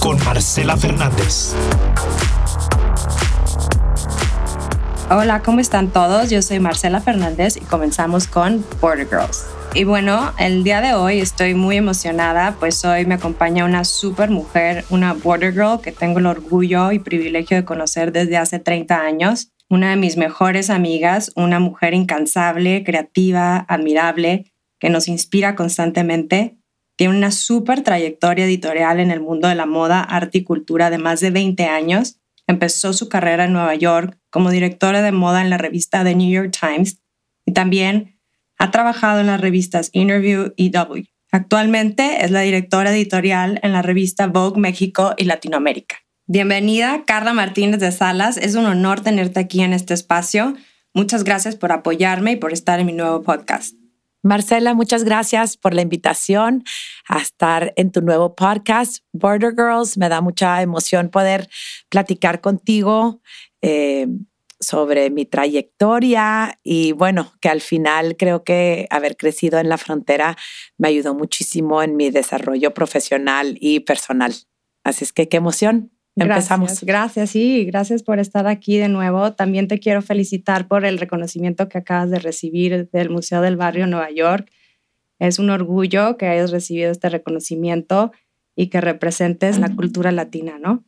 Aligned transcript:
Con 0.00 0.18
Marcela 0.24 0.78
Fernández. 0.78 1.54
Hola, 5.10 5.42
¿cómo 5.42 5.60
están 5.60 5.90
todos? 5.90 6.30
Yo 6.30 6.40
soy 6.40 6.58
Marcela 6.58 7.02
Fernández 7.02 7.58
y 7.58 7.60
comenzamos 7.60 8.26
con 8.26 8.64
Border 8.80 9.06
Girls. 9.08 9.44
Y 9.74 9.84
bueno, 9.84 10.32
el 10.38 10.64
día 10.64 10.80
de 10.80 10.94
hoy 10.94 11.20
estoy 11.20 11.54
muy 11.54 11.76
emocionada, 11.76 12.56
pues 12.58 12.82
hoy 12.86 13.04
me 13.04 13.16
acompaña 13.16 13.66
una 13.66 13.84
super 13.84 14.30
mujer, 14.30 14.86
una 14.88 15.12
Border 15.12 15.52
Girl 15.52 15.80
que 15.82 15.92
tengo 15.92 16.18
el 16.18 16.26
orgullo 16.26 16.90
y 16.90 16.98
privilegio 16.98 17.58
de 17.58 17.66
conocer 17.66 18.10
desde 18.10 18.38
hace 18.38 18.58
30 18.58 19.02
años. 19.02 19.52
Una 19.68 19.90
de 19.90 19.96
mis 19.96 20.16
mejores 20.16 20.70
amigas, 20.70 21.30
una 21.36 21.58
mujer 21.58 21.92
incansable, 21.92 22.84
creativa, 22.84 23.66
admirable, 23.68 24.50
que 24.80 24.88
nos 24.88 25.08
inspira 25.08 25.54
constantemente. 25.56 26.56
Tiene 26.96 27.16
una 27.16 27.30
super 27.30 27.82
trayectoria 27.82 28.44
editorial 28.44 29.00
en 29.00 29.10
el 29.10 29.20
mundo 29.20 29.48
de 29.48 29.54
la 29.54 29.66
moda, 29.66 30.00
arte 30.02 30.38
y 30.38 30.44
cultura 30.44 30.90
de 30.90 30.98
más 30.98 31.20
de 31.20 31.30
20 31.30 31.64
años. 31.64 32.20
Empezó 32.46 32.92
su 32.92 33.08
carrera 33.08 33.44
en 33.44 33.52
Nueva 33.52 33.74
York 33.74 34.18
como 34.30 34.50
directora 34.50 35.02
de 35.02 35.12
moda 35.12 35.42
en 35.42 35.50
la 35.50 35.58
revista 35.58 36.04
The 36.04 36.14
New 36.14 36.30
York 36.30 36.56
Times 36.58 37.00
y 37.46 37.52
también 37.52 38.18
ha 38.58 38.70
trabajado 38.70 39.20
en 39.20 39.26
las 39.26 39.40
revistas 39.40 39.90
Interview 39.92 40.52
y 40.56 40.70
W. 40.70 41.08
Actualmente 41.32 42.24
es 42.24 42.30
la 42.30 42.40
directora 42.40 42.92
editorial 42.92 43.58
en 43.62 43.72
la 43.72 43.82
revista 43.82 44.26
Vogue 44.26 44.60
México 44.60 45.14
y 45.16 45.24
Latinoamérica. 45.24 45.96
Bienvenida, 46.26 47.04
Carla 47.06 47.32
Martínez 47.32 47.80
de 47.80 47.90
Salas. 47.90 48.36
Es 48.36 48.54
un 48.54 48.66
honor 48.66 49.00
tenerte 49.00 49.40
aquí 49.40 49.62
en 49.62 49.72
este 49.72 49.94
espacio. 49.94 50.54
Muchas 50.94 51.24
gracias 51.24 51.56
por 51.56 51.72
apoyarme 51.72 52.32
y 52.32 52.36
por 52.36 52.52
estar 52.52 52.78
en 52.80 52.86
mi 52.86 52.92
nuevo 52.92 53.22
podcast. 53.22 53.81
Marcela, 54.22 54.72
muchas 54.74 55.02
gracias 55.02 55.56
por 55.56 55.74
la 55.74 55.82
invitación 55.82 56.62
a 57.08 57.18
estar 57.18 57.72
en 57.76 57.90
tu 57.90 58.02
nuevo 58.02 58.36
podcast, 58.36 58.98
Border 59.12 59.50
Girls. 59.50 59.98
Me 59.98 60.08
da 60.08 60.20
mucha 60.20 60.62
emoción 60.62 61.08
poder 61.08 61.48
platicar 61.88 62.40
contigo. 62.40 63.20
Eh, 63.62 64.06
sobre 64.62 65.10
mi 65.10 65.26
trayectoria 65.26 66.58
y 66.62 66.92
bueno, 66.92 67.32
que 67.40 67.48
al 67.48 67.60
final 67.60 68.16
creo 68.16 68.44
que 68.44 68.86
haber 68.90 69.16
crecido 69.16 69.58
en 69.58 69.68
la 69.68 69.76
frontera 69.76 70.36
me 70.78 70.86
ayudó 70.88 71.14
muchísimo 71.14 71.82
en 71.82 71.96
mi 71.96 72.10
desarrollo 72.10 72.72
profesional 72.72 73.56
y 73.60 73.80
personal. 73.80 74.32
Así 74.84 75.04
es 75.04 75.12
que 75.12 75.28
qué 75.28 75.38
emoción. 75.38 75.90
Empezamos. 76.14 76.68
Gracias, 76.68 76.84
gracias, 76.84 77.30
sí, 77.30 77.64
gracias 77.64 78.02
por 78.02 78.18
estar 78.18 78.46
aquí 78.46 78.76
de 78.76 78.88
nuevo. 78.88 79.32
También 79.32 79.66
te 79.66 79.78
quiero 79.78 80.02
felicitar 80.02 80.68
por 80.68 80.84
el 80.84 80.98
reconocimiento 80.98 81.68
que 81.68 81.78
acabas 81.78 82.10
de 82.10 82.18
recibir 82.18 82.90
del 82.90 83.08
Museo 83.08 83.40
del 83.40 83.56
Barrio 83.56 83.86
Nueva 83.86 84.10
York. 84.10 84.50
Es 85.18 85.38
un 85.38 85.50
orgullo 85.50 86.16
que 86.18 86.26
hayas 86.26 86.50
recibido 86.50 86.90
este 86.90 87.08
reconocimiento 87.08 88.12
y 88.54 88.66
que 88.66 88.80
representes 88.80 89.58
la 89.58 89.74
cultura 89.74 90.12
latina, 90.12 90.58
¿no? 90.58 90.84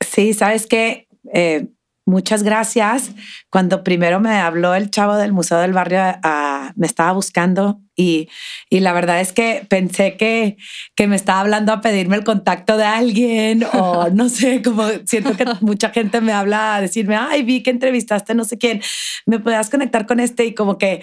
Sí, 0.00 0.32
sabes 0.32 0.66
que 0.66 1.06
eh, 1.32 1.68
Muchas 2.06 2.42
gracias. 2.42 3.12
Cuando 3.48 3.82
primero 3.82 4.20
me 4.20 4.36
habló 4.36 4.74
el 4.74 4.90
chavo 4.90 5.16
del 5.16 5.32
Museo 5.32 5.58
del 5.58 5.72
Barrio, 5.72 6.00
ah, 6.22 6.72
me 6.76 6.86
estaba 6.86 7.12
buscando 7.12 7.80
y, 7.96 8.28
y, 8.68 8.80
la 8.80 8.92
verdad 8.92 9.20
es 9.20 9.32
que 9.32 9.64
pensé 9.68 10.18
que, 10.18 10.58
que 10.96 11.06
me 11.06 11.16
estaba 11.16 11.40
hablando 11.40 11.72
a 11.72 11.80
pedirme 11.80 12.16
el 12.16 12.24
contacto 12.24 12.76
de 12.76 12.84
alguien 12.84 13.64
o 13.72 14.10
no 14.12 14.28
sé, 14.28 14.60
como 14.62 14.86
siento 15.06 15.34
que 15.34 15.46
mucha 15.62 15.90
gente 15.90 16.20
me 16.20 16.32
habla 16.32 16.74
a 16.76 16.80
decirme, 16.82 17.16
ay, 17.16 17.42
vi 17.42 17.62
que 17.62 17.70
entrevistaste 17.70 18.34
no 18.34 18.44
sé 18.44 18.58
quién, 18.58 18.82
me 19.24 19.38
puedas 19.38 19.70
conectar 19.70 20.06
con 20.06 20.20
este 20.20 20.44
y 20.44 20.54
como 20.54 20.76
que 20.76 21.02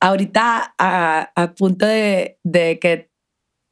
ahorita 0.00 0.74
a, 0.76 1.30
a 1.34 1.54
punto 1.54 1.86
de, 1.86 2.38
de, 2.44 2.78
que 2.78 3.10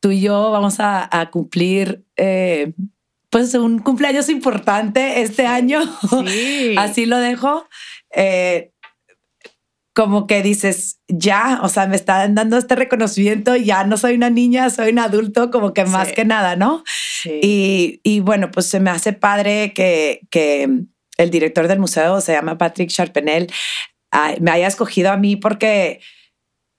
tú 0.00 0.12
y 0.12 0.22
yo 0.22 0.50
vamos 0.50 0.80
a, 0.80 1.08
a 1.20 1.30
cumplir 1.30 2.06
eh, 2.16 2.72
pues 3.34 3.52
un 3.54 3.80
cumpleaños 3.80 4.28
importante 4.28 5.22
este 5.22 5.44
año. 5.44 5.80
Así 6.78 7.04
lo 7.04 7.18
dejo. 7.18 7.66
Eh, 8.14 8.70
como 9.92 10.28
que 10.28 10.40
dices, 10.40 11.00
ya, 11.08 11.58
o 11.64 11.68
sea, 11.68 11.88
me 11.88 11.96
están 11.96 12.36
dando 12.36 12.56
este 12.56 12.76
reconocimiento, 12.76 13.56
ya 13.56 13.82
no 13.82 13.96
soy 13.96 14.14
una 14.14 14.30
niña, 14.30 14.70
soy 14.70 14.92
un 14.92 15.00
adulto, 15.00 15.50
como 15.50 15.74
que 15.74 15.84
más 15.84 16.12
que 16.12 16.24
nada, 16.24 16.54
¿no? 16.54 16.84
Y, 17.24 17.98
y, 18.04 18.20
bueno, 18.20 18.52
pues 18.52 18.66
se 18.66 18.78
me 18.78 18.90
hace 18.90 19.12
padre 19.12 19.72
que, 19.74 20.20
que 20.30 20.68
el 21.16 21.30
director 21.30 21.66
del 21.66 21.80
museo 21.80 22.20
se 22.20 22.34
llama 22.34 22.56
Patrick 22.56 22.90
Charpenel, 22.90 23.48
me 24.40 24.52
haya 24.52 24.68
escogido 24.68 25.10
a 25.10 25.16
mí 25.16 25.34
porque 25.34 25.98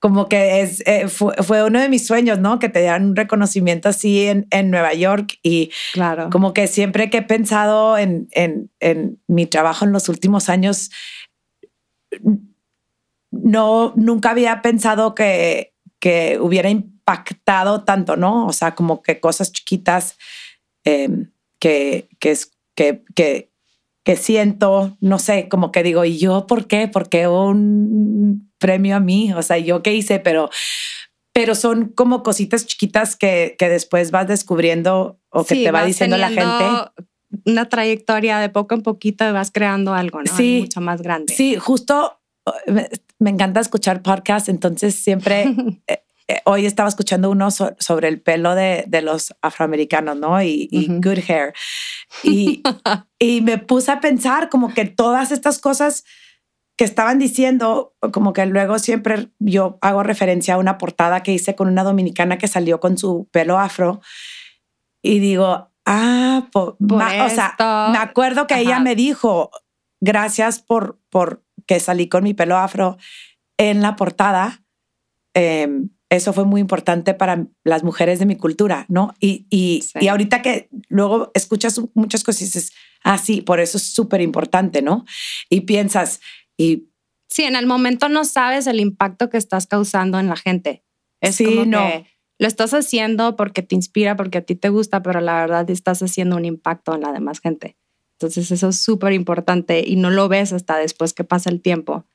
como 0.05 0.29
que 0.29 0.61
es, 0.61 0.83
eh, 0.85 1.07
fue, 1.07 1.63
uno 1.63 1.79
de 1.79 1.89
mis 1.89 2.05
sueños, 2.05 2.37
¿no? 2.37 2.59
Que 2.59 2.69
te 2.69 2.79
dieran 2.79 3.05
un 3.07 3.15
reconocimiento 3.15 3.89
así 3.89 4.27
en, 4.27 4.45
en 4.51 4.69
Nueva 4.69 4.93
York 4.93 5.39
y 5.41 5.71
claro. 5.93 6.29
como 6.29 6.53
que 6.53 6.67
siempre 6.67 7.09
que 7.09 7.17
he 7.17 7.21
pensado 7.23 7.97
en, 7.97 8.27
en, 8.29 8.69
en, 8.79 9.19
mi 9.25 9.47
trabajo 9.47 9.83
en 9.83 9.91
los 9.91 10.07
últimos 10.07 10.47
años, 10.47 10.91
no, 13.31 13.93
nunca 13.95 14.29
había 14.29 14.61
pensado 14.61 15.15
que, 15.15 15.73
que 15.99 16.37
hubiera 16.39 16.69
impactado 16.69 17.83
tanto, 17.83 18.15
¿no? 18.15 18.45
O 18.45 18.53
sea, 18.53 18.75
como 18.75 19.01
que 19.01 19.19
cosas 19.19 19.51
chiquitas 19.51 20.19
em, 20.83 21.31
que, 21.57 22.09
que, 22.19 22.37
que, 22.75 23.03
que, 23.15 23.49
que 24.05 24.15
siento, 24.15 24.95
no 25.01 25.17
sé, 25.17 25.49
como 25.49 25.71
que 25.71 25.81
digo, 25.81 26.05
¿y 26.05 26.19
yo 26.19 26.45
por 26.45 26.67
qué? 26.67 26.87
Porque 26.87 27.27
un 27.27 28.51
premio 28.59 28.95
a 28.95 28.99
mí, 28.99 29.33
o 29.33 29.41
sea, 29.41 29.57
yo 29.57 29.81
qué 29.81 29.95
hice, 29.95 30.19
pero, 30.19 30.51
pero 31.33 31.55
son 31.55 31.89
como 31.89 32.21
cositas 32.21 32.67
chiquitas 32.67 33.15
que, 33.15 33.55
que 33.57 33.67
después 33.67 34.11
vas 34.11 34.27
descubriendo 34.27 35.19
o 35.29 35.43
que 35.43 35.55
te 35.55 35.71
va 35.71 35.83
diciendo 35.83 36.17
la 36.17 36.29
gente. 36.29 36.65
Una 37.45 37.67
trayectoria 37.67 38.37
de 38.37 38.49
poco 38.49 38.75
en 38.75 38.83
poquito 38.83 39.27
y 39.27 39.31
vas 39.31 39.49
creando 39.51 39.95
algo, 39.95 40.21
¿no? 40.21 40.37
Sí, 40.37 40.59
mucho 40.61 40.81
más 40.81 41.01
grande. 41.01 41.33
Sí, 41.33 41.55
justo 41.55 42.21
me, 42.67 43.29
encanta 43.31 43.59
escuchar 43.59 44.03
podcasts, 44.03 44.49
entonces 44.49 44.93
siempre 44.93 45.47
eh, 46.27 46.33
eh, 46.33 46.41
hoy 46.45 46.65
estaba 46.65 46.89
escuchando 46.89 47.29
uno 47.29 47.49
sobre 47.51 48.07
el 48.07 48.21
pelo 48.21 48.55
de, 48.55 48.85
de 48.87 49.01
los 49.01 49.35
afroamericanos, 49.41 50.17
¿no? 50.17 50.41
Y, 50.41 50.67
y 50.71 50.87
good 50.87 51.19
hair. 51.27 51.53
Y, 52.23 52.63
y 53.19 53.41
me 53.41 53.57
puse 53.57 53.91
a 53.91 53.99
pensar 53.99 54.49
como 54.49 54.73
que 54.73 54.85
todas 54.85 55.31
estas 55.31 55.59
cosas 55.59 56.03
que 56.77 56.83
estaban 56.83 57.19
diciendo, 57.19 57.95
como 58.11 58.33
que 58.33 58.45
luego 58.45 58.79
siempre 58.79 59.29
yo 59.39 59.77
hago 59.81 60.03
referencia 60.03 60.55
a 60.55 60.57
una 60.57 60.77
portada 60.77 61.23
que 61.23 61.31
hice 61.31 61.55
con 61.55 61.69
una 61.69 61.83
dominicana 61.83 62.37
que 62.37 62.47
salió 62.47 62.79
con 62.79 62.97
su 62.97 63.29
pelo 63.31 63.57
afro 63.59 64.01
y 65.01 65.19
digo, 65.19 65.71
ah, 65.85 66.49
o 66.51 67.29
sea, 67.29 67.55
me 67.91 67.97
acuerdo 67.97 68.47
que 68.47 68.59
ella 68.59 68.79
me 68.79 68.95
dijo, 68.95 69.51
gracias 70.01 70.59
por, 70.59 70.99
por 71.09 71.43
que 71.65 71.79
salí 71.79 72.09
con 72.09 72.23
mi 72.23 72.33
pelo 72.33 72.57
afro 72.57 72.97
en 73.57 73.81
la 73.81 73.95
portada. 73.95 74.63
Em, 75.33 75.89
eso 76.15 76.33
fue 76.33 76.45
muy 76.45 76.61
importante 76.61 77.13
para 77.13 77.47
las 77.63 77.83
mujeres 77.83 78.19
de 78.19 78.25
mi 78.25 78.35
cultura, 78.35 78.85
¿no? 78.89 79.13
Y, 79.19 79.45
y, 79.49 79.83
y 79.99 80.07
ahorita 80.07 80.41
que 80.41 80.69
luego 80.87 81.31
escuchas 81.33 81.81
muchas 81.93 82.23
cosas 82.23 82.41
y 82.41 82.45
dices, 82.45 82.71
ah, 83.03 83.17
sí, 83.17 83.41
por 83.41 83.59
eso 83.59 83.77
es 83.77 83.83
súper 83.83 84.21
importante, 84.21 84.81
¿no? 84.81 85.05
Y 85.49 85.61
piensas, 85.61 86.21
y 86.57 86.89
sí, 87.29 87.43
en 87.43 87.55
el 87.55 87.67
momento 87.67 88.09
no 88.09 88.25
sabes 88.25 88.67
el 88.67 88.79
impacto 88.79 89.29
que 89.29 89.37
estás 89.37 89.67
causando 89.67 90.19
en 90.19 90.27
la 90.27 90.35
gente. 90.35 90.83
Es 91.21 91.35
sí, 91.35 91.45
como 91.45 91.65
no. 91.65 91.79
Que 91.79 92.07
lo 92.37 92.47
estás 92.47 92.73
haciendo 92.73 93.35
porque 93.35 93.61
te 93.61 93.75
inspira, 93.75 94.15
porque 94.15 94.39
a 94.39 94.41
ti 94.41 94.55
te 94.55 94.69
gusta, 94.69 95.01
pero 95.01 95.21
la 95.21 95.35
verdad 95.35 95.69
estás 95.69 96.01
haciendo 96.01 96.35
un 96.35 96.45
impacto 96.45 96.93
en 96.95 97.01
la 97.01 97.13
demás 97.13 97.39
gente. 97.39 97.77
Entonces 98.19 98.51
eso 98.51 98.69
es 98.69 98.81
súper 98.81 99.13
importante 99.13 99.83
y 99.85 99.95
no 99.95 100.09
lo 100.09 100.27
ves 100.29 100.53
hasta 100.53 100.77
después 100.77 101.13
que 101.13 101.23
pasa 101.23 101.49
el 101.49 101.61
tiempo. 101.61 102.05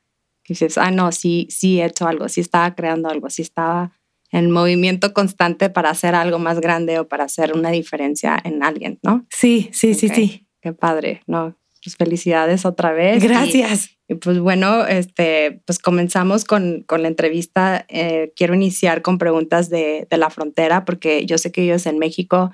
Dices, 0.51 0.79
ah, 0.79 0.91
no, 0.91 1.13
sí, 1.13 1.47
sí 1.49 1.81
he 1.81 1.85
hecho 1.85 2.09
algo, 2.09 2.29
sí 2.29 2.41
estaba 2.41 2.75
creando 2.75 3.09
algo, 3.09 3.31
sí 3.31 3.41
estaba 3.41 3.93
en 4.33 4.51
movimiento 4.51 5.15
constante 5.15 5.71
para 5.71 5.91
hacer 5.91 6.17
algo 6.17 6.41
más 6.41 6.61
grande 6.61 6.99
o 6.99 7.07
para 7.07 7.23
hacer 7.23 7.53
una 7.53 7.71
diferencia 7.71 8.37
en 8.43 8.65
alguien, 8.65 8.99
¿no? 9.05 9.25
Sí, 9.31 9.71
sí, 9.73 9.95
sí, 9.95 10.09
sí. 10.09 10.49
Qué 10.61 10.73
padre, 10.73 11.23
¿no? 11.29 11.55
pues 11.85 11.97
felicidades 11.97 12.65
otra 12.67 12.93
vez. 12.93 13.23
Gracias. 13.23 13.97
Y, 14.09 14.17
pues 14.17 14.41
bueno, 14.41 14.85
este, 14.87 15.63
pues 15.67 15.79
comenzamos 15.79 16.45
con, 16.45 16.83
con 16.83 17.03
la 17.03 17.09
entrevista. 17.09 17.87
Eh, 17.89 18.33
quiero 18.35 18.55
iniciar 18.55 19.03
con 19.03 19.19
preguntas 19.19 19.71
de, 19.71 20.07
de, 20.11 20.17
la 20.19 20.31
frontera, 20.31 20.85
porque 20.85 21.25
yo 21.27 21.39
sé 21.39 21.53
que 21.53 21.63
ellos 21.63 21.87
en 21.87 21.99
México 21.99 22.51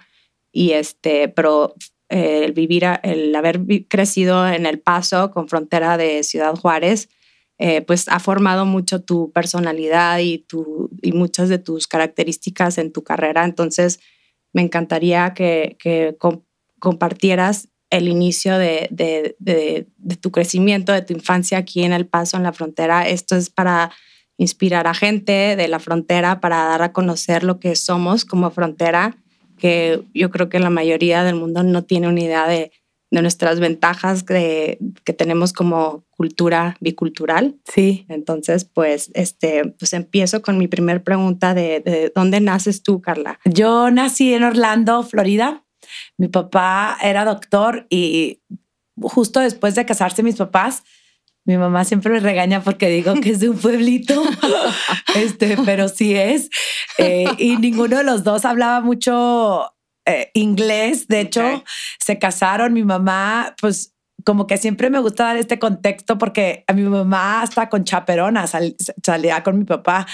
y 0.52 0.72
este, 0.72 1.28
pero 1.28 1.74
eh, 2.08 2.42
el 2.44 2.52
vivir, 2.52 2.84
el 3.02 3.34
haber 3.34 3.62
crecido 3.88 4.46
en 4.46 4.64
El 4.64 4.78
Paso 4.78 5.32
con 5.32 5.48
frontera 5.48 5.96
de 5.96 6.22
Ciudad 6.22 6.54
Juárez, 6.54 7.08
eh, 7.58 7.80
pues 7.82 8.08
ha 8.08 8.20
formado 8.20 8.66
mucho 8.66 9.02
tu 9.02 9.32
personalidad 9.32 10.18
y, 10.18 10.38
tu, 10.38 10.90
y 11.00 11.12
muchas 11.12 11.48
de 11.48 11.58
tus 11.58 11.86
características 11.86 12.76
en 12.76 12.92
tu 12.92 13.02
carrera. 13.02 13.44
Entonces, 13.44 14.00
me 14.52 14.62
encantaría 14.62 15.32
que, 15.34 15.76
compartieras 16.78 17.68
el 17.88 18.08
inicio 18.08 18.58
de, 18.58 18.88
de, 18.90 19.36
de, 19.38 19.86
de, 19.96 20.16
tu 20.16 20.30
crecimiento, 20.30 20.92
de 20.92 21.02
tu 21.02 21.14
infancia 21.14 21.58
aquí 21.58 21.82
en 21.82 21.92
El 21.92 22.06
Paso, 22.06 22.36
en 22.36 22.42
la 22.42 22.52
frontera. 22.52 23.08
Esto 23.08 23.36
es 23.36 23.48
para 23.48 23.90
inspirar 24.36 24.86
a 24.86 24.94
gente 24.94 25.56
de 25.56 25.68
la 25.68 25.78
frontera, 25.78 26.40
para 26.40 26.64
dar 26.64 26.82
a 26.82 26.92
conocer 26.92 27.42
lo 27.42 27.58
que 27.58 27.74
somos 27.74 28.24
como 28.26 28.50
frontera, 28.50 29.16
que 29.56 30.02
yo 30.12 30.30
creo 30.30 30.50
que 30.50 30.58
la 30.58 30.68
mayoría 30.68 31.24
del 31.24 31.36
mundo 31.36 31.62
no 31.62 31.84
tiene 31.84 32.08
una 32.08 32.20
idea 32.20 32.46
de, 32.46 32.70
nuestras 33.22 33.60
ventajas 33.60 34.22
que 34.22 34.78
tenemos 35.16 35.52
como 35.52 36.04
cultura 36.10 36.76
bicultural. 36.80 37.56
Sí. 37.64 38.06
Entonces, 38.08 38.64
pues, 38.64 39.10
este, 39.14 39.74
pues 39.78 39.92
empiezo 39.92 40.42
con 40.42 40.58
mi 40.58 40.68
primer 40.68 41.02
pregunta 41.02 41.54
de, 41.54 41.80
de 41.80 42.12
dónde 42.14 42.40
naces 42.40 42.82
tú, 42.82 43.00
Carla. 43.00 43.38
Yo 43.44 43.90
nací 43.90 44.34
en 44.34 44.44
Orlando, 44.44 45.02
Florida. 45.02 45.64
Mi 46.16 46.28
papá 46.28 46.96
era 47.02 47.24
doctor 47.24 47.86
y 47.90 48.42
justo 49.00 49.40
después 49.40 49.74
de 49.74 49.86
casarse 49.86 50.22
mis 50.22 50.36
papás, 50.36 50.82
mi 51.46 51.56
mamá 51.56 51.84
siempre 51.84 52.12
me 52.12 52.20
regaña 52.20 52.60
porque 52.62 52.88
digo 52.88 53.14
que 53.20 53.30
es 53.30 53.40
de 53.40 53.48
un 53.48 53.58
pueblito, 53.58 54.20
este, 55.14 55.56
pero 55.64 55.88
sí 55.88 56.14
es. 56.14 56.50
Eh, 56.98 57.26
y 57.38 57.56
ninguno 57.58 57.98
de 57.98 58.04
los 58.04 58.24
dos 58.24 58.44
hablaba 58.44 58.80
mucho 58.80 59.72
eh, 60.06 60.30
inglés. 60.34 61.08
De 61.08 61.20
hecho, 61.20 61.64
se 61.98 62.18
casaron. 62.18 62.72
Mi 62.72 62.84
mamá, 62.84 63.54
pues 63.60 63.92
como 64.26 64.48
que 64.48 64.56
siempre 64.56 64.90
me 64.90 64.98
gusta 64.98 65.24
dar 65.24 65.36
este 65.36 65.60
contexto 65.60 66.18
porque 66.18 66.64
a 66.66 66.72
mi 66.72 66.82
mamá 66.82 67.42
hasta 67.42 67.68
con 67.68 67.84
chaperona 67.84 68.46
salía 68.48 69.44
con 69.44 69.56
mi 69.56 69.64
papá 69.64 70.04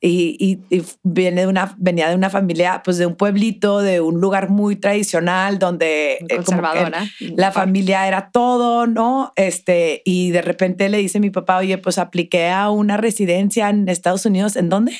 y, 0.00 0.60
viene 1.02 1.40
de 1.40 1.46
una, 1.48 1.74
venía 1.76 2.08
de 2.08 2.14
una 2.14 2.30
familia, 2.30 2.80
pues 2.84 2.96
de 2.96 3.06
un 3.06 3.16
pueblito, 3.16 3.80
de 3.80 4.00
un 4.00 4.20
lugar 4.20 4.50
muy 4.50 4.76
tradicional 4.76 5.58
donde 5.58 6.12
eh, 6.12 6.36
conservadora. 6.36 7.06
la 7.18 7.50
familia 7.50 8.06
era 8.06 8.30
todo, 8.30 8.86
¿no? 8.86 9.32
Este, 9.34 10.00
y 10.04 10.30
de 10.30 10.42
repente 10.42 10.88
le 10.88 10.98
dice 10.98 11.18
mi 11.18 11.30
papá, 11.30 11.56
oye, 11.56 11.76
pues 11.76 11.98
apliqué 11.98 12.50
a 12.50 12.70
una 12.70 12.96
residencia 12.96 13.68
en 13.68 13.88
Estados 13.88 14.26
Unidos, 14.26 14.54
¿en 14.54 14.68
dónde? 14.68 14.96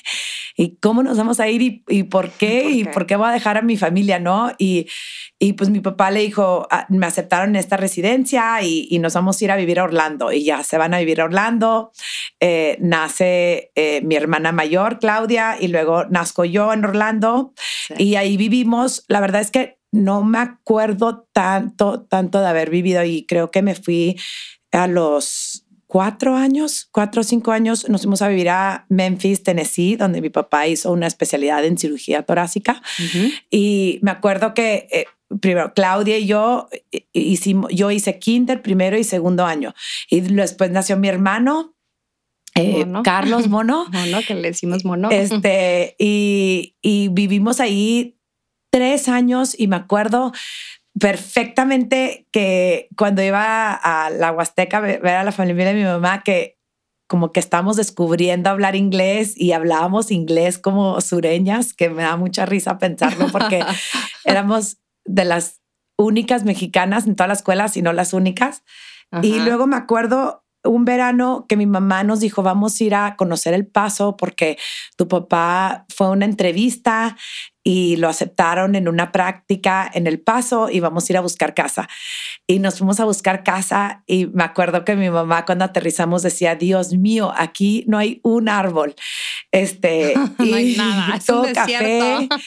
¿Y 0.56 0.76
cómo 0.76 1.02
nos 1.02 1.18
vamos 1.18 1.38
a 1.38 1.48
ir 1.48 1.60
y, 1.60 1.84
y 1.88 2.04
por 2.04 2.30
qué? 2.30 2.70
¿Y 2.70 2.84
por 2.84 3.06
qué 3.06 3.16
voy 3.16 3.28
a 3.28 3.32
dejar 3.32 3.58
a 3.58 3.62
mi 3.62 3.76
familia, 3.76 4.18
no? 4.18 4.52
Y, 4.58 4.86
y 5.38 5.52
pues 5.52 5.68
mi 5.68 5.80
papá 5.80 6.10
le 6.10 6.20
dijo, 6.20 6.66
ah, 6.70 6.86
me 6.88 7.04
aceptaron 7.04 7.50
en 7.50 7.56
esta 7.56 7.76
residencia 7.76 8.62
y, 8.62 8.98
nos 8.98 9.12
vamos 9.12 9.40
a 9.40 9.44
ir 9.44 9.50
a 9.50 9.56
vivir 9.56 9.78
a 9.78 9.84
Orlando. 9.84 10.32
Y 10.32 10.44
ya 10.44 10.64
se 10.64 10.78
van 10.78 10.94
a 10.94 10.98
vivir 10.98 11.20
a 11.20 11.24
Orlando. 11.24 11.92
Eh, 12.40 12.78
nace 12.80 13.70
eh, 13.74 14.00
mi 14.02 14.14
hermana 14.16 14.52
mayor, 14.52 14.98
Claudia, 14.98 15.58
y 15.60 15.68
luego 15.68 16.06
nazco 16.06 16.46
yo 16.46 16.72
en 16.72 16.84
Orlando. 16.86 17.52
Y 17.98 18.14
ahí 18.14 18.38
vivimos. 18.38 19.04
La 19.08 19.20
verdad 19.20 19.42
es 19.42 19.50
que 19.50 19.78
no 19.92 20.24
me 20.24 20.38
acuerdo 20.38 21.28
tanto, 21.32 22.02
tanto 22.02 22.40
de 22.40 22.46
haber 22.46 22.70
vivido 22.70 23.04
y 23.04 23.26
creo 23.26 23.50
que 23.50 23.60
me 23.60 23.74
fui 23.74 24.18
a 24.72 24.86
los 24.86 25.65
cuatro 25.86 26.34
años, 26.36 26.88
cuatro 26.90 27.20
o 27.20 27.24
cinco 27.24 27.52
años, 27.52 27.88
nos 27.88 28.02
fuimos 28.02 28.22
a 28.22 28.28
vivir 28.28 28.50
a 28.50 28.86
Memphis, 28.88 29.42
Tennessee, 29.42 29.96
donde 29.96 30.20
mi 30.20 30.30
papá 30.30 30.66
hizo 30.66 30.92
una 30.92 31.06
especialidad 31.06 31.64
en 31.64 31.78
cirugía 31.78 32.22
torácica. 32.22 32.82
Y 33.50 33.98
me 34.02 34.10
acuerdo 34.10 34.54
que 34.54 34.88
eh, 34.90 35.06
primero 35.40 35.72
Claudia 35.74 36.18
y 36.18 36.26
yo 36.26 36.68
eh, 36.92 37.06
hicimos, 37.12 37.70
yo 37.72 37.90
hice 37.90 38.18
kinder 38.18 38.62
primero 38.62 38.98
y 38.98 39.04
segundo 39.04 39.44
año. 39.44 39.74
Y 40.10 40.20
después 40.20 40.70
nació 40.70 40.96
mi 40.96 41.08
hermano. 41.08 41.74
Eh, 42.54 42.86
Carlos 43.04 43.48
Mono. 43.48 43.86
Mono, 43.90 44.20
que 44.26 44.34
le 44.34 44.48
decimos 44.48 44.84
Mono. 44.84 45.10
Este, 45.10 45.94
y, 45.98 46.74
y 46.80 47.08
vivimos 47.08 47.60
ahí 47.60 48.18
tres 48.70 49.08
años 49.08 49.54
y 49.58 49.68
me 49.68 49.76
acuerdo 49.76 50.32
perfectamente 50.98 52.26
que 52.32 52.88
cuando 52.96 53.22
iba 53.22 53.72
a 53.72 54.10
la 54.10 54.32
Huasteca 54.32 54.78
a 54.78 54.80
ver 54.80 55.06
a 55.06 55.24
la 55.24 55.32
familia 55.32 55.66
de 55.66 55.74
mi 55.74 55.84
mamá, 55.84 56.22
que 56.22 56.56
como 57.08 57.30
que 57.32 57.40
estamos 57.40 57.76
descubriendo 57.76 58.50
hablar 58.50 58.74
inglés 58.74 59.34
y 59.36 59.52
hablábamos 59.52 60.10
inglés 60.10 60.58
como 60.58 61.00
sureñas, 61.00 61.72
que 61.72 61.88
me 61.88 62.02
da 62.02 62.16
mucha 62.16 62.46
risa 62.46 62.78
pensarlo 62.78 63.28
porque 63.30 63.62
éramos 64.24 64.78
de 65.04 65.24
las 65.24 65.60
únicas 65.96 66.44
mexicanas 66.44 67.06
en 67.06 67.14
todas 67.14 67.28
las 67.28 67.38
escuelas 67.38 67.76
y 67.76 67.82
no 67.82 67.92
las 67.92 68.12
únicas. 68.12 68.64
Y 69.22 69.38
luego 69.38 69.68
me 69.68 69.76
acuerdo 69.76 70.44
un 70.64 70.84
verano 70.84 71.46
que 71.48 71.56
mi 71.56 71.66
mamá 71.66 72.02
nos 72.02 72.20
dijo, 72.20 72.42
vamos 72.42 72.80
a 72.80 72.84
ir 72.84 72.94
a 72.94 73.16
conocer 73.16 73.54
el 73.54 73.66
paso 73.66 74.16
porque 74.16 74.58
tu 74.96 75.06
papá 75.06 75.86
fue 75.88 76.08
a 76.08 76.10
una 76.10 76.24
entrevista 76.24 77.16
y 77.66 77.96
lo 77.96 78.08
aceptaron 78.08 78.76
en 78.76 78.86
una 78.86 79.10
práctica 79.10 79.90
en 79.92 80.06
El 80.06 80.20
Paso 80.20 80.70
y 80.70 80.78
vamos 80.78 81.10
a 81.10 81.12
ir 81.12 81.16
a 81.16 81.20
buscar 81.20 81.52
casa. 81.52 81.88
Y 82.46 82.60
nos 82.60 82.78
fuimos 82.78 83.00
a 83.00 83.04
buscar 83.04 83.42
casa 83.42 84.04
y 84.06 84.26
me 84.26 84.44
acuerdo 84.44 84.84
que 84.84 84.94
mi 84.94 85.10
mamá 85.10 85.44
cuando 85.44 85.64
aterrizamos 85.64 86.22
decía, 86.22 86.54
Dios 86.54 86.92
mío, 86.92 87.32
aquí 87.36 87.84
no 87.88 87.98
hay 87.98 88.20
un 88.22 88.48
árbol. 88.48 88.94
Este, 89.50 90.14
no 90.38 90.54
hay 90.54 90.76
nada, 90.76 91.16
es 91.16 91.26
todo 91.26 91.44
café. 91.52 92.28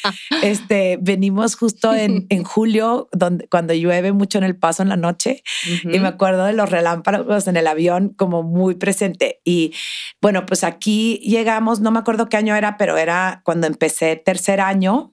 Este, 0.41 0.97
venimos 1.01 1.55
justo 1.55 1.93
en, 1.93 2.25
en 2.29 2.45
julio, 2.45 3.09
donde, 3.11 3.49
cuando 3.49 3.73
llueve 3.73 4.13
mucho 4.13 4.37
en 4.37 4.45
El 4.45 4.55
Paso 4.55 4.83
en 4.83 4.89
la 4.89 4.95
noche 4.95 5.43
y 5.83 5.99
me 5.99 6.07
acuerdo 6.07 6.45
de 6.45 6.53
los 6.53 6.69
relámpagos 6.69 7.47
en 7.47 7.57
el 7.57 7.67
avión 7.67 8.09
como 8.09 8.43
muy 8.43 8.75
presente. 8.75 9.41
Y 9.43 9.73
bueno, 10.21 10.45
pues 10.45 10.63
aquí 10.63 11.17
llegamos, 11.17 11.81
no 11.81 11.91
me 11.91 11.99
acuerdo 11.99 12.29
qué 12.29 12.37
año 12.37 12.55
era, 12.55 12.77
pero 12.77 12.95
era 12.95 13.41
cuando 13.43 13.67
empecé 13.67 14.15
tercer 14.15 14.61
año 14.61 15.08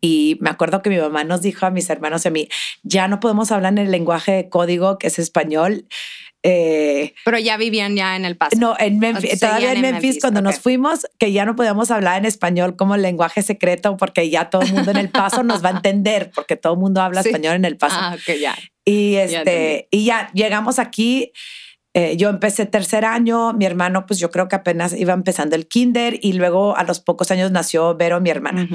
y 0.00 0.38
me 0.40 0.50
acuerdo 0.50 0.82
que 0.82 0.90
mi 0.90 0.98
mamá 0.98 1.24
nos 1.24 1.42
dijo 1.42 1.66
a 1.66 1.70
mis 1.70 1.88
hermanos 1.90 2.24
y 2.24 2.28
a 2.28 2.30
mí, 2.30 2.48
ya 2.82 3.08
no 3.08 3.20
podemos 3.20 3.50
hablar 3.52 3.72
en 3.72 3.78
el 3.78 3.90
lenguaje 3.90 4.32
de 4.32 4.48
código 4.48 4.98
que 4.98 5.08
es 5.08 5.18
español. 5.18 5.86
Eh, 6.42 7.14
Pero 7.24 7.38
ya 7.38 7.56
vivían 7.56 7.96
ya 7.96 8.14
en 8.14 8.24
el 8.24 8.36
paso. 8.36 8.56
No, 8.56 8.76
en 8.78 9.00
Memphis, 9.00 9.40
todavía 9.40 9.72
en 9.72 9.80
Memphis, 9.80 10.18
cuando 10.20 10.40
nos 10.42 10.60
fuimos, 10.60 11.06
que 11.18 11.32
ya 11.32 11.44
no 11.44 11.56
podíamos 11.56 11.90
hablar 11.90 12.18
en 12.18 12.24
español 12.24 12.76
como 12.76 12.96
lenguaje 12.96 13.42
secreto 13.42 13.96
porque 13.96 14.30
ya 14.30 14.48
todo 14.48 14.62
el 14.62 14.72
mundo 14.72 14.92
en 14.92 14.98
el 14.98 15.08
paso 15.08 15.42
nos 15.42 15.64
va 15.64 15.70
a 15.70 15.72
entender 15.72 16.30
porque 16.32 16.54
todo 16.56 16.74
el 16.74 16.78
mundo 16.78 17.00
habla 17.00 17.20
español 17.22 17.56
en 17.56 17.64
el 17.64 17.76
paso. 17.76 17.96
Ah, 17.98 18.14
ok, 18.14 18.36
ya. 18.36 18.56
Y, 18.84 19.16
este, 19.16 19.88
y 19.90 20.04
ya 20.04 20.30
llegamos 20.34 20.78
aquí. 20.78 21.32
Eh, 21.96 22.18
yo 22.18 22.28
empecé 22.28 22.66
tercer 22.66 23.06
año, 23.06 23.54
mi 23.54 23.64
hermano, 23.64 24.04
pues 24.04 24.20
yo 24.20 24.30
creo 24.30 24.48
que 24.48 24.56
apenas 24.56 24.92
iba 24.92 25.14
empezando 25.14 25.56
el 25.56 25.66
kinder 25.66 26.18
y 26.20 26.34
luego 26.34 26.76
a 26.76 26.84
los 26.84 27.00
pocos 27.00 27.30
años 27.30 27.50
nació 27.50 27.96
Vero, 27.96 28.20
mi 28.20 28.28
hermana. 28.28 28.68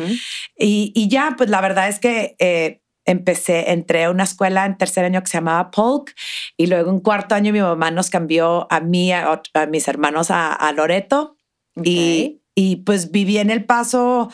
y, 0.58 0.92
y, 0.96 1.08
ya, 1.08 1.36
pues 1.38 1.48
la 1.52 1.62
verdad 1.62 1.88
es 1.88 2.00
que 2.00 2.36
eh, 2.40 2.82
empecé, 3.06 3.74
entré 3.74 4.06
a 4.06 4.10
una 4.10 4.24
escuela 4.24 4.66
en 4.66 4.76
tercer 4.76 5.06
año 5.06 5.22
que 5.22 5.30
se 5.30 5.38
llamaba 5.38 5.70
Polk 5.70 6.16
y 6.58 6.66
luego 6.66 6.90
en 6.90 7.00
cuarto 7.00 7.36
año 7.36 7.54
mi 7.54 7.62
mamá 7.62 7.92
nos 7.92 8.10
cambió 8.10 8.66
a 8.72 8.80
mí, 8.80 9.12
a, 9.12 9.40
mis 9.70 9.88
hermanos 9.88 10.32
a, 10.32 10.52
a 10.54 10.72
Loreto. 10.72 11.38
Y, 11.84 12.41
y 12.56 12.78
pues 12.78 13.12
viví 13.12 13.38
en 13.38 13.50
El 13.50 13.66
Paso 13.66 14.32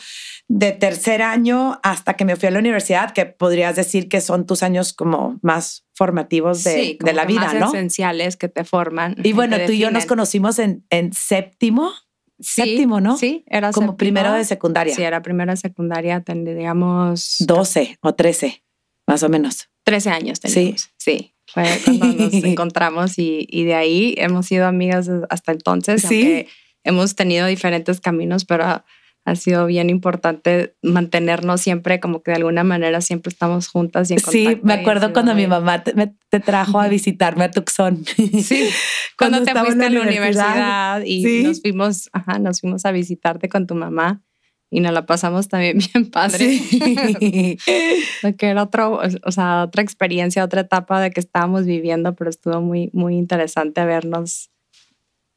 de 0.48 0.72
tercer 0.72 1.22
año 1.22 1.78
hasta 1.82 2.14
que 2.14 2.24
me 2.24 2.36
fui 2.36 2.48
a 2.48 2.50
la 2.50 2.58
universidad, 2.58 3.12
que 3.12 3.26
podrías 3.26 3.76
decir 3.76 4.08
que 4.08 4.20
son 4.20 4.46
tus 4.46 4.62
años 4.62 4.92
como 4.92 5.38
más 5.42 5.86
formativos 5.94 6.64
de, 6.64 6.98
de 7.00 7.12
la 7.12 7.24
vida, 7.24 7.42
más 7.42 7.54
¿no? 7.54 7.68
esenciales 7.68 8.36
que 8.36 8.48
te 8.48 8.64
forman. 8.64 9.16
Y 9.22 9.32
bueno, 9.32 9.56
tú 9.66 9.72
y 9.72 9.78
yo 9.78 9.90
nos 9.90 10.06
conocimos 10.06 10.58
en, 10.58 10.84
en 10.90 11.12
séptimo. 11.12 11.92
séptimo, 12.40 13.00
¿no? 13.00 13.16
Sí, 13.16 13.44
era 13.46 13.72
como 13.72 13.96
primero 13.96 14.32
de 14.32 14.44
secundaria. 14.44 14.94
Sí, 14.94 15.02
era 15.02 15.22
primero 15.22 15.52
de 15.52 15.56
secundaria, 15.56 16.22
digamos 16.26 17.36
12 17.40 17.98
o 18.00 18.14
13, 18.14 18.64
más 19.06 19.22
o 19.22 19.28
menos. 19.28 19.68
13 19.84 20.10
años 20.10 20.40
teníamos. 20.40 20.90
Sí. 20.98 21.18
Sí. 21.18 21.34
Fue 21.46 21.64
cuando 21.84 22.06
nos 22.06 22.34
encontramos 22.44 23.18
y, 23.18 23.46
y, 23.48 23.64
de 23.64 23.74
ahí 23.74 24.14
hemos 24.18 24.46
sido 24.46 24.66
amigas 24.66 25.08
hasta 25.30 25.52
entonces. 25.52 26.02
Sí 26.02 26.46
hemos 26.88 27.14
tenido 27.14 27.46
diferentes 27.46 28.00
caminos, 28.00 28.44
pero 28.44 28.82
ha 29.24 29.36
sido 29.36 29.66
bien 29.66 29.90
importante 29.90 30.74
mantenernos 30.82 31.60
siempre 31.60 32.00
como 32.00 32.22
que 32.22 32.30
de 32.30 32.38
alguna 32.38 32.64
manera 32.64 33.00
siempre 33.00 33.30
estamos 33.30 33.68
juntas 33.68 34.10
y 34.10 34.14
en. 34.14 34.20
Sí, 34.20 34.58
me 34.62 34.72
acuerdo 34.72 35.12
cuando 35.12 35.34
mi 35.34 35.46
mamá 35.46 35.84
te, 35.84 36.40
trajo 36.40 36.80
a 36.80 36.88
visitarme 36.88 37.44
a 37.44 37.50
Tucson. 37.50 38.04
Sí, 38.06 38.68
cuando, 39.18 39.42
te 39.42 39.54
fuiste 39.54 39.84
a 39.84 39.90
la 39.90 40.00
universidad, 40.00 41.02
y 41.04 41.42
nos 41.42 41.60
fuimos, 41.60 42.08
ajá, 42.12 42.38
nos 42.38 42.60
fuimos 42.60 42.84
a 42.86 42.92
visitarte 42.92 43.48
con 43.48 43.66
tu 43.66 43.74
mamá. 43.74 44.22
y 44.70 44.80
nos 44.80 44.92
la 44.92 45.04
pasamos 45.04 45.48
también 45.48 45.78
bien 45.92 46.10
padre. 46.10 46.58
Sí. 46.58 47.58
que 48.38 48.46
era 48.46 48.62
otro, 48.62 49.00
o 49.24 49.30
sea, 49.30 49.64
otra 49.64 49.82
experiencia, 49.82 50.42
otra 50.42 50.62
etapa 50.62 51.00
de 51.02 51.10
que 51.10 51.20
estábamos 51.20 51.66
viviendo, 51.66 52.14
pero 52.14 52.30
estuvo 52.30 52.62
muy, 52.62 52.88
muy 52.94 53.16
interesante 53.16 53.82
habernos 53.82 54.50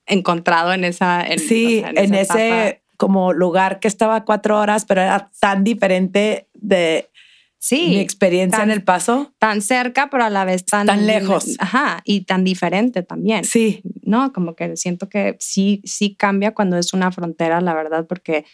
encontrado 0.05 0.73
en 0.73 0.83
esa. 0.83 1.21
En, 1.25 1.39
sí, 1.39 1.77
o 1.79 1.81
sea, 1.81 1.89
en, 2.03 2.13
esa 2.15 2.33
etapa. 2.33 2.67
ese 2.67 2.81
como 2.97 3.33
lugar 3.33 3.79
que 3.79 3.87
estaba 3.87 4.25
cuatro 4.25 4.59
horas, 4.59 4.85
pero 4.85 5.01
era 5.01 5.31
tan 5.39 5.63
diferente 5.63 6.47
de 6.53 7.09
Sí, 7.63 7.87
mi 7.89 7.99
experiencia 7.99 8.59
tan- 8.59 8.69
en 8.69 8.73
el 8.77 8.83
paso. 8.83 9.33
tan 9.37 9.61
cerca, 9.61 10.09
pero 10.09 10.23
a 10.23 10.29
la 10.31 10.45
vez 10.45 10.65
tan, 10.65 10.87
Tan 10.87 11.05
lejos. 11.05 11.55
Ajá, 11.59 12.01
y 12.05 12.21
tan 12.21 12.43
diferente 12.43 13.03
también. 13.03 13.43
Sí, 13.45 13.81
No, 14.03 14.33
como 14.33 14.55
que 14.55 14.75
siento 14.77 15.07
que 15.09 15.37
sí, 15.39 15.81
sí 15.85 16.15
cambia 16.15 16.53
cuando 16.55 16.77
es 16.77 16.91
una 16.93 17.11
frontera, 17.11 17.61
la 17.61 17.73
verdad, 17.75 18.07
porque 18.07 18.45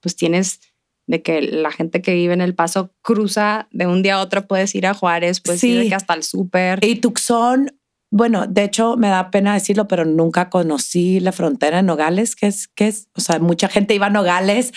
pues 0.00 0.16
tienes 0.16 0.60
de 1.06 1.20
que 1.22 1.42
la 1.42 1.70
gente 1.70 2.00
que 2.00 2.14
vive 2.14 2.32
en 2.32 2.40
El 2.40 2.54
Paso 2.54 2.94
cruza 3.02 3.68
de 3.70 3.86
un 3.86 4.02
día 4.02 4.14
a 4.14 4.20
otro, 4.22 4.46
puedes 4.46 4.74
ir 4.74 4.86
a 4.86 4.94
Juárez, 4.94 5.40
puedes 5.40 5.62
ir 5.64 5.76
de 5.76 5.82
Sí. 5.84 5.88
que 5.90 5.94
hasta 5.94 6.14
el 6.14 6.22
súper. 6.22 6.78
Y 6.82 6.96
Tucson, 6.96 7.70
bueno, 8.10 8.46
de 8.46 8.64
hecho 8.64 8.96
me 8.96 9.08
da 9.08 9.30
pena 9.30 9.54
decirlo, 9.54 9.88
pero 9.88 10.04
nunca 10.04 10.48
conocí 10.50 11.20
la 11.20 11.32
frontera 11.32 11.80
en 11.80 11.86
Nogales, 11.86 12.36
que 12.36 12.46
es, 12.46 12.68
que 12.68 12.86
es, 12.86 13.08
o 13.14 13.20
sea, 13.20 13.38
mucha 13.40 13.68
gente 13.68 13.94
iba 13.94 14.06
a 14.06 14.10
Nogales 14.10 14.72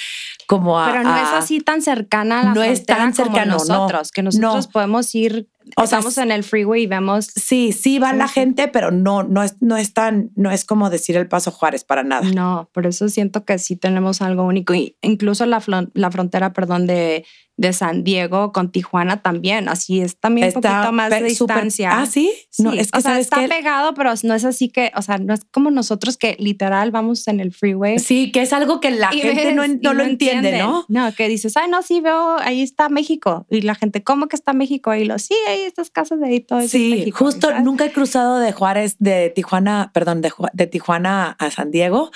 como 0.48 0.80
a... 0.80 0.90
Pero 0.90 1.04
no 1.04 1.16
es 1.16 1.30
así 1.34 1.60
tan 1.60 1.82
cercana 1.82 2.40
a 2.40 2.44
la 2.46 2.54
No 2.54 2.64
es 2.64 2.86
tan 2.86 3.12
como 3.12 3.14
cercano, 3.14 3.52
no. 3.52 3.58
nosotros, 3.58 4.12
que 4.12 4.24
nosotros 4.24 4.66
No. 4.66 4.72
podemos 4.72 5.14
ir, 5.14 5.50
O 5.76 5.86
sea, 5.86 6.00
estamos 6.00 6.18
en 6.18 6.32
el 6.32 6.44
freeway 6.44 6.84
y 6.84 6.88
vemos 6.88 7.28
Sí, 7.36 7.74
sí 7.74 8.00
va 8.00 8.14
la 8.14 8.28
gente, 8.30 8.68
pero 8.70 8.90
no, 8.90 9.24
no 9.24 9.44
es, 9.44 9.58
no 9.62 9.76
es 9.78 9.94
tan, 9.94 10.32
no 10.36 10.50
es 10.50 10.64
como 10.66 10.90
decir 10.90 11.18
el 11.18 11.28
Paso 11.28 11.52
Juárez 11.52 11.84
para 11.84 12.04
nada. 12.04 12.26
No, 12.34 12.70
por 12.74 12.88
eso 12.88 13.10
siento 13.10 13.44
que 13.46 13.60
sí 13.60 13.76
tenemos 13.76 14.22
algo 14.22 14.44
único. 14.46 14.74
Y 14.74 14.96
incluso 15.02 15.46
la, 15.46 15.62
la 15.94 16.12
frontera, 16.12 16.54
perdón, 16.54 16.88
de, 16.88 17.26
de 17.58 17.74
San 17.74 18.04
Diego 18.04 18.52
con 18.54 18.72
Tijuana 18.72 19.22
también. 19.24 19.68
Así 19.68 20.00
es 20.00 20.18
también 20.20 20.48
un 20.48 20.54
poquito 20.54 20.92
más 20.92 21.10
de 21.10 21.24
distancia. 21.24 21.90
Ah, 22.00 22.06
sí. 22.06 22.32
No, 22.60 22.72
es 22.72 22.92
que 22.92 23.00
o 23.00 23.02
sea, 23.02 23.20
está 23.20 23.42
que 23.42 23.48
pegado, 23.50 23.94
pero 23.96 24.14
no 24.24 24.36
es 24.36 24.46
así 24.46 24.70
que, 24.70 24.92
o 24.96 25.02
sea, 25.02 25.18
no 25.18 25.34
es 25.34 25.42
como 25.52 25.72
nosotros 25.72 26.18
que 26.18 26.38
literal 26.40 26.92
vamos 26.92 27.28
en 27.28 27.40
el 27.40 27.52
freeway. 27.52 27.98
sí, 28.00 28.32
que 28.32 28.44
es 28.44 28.54
algo 28.54 28.80
que 28.80 28.92
la 28.92 29.14
y 29.14 29.22
gente 29.22 29.46
ves 29.48 29.56
no, 29.56 29.68
no 29.68 29.94
lo 29.94 30.04
entiende, 30.04 30.37
¿no? 30.42 30.86
No, 30.88 31.14
que 31.16 31.28
dices, 31.28 31.56
ay, 31.58 31.70
no, 31.70 31.82
sí 31.82 32.02
veo, 32.02 32.38
ahí 32.40 32.62
está 32.62 32.90
México. 32.90 33.46
Y 33.50 33.62
la 33.62 33.76
gente, 33.76 34.04
¿cómo 34.04 34.28
que 34.28 34.36
está 34.36 34.54
México? 34.54 34.94
Y 34.96 35.06
lo, 35.06 35.18
sí, 35.20 35.36
ahí 35.48 35.62
estas 35.62 35.90
casas 35.90 36.20
de 36.20 36.28
ahí, 36.28 36.40
todo 36.40 36.60
eso 36.60 36.66
es 36.66 36.72
Sí, 36.72 36.90
México", 36.92 37.18
justo 37.26 37.48
¿sabes? 37.50 37.64
nunca 37.64 37.86
he 37.86 37.92
cruzado 37.92 38.38
de 38.40 38.52
Juárez, 38.52 38.96
de 39.00 39.30
Tijuana, 39.30 39.92
perdón, 39.94 40.22
de, 40.22 40.32
de 40.54 40.68
Tijuana 40.68 41.36
a 41.40 41.52
San 41.52 41.72
Diego. 41.72 42.12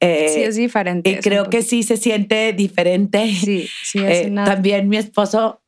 Eh, 0.00 0.30
Sí, 0.34 0.42
es 0.42 0.56
diferente. 0.56 1.10
y 1.10 1.16
creo 1.18 1.48
que 1.48 1.62
sí 1.62 1.82
se 1.84 1.96
siente 1.96 2.52
diferente. 2.52 3.32
Sí, 3.34 3.68
sí, 3.84 3.98
es 4.00 4.26
Eh, 4.26 4.30
una... 4.30 4.44
También 4.44 4.88
mi 4.88 4.96
esposo, 4.96 5.62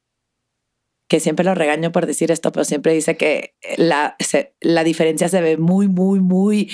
que 1.08 1.20
siempre 1.20 1.44
lo 1.44 1.54
regaño 1.54 1.92
por 1.92 2.06
decir 2.06 2.30
esto, 2.30 2.50
pero 2.50 2.64
siempre 2.64 2.92
dice 2.94 3.16
que 3.16 3.54
la, 3.76 4.16
se- 4.18 4.54
la 4.60 4.82
diferencia 4.84 5.28
se 5.28 5.40
ve 5.40 5.56
muy, 5.58 5.86
muy, 5.86 6.18
muy, 6.20 6.70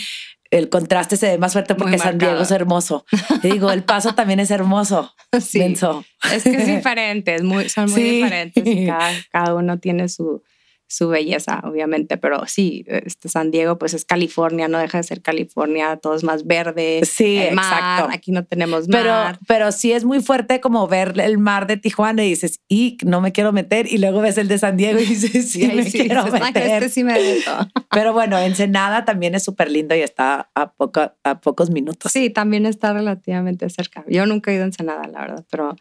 el 0.50 0.68
contraste 0.68 1.16
se 1.16 1.28
ve 1.28 1.38
más 1.38 1.52
fuerte 1.52 1.74
porque 1.74 1.98
San 1.98 2.18
Diego 2.18 2.40
es 2.40 2.50
hermoso. 2.50 3.04
Y 3.42 3.50
digo, 3.52 3.70
el 3.70 3.84
paso 3.84 4.14
también 4.16 4.40
es 4.40 4.50
hermoso. 4.50 5.12
sí. 5.40 5.58
menso. 5.60 6.04
Es 6.32 6.42
que 6.44 6.50
es 6.56 6.66
diferente, 6.76 7.34
es 7.36 7.42
muy, 7.42 7.68
son 7.68 7.90
muy 7.90 8.00
Sí. 8.00 8.10
diferentes 8.10 8.66
y 8.66 8.86
cada, 8.86 9.10
cada 9.30 9.54
uno 9.54 9.78
tiene 9.78 10.08
su, 10.08 10.42
su 10.90 11.08
belleza, 11.08 11.60
obviamente, 11.64 12.16
pero 12.16 12.46
sí, 12.48 12.84
este 12.88 13.28
San 13.28 13.52
Diego 13.52 13.78
pues 13.78 13.94
es 13.94 14.04
California, 14.04 14.66
no 14.66 14.78
deja 14.78 14.98
de 14.98 15.04
ser 15.04 15.22
California, 15.22 15.96
todo 15.98 16.16
es 16.16 16.24
más 16.24 16.46
verde, 16.48 17.00
Sí, 17.04 17.36
el 17.38 17.54
mar, 17.54 17.64
exacto. 17.78 18.10
aquí 18.12 18.32
no 18.32 18.44
tenemos 18.44 18.88
mar. 18.88 19.38
pero 19.46 19.70
sí 19.70 19.92
es 19.92 20.04
muy 20.04 20.20
fuerte 20.20 20.60
como 20.60 20.88
ver 20.88 21.14
el 21.20 21.38
mar 21.38 21.68
de 21.68 21.76
Tijuana 21.76 22.24
y 22.24 22.30
dices, 22.30 22.60
y 22.68 22.98
no 23.04 23.20
me 23.20 23.30
quiero 23.30 23.52
meter. 23.52 23.86
Y 23.90 23.98
luego 23.98 24.20
ves 24.20 24.36
el 24.36 24.48
de 24.48 24.58
San 24.58 24.76
Diego 24.76 24.98
y 24.98 25.04
dices, 25.06 25.52
sí, 25.52 25.64
ahí 25.70 25.76
me 25.76 25.84
sí 25.84 25.98
quiero 26.00 26.24
dices, 26.24 26.40
"Ay, 26.42 26.52
meter. 26.52 26.82
este 26.82 26.88
sí 26.88 27.04
me. 27.04 27.14
Pero 27.92 28.12
bueno, 28.12 28.36
Ensenada 28.38 29.04
también 29.04 29.36
es 29.36 29.44
súper 29.44 29.70
lindo 29.70 29.94
y 29.94 30.00
está 30.00 30.50
a, 30.56 30.72
poco, 30.72 31.12
a 31.22 31.40
pocos 31.40 31.70
minutos. 31.70 32.10
Sí, 32.10 32.30
también 32.30 32.66
está 32.66 32.92
relativamente 32.92 33.70
cerca. 33.70 34.04
Yo 34.08 34.26
nunca 34.26 34.50
he 34.50 34.54
ido 34.54 34.64
a 34.64 34.66
Ensenada, 34.66 35.06
la 35.06 35.20
verdad, 35.20 35.44
pero 35.50 35.76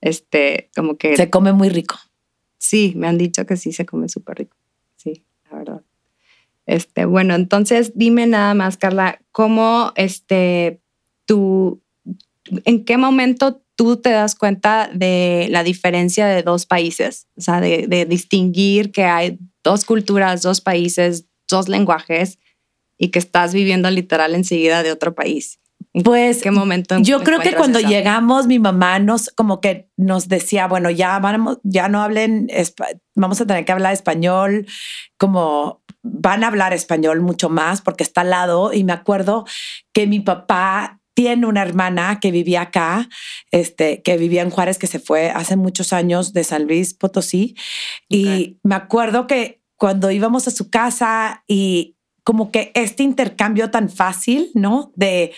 este, 0.00 0.70
como 0.76 0.96
que 0.96 1.16
Se 1.16 1.30
come 1.30 1.52
muy 1.52 1.68
rico. 1.68 1.96
Sí, 2.62 2.94
me 2.96 3.08
han 3.08 3.18
dicho 3.18 3.44
que 3.44 3.56
sí 3.56 3.72
se 3.72 3.84
come 3.84 4.08
súper 4.08 4.38
rico. 4.38 4.56
Sí, 4.96 5.24
la 5.50 5.58
verdad. 5.58 5.82
Este, 6.64 7.04
bueno, 7.06 7.34
entonces 7.34 7.92
dime 7.96 8.26
nada 8.26 8.54
más, 8.54 8.76
Carla, 8.76 9.20
¿cómo 9.32 9.92
este, 9.96 10.80
tú, 11.26 11.82
en 12.64 12.84
qué 12.84 12.96
momento 12.96 13.60
tú 13.74 13.96
te 13.96 14.10
das 14.10 14.36
cuenta 14.36 14.88
de 14.94 15.48
la 15.50 15.64
diferencia 15.64 16.26
de 16.26 16.44
dos 16.44 16.64
países? 16.66 17.26
O 17.36 17.40
sea, 17.40 17.60
de, 17.60 18.06
distinguir 18.08 18.92
que 18.92 19.04
hay 19.04 19.38
dos 19.64 19.84
culturas, 19.84 20.42
dos 20.42 20.60
países, 20.60 21.26
dos 21.48 21.68
lenguajes 21.68 22.38
y 22.96 23.08
que 23.08 23.18
estás 23.18 23.52
viviendo 23.52 23.90
literal 23.90 24.36
enseguida 24.36 24.84
de 24.84 24.92
otro 24.92 25.16
país. 25.16 25.58
¿En 25.92 26.02
Pues 26.02 26.42
qué 26.42 26.50
momento? 26.50 26.98
Yo 27.00 27.22
creo 27.22 27.40
que 27.40 27.54
cuando 27.54 27.80
llegamos, 27.80 28.46
mi 28.46 28.58
mamá 28.58 28.98
nos 28.98 29.30
como 29.30 29.60
que 29.60 29.90
nos 29.96 30.28
decía, 30.28 30.66
bueno, 30.66 30.90
ya 30.90 31.18
vamos, 31.18 31.58
ya 31.62 31.88
no 31.88 32.02
hablen, 32.02 32.48
vamos 33.14 33.40
a 33.40 33.46
tener 33.46 33.64
que 33.64 33.72
hablar 33.72 33.92
español, 33.92 34.66
como 35.18 35.82
van 36.02 36.44
a 36.44 36.48
hablar 36.48 36.72
español 36.72 37.20
mucho 37.20 37.48
más 37.48 37.80
porque 37.80 38.02
está 38.02 38.22
al 38.22 38.30
lado. 38.30 38.72
Y 38.72 38.84
me 38.84 38.92
acuerdo 38.92 39.44
que 39.92 40.06
mi 40.06 40.20
papá 40.20 41.00
tiene 41.14 41.46
una 41.46 41.62
hermana 41.62 42.20
que 42.20 42.30
vivía 42.30 42.62
acá, 42.62 43.08
este, 43.50 44.02
que 44.02 44.16
vivía 44.16 44.42
en 44.42 44.50
Juárez, 44.50 44.78
que 44.78 44.86
se 44.86 44.98
fue 44.98 45.30
hace 45.30 45.56
muchos 45.56 45.92
años 45.92 46.32
de 46.32 46.44
San 46.44 46.64
Luis 46.64 46.94
Potosí. 46.94 47.54
Y 48.08 48.58
me 48.62 48.74
acuerdo 48.74 49.26
que 49.26 49.62
cuando 49.76 50.10
íbamos 50.10 50.48
a 50.48 50.50
su 50.50 50.70
casa 50.70 51.44
y 51.46 51.96
como 52.24 52.50
que 52.50 52.70
este 52.74 53.02
intercambio 53.02 53.70
tan 53.70 53.90
fácil, 53.90 54.50
¿no? 54.54 54.92
De, 54.94 55.32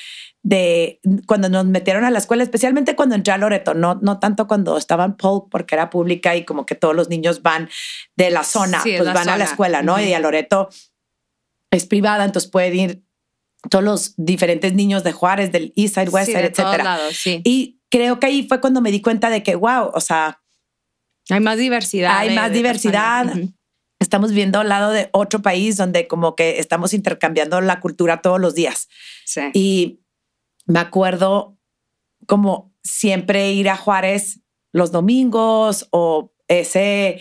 de 0.46 1.00
cuando 1.26 1.48
nos 1.48 1.64
metieron 1.64 2.04
a 2.04 2.10
la 2.10 2.18
escuela, 2.18 2.42
especialmente 2.42 2.94
cuando 2.94 3.14
entré 3.14 3.32
a 3.32 3.38
Loreto, 3.38 3.72
no, 3.74 3.94
no 4.02 4.20
tanto 4.20 4.46
cuando 4.46 4.76
estaba 4.76 5.04
en 5.06 5.14
Polk 5.16 5.48
porque 5.50 5.74
era 5.74 5.88
pública 5.90 6.36
y 6.36 6.44
como 6.44 6.66
que 6.66 6.74
todos 6.74 6.94
los 6.94 7.08
niños 7.08 7.40
van 7.42 7.68
de 8.14 8.30
la 8.30 8.44
zona, 8.44 8.80
Sí, 8.82 8.90
es 8.90 8.98
pues 8.98 9.06
la 9.06 9.14
van 9.14 9.22
a 9.30 9.36
la 9.38 9.44
zona. 9.46 9.50
escuela, 9.50 9.82
¿no? 9.82 9.94
Ujú. 9.94 10.02
Y 10.02 10.12
a 10.12 10.20
Loreto 10.20 10.68
es 11.70 11.86
privada, 11.86 12.24
entonces 12.26 12.50
pueden 12.50 12.74
ir 12.78 13.02
todos 13.70 13.82
los 13.82 14.14
diferentes 14.18 14.74
niños 14.74 15.02
de 15.02 15.12
Juárez, 15.12 15.50
del 15.50 15.72
East 15.76 15.94
Side, 15.94 16.10
West 16.10 16.26
Sí, 16.26 16.32
Side, 16.32 16.42
de 16.42 16.50
todos 16.50 16.68
etcétera. 16.74 16.84
lados, 16.98 17.16
sí. 17.16 17.40
Y 17.42 17.80
creo 17.90 18.20
que 18.20 18.26
ahí 18.26 18.46
fue 18.46 18.60
cuando 18.60 18.82
me 18.82 18.90
di 18.90 19.00
cuenta 19.00 19.30
de 19.30 19.42
que, 19.42 19.54
wow, 19.54 19.90
o 19.94 20.00
sea, 20.00 20.42
Hay 21.30 21.40
más 21.40 21.56
diversidad. 21.56 22.18
Hay 22.18 22.28
de- 22.28 22.34
más 22.34 22.50
de 22.50 22.56
diversidad. 22.58 23.32
estamos 23.98 24.32
viendo 24.32 24.60
al 24.60 24.68
lado 24.68 24.90
de 24.90 25.08
otro 25.12 25.40
país 25.40 25.78
donde 25.78 26.06
como 26.06 26.36
que 26.36 26.58
estamos 26.58 26.92
intercambiando 26.92 27.62
la 27.62 27.80
cultura 27.80 28.20
todos 28.20 28.38
los 28.38 28.54
días. 28.54 28.88
Sí. 29.24 29.40
Y 29.54 30.00
me 30.66 30.78
acuerdo 30.78 31.56
como 32.26 32.72
siempre 32.82 33.52
ir 33.52 33.68
a 33.68 33.76
Juárez 33.76 34.40
los 34.72 34.90
domingos 34.92 35.88
o 35.90 36.32
ese, 36.48 37.20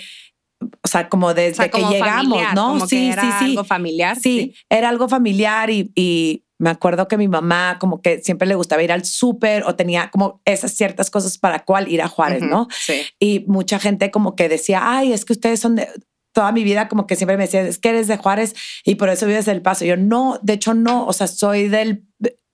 o 0.62 0.88
sea, 0.88 1.10
como 1.10 1.34
desde 1.34 1.52
O 1.52 1.56
sea, 1.56 1.72
como 1.72 1.90
que 1.90 1.96
llegamos, 1.96 2.24
familiar, 2.24 2.56
¿no? 2.56 2.68
como 2.70 2.88
que 2.88 3.10
era 3.10 3.40
algo 3.40 3.64
familiar. 3.64 4.18
Sí, 4.20 4.56
era 4.70 4.90
algo 4.90 5.08
familiar 5.08 5.70
y, 5.70 5.92
y 5.96 6.46
me 6.58 6.70
acuerdo 6.70 7.08
que 7.08 7.18
mi 7.18 7.28
mamá 7.28 7.78
como 7.80 8.02
que 8.02 8.22
siempre 8.22 8.48
le 8.48 8.56
gustaba 8.56 8.82
ir 8.84 8.92
al 8.92 9.04
súper 9.06 9.64
o 9.66 9.76
tenía 9.76 10.10
como 10.12 10.42
esas 10.46 10.72
ciertas 10.72 11.12
cosas 11.12 11.38
para 11.38 11.66
cuál 11.66 11.92
ir 11.92 12.02
a 12.02 12.08
Juárez, 12.08 12.42
¿no? 12.42 12.68
Sí. 12.72 13.02
Y 13.20 13.44
mucha 13.48 13.80
gente 13.80 14.12
como 14.12 14.36
que 14.36 14.50
decía, 14.50 14.82
ay, 14.82 15.14
es 15.14 15.26
que 15.26 15.34
ustedes 15.34 15.60
son 15.60 15.76
de... 15.76 15.90
Toda 16.32 16.52
mi 16.52 16.64
vida 16.64 16.88
como 16.88 17.06
que 17.06 17.16
siempre 17.16 17.38
me 17.38 17.44
decían, 17.44 17.68
es 17.68 17.78
que 17.78 17.90
eres 17.90 18.08
de 18.08 18.18
Juárez 18.18 18.56
y 18.84 18.96
por 18.96 19.10
eso 19.10 19.28
vives 19.28 19.46
del 19.46 19.62
Paso. 19.62 19.86
Yo 19.86 19.98
no, 19.98 20.40
de 20.42 20.54
hecho 20.54 20.74
no, 20.74 21.06
o 21.06 21.14
sea, 21.14 21.28
soy 21.28 21.68
del... 21.68 22.08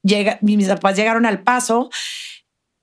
Llega, 0.03 0.38
mis 0.41 0.68
papás 0.68 0.96
llegaron 0.96 1.25
al 1.25 1.44
Paso, 1.44 1.89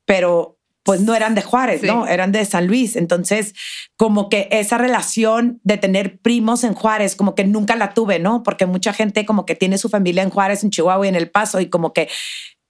pero 0.05 0.59
pues 0.83 1.01
no 1.01 1.15
eran 1.17 1.35
de 1.35 1.43
Juárez, 1.43 1.81
Sí. 1.81 1.87
¿no? 1.89 2.07
Eran 2.07 2.31
de 2.31 2.45
San 2.45 2.69
Luis. 2.69 2.95
Entonces, 2.95 3.55
como 3.97 4.29
que 4.29 4.47
esa 4.53 4.79
relación 4.79 5.61
de 5.65 5.79
tener 5.79 6.19
primos 6.21 6.63
en 6.63 6.75
Juárez, 6.75 7.17
como 7.17 7.35
que 7.35 7.45
nunca 7.45 7.75
la 7.75 7.93
tuve, 7.93 8.21
¿no? 8.21 8.45
Porque 8.45 8.67
mucha 8.67 8.93
gente 8.93 9.27
como 9.27 9.47
que 9.47 9.57
tiene 9.57 9.79
su 9.79 9.89
familia 9.89 10.23
en 10.23 10.31
Juárez, 10.31 10.63
en 10.63 10.71
Chihuahua 10.71 11.05
y 11.07 11.09
en 11.09 11.17
El 11.17 11.29
Paso 11.31 11.61
y 11.61 11.69
como 11.69 11.93
que 11.93 12.09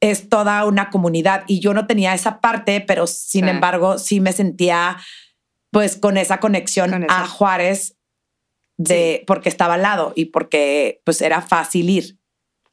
es 0.00 0.28
toda 0.30 0.64
una 0.64 0.88
comunidad 0.88 1.44
y 1.46 1.60
yo 1.60 1.74
no 1.74 1.86
tenía 1.86 2.14
esa 2.14 2.40
parte, 2.40 2.80
pero 2.80 3.06
sin 3.06 3.44
Sí. 3.44 3.50
embargo 3.50 3.98
sí 3.98 4.20
me 4.20 4.32
sentía 4.32 4.96
pues 5.70 5.96
con 5.96 6.16
esa 6.16 6.38
conexión 6.40 6.90
Con 6.92 7.10
a 7.10 7.26
Juárez 7.26 7.96
de 8.78 9.24
porque 9.26 9.50
estaba 9.50 9.74
al 9.74 9.82
lado 9.82 10.12
y 10.16 10.26
porque 10.26 11.02
pues 11.04 11.20
era 11.20 11.42
fácil 11.42 11.90
ir. 11.90 12.15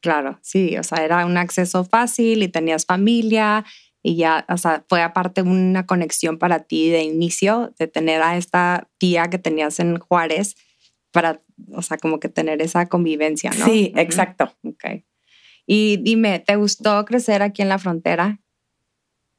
Claro, 0.04 0.38
sí, 0.42 0.76
o 0.76 0.82
sea, 0.82 1.02
era 1.02 1.24
un 1.24 1.38
acceso 1.38 1.82
fácil 1.82 2.42
y 2.42 2.48
tenías 2.48 2.84
familia 2.84 3.64
y 4.02 4.16
ya, 4.16 4.44
o 4.50 4.58
sea, 4.58 4.84
fue 4.86 5.00
aparte 5.00 5.40
una 5.40 5.86
conexión 5.86 6.36
para 6.38 6.58
ti 6.58 6.90
de 6.90 7.04
inicio, 7.04 7.72
de 7.78 7.86
tener 7.86 8.20
a 8.20 8.36
esta 8.36 8.86
tía 8.98 9.30
que 9.30 9.38
tenías 9.38 9.80
en 9.80 9.98
Juárez 9.98 10.56
para, 11.10 11.40
o 11.72 11.80
sea, 11.80 11.96
como 11.96 12.20
que 12.20 12.28
tener 12.28 12.60
esa 12.60 12.84
convivencia, 12.84 13.50
¿no? 13.58 13.64
Sí, 13.64 13.94
exacto. 13.96 14.52
Ok. 14.62 15.04
Y 15.66 15.96
dime, 16.02 16.38
¿te 16.38 16.56
gustó 16.56 17.02
crecer 17.06 17.40
aquí 17.40 17.62
en 17.62 17.70
la 17.70 17.78
frontera? 17.78 18.42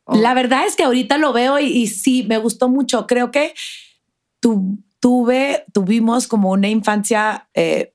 La 0.08 0.34
verdad 0.34 0.66
es 0.66 0.76
que 0.76 0.84
ahorita 0.84 1.20
lo 1.20 1.32
veo 1.32 1.60
y, 1.60 1.86
sí, 1.86 2.24
me 2.24 2.40
gustó 2.40 2.70
mucho. 2.70 3.06
Creo 3.06 3.30
que 3.30 3.54
tu, 4.40 4.80
tuve, 5.00 5.66
tuvimos 5.74 6.28
como 6.28 6.50
una 6.50 6.70
infancia 6.70 7.50
eh, 7.54 7.95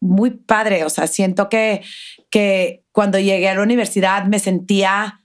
muy 0.00 0.30
padre. 0.30 0.84
O 0.84 0.90
sea, 0.90 1.06
siento 1.06 1.48
que, 1.48 1.82
que 2.30 2.84
cuando 2.92 3.18
llegué 3.18 3.48
a 3.48 3.54
la 3.54 3.62
universidad 3.62 4.24
me 4.24 4.38
sentía 4.38 5.22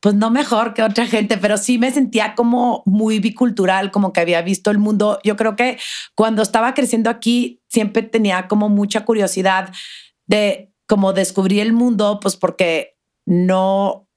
pues 0.00 0.14
no 0.14 0.30
mejor 0.30 0.74
que 0.74 0.82
otra 0.82 1.06
gente, 1.06 1.38
pero 1.38 1.56
sí 1.56 1.78
me 1.78 1.90
sentía 1.90 2.34
como 2.34 2.82
muy 2.86 3.18
bicultural, 3.18 3.90
como 3.90 4.12
que 4.12 4.20
había 4.20 4.42
visto 4.42 4.70
el 4.70 4.78
mundo. 4.78 5.18
Yo 5.24 5.36
creo 5.36 5.56
que 5.56 5.78
cuando 6.14 6.42
estaba 6.42 6.74
creciendo 6.74 7.10
aquí 7.10 7.60
siempre 7.68 8.02
tenía 8.02 8.46
como 8.46 8.68
mucha 8.68 9.04
curiosidad 9.04 9.72
de 10.26 10.72
como 10.86 11.12
descubrir 11.12 11.60
el 11.60 11.72
mundo, 11.72 12.20
pues 12.20 12.36
porque 12.36 12.96
no, 13.26 14.08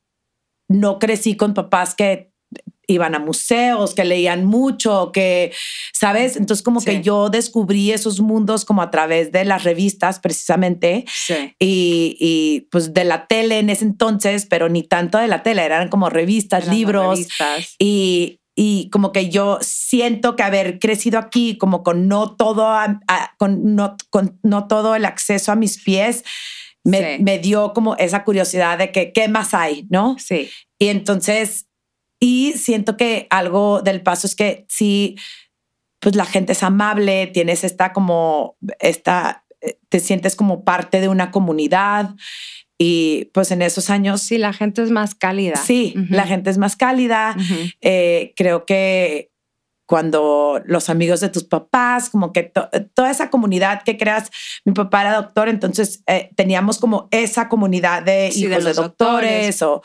no 0.70 1.00
crecí 1.00 1.36
con 1.36 1.54
papás 1.54 1.96
que 1.96 2.31
iban 2.94 3.16
a 3.16 3.20
museos, 3.20 3.94
que 3.94 4.06
leían 4.06 4.46
mucho, 4.46 5.12
que, 5.12 5.54
¿sabes? 5.94 6.36
Entonces 6.36 6.64
como 6.64 6.82
que 6.82 7.02
yo 7.02 7.30
descubrí 7.30 7.92
esos 7.92 8.22
mundos 8.22 8.66
como 8.66 8.82
a 8.82 8.92
través 8.92 9.32
de 9.32 9.46
las 9.46 9.64
revistas 9.64 10.20
precisamente 10.20 11.06
y, 11.60 12.18
y, 12.20 12.68
pues 12.72 12.94
de 12.94 13.04
la 13.04 13.28
tele 13.28 13.60
en 13.60 13.70
ese 13.70 13.86
entonces, 13.86 14.46
pero 14.46 14.70
ni 14.70 14.84
tanto 14.84 15.18
de 15.18 15.28
la 15.28 15.44
tele, 15.44 15.64
eran 15.64 15.90
como 15.90 16.10
revistas, 16.10 16.68
libros 16.68 17.20
y 17.80 18.38
y 18.56 18.90
como 18.90 19.12
que 19.12 19.30
yo 19.30 19.60
siento 19.62 20.36
que 20.36 20.44
haber 20.44 20.80
crecido 20.80 21.20
aquí 21.20 21.58
como 21.58 21.84
con 21.84 22.08
no 22.08 22.36
todo 22.36 22.70
con, 23.38 23.76
no, 23.76 23.96
con 24.10 24.40
no 24.44 24.68
todo 24.68 24.96
el 24.96 25.06
acceso 25.06 25.52
a 25.52 25.56
mis 25.56 25.82
pies 25.82 26.24
me, 26.84 27.20
me, 27.20 27.40
dio 27.40 27.74
como 27.74 27.96
esa 27.96 28.24
curiosidad 28.24 28.78
de 28.78 28.92
que 28.92 29.14
qué 29.14 29.28
más 29.28 29.54
hay, 29.54 29.86
¿no? 29.90 30.16
Sí. 30.18 30.50
Y 30.80 30.88
entonces 30.88 31.68
y 32.24 32.54
siento 32.54 32.98
que 32.98 33.26
algo 33.32 33.82
del 33.82 34.04
paso 34.04 34.28
es 34.28 34.36
que 34.36 34.66
sí, 34.70 35.18
pues 36.00 36.16
la 36.16 36.26
gente 36.26 36.52
es 36.52 36.62
amable, 36.62 37.28
tienes 37.28 37.64
esta 37.64 37.94
como, 37.94 38.58
esta, 38.80 39.44
eh, 39.60 39.80
te 39.90 40.00
sientes 40.00 40.36
como 40.36 40.64
parte 40.64 41.02
de 41.02 41.10
una 41.10 41.32
comunidad. 41.32 42.12
Y 42.78 43.26
pues 43.34 43.50
en 43.50 43.64
esos 43.64 43.90
años... 43.90 44.22
Sí, 44.22 44.38
la 44.38 44.54
gente 44.54 44.84
es 44.84 44.92
más 44.92 45.16
cálida. 45.16 45.56
Sí, 45.56 45.96
la 46.10 46.26
gente 46.26 46.52
es 46.52 46.60
más 46.60 46.76
cálida. 46.76 47.36
Eh, 47.82 48.34
creo 48.36 48.66
que 48.66 49.32
cuando 49.88 50.62
los 50.66 50.90
amigos 50.90 51.20
de 51.20 51.30
tus 51.30 51.44
papás, 51.44 52.10
como 52.10 52.32
que 52.32 52.44
toda 52.94 53.12
esa 53.12 53.30
comunidad 53.30 53.84
que 53.84 53.98
creas, 53.98 54.32
mi 54.64 54.74
papá 54.74 55.02
era 55.02 55.16
doctor, 55.16 55.50
entonces 55.50 56.02
eh, 56.08 56.30
teníamos 56.36 56.80
como 56.80 57.10
esa 57.12 57.50
comunidad 57.50 58.02
de 58.02 58.30
hijos 58.30 58.64
de, 58.64 58.74
doctores, 58.74 59.62
o 59.62 59.82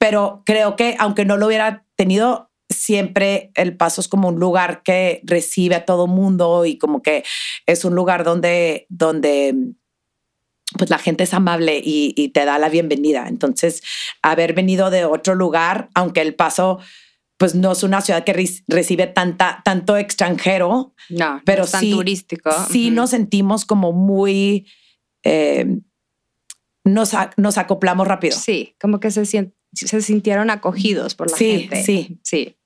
pero 0.00 0.42
creo 0.46 0.76
que 0.76 0.96
aunque 0.98 1.26
no 1.26 1.36
lo 1.36 1.46
hubiera 1.46 1.84
tenido, 1.94 2.50
siempre 2.70 3.50
el 3.54 3.76
paso 3.76 4.00
es 4.00 4.08
como 4.08 4.28
un 4.28 4.40
lugar 4.40 4.82
que 4.82 5.20
recibe 5.24 5.74
a 5.74 5.84
todo 5.84 6.06
mundo 6.06 6.64
y 6.64 6.78
como 6.78 7.02
que 7.02 7.22
es 7.66 7.84
un 7.84 7.94
lugar 7.94 8.24
donde, 8.24 8.86
donde 8.88 9.54
pues 10.78 10.88
la 10.88 10.96
gente 10.96 11.24
es 11.24 11.34
amable 11.34 11.82
y, 11.84 12.28
te 12.30 12.46
da 12.46 12.58
la 12.58 12.70
bienvenida. 12.70 13.26
Entonces, 13.28 13.82
haber 14.22 14.54
venido 14.54 14.88
de 14.88 15.04
otro 15.04 15.34
lugar, 15.34 15.90
aunque 15.94 16.22
el 16.22 16.34
paso 16.34 16.78
pues 17.36 17.54
no 17.54 17.72
es 17.72 17.82
una 17.82 18.00
ciudad 18.00 18.24
que 18.24 18.34
recibe 18.68 19.06
tanta, 19.06 19.60
tanto 19.64 19.96
extranjero, 19.98 20.94
no, 21.10 21.42
pero 21.44 21.64
es 21.64 21.72
tan 21.72 21.80
sí, 21.80 21.90
turístico. 21.90 22.50
Sí 22.70 22.90
nos 22.90 23.10
sentimos 23.10 23.66
como 23.66 23.92
muy, 23.92 24.66
eh, 25.24 25.66
nos, 26.84 27.12
nos 27.36 27.58
acoplamos 27.58 28.06
rápido. 28.06 28.36
Sí, 28.36 28.76
como 28.78 29.00
que 29.00 29.10
se 29.10 29.24
siente, 29.24 29.59
se 29.72 30.02
sintieron 30.02 30.50
acogidos 30.50 31.14
por 31.14 31.30
la 31.30 31.36
gente. 31.36 31.82
Sí, 31.82 32.18
sí. 32.22 32.56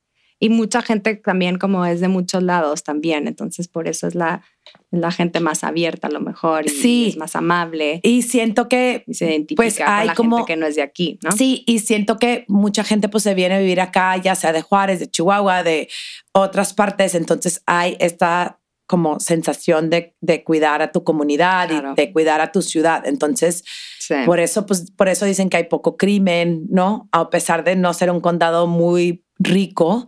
Y 0.40 0.50
mucha 0.50 0.82
gente 0.82 1.14
también 1.14 1.58
como 1.58 1.86
es 1.86 2.00
de 2.00 2.08
muchos 2.08 2.42
lados 2.42 2.82
también, 2.82 3.28
entonces 3.28 3.68
por 3.68 3.88
eso 3.88 4.06
es 4.06 4.14
la, 4.14 4.42
la 4.90 5.10
gente 5.10 5.40
más 5.40 5.64
abierta 5.64 6.08
a 6.08 6.10
lo 6.10 6.20
mejor 6.20 6.66
y 6.66 7.08
es 7.08 7.16
más 7.16 7.36
amable. 7.36 8.00
Y 8.02 8.22
siento 8.22 8.68
que 8.68 9.04
se 9.10 9.26
identifica 9.26 9.56
pues 9.56 9.80
hay 9.80 10.00
con 10.00 10.06
la 10.08 10.14
como, 10.14 10.36
gente 10.38 10.52
que 10.52 10.56
no 10.58 10.66
es 10.66 10.74
de 10.74 10.82
aquí, 10.82 11.18
¿no? 11.22 11.32
Sí, 11.32 11.62
y 11.66 11.78
siento 11.78 12.18
que 12.18 12.44
mucha 12.48 12.84
gente 12.84 13.08
pues 13.08 13.22
se 13.22 13.34
viene 13.34 13.54
a 13.54 13.58
vivir 13.60 13.80
acá, 13.80 14.16
ya 14.16 14.34
sea 14.34 14.52
de 14.52 14.60
Juárez, 14.60 14.98
de 14.98 15.10
Chihuahua, 15.10 15.62
de 15.62 15.88
otras 16.32 16.74
partes, 16.74 17.14
entonces 17.14 17.62
hay 17.64 17.96
esta 18.00 18.60
como 18.86 19.18
sensación 19.18 19.88
de, 19.90 20.14
de 20.20 20.44
cuidar 20.44 20.82
a 20.82 20.92
tu 20.92 21.04
comunidad 21.04 21.70
y 21.70 22.00
de 22.00 22.12
cuidar 22.12 22.40
a 22.40 22.52
tu 22.52 22.62
ciudad. 22.62 23.06
Entonces, 23.06 23.64
por 24.26 24.40
eso, 24.40 24.66
pues, 24.66 24.90
por 24.90 25.08
eso 25.08 25.24
dicen 25.24 25.48
que 25.48 25.56
hay 25.56 25.64
poco 25.64 25.96
crimen, 25.96 26.66
¿no? 26.68 27.08
A 27.12 27.30
pesar 27.30 27.64
de 27.64 27.76
no 27.76 27.94
ser 27.94 28.10
un 28.10 28.20
condado 28.20 28.66
muy 28.66 29.24
rico, 29.38 30.06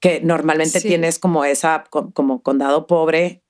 que 0.00 0.20
normalmente 0.20 0.80
tienes 0.80 1.18
como 1.18 1.44
esa, 1.44 1.84
como 1.90 2.42
condado 2.42 2.86
pobre, 2.86 3.42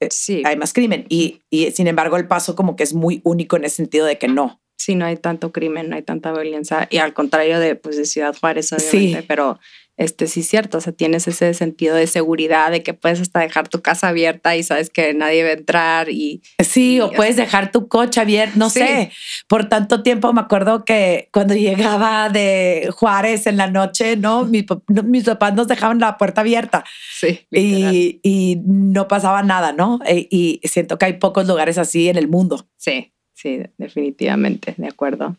eh, 0.00 0.08
sí. 0.10 0.42
hay 0.44 0.56
más 0.56 0.72
crimen. 0.72 1.06
Y, 1.08 1.42
y 1.50 1.70
sin 1.72 1.86
embargo, 1.88 2.16
el 2.16 2.26
paso 2.26 2.56
como 2.56 2.76
que 2.76 2.84
es 2.84 2.94
muy 2.94 3.20
único 3.24 3.56
en 3.56 3.64
el 3.64 3.70
sentido 3.70 4.06
de 4.06 4.18
que 4.18 4.28
no. 4.28 4.62
Sí, 4.78 4.94
no 4.94 5.04
hay 5.04 5.16
tanto 5.16 5.52
crimen, 5.52 5.90
no 5.90 5.96
hay 5.96 6.02
tanta 6.02 6.32
violencia. 6.32 6.88
Y 6.90 6.98
al 6.98 7.12
contrario 7.12 7.60
de, 7.60 7.74
pues, 7.74 7.98
de 7.98 8.06
Ciudad 8.06 8.34
Juárez, 8.34 8.72
obviamente, 8.72 9.22
pero 9.28 9.58
este 10.00 10.28
sí 10.28 10.40
es 10.40 10.48
cierto, 10.48 10.78
o 10.78 10.80
sea, 10.80 10.94
tienes 10.94 11.28
ese 11.28 11.52
sentido 11.52 11.94
de 11.94 12.06
seguridad 12.06 12.70
de 12.70 12.82
que 12.82 12.94
puedes 12.94 13.20
hasta 13.20 13.40
dejar 13.40 13.68
tu 13.68 13.82
casa 13.82 14.08
abierta 14.08 14.56
y 14.56 14.62
sabes 14.62 14.88
que 14.88 15.12
nadie 15.12 15.42
va 15.42 15.50
a 15.50 15.52
entrar 15.52 16.08
y... 16.08 16.40
Sí, 16.58 17.00
o 17.00 17.12
puedes 17.12 17.36
dejar 17.36 17.70
tu 17.70 17.86
coche 17.86 18.18
abierto, 18.18 18.58
no 18.58 18.70
sé. 18.70 19.10
Por 19.46 19.68
tanto 19.68 20.02
tiempo 20.02 20.32
me 20.32 20.40
acuerdo 20.40 20.86
que 20.86 21.28
cuando 21.34 21.52
llegaba 21.54 22.30
de 22.30 22.88
Juárez 22.94 23.46
en 23.46 23.58
la 23.58 23.66
noche, 23.66 24.16
¿no? 24.16 24.46
mis 24.46 25.24
papás 25.24 25.54
nos 25.54 25.68
dejaban 25.68 25.98
la 25.98 26.16
puerta 26.16 26.40
abierta. 26.40 26.82
Sí. 27.18 27.40
Y, 27.50 28.20
y, 28.22 28.56
no 28.64 29.06
pasaba 29.06 29.42
nada, 29.42 29.74
¿no? 29.74 30.00
E, 30.06 30.26
y 30.30 30.62
siento 30.64 30.96
que 30.96 31.04
hay 31.04 31.12
pocos 31.14 31.46
lugares 31.46 31.76
así 31.76 32.08
en 32.08 32.16
el 32.16 32.26
mundo. 32.26 32.66
Sí, 32.78 33.12
sí, 33.34 33.60
definitivamente, 33.76 34.74
de 34.78 34.88
acuerdo. 34.88 35.36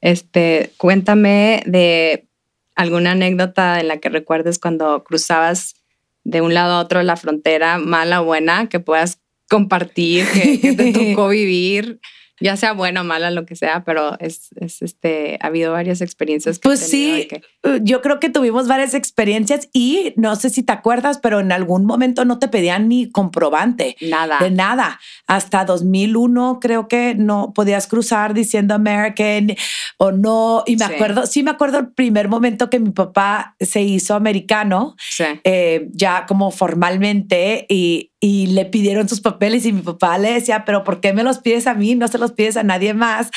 Este, 0.00 0.70
cuéntame 0.76 1.64
de 1.66 2.25
alguna 2.76 3.12
anécdota 3.12 3.80
en 3.80 3.88
la 3.88 3.98
que 3.98 4.08
recuerdes 4.08 4.58
cuando 4.58 5.02
cruzabas 5.02 5.74
de 6.24 6.40
un 6.40 6.54
lado 6.54 6.74
a 6.74 6.80
otro 6.80 7.02
la 7.02 7.16
frontera, 7.16 7.78
mala 7.78 8.22
o 8.22 8.24
buena, 8.24 8.68
que 8.68 8.80
puedas 8.80 9.20
compartir, 9.48 10.26
que, 10.32 10.74
te 10.74 10.92
tocó 11.14 11.28
vivir 11.28 12.00
ya 12.40 12.56
sea 12.56 12.72
buena 12.72 13.00
o 13.00 13.04
mala, 13.04 13.30
lo 13.30 13.46
que 13.46 13.56
sea, 13.56 13.84
pero 13.84 14.18
es, 14.20 14.50
este, 14.60 15.38
ha 15.40 15.46
habido 15.46 15.72
varias 15.72 16.00
experiencias. 16.00 16.58
pues 16.58 16.80
sí, 16.80 17.28
uh, 17.32 17.36
yo 17.82 18.02
creo 18.02 18.20
que 18.20 18.30
tuvimos 18.30 18.68
varias 18.68 18.94
experiencias 18.94 19.68
y 19.72 20.12
no 20.16 20.36
sé 20.36 20.50
si 20.50 20.62
te 20.62 20.72
acuerdas, 20.72 21.18
pero 21.18 21.40
en 21.40 21.52
algún 21.52 21.84
momento 21.84 22.24
no 22.24 22.38
te 22.38 22.48
pedían 22.48 22.88
ni 22.88 23.10
comprobante. 23.10 23.96
Nada. 24.00 24.38
De 24.38 24.50
nada. 24.50 25.00
Hasta 25.26 25.64
2001 25.64 26.58
creo 26.60 26.88
que 26.88 27.14
no 27.14 27.52
podías 27.54 27.86
cruzar 27.86 28.34
diciendo 28.34 28.74
American 28.74 29.54
o 29.98 30.12
no. 30.12 30.62
Y 30.66 30.76
me 30.76 30.84
acuerdo, 30.84 31.26
sí 31.26 31.42
me 31.42 31.50
acuerdo 31.50 31.78
el 31.78 31.92
primer 31.92 32.28
momento 32.28 32.70
que 32.70 32.78
mi 32.78 32.90
papá 32.90 33.56
se 33.60 33.82
hizo 33.82 34.14
americano, 34.14 34.96
eh, 35.44 35.88
ya 35.92 36.26
como 36.26 36.50
formalmente 36.50 37.66
y 37.68 38.12
y 38.18 38.48
le 38.48 38.64
pidieron 38.64 39.08
sus 39.08 39.20
papeles 39.20 39.66
y 39.66 39.72
mi 39.72 39.82
papá 39.82 40.18
le 40.18 40.32
decía, 40.32 40.64
pero 40.64 40.84
¿por 40.84 41.00
qué 41.00 41.12
me 41.12 41.22
los 41.22 41.38
pides 41.38 41.66
a 41.66 41.74
mí? 41.74 41.94
No 41.94 42.08
se 42.08 42.18
los 42.18 42.32
pides 42.32 42.56
a 42.56 42.62
nadie 42.62 42.94
más. 42.94 43.28
O 43.28 43.30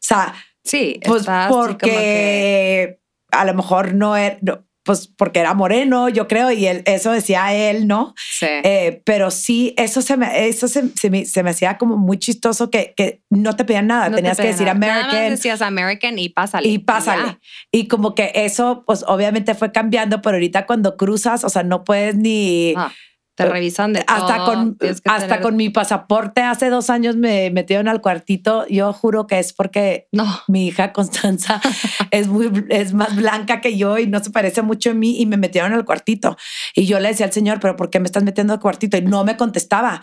sea, 0.00 0.34
sí, 0.62 1.00
pues 1.04 1.24
porque 1.48 2.98
a 3.34 3.44
lo 3.44 3.54
mejor 3.54 3.94
no 3.94 4.16
era, 4.16 4.38
pues 4.84 5.08
porque 5.08 5.40
era 5.40 5.54
moreno, 5.54 6.10
yo 6.10 6.28
creo, 6.28 6.52
y 6.52 6.66
él, 6.66 6.82
eso 6.84 7.10
decía 7.10 7.54
él, 7.54 7.86
¿no? 7.86 8.14
Sí. 8.16 8.46
Eh, 8.64 9.02
pero 9.04 9.30
sí, 9.30 9.74
eso 9.78 10.02
se 10.02 10.18
me, 10.18 10.46
eso 10.46 10.68
se, 10.68 10.82
me, 11.10 11.24
se 11.24 11.42
me 11.42 11.50
hacía 11.50 11.78
como 11.78 11.96
muy 11.96 12.18
chistoso 12.18 12.70
que, 12.70 12.92
que 12.94 13.22
no 13.30 13.56
te 13.56 13.64
pedían 13.64 13.86
nada, 13.86 14.14
tenías 14.14 14.36
que 14.36 14.48
decir 14.48 14.68
American. 14.68 15.08
Nada 15.08 15.30
decías 15.30 15.62
American 15.62 16.18
y 16.18 16.28
pásale. 16.28 16.68
Y 16.68 16.78
pásale. 16.78 17.38
Y, 17.72 17.88
como 17.88 18.14
que 18.14 18.30
eso, 18.34 18.84
pues 18.86 19.04
obviamente 19.08 19.54
fue 19.54 19.72
cambiando, 19.72 20.20
pero 20.20 20.36
ahorita 20.36 20.66
cuando 20.66 20.98
cruzas, 20.98 21.44
o 21.44 21.48
sea, 21.48 21.62
no 21.62 21.82
puedes 21.82 22.16
ni... 22.16 22.74
Ah. 22.76 22.92
Te 23.34 23.46
revisan 23.46 23.92
de 23.92 24.04
hasta 24.06 24.36
todo. 24.36 24.46
Con, 24.46 24.78
hasta 25.06 25.40
con 25.40 25.56
mi 25.56 25.68
pasaporte 25.68 26.42
hace 26.42 26.70
dos 26.70 26.88
años 26.88 27.16
me 27.16 27.50
metieron 27.50 27.88
al 27.88 28.00
cuartito. 28.00 28.64
Yo 28.68 28.92
juro 28.92 29.26
que 29.26 29.40
es 29.40 29.52
porque 29.52 30.06
no. 30.12 30.24
mi 30.46 30.68
hija 30.68 30.92
Constanza 30.92 31.60
es, 32.12 32.28
muy, 32.28 32.64
es 32.68 32.92
más 32.92 33.16
blanca 33.16 33.60
que 33.60 33.76
yo 33.76 33.98
y 33.98 34.06
no 34.06 34.22
se 34.22 34.30
parece 34.30 34.62
mucho 34.62 34.90
a 34.90 34.94
mí 34.94 35.20
y 35.20 35.26
me 35.26 35.36
metieron 35.36 35.72
al 35.72 35.84
cuartito. 35.84 36.36
Y 36.76 36.86
yo 36.86 37.00
le 37.00 37.08
decía 37.08 37.26
al 37.26 37.32
señor, 37.32 37.58
pero 37.58 37.74
¿por 37.74 37.90
qué 37.90 37.98
me 37.98 38.06
estás 38.06 38.22
metiendo 38.22 38.52
al 38.52 38.60
cuartito? 38.60 38.96
Y 38.96 39.02
no 39.02 39.24
me 39.24 39.36
contestaba. 39.36 40.00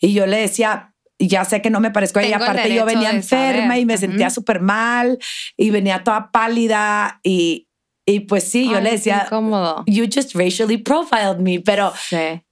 Y 0.00 0.12
yo 0.12 0.26
le 0.26 0.38
decía, 0.38 0.92
ya 1.20 1.44
sé 1.44 1.62
que 1.62 1.70
no 1.70 1.78
me 1.78 1.92
parezco 1.92 2.18
a 2.18 2.24
ella. 2.24 2.38
Aparte, 2.38 2.74
yo 2.74 2.84
venía 2.84 3.10
enferma 3.10 3.78
y 3.78 3.86
me 3.86 3.96
sentía 3.96 4.28
súper 4.28 4.60
mal 4.60 5.18
y 5.56 5.70
venía 5.70 6.02
toda 6.02 6.32
pálida 6.32 7.20
y, 7.22 7.68
y 8.04 8.20
pues 8.20 8.42
sí, 8.42 8.68
yo 8.68 8.80
le 8.80 8.90
decía, 8.90 9.28
you 9.86 10.06
just 10.12 10.34
racially 10.34 10.78
profiled 10.78 11.38
me, 11.38 11.60
pero... 11.60 11.92
Sí 12.08 12.42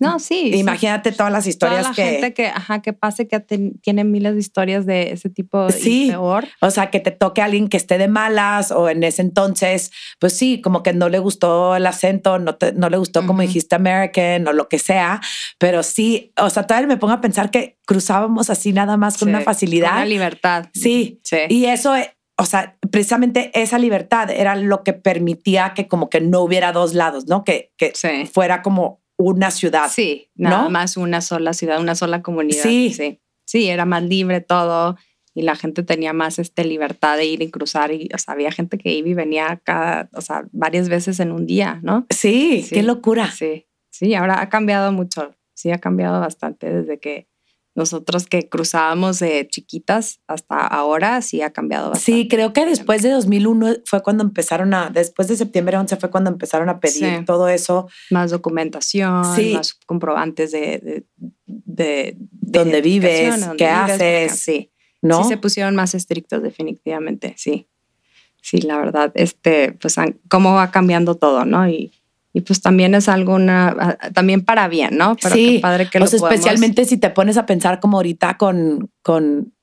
no, 0.00 0.18
sí. 0.18 0.50
Imagínate 0.54 1.12
todas 1.12 1.32
las 1.32 1.46
historias 1.46 1.80
Toda 1.82 1.90
la 1.90 1.94
que. 1.94 2.02
gente 2.04 2.34
que, 2.34 2.46
ajá, 2.46 2.80
que 2.82 2.92
pase 2.92 3.28
que 3.28 3.40
tiene 3.40 4.04
miles 4.04 4.34
de 4.34 4.40
historias 4.40 4.86
de 4.86 5.12
ese 5.12 5.28
tipo 5.30 5.70
Sí. 5.70 6.06
y 6.06 6.10
peor. 6.10 6.46
O 6.60 6.70
sea, 6.70 6.90
que 6.90 7.00
te 7.00 7.10
toque 7.10 7.42
a 7.42 7.44
alguien 7.46 7.68
que 7.68 7.76
esté 7.76 7.98
de 7.98 8.08
malas 8.08 8.70
o 8.70 8.88
en 8.88 9.04
ese 9.04 9.22
entonces, 9.22 9.90
pues 10.18 10.32
sí, 10.36 10.60
como 10.60 10.82
que 10.82 10.92
no 10.92 11.08
le 11.08 11.18
gustó 11.18 11.76
el 11.76 11.86
acento, 11.86 12.38
no, 12.38 12.54
te- 12.56 12.72
no 12.72 12.88
le 12.88 12.96
gustó 12.96 13.26
como 13.26 13.42
dijiste 13.42 13.74
American 13.76 14.46
o 14.48 14.52
lo 14.52 14.68
que 14.68 14.78
sea, 14.78 15.20
pero 15.58 15.82
sí, 15.82 16.32
o 16.40 16.48
sea, 16.50 16.64
todavía 16.66 16.88
me 16.88 16.96
pongo 16.96 17.12
a 17.14 17.20
pensar 17.20 17.50
que 17.50 17.76
cruzábamos 17.86 18.50
así 18.50 18.72
nada 18.72 18.96
más 18.96 19.18
con 19.18 19.28
Sí, 19.28 19.34
una 19.34 19.40
facilidad. 19.42 19.88
Con 19.88 19.96
una 19.98 20.06
libertad. 20.06 20.66
Sí, 20.74 21.20
Sí. 21.22 21.38
y 21.48 21.66
eso, 21.66 21.94
eh, 21.96 22.14
o 22.40 22.44
sea, 22.44 22.76
precisamente 22.92 23.50
esa 23.60 23.78
libertad 23.78 24.30
era 24.30 24.54
lo 24.54 24.84
que 24.84 24.92
permitía 24.92 25.72
que 25.74 25.88
como 25.88 26.08
que 26.08 26.20
no 26.20 26.40
hubiera 26.42 26.72
dos 26.72 26.94
lados, 26.94 27.26
¿no? 27.26 27.42
Que, 27.44 27.72
que 27.76 27.92
Sí. 27.94 28.26
fuera 28.32 28.62
como 28.62 29.00
una 29.18 29.50
ciudad. 29.50 29.90
Sí, 29.90 30.30
nada 30.34 30.62
¿no? 30.62 30.70
más 30.70 30.96
una 30.96 31.20
sola 31.20 31.52
ciudad, 31.52 31.80
una 31.80 31.94
sola 31.94 32.22
comunidad. 32.22 32.62
Sí. 32.62 32.92
sí. 32.94 33.20
Sí, 33.44 33.68
era 33.68 33.84
más 33.86 34.02
libre 34.02 34.40
todo 34.42 34.96
y 35.34 35.42
la 35.42 35.56
gente 35.56 35.82
tenía 35.82 36.12
más 36.12 36.38
este, 36.38 36.64
libertad 36.64 37.16
de 37.16 37.24
ir 37.24 37.40
y 37.42 37.50
cruzar. 37.50 37.92
Y, 37.92 38.08
o 38.14 38.18
sea, 38.18 38.34
había 38.34 38.52
gente 38.52 38.76
que 38.76 38.92
iba 38.92 39.08
y 39.08 39.14
venía 39.14 39.60
cada, 39.64 40.08
o 40.12 40.20
sea, 40.20 40.46
varias 40.52 40.88
veces 40.88 41.18
en 41.20 41.32
un 41.32 41.46
día, 41.46 41.80
¿no? 41.82 42.06
Sí, 42.10 42.62
Sí. 42.62 42.74
qué 42.74 42.82
locura. 42.82 43.30
Sí, 43.30 43.66
sí, 43.90 44.14
ahora 44.14 44.40
ha 44.40 44.48
cambiado 44.48 44.92
mucho. 44.92 45.34
Sí, 45.54 45.70
ha 45.70 45.78
cambiado 45.78 46.20
bastante 46.20 46.70
desde 46.70 47.00
que 47.00 47.26
nosotros 47.78 48.26
que 48.26 48.48
cruzábamos 48.48 49.20
de 49.20 49.46
chiquitas 49.48 50.20
hasta 50.26 50.56
ahora, 50.66 51.22
sí 51.22 51.40
ha 51.40 51.50
cambiado 51.52 51.90
bastante. 51.90 52.12
Sí, 52.22 52.28
creo 52.28 52.52
que 52.52 52.66
después 52.66 53.02
de 53.02 53.10
2001 53.10 53.76
fue 53.86 54.02
cuando 54.02 54.24
empezaron 54.24 54.74
a, 54.74 54.90
después 54.90 55.28
de 55.28 55.36
septiembre 55.36 55.76
11 55.78 55.96
fue 55.96 56.10
cuando 56.10 56.28
empezaron 56.28 56.68
a 56.68 56.80
pedir 56.80 57.18
Sí. 57.18 57.24
todo 57.24 57.48
eso, 57.48 57.88
Más 58.10 58.30
documentación, 58.30 59.24
Sí. 59.36 59.54
más 59.54 59.74
comprobantes 59.86 60.50
de, 60.50 60.60
de, 60.60 61.04
de- 61.46 62.16
de 62.18 62.58
Dónde 62.58 62.80
vives, 62.82 63.46
qué 63.56 63.66
vives, 63.66 63.90
haces, 63.92 64.32
Sí, 64.40 64.72
¿no? 65.00 65.22
sí 65.22 65.28
se 65.28 65.36
pusieron 65.38 65.74
más 65.76 65.94
estrictos 65.94 66.42
definitivamente, 66.42 67.34
sí. 67.36 67.68
Sí, 68.42 68.60
la 68.62 68.78
verdad, 68.78 69.12
este, 69.14 69.72
pues 69.72 69.98
han- 69.98 70.18
cómo 70.28 70.54
va 70.54 70.70
cambiando 70.70 71.14
todo, 71.16 71.44
¿no? 71.44 71.68
Y, 71.68 71.92
y 72.32 72.42
pues 72.42 72.60
también 72.60 72.94
es 72.94 73.08
algo, 73.08 73.34
una- 73.34 73.68
a- 73.68 74.10
también 74.12 74.44
para 74.44 74.68
bien, 74.68 74.96
¿no? 74.96 75.16
Pero 75.20 75.34
sí, 75.34 75.54
qué 75.56 75.60
padre 75.60 75.88
que 75.90 75.98
o 75.98 76.00
lo 76.02 76.06
sea, 76.06 76.18
podemos- 76.18 76.34
especialmente 76.38 76.84
si 76.84 76.96
te 76.98 77.10
pones 77.10 77.36
a 77.36 77.46
pensar 77.46 77.80
como 77.80 77.96
ahorita 77.98 78.36
con, 78.36 78.90
con 79.02 79.54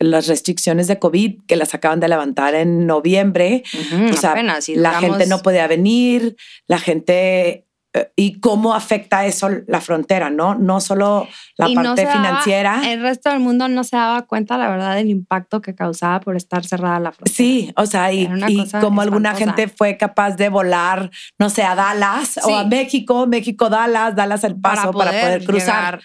las 0.00 0.26
restricciones 0.26 0.86
de 0.88 0.98
COVID 0.98 1.42
que 1.46 1.56
las 1.56 1.72
acaban 1.74 2.00
de 2.00 2.08
levantar 2.08 2.54
en 2.54 2.86
noviembre, 2.86 3.62
Ujú, 3.92 4.10
o 4.12 4.16
sea, 4.16 4.32
apenas, 4.32 4.68
la 4.70 4.90
gente 5.00 5.26
no 5.26 5.38
podía 5.40 5.66
venir, 5.66 6.36
la 6.66 6.78
gente 6.78 7.66
y 8.16 8.40
cómo 8.40 8.74
afecta 8.74 9.24
eso 9.24 9.48
la 9.68 9.80
frontera, 9.80 10.28
¿no? 10.28 10.54
No 10.56 10.80
solo 10.80 11.28
la 11.56 11.68
Y 11.68 11.74
no 11.76 11.82
parte 11.82 12.04
daba- 12.04 12.12
financiera. 12.12 12.92
el 12.92 13.00
resto 13.02 13.30
del 13.30 13.38
mundo 13.40 13.68
no 13.68 13.84
se 13.84 13.96
daba 13.96 14.22
cuenta, 14.22 14.58
la 14.58 14.68
verdad, 14.68 14.96
del 14.96 15.10
impacto 15.10 15.60
que 15.60 15.74
causaba 15.76 16.18
por 16.20 16.34
estar 16.36 16.64
cerrada 16.64 16.98
la 16.98 17.12
frontera. 17.12 17.36
Sí, 17.36 17.72
o 17.76 17.86
sea, 17.86 18.12
y, 18.12 18.24
Era 18.24 18.50
y 18.50 18.68
como 18.80 19.00
alguna 19.00 19.34
gente 19.36 19.68
fue 19.68 19.96
capaz 19.96 20.32
de 20.36 20.48
volar, 20.48 21.10
no 21.38 21.50
sé, 21.50 21.62
a 21.62 21.74
Dallas 21.76 22.38
o 22.42 22.48
Sí. 22.48 22.52
a 22.52 22.64
México, 22.64 23.26
México, 23.28 23.70
Dallas, 23.70 24.16
Dallas 24.16 24.42
el 24.44 24.60
paso 24.60 24.92
para 24.92 25.10
poder, 25.12 25.44
cruzar. 25.44 25.94
llegar 25.94 26.00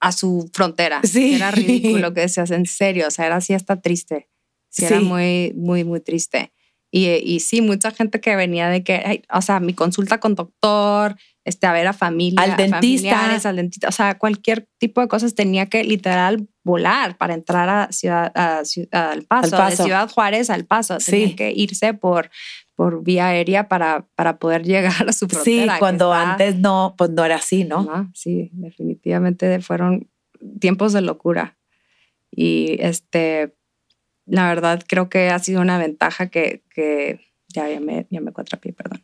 a 0.00 0.12
su 0.12 0.48
frontera. 0.54 1.00
Sí. 1.02 1.34
Era 1.36 1.50
ridículo 1.50 2.12
que 2.14 2.20
decías, 2.22 2.50
en 2.50 2.64
serio, 2.66 3.08
o 3.08 3.10
sea, 3.10 3.26
era 3.26 3.36
así 3.36 3.52
hasta 3.52 3.80
triste. 3.80 4.28
Sí, 4.70 4.84
era 4.86 4.98
Sí. 5.00 5.04
muy, 5.04 5.52
muy, 5.56 5.84
muy 5.84 6.00
triste. 6.00 6.52
Y, 6.90 7.08
y 7.08 7.40
sí, 7.40 7.60
mucha 7.60 7.90
gente 7.90 8.20
que 8.20 8.36
venía 8.36 8.68
de 8.68 8.82
que, 8.84 9.02
ay, 9.04 9.22
o 9.32 9.42
sea, 9.42 9.60
mi 9.60 9.74
consulta 9.74 10.18
con 10.18 10.34
doctor, 10.34 11.16
este, 11.44 11.66
a 11.66 11.72
ver 11.72 11.86
a 11.86 11.92
familia, 11.92 12.40
Al 12.42 12.56
dentista. 12.56 13.34
al 13.48 13.56
dentista, 13.56 13.88
o 13.88 13.92
sea, 13.92 14.18
cualquier 14.18 14.68
tipo 14.78 15.00
de 15.00 15.08
cosas 15.08 15.34
tenía 15.34 15.66
que 15.66 15.84
literal 15.84 16.48
volar 16.64 17.16
para 17.18 17.34
entrar 17.34 17.68
a 17.68 17.92
ciudad, 17.92 18.32
a 18.34 18.60
Ciu- 18.62 18.88
al 18.92 19.22
paso, 19.24 19.56
Al 19.56 19.62
Paso. 19.62 19.82
de 19.82 19.88
Ciudad 19.88 20.10
Juárez 20.10 20.50
al 20.50 20.64
paso. 20.64 20.98
Sí. 21.00 21.10
Tenía 21.10 21.36
que 21.36 21.52
irse 21.52 21.92
por, 21.94 22.30
por 22.74 23.02
vía 23.04 23.26
aérea 23.28 23.68
para, 23.68 24.06
para 24.14 24.38
poder 24.38 24.62
llegar 24.66 25.08
a 25.08 25.12
su 25.12 25.26
Sí, 25.26 25.34
frontera. 25.34 25.74
que 25.74 25.78
cuando 25.80 26.12
está- 26.14 26.32
antes 26.32 26.56
no, 26.56 26.94
pues 26.96 27.10
no 27.10 27.24
era 27.24 27.36
así, 27.36 27.64
¿no? 27.64 28.10
Sí, 28.14 28.50
definitivamente 28.52 29.60
fueron 29.60 30.08
tiempos 30.60 30.92
de 30.92 31.02
locura. 31.02 31.56
Y 32.30 32.76
este, 32.80 33.54
la 34.26 34.48
verdad 34.48 34.82
creo 34.86 35.08
que 35.08 35.30
ha 35.30 35.38
sido 35.38 35.60
una 35.60 35.78
ventaja 35.78 36.28
que, 36.28 36.62
que 36.74 37.20
ya, 37.48 37.68
ya 37.68 37.80
me, 37.80 38.06
ya 38.10 38.20
me 38.20 38.32
cuatrapié, 38.32 38.72
perdón. 38.72 39.02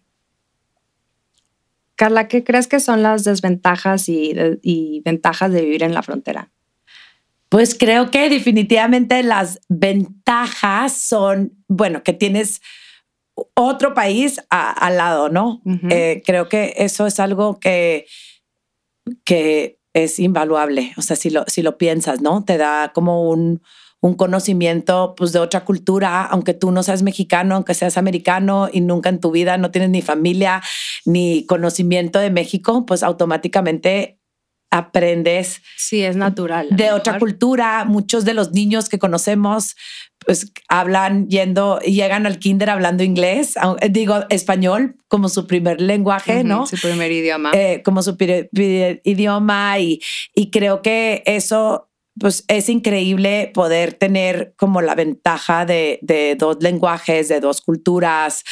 Carla, 1.97 2.27
¿qué 2.29 2.43
crees 2.43 2.67
que 2.67 2.81
son 2.81 3.03
las 3.03 3.25
desventajas 3.25 4.09
y, 4.09 4.33
y 4.63 5.03
ventajas 5.05 5.53
de 5.53 5.63
vivir 5.63 5.83
en 5.83 5.95
la 5.95 6.03
frontera? 6.03 6.51
Pues 7.49 7.77
creo 7.79 8.11
que 8.11 8.29
definitivamente 8.31 9.23
las 9.23 9.61
ventajas 9.69 10.95
son, 10.95 11.53
bueno, 11.69 12.03
que 12.03 12.15
tienes 12.15 12.61
otro 13.55 13.93
país 13.95 14.41
a- 14.51 14.71
al 14.73 14.97
lado, 14.97 15.29
¿no? 15.29 15.61
Eh, 15.91 16.23
creo 16.25 16.49
que 16.49 16.75
eso 16.79 17.07
es 17.07 17.21
algo 17.21 17.61
que, 17.61 18.07
que 19.25 19.79
es 19.93 20.19
invaluable. 20.19 20.93
O 20.97 21.03
sea, 21.03 21.15
si 21.17 21.29
lo, 21.31 21.45
si 21.47 21.63
lo 21.63 21.77
piensas, 21.77 22.21
¿no? 22.23 22.45
Te 22.45 22.57
da 22.57 22.93
como 22.95 23.29
un, 23.31 23.63
un 24.05 24.15
conocimiento 24.15 25.15
pues, 25.17 25.33
de 25.33 25.39
otra 25.39 25.65
cultura, 25.65 26.25
aunque 26.25 26.55
tú 26.55 26.73
no 26.73 26.83
seas 26.83 27.03
mexicano, 27.03 27.55
aunque 27.55 27.73
seas 27.73 27.97
americano 27.97 28.69
y 28.73 28.81
nunca 28.81 29.09
en 29.09 29.21
tu 29.21 29.31
vida 29.31 29.57
no 29.59 29.71
tienes 29.71 29.91
ni 29.91 30.03
familia 30.03 30.61
ni 31.07 31.47
conocimiento 31.47 32.19
de 32.19 32.31
México, 32.31 32.85
pues 32.85 33.03
automáticamente 33.05 34.19
aprendes 34.73 35.61
Sí, 35.77 36.03
es 36.03 36.17
natural. 36.17 36.69
de 36.71 36.93
otra 36.93 37.19
cultura. 37.19 37.85
Muchos 37.85 38.25
de 38.25 38.35
los 38.35 38.53
niños 38.53 38.89
que 38.89 38.99
conocemos 38.99 39.77
pues 40.25 40.53
hablan 40.69 41.29
yendo, 41.29 41.79
llegan 41.81 42.27
al 42.27 42.39
kinder 42.39 42.71
hablando 42.71 43.03
inglés, 43.03 43.55
eh, 43.81 43.89
digo 43.91 44.21
español 44.31 44.97
como 45.09 45.29
su 45.29 45.47
primer 45.47 45.81
lenguaje, 45.81 46.39
Ujú, 46.39 46.47
¿no? 46.49 46.67
Su 46.67 46.77
primer 46.77 47.11
idioma. 47.13 47.51
Eh, 47.53 47.83
como 47.85 48.03
su 48.03 48.17
pri- 48.17 48.49
pri- 48.53 49.01
idioma 49.05 49.79
y, 49.81 50.01
y 50.35 50.51
creo 50.51 50.81
que 50.81 51.23
eso 51.27 51.91
pues 52.19 52.45
es 52.49 52.69
increíble 52.69 53.51
poder 53.55 53.95
tener 53.95 54.55
como 54.57 54.83
la 54.83 54.95
ventaja 54.95 55.65
de, 55.65 55.99
de 56.03 56.37
dos 56.37 56.59
lenguajes, 56.61 57.29
de 57.29 57.41
dos 57.41 57.61
culturas. 57.63 58.45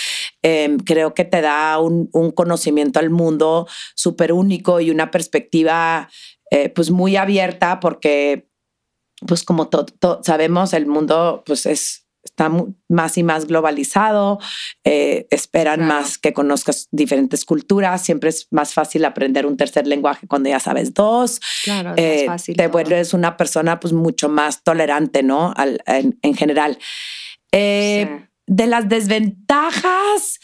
Em, 0.43 0.79
creo 0.79 1.15
que 1.15 1.25
te 1.25 1.41
da 1.43 1.79
un, 1.79 2.09
un 2.13 2.31
conocimiento 2.31 2.99
al 3.01 3.11
mundo 3.11 3.69
súper 3.95 4.33
único 4.33 4.81
y 4.81 4.91
una 4.91 5.11
perspectiva 5.11 6.09
eh, 6.51 6.71
pues 6.71 6.91
muy 6.91 7.17
abierta 7.17 7.81
porque 7.81 8.49
pues 9.27 9.43
como 9.45 9.69
to- 9.69 9.87
sabemos 10.23 10.73
el 10.73 10.87
mundo 10.87 11.43
pues 11.47 11.67
es 11.67 12.07
está 12.23 12.51
más 12.89 13.17
y 13.19 13.23
más 13.23 13.47
globalizado, 13.47 14.39
eh, 14.85 15.27
esperan 15.31 15.81
Claro. 15.81 15.95
más 15.95 16.19
que 16.19 16.33
conozcas 16.33 16.89
diferentes 16.91 17.45
culturas, 17.45 18.03
siempre 18.05 18.29
es 18.31 18.47
más 18.51 18.75
fácil 18.75 19.05
aprender 19.05 19.47
un 19.47 19.57
tercer 19.57 19.87
lenguaje 19.87 20.27
cuando 20.27 20.49
ya 20.51 20.61
sabes 20.61 20.93
dos, 20.95 21.41
claro, 21.65 21.95
es 21.97 22.23
eh, 22.23 22.27
más 22.27 22.35
fácil. 22.41 22.57
te 22.57 22.65
todo. 22.65 22.73
vuelves 22.73 23.15
una 23.15 23.37
persona 23.37 23.81
pues 23.81 23.93
mucho 23.93 24.29
más 24.29 24.63
tolerante, 24.63 25.23
¿no? 25.23 25.53
Al- 25.57 25.83
en, 25.87 26.19
en 26.23 26.35
general. 26.35 26.79
Eh, 27.53 28.07
Sí. 28.09 28.27
De 28.53 28.67
las 28.67 28.89
desventajas, 28.89 30.41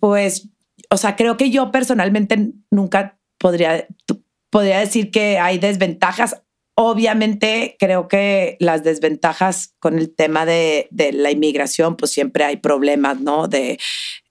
pues, 0.00 0.48
o 0.90 0.96
sea, 0.96 1.16
creo 1.16 1.36
que 1.36 1.50
yo 1.50 1.70
personalmente 1.72 2.52
nunca 2.70 3.18
podría, 3.38 3.86
podría 4.50 4.78
decir 4.78 5.10
que 5.10 5.38
hay 5.38 5.58
desventajas. 5.58 6.42
Obviamente, 6.80 7.76
creo 7.80 8.06
que 8.06 8.56
las 8.60 8.84
desventajas 8.84 9.74
con 9.80 9.98
el 9.98 10.14
tema 10.14 10.46
de, 10.46 10.86
la 11.12 11.32
inmigración, 11.32 11.96
pues 11.96 12.12
siempre 12.12 12.44
hay 12.44 12.58
problemas, 12.58 13.20
¿no? 13.20 13.48
De 13.48 13.80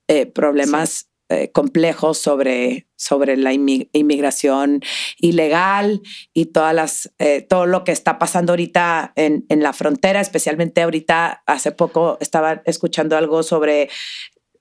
eh, 0.07 0.27
problemas 0.27 1.09
eh, 1.27 1.51
complejos 1.51 2.19
sobre, 2.19 2.87
sobre 2.95 3.35
la 3.35 3.51
inmi- 3.51 3.89
inmigración 3.91 4.79
ilegal 5.17 6.01
y 6.33 6.45
todas 6.45 6.73
las, 6.73 7.13
eh, 7.19 7.41
todo 7.41 7.65
lo 7.65 7.83
que 7.83 7.91
está 7.91 8.17
pasando 8.17 8.53
ahorita 8.53 9.11
en, 9.17 9.45
en 9.49 9.61
la 9.61 9.73
frontera, 9.73 10.21
especialmente 10.21 10.81
ahorita, 10.81 11.43
hace 11.47 11.73
poco 11.73 12.17
estaba 12.21 12.61
escuchando 12.63 13.17
algo 13.17 13.43
sobre 13.43 13.89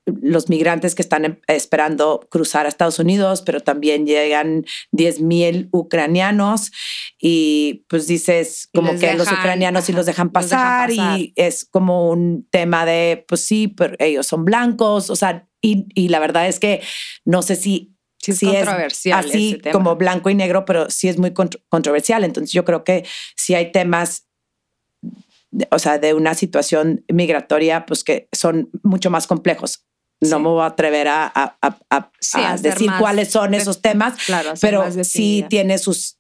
los 0.06 0.48
migrantes 0.48 0.94
que 0.94 1.02
están 1.02 1.24
em- 1.24 1.40
esperando 1.48 2.26
cruzar 2.30 2.64
a 2.66 2.68
Estados 2.68 2.98
Unidos, 3.00 3.42
pero 3.42 3.60
también 3.60 4.06
llegan 4.06 4.64
10 4.92 5.20
mil 5.20 5.68
ucranianos 5.72 6.70
y 7.20 7.84
pues 7.88 8.06
dices 8.06 8.68
como 8.72 8.96
que 8.98 9.14
los 9.14 9.26
dejan, 9.26 9.38
ucranianos 9.40 9.84
sí 9.84 9.92
ajá, 9.92 9.98
los 9.98 10.06
dejan 10.06 10.30
los 10.32 10.48
dejan 10.48 10.88
pasar, 10.88 10.88
pasar. 10.90 11.18
y 11.20 11.32
es 11.36 11.64
como 11.64 12.08
un 12.10 12.46
tema 12.50 12.86
de, 12.86 13.24
pues 13.26 13.40
sí, 13.44 13.68
pero 13.68 13.96
ellos 13.98 14.26
son 14.26 14.44
blancos, 14.44 15.10
o 15.10 15.16
sea, 15.16 15.48
y, 15.60 15.86
y 15.94 16.08
la 16.08 16.20
verdad 16.20 16.46
es 16.48 16.60
que 16.60 16.82
no 17.24 17.42
sé 17.42 17.56
si 17.56 17.92
Sí, 18.22 18.32
es 18.32 18.38
sí 18.38 18.46
controversial 18.46 19.18
así 19.24 19.48
ese 19.50 19.58
tema. 19.58 19.72
como 19.72 19.94
blanco 19.96 20.30
y 20.30 20.34
negro, 20.34 20.64
pero 20.64 20.90
sí 20.90 21.06
es 21.08 21.16
muy 21.18 21.30
contro- 21.32 21.60
controversial. 21.68 22.24
Entonces 22.24 22.52
yo 22.52 22.64
creo 22.64 22.82
que 22.82 23.04
si 23.36 23.54
hay 23.54 23.70
temas, 23.70 24.26
o 25.70 25.78
sea, 25.78 25.98
de 25.98 26.12
una 26.14 26.34
situación 26.34 27.04
migratoria, 27.12 27.86
pues 27.86 28.02
que 28.04 28.28
son 28.32 28.70
mucho 28.82 29.10
más 29.10 29.26
complejos. 29.28 29.86
No 30.20 30.38
me 30.40 30.48
voy 30.48 30.62
a 30.62 30.66
atrever 30.66 31.08
a, 31.08 31.26
a, 31.34 31.78
a, 31.90 32.56
decir 32.56 32.90
cuáles 32.98 33.30
son 33.30 33.54
esos 33.54 33.82
temas, 33.82 34.14
claro, 34.24 34.54
pero 34.60 34.84
sí 35.04 35.44
tiene 35.48 35.78
sus 35.78 36.18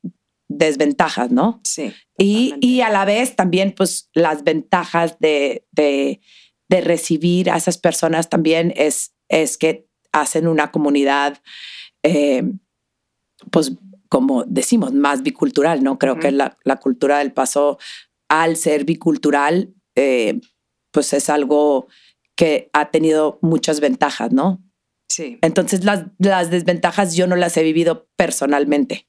desventajas, 0.48 1.30
¿no? 1.30 1.60
Sí. 1.64 1.92
Y, 2.18 2.54
y, 2.60 2.80
a 2.82 2.90
la 2.90 3.04
vez 3.04 3.36
también, 3.36 3.72
pues, 3.72 4.10
las 4.14 4.44
ventajas 4.44 5.18
de, 5.18 5.66
de, 5.72 6.20
de, 6.68 6.80
recibir 6.80 7.50
a 7.50 7.56
esas 7.56 7.78
personas 7.78 8.28
también 8.28 8.72
es, 8.76 9.14
es 9.28 9.58
que 9.58 9.86
hacen 10.12 10.46
una 10.46 10.70
comunidad, 10.70 11.42
eh, 12.02 12.44
pues, 13.50 13.72
como 14.08 14.44
decimos, 14.44 14.92
más 14.92 15.22
bicultural, 15.22 15.82
¿no? 15.82 15.98
Creo 15.98 16.18
que 16.18 16.30
la, 16.30 16.56
la, 16.64 16.76
cultura 16.76 17.18
del 17.18 17.32
paso, 17.32 17.78
al 18.28 18.56
ser 18.56 18.84
bicultural, 18.84 19.74
eh, 19.96 20.40
pues 20.92 21.12
es 21.12 21.28
algo 21.28 21.88
que 22.36 22.70
ha 22.72 22.90
tenido 22.90 23.38
muchas 23.42 23.80
ventajas, 23.80 24.32
¿no? 24.32 24.62
Sí. 25.08 25.38
Entonces 25.42 25.84
las, 25.84 26.04
las 26.18 26.50
desventajas 26.50 27.16
yo 27.16 27.26
no 27.26 27.36
las 27.36 27.56
he 27.56 27.62
vivido 27.62 28.08
personalmente. 28.16 29.08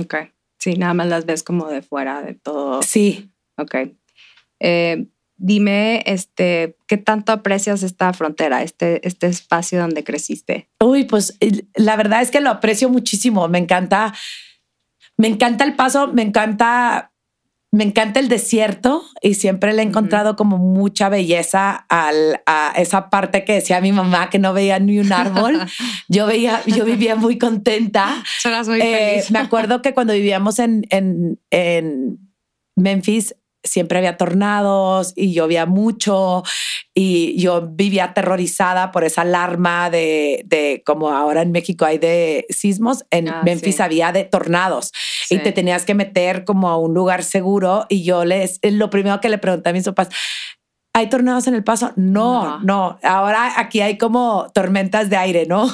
Ok. 0.00 0.16
Sí, 0.58 0.74
nada 0.74 0.94
más 0.94 1.08
las 1.08 1.26
ves 1.26 1.42
como 1.42 1.68
de 1.68 1.82
fuera 1.82 2.22
de 2.22 2.34
todo. 2.34 2.82
Sí. 2.82 3.30
Ok. 3.56 3.74
Eh, 4.60 5.06
dime, 5.36 6.02
este, 6.06 6.76
¿qué 6.86 6.96
tanto 6.96 7.32
aprecias 7.32 7.82
esta 7.82 8.12
frontera, 8.12 8.62
este, 8.62 9.06
este 9.06 9.26
espacio 9.26 9.80
donde 9.80 10.04
creciste? 10.04 10.70
Uy, 10.80 11.04
pues 11.04 11.36
la 11.74 11.96
verdad 11.96 12.22
es 12.22 12.30
que 12.30 12.40
lo 12.40 12.50
aprecio 12.50 12.88
muchísimo. 12.88 13.46
Me 13.48 13.58
encanta, 13.58 14.14
me 15.16 15.28
encanta 15.28 15.64
el 15.64 15.76
paso, 15.76 16.08
me 16.08 16.22
encanta 16.22 17.12
me 17.74 17.82
encanta 17.82 18.20
el 18.20 18.28
desierto 18.28 19.02
y 19.20 19.34
siempre 19.34 19.72
le 19.72 19.82
he 19.82 19.84
encontrado 19.84 20.36
como 20.36 20.58
mucha 20.58 21.08
belleza 21.08 21.72
al, 21.88 22.40
a 22.46 22.72
esa 22.76 23.10
parte 23.10 23.44
que 23.44 23.54
decía 23.54 23.80
mi 23.80 23.90
mamá 23.90 24.30
que 24.30 24.38
no 24.38 24.52
veía 24.52 24.78
ni 24.78 25.00
un 25.00 25.12
árbol. 25.12 25.58
yo 26.08 26.26
veía, 26.26 26.62
yo 26.66 26.84
vivía 26.84 27.16
muy 27.16 27.36
contenta. 27.36 28.22
muy 28.66 28.80
eh, 28.80 29.24
me 29.30 29.40
acuerdo 29.40 29.82
que 29.82 29.92
cuando 29.92 30.12
vivíamos 30.12 30.60
en, 30.60 30.86
en, 30.90 31.40
en 31.50 32.18
Memphis 32.76 33.34
siempre 33.64 33.98
había 33.98 34.16
tornados 34.16 35.12
y 35.16 35.32
llovía 35.32 35.66
mucho 35.66 36.42
y 36.92 37.40
yo 37.40 37.68
vivía 37.72 38.04
aterrorizada 38.04 38.92
por 38.92 39.04
esa 39.04 39.22
alarma 39.22 39.90
de, 39.90 40.42
de 40.44 40.82
como 40.86 41.08
ahora 41.08 41.42
en 41.42 41.50
México 41.50 41.84
hay 41.84 41.98
de 41.98 42.46
sismos, 42.50 43.04
en 43.10 43.28
ah, 43.28 43.42
Memphis 43.44 43.80
había 43.80 44.12
de 44.12 44.24
tornados 44.24 44.92
y 45.30 45.38
te 45.38 45.52
tenías 45.52 45.84
que 45.84 45.94
meter 45.94 46.44
como 46.44 46.68
a 46.68 46.78
un 46.78 46.94
lugar 46.94 47.24
seguro 47.24 47.86
y 47.88 48.04
yo 48.04 48.24
les, 48.24 48.60
lo 48.62 48.90
primero 48.90 49.20
que 49.20 49.28
le 49.28 49.38
pregunté 49.38 49.70
a 49.70 49.72
mis 49.72 49.84
papás, 49.84 50.08
¿Hay 50.96 51.08
tornados 51.08 51.48
en 51.48 51.54
el 51.54 51.64
paso? 51.64 51.92
No, 51.96 52.60
no, 52.60 53.00
Ahora 53.02 53.54
aquí 53.56 53.80
hay 53.80 53.98
como 53.98 54.46
tormentas 54.54 55.10
de 55.10 55.16
aire, 55.16 55.44
¿no? 55.44 55.68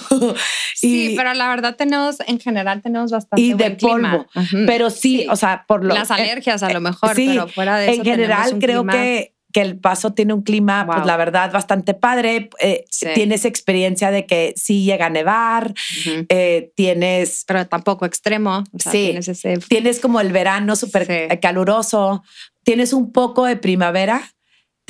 sí, 0.75 1.13
pero 1.15 1.35
la 1.35 1.47
verdad 1.49 1.77
tenemos, 1.77 2.21
en 2.27 2.41
general 2.41 2.81
tenemos 2.81 3.11
bastante 3.11 3.43
y 3.43 3.53
de 3.53 3.73
polvo. 3.73 4.27
Pero 4.67 4.89
sí, 4.89 5.27
o 5.29 5.37
sea, 5.37 5.67
por 5.69 5.85
lo 5.85 5.95
las 5.95 6.11
alergias 6.11 6.63
a 6.63 6.71
lo 6.71 6.81
mejor, 6.81 7.13
pero 7.15 7.49
fuera 7.49 7.77
de 7.77 7.91
eso. 7.91 8.01
En 8.01 8.05
general, 8.05 8.59
creo 8.59 8.87
que 8.87 9.35
que 9.53 9.61
el 9.61 9.79
paso 9.79 10.13
tiene 10.13 10.33
un 10.33 10.43
clima, 10.43 10.87
pues 10.87 11.05
la 11.05 11.17
verdad, 11.17 11.53
bastante 11.53 11.95
padre. 11.95 12.51
Eh, 12.61 12.85
tienes 13.15 13.45
experiencia 13.45 14.11
de 14.11 14.25
que 14.25 14.55
sí 14.57 14.85
llega 14.85 15.07
a 15.07 15.11
nevar, 15.11 15.75
eh, 16.29 16.73
tienes... 16.77 17.45
Pero 17.49 17.67
tampoco 17.67 18.07
extremo. 18.07 18.63
sí, 18.79 19.19
tienes, 19.69 19.99
como 19.99 20.21
el 20.21 20.33
verano 20.33 20.77
súper 20.77 21.41
caluroso, 21.41 22.23
tienes 22.63 22.93
un 22.93 23.11
poco 23.11 23.45
de 23.45 23.57
primavera, 23.57 24.23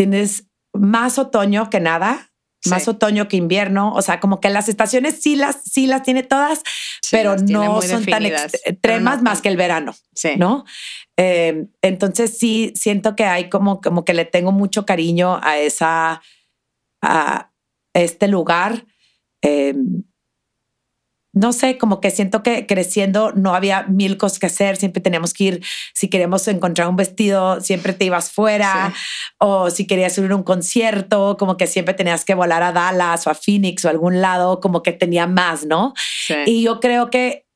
tienes 0.00 0.46
más 0.72 1.18
otoño 1.18 1.68
que 1.68 1.78
nada, 1.78 2.32
más 2.70 2.88
otoño 2.88 3.28
que 3.28 3.36
invierno, 3.36 3.92
o 3.92 4.00
sea, 4.00 4.18
como 4.18 4.40
que 4.40 4.48
las 4.48 4.70
estaciones 4.70 5.20
sí 5.20 5.36
las, 5.36 5.62
sí 5.62 5.86
las 5.86 6.04
tiene 6.04 6.22
todas, 6.22 6.62
pero 7.10 7.36
no 7.36 7.82
son 7.82 8.06
tan 8.06 8.24
extremas 8.24 9.20
más 9.20 9.42
que 9.42 9.50
el 9.50 9.58
verano, 9.58 9.94
¿no? 10.38 10.64
Eh, 11.18 11.66
entonces 11.82 12.38
sí 12.38 12.72
siento 12.74 13.14
que 13.14 13.24
hay 13.26 13.50
como, 13.50 13.82
como 13.82 14.06
que 14.06 14.14
le 14.14 14.24
tengo 14.24 14.52
mucho 14.52 14.86
cariño 14.86 15.38
a 15.42 15.58
esa, 15.58 16.22
a 17.02 17.50
este 17.92 18.26
lugar. 18.26 18.86
Eh, 19.42 19.74
no 21.40 21.54
sé, 21.54 21.78
como 21.78 22.00
que 22.00 22.10
siento 22.10 22.42
que 22.42 22.66
creciendo 22.66 23.32
no 23.34 23.54
había 23.54 23.84
mil 23.84 24.18
cosas 24.18 24.38
que 24.38 24.46
hacer, 24.46 24.76
siempre 24.76 25.00
teníamos 25.00 25.32
que 25.32 25.44
ir, 25.44 25.64
si 25.94 26.08
queríamos 26.08 26.46
encontrar 26.48 26.86
un 26.88 26.96
vestido, 26.96 27.60
siempre 27.62 27.94
te 27.94 28.04
ibas 28.04 28.30
fuera, 28.30 28.92
o 29.38 29.70
si 29.70 29.86
querías 29.86 30.16
ir 30.18 30.30
a 30.30 30.36
un 30.36 30.42
concierto, 30.42 31.36
como 31.38 31.56
que 31.56 31.66
siempre 31.66 31.94
tenías 31.94 32.26
que 32.26 32.34
volar 32.34 32.62
a 32.62 32.72
Dallas 32.72 33.26
o 33.26 33.30
a 33.30 33.34
Phoenix 33.34 33.84
o 33.84 33.88
a 33.88 33.90
algún 33.90 34.20
lado, 34.20 34.60
como 34.60 34.82
que 34.82 34.92
tenía 34.92 35.26
más, 35.26 35.64
¿no? 35.64 35.94
Y 36.44 36.62
yo 36.62 36.78
creo 36.78 37.08
que 37.08 37.46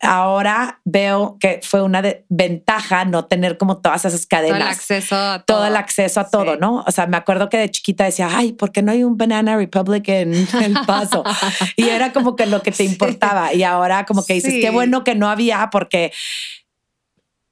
ahora 0.00 0.80
veo 0.84 1.36
que 1.38 1.60
fue 1.62 1.82
una 1.82 2.02
ventaja 2.28 3.04
no 3.04 3.26
tener 3.26 3.58
como 3.58 3.80
todas 3.80 4.04
esas 4.04 4.26
cadenas. 4.26 4.58
Todo 4.58 4.66
el 4.66 4.68
acceso 4.68 5.16
a 5.16 5.44
todo. 5.44 5.56
Todo 5.58 5.66
el 5.66 5.76
acceso 5.76 6.20
a 6.20 6.30
todo, 6.30 6.56
¿no? 6.56 6.84
O 6.86 6.90
sea, 6.90 7.06
me 7.06 7.16
acuerdo 7.16 7.48
que 7.48 7.58
de 7.58 7.70
chiquita 7.70 8.04
decía, 8.04 8.28
ay, 8.30 8.52
¿por 8.52 8.72
qué 8.72 8.82
no 8.82 8.92
hay 8.92 9.04
un 9.04 9.16
Banana 9.16 9.56
Republic 9.56 10.08
en 10.08 10.32
El 10.62 10.74
Paso? 10.86 11.22
y 11.76 11.88
era 11.88 12.12
como 12.12 12.34
que 12.34 12.46
lo 12.46 12.62
que 12.62 12.72
te 12.72 12.84
importaba. 12.84 13.52
Y 13.52 13.62
ahora 13.62 14.06
como 14.06 14.24
que 14.24 14.34
dices, 14.34 14.54
qué 14.60 14.70
bueno 14.70 15.04
que 15.04 15.14
no 15.14 15.28
había 15.28 15.68
porque, 15.70 16.12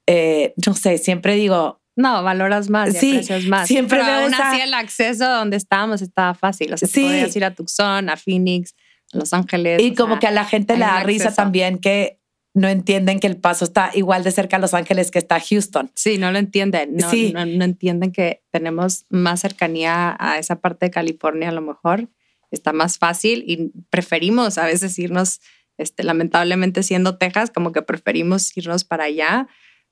eh, 0.07 0.53
no 0.65 0.73
sé, 0.73 0.97
siempre 0.97 1.35
digo, 1.35 1.79
no, 1.95 2.23
valoras 2.23 2.69
más, 2.69 2.97
sí, 2.97 3.11
aprecias 3.11 3.43
más. 3.45 3.67
Siempre 3.67 3.99
Pero 3.99 4.11
aún 4.11 4.33
así 4.33 4.61
el 4.61 4.73
acceso 4.73 5.29
donde 5.29 5.57
estábamos 5.57 6.01
estaba 6.01 6.33
fácil. 6.33 6.73
O 6.73 6.77
sea, 6.77 6.87
sí. 6.87 7.01
podías 7.01 7.35
ir 7.35 7.43
a 7.43 7.53
Tucson, 7.53 8.09
a 8.09 8.15
Phoenix, 8.15 8.73
a 9.13 9.17
Los 9.17 9.33
Ángeles. 9.33 9.81
Y 9.81 9.93
como 9.93 10.17
que 10.17 10.25
a 10.25 10.31
la 10.31 10.45
gente 10.45 10.75
le 10.77 10.85
da 10.85 11.01
risa 11.01 11.33
también 11.33 11.77
que 11.77 12.18
no 12.53 12.67
entienden 12.67 13.19
que 13.19 13.27
el 13.27 13.37
paso 13.37 13.63
está 13.63 13.91
igual 13.93 14.23
de 14.23 14.31
cerca 14.31 14.57
a 14.57 14.59
Los 14.59 14.73
Ángeles 14.73 15.11
que 15.11 15.19
está 15.19 15.35
a 15.35 15.39
Houston. 15.39 15.91
Sí, 15.95 16.17
no 16.17 16.31
lo 16.31 16.39
entienden. 16.39 16.95
No, 16.95 17.09
sí. 17.09 17.33
no, 17.33 17.41
entienden 17.41 18.11
que 18.11 18.43
tenemos 18.51 19.05
más 19.09 19.41
cercanía 19.41 20.15
a 20.19 20.37
esa 20.39 20.59
parte 20.59 20.87
de 20.87 20.91
California 20.91 21.49
a 21.49 21.53
lo 21.53 21.61
mejor. 21.61 22.09
Está 22.51 22.73
más 22.73 22.97
fácil 22.97 23.43
y 23.45 23.71
preferimos 23.89 24.57
a 24.57 24.65
veces 24.65 24.97
irnos, 24.97 25.39
este, 25.77 26.03
lamentablemente 26.03 26.81
siendo 26.81 27.17
Texas, 27.17 27.51
como 27.51 27.71
que 27.71 27.83
preferimos 27.83 28.55
irnos 28.57 28.83
para 28.83 29.03
allá 29.05 29.47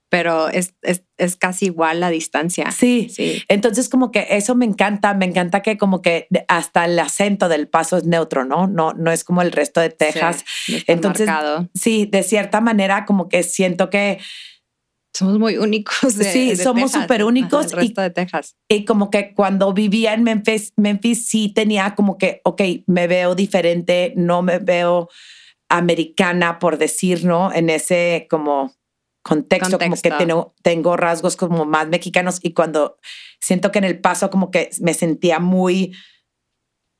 pero 0.08 0.48
es, 0.48 0.74
es, 0.82 1.04
es, 1.18 1.36
casi 1.36 1.66
igual 1.66 2.00
la 2.00 2.10
distancia. 2.10 2.70
Sí, 2.70 3.08
sí. 3.10 3.42
Entonces 3.48 3.88
como 3.88 4.10
que 4.10 4.26
eso 4.30 4.54
me 4.54 4.64
encanta, 4.64 5.14
me 5.14 5.26
encanta 5.26 5.60
que 5.60 5.76
como 5.76 6.00
que 6.00 6.28
hasta 6.48 6.86
el 6.86 6.98
acento 6.98 7.48
del 7.48 7.68
paso 7.68 7.98
es 7.98 8.04
neutro, 8.04 8.44
¿no? 8.44 8.66
No, 8.66 8.92
no 8.94 9.10
es 9.10 9.24
como 9.24 9.42
el 9.42 9.52
resto 9.52 9.80
de 9.80 9.90
Texas. 9.90 10.44
Entonces, 10.86 11.28
sí, 11.74 12.06
de 12.06 12.22
cierta 12.22 12.60
manera 12.60 13.04
como 13.04 13.28
que 13.28 13.42
siento 13.42 13.90
que... 13.90 14.18
Somos 15.14 15.38
muy 15.38 15.56
únicos. 15.56 16.16
De, 16.16 16.24
sí, 16.24 16.56
somos 16.56 16.92
súper 16.92 17.24
únicos. 17.24 17.66
El 17.66 17.72
resto 17.72 18.00
de 18.02 18.10
Texas. 18.10 18.56
Y 18.68 18.84
como 18.84 19.10
que 19.10 19.34
cuando 19.34 19.72
vivía 19.72 20.14
en 20.14 20.22
Memphis, 20.22 20.72
Memphis 20.76 21.26
sí 21.26 21.52
tenía 21.52 21.94
como 21.94 22.18
que, 22.18 22.40
ok, 22.44 22.62
me 22.86 23.08
veo 23.08 23.34
diferente, 23.34 24.12
no 24.16 24.42
me 24.42 24.58
veo 24.58 25.08
americana, 25.68 26.58
por 26.58 26.78
decir, 26.78 27.24
¿no? 27.24 27.52
En 27.52 27.68
ese 27.68 28.26
como 28.30 28.77
contexto, 29.28 29.78
como 29.78 29.96
que 29.96 30.10
tengo, 30.10 30.54
tengo 30.62 30.96
rasgos 30.96 31.36
como 31.36 31.64
más 31.64 31.88
mexicanos 31.88 32.38
y 32.42 32.54
cuando 32.54 32.96
siento 33.40 33.70
que 33.70 33.78
en 33.78 33.84
el 33.84 34.00
paso 34.00 34.30
como 34.30 34.50
que 34.50 34.70
me 34.80 34.94
sentía 34.94 35.38
muy 35.38 35.94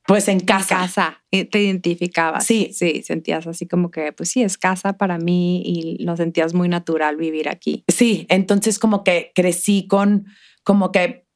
pues 0.05 0.27
en 0.27 0.39
casa. 0.39 0.75
En 0.75 0.81
casa, 0.81 1.23
te 1.29 1.61
identificabas. 1.61 2.43
Sí. 2.43 2.71
Sí, 2.73 3.03
sentías 3.03 3.45
así 3.45 3.67
como 3.67 3.91
que, 3.91 4.11
pues 4.11 4.29
sí, 4.29 4.41
es 4.41 4.57
casa 4.57 4.93
para 4.93 5.19
mí 5.19 5.61
y 5.63 6.03
lo 6.03 6.17
sentías 6.17 6.55
muy 6.55 6.67
natural 6.67 7.15
vivir 7.15 7.47
aquí. 7.47 7.83
Sí, 7.87 8.25
entonces 8.29 8.79
como 8.79 9.03
que 9.03 9.31
crecí 9.35 9.87
con, 9.87 10.25
como 10.63 10.91
que, 10.91 11.27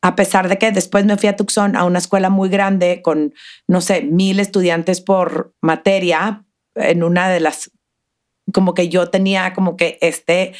a 0.00 0.16
pesar 0.16 0.48
de 0.48 0.56
que 0.56 0.72
después 0.72 1.04
me 1.04 1.18
fui 1.18 1.28
a 1.28 1.36
Tucson 1.36 1.76
a 1.76 1.84
una 1.84 1.98
escuela 1.98 2.30
muy 2.30 2.48
grande 2.48 3.02
con, 3.02 3.34
no 3.68 3.82
sé, 3.82 4.02
mil 4.02 4.40
estudiantes 4.40 5.02
por 5.02 5.54
materia, 5.60 6.46
en 6.74 7.02
una 7.02 7.28
de 7.28 7.40
las 7.40 7.70
como 8.52 8.74
que 8.74 8.88
yo 8.88 9.08
tenía 9.08 9.52
como 9.52 9.76
que 9.76 9.98
este, 10.00 10.52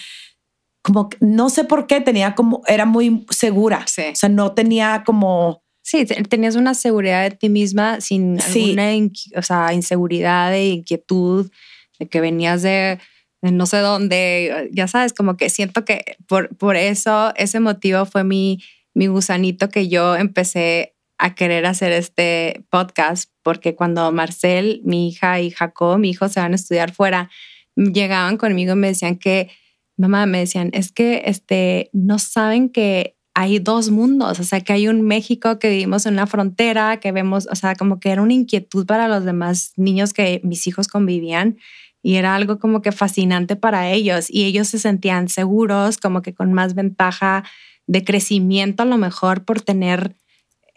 como 0.83 1.11
no 1.21 1.51
sé 1.51 1.65
por 1.65 1.87
qué 1.87 2.01
tenía 2.01 2.35
como, 2.35 2.63
era 2.67 2.87
muy 2.87 3.27
segura. 3.31 3.85
Sí. 3.87 4.03
O 4.13 4.17
sea, 4.17 4.29
no 4.29 4.53
tenía 4.53 5.03
como... 5.05 5.63
Sí, 5.83 6.05
tenías 6.05 6.57
una 6.57 6.75
seguridad 6.75 7.23
de 7.23 7.35
ti 7.35 7.49
misma 7.49 8.01
sin 8.01 8.41
alguna 8.41 9.11
o 9.35 9.43
sea, 9.43 9.73
inseguridad 9.73 10.55
e 10.55 10.69
inquietud 10.69 11.51
de 11.99 12.09
que 12.09 12.21
venías 12.21 12.63
de, 12.63 12.99
no 13.43 13.67
sé 13.67 13.79
dónde, 13.79 14.69
ya 14.73 14.87
sabes, 14.87 15.13
como 15.13 15.37
que 15.37 15.49
siento 15.49 15.85
que 15.85 16.17
por, 16.29 16.55
por 16.57 16.77
eso, 16.77 17.33
ese 17.37 17.61
motivo 17.61 18.05
fue 18.05 18.25
mi, 18.25 18.63
mi 18.95 19.07
gusanito 19.07 19.69
que 19.69 19.89
yo 19.89 20.17
empecé 20.17 20.95
a 21.19 21.35
querer 21.35 21.67
hacer 21.67 21.93
este 21.93 22.65
podcast, 22.71 23.31
porque 23.43 23.75
cuando 23.75 24.11
Marcel, 24.13 24.81
mi 24.85 25.09
hija 25.09 25.41
y 25.41 25.51
Jacob, 25.51 25.99
mi 25.99 26.11
hijo, 26.11 26.29
se 26.29 26.41
van 26.41 26.53
a 26.53 26.57
estudiar 26.57 26.93
fuera, 26.93 27.31
llegaban 27.81 28.37
conmigo 28.37 28.73
y 28.75 28.77
me 28.77 28.89
decían 28.89 29.17
que, 29.17 29.51
mamá, 29.97 30.27
me 30.27 30.39
decían, 30.39 30.71
es 30.73 30.93
que 30.93 31.23
este, 31.27 31.91
no 31.93 32.19
saben 32.19 32.69
que 32.69 33.17
hay 33.35 33.59
dos 33.59 33.91
mundos, 33.91 34.41
o 34.41 34.45
sea, 34.45 34.61
que 34.61 34.73
hay 34.73 34.89
un 34.89 35.03
México 35.03 35.59
que 35.59 35.71
vivimos 35.71 36.05
en 36.07 36.17
la 36.17 36.27
frontera, 36.27 36.99
que 37.01 37.13
vemos, 37.13 37.49
o 37.51 37.55
sea, 37.55 37.75
como 37.75 38.01
que 38.01 38.11
era 38.11 38.23
una 38.23 38.35
inquietud 38.35 38.87
para 38.87 39.09
los 39.09 39.25
demás 39.25 39.73
niños 39.77 40.13
que 40.13 40.41
mis 40.45 40.67
hijos 40.67 40.89
convivían 40.89 41.57
y 42.03 42.17
era 42.17 42.35
algo 42.35 42.59
como 42.59 42.83
que 42.83 42.93
fascinante 42.93 43.57
para 43.57 43.91
ellos 43.91 44.27
y 44.29 44.45
ellos 44.45 44.69
se 44.69 44.79
sentían 44.79 45.29
seguros, 45.29 45.99
como 45.99 46.23
que 46.23 46.35
con 46.35 46.53
más 46.53 46.75
ventaja 46.75 47.45
de 47.87 48.05
crecimiento 48.05 48.83
a 48.83 48.87
lo 48.87 48.99
mejor 48.99 49.45
por 49.45 49.61
tener 49.61 50.17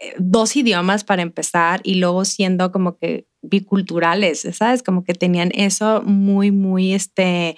eh, 0.00 0.14
dos 0.18 0.56
idiomas 0.56 1.04
para 1.04 1.22
empezar 1.22 1.80
y 1.82 1.96
luego 1.96 2.24
siendo 2.24 2.72
como 2.72 2.96
que 2.98 3.26
biculturales, 3.48 4.46
¿sabes? 4.52 4.82
Como 4.82 5.04
que 5.04 5.14
tenían 5.14 5.50
eso 5.54 6.02
muy, 6.02 6.50
muy, 6.50 6.94
este, 6.94 7.56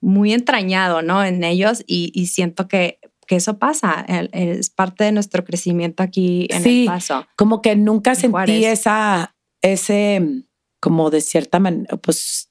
muy 0.00 0.32
entrañado, 0.32 1.02
¿no? 1.02 1.24
En 1.24 1.44
ellos 1.44 1.84
y, 1.86 2.26
siento 2.26 2.68
que, 2.68 2.98
que 3.26 3.36
eso 3.36 3.58
pasa, 3.58 4.04
es 4.32 4.70
parte 4.70 5.04
de 5.04 5.12
nuestro 5.12 5.44
crecimiento 5.44 6.02
aquí 6.02 6.48
en 6.50 6.66
el 6.66 6.86
paso. 6.86 7.26
Como 7.36 7.62
que 7.62 7.76
nunca 7.76 8.14
sentí 8.14 8.64
esa, 8.64 9.36
ese, 9.62 10.44
como 10.80 11.10
de 11.10 11.20
cierta 11.20 11.58
manera, 11.60 11.96
pues 11.98 12.50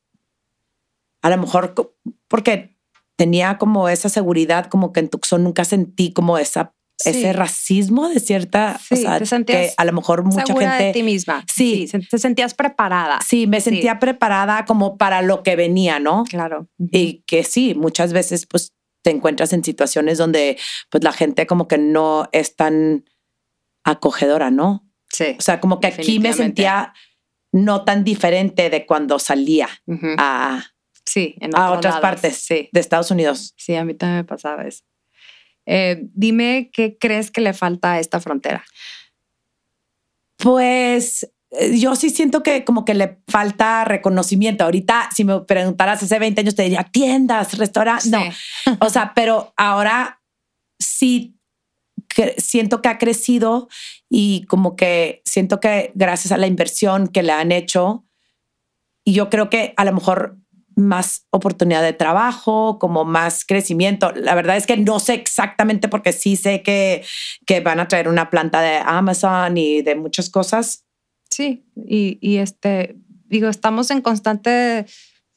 a 1.21 1.29
lo 1.29 1.37
mejor 1.37 1.73
porque 2.27 2.77
tenía 3.15 3.57
como 3.57 3.89
esa 3.89 4.09
seguridad, 4.09 4.67
como 4.67 4.93
que 4.93 4.99
en 5.01 5.09
Tucson 5.09 5.43
nunca 5.43 5.65
sentí 5.65 6.13
como 6.13 6.37
esa 6.37 6.76
ese 7.05 7.33
racismo 7.33 8.09
de 8.09 8.19
cierta, 8.19 8.79
o 8.89 8.95
sea, 8.95 9.19
que 9.45 9.71
a 9.75 9.85
lo 9.85 9.93
mejor 9.93 10.23
mucha 10.23 10.45
gente 10.45 10.83
de 10.83 10.93
ti 10.93 11.03
misma. 11.03 11.43
Sí, 11.47 11.89
te 12.09 12.17
sentías 12.17 12.53
preparada. 12.53 13.19
Sí, 13.25 13.47
me 13.47 13.61
sentía 13.61 13.99
preparada 13.99 14.65
como 14.65 14.97
para 14.97 15.21
lo 15.21 15.43
que 15.43 15.55
venía, 15.55 15.99
¿no? 15.99 16.23
Claro. 16.23 16.67
Y 16.79 17.23
que 17.27 17.43
sí, 17.43 17.75
muchas 17.75 18.13
veces 18.13 18.45
pues 18.45 18.73
te 19.03 19.11
encuentras 19.11 19.53
en 19.53 19.63
situaciones 19.63 20.17
donde 20.17 20.57
pues 20.89 21.03
la 21.03 21.13
gente 21.13 21.45
como 21.45 21.67
que 21.67 21.77
no 21.77 22.29
es 22.31 22.55
tan 22.55 23.05
acogedora, 23.83 24.51
¿no? 24.51 24.89
Sí. 25.09 25.35
O 25.37 25.41
sea, 25.41 25.59
como 25.59 25.79
que 25.79 25.87
aquí 25.87 26.19
me 26.19 26.33
sentía 26.33 26.93
no 27.51 27.85
tan 27.85 28.03
diferente 28.03 28.69
de 28.69 28.85
cuando 28.85 29.19
salía 29.19 29.69
a 30.17 30.65
Sí, 31.07 31.35
en 31.39 31.55
a 31.55 31.71
otras 31.71 32.01
partes 32.01 32.45
de 32.49 32.69
Estados 32.73 33.11
Unidos. 33.11 33.53
Sí, 33.55 33.75
a 33.75 33.85
mí 33.85 33.93
también 33.93 34.17
me 34.17 34.23
pasaba 34.25 34.67
eso. 34.67 34.83
Eh, 35.67 36.07
dime 36.13 36.71
qué 36.73 36.97
crees 36.97 37.29
que 37.29 37.41
le 37.41 37.53
falta 37.53 37.93
a 37.93 37.99
esta 37.99 38.19
frontera. 38.19 38.65
Pues 40.37 41.29
eh, 41.51 41.77
yo 41.77 41.95
sí 41.95 42.09
siento 42.09 42.41
que 42.41 42.63
como 42.63 42.85
que 42.85 42.93
le 42.93 43.19
falta 43.27 43.83
reconocimiento. 43.83 44.63
Ahorita, 44.63 45.09
si 45.13 45.25
me 45.25 45.41
preguntaras 45.41 46.01
hace 46.01 46.17
20 46.17 46.41
años, 46.41 46.55
te 46.55 46.63
diría 46.63 46.85
tiendas, 46.85 47.57
restaurantes. 47.57 48.09
No, 48.09 48.23
o 48.79 48.89
sea, 48.89 49.13
pero 49.13 49.53
ahora 49.57 50.21
sí 50.79 51.35
siento 52.37 52.81
que 52.81 52.89
ha 52.89 52.97
crecido 52.97 53.67
y 54.09 54.45
como 54.45 54.75
que 54.75 55.21
siento 55.25 55.59
que 55.59 55.91
gracias 55.93 56.31
a 56.31 56.37
la 56.37 56.47
inversión 56.47 57.09
que 57.09 57.23
le 57.23 57.33
han 57.33 57.51
hecho, 57.51 58.05
y 59.03 59.13
yo 59.13 59.29
creo 59.29 59.49
que 59.49 59.73
a 59.77 59.85
lo 59.85 59.93
mejor 59.93 60.37
más 60.77 61.25
oportunidad 61.31 61.81
de 61.81 61.93
trabajo, 61.93 62.77
como 62.79 63.03
más 63.03 63.43
crecimiento. 63.45 64.11
La 64.11 64.35
verdad 64.35 64.57
es 64.57 64.67
que 64.67 64.77
no 64.77 64.99
sé 64.99 65.15
exactamente 65.15 65.89
porque 65.89 66.13
sí 66.13 66.35
sé 66.35 66.61
que, 66.61 67.03
que 67.45 67.59
van 67.61 67.79
a 67.79 67.87
traer 67.87 68.07
una 68.07 68.29
planta 68.29 68.61
de 68.61 68.77
Amazon 68.85 69.57
y 69.57 69.81
de 69.81 69.95
muchas 69.95 70.29
cosas. 70.29 70.85
Sí, 71.31 71.65
y, 71.75 72.19
y 72.21 72.37
este, 72.37 72.95
digo, 73.25 73.49
estamos 73.49 73.89
en 73.89 74.01
constante 74.01 74.85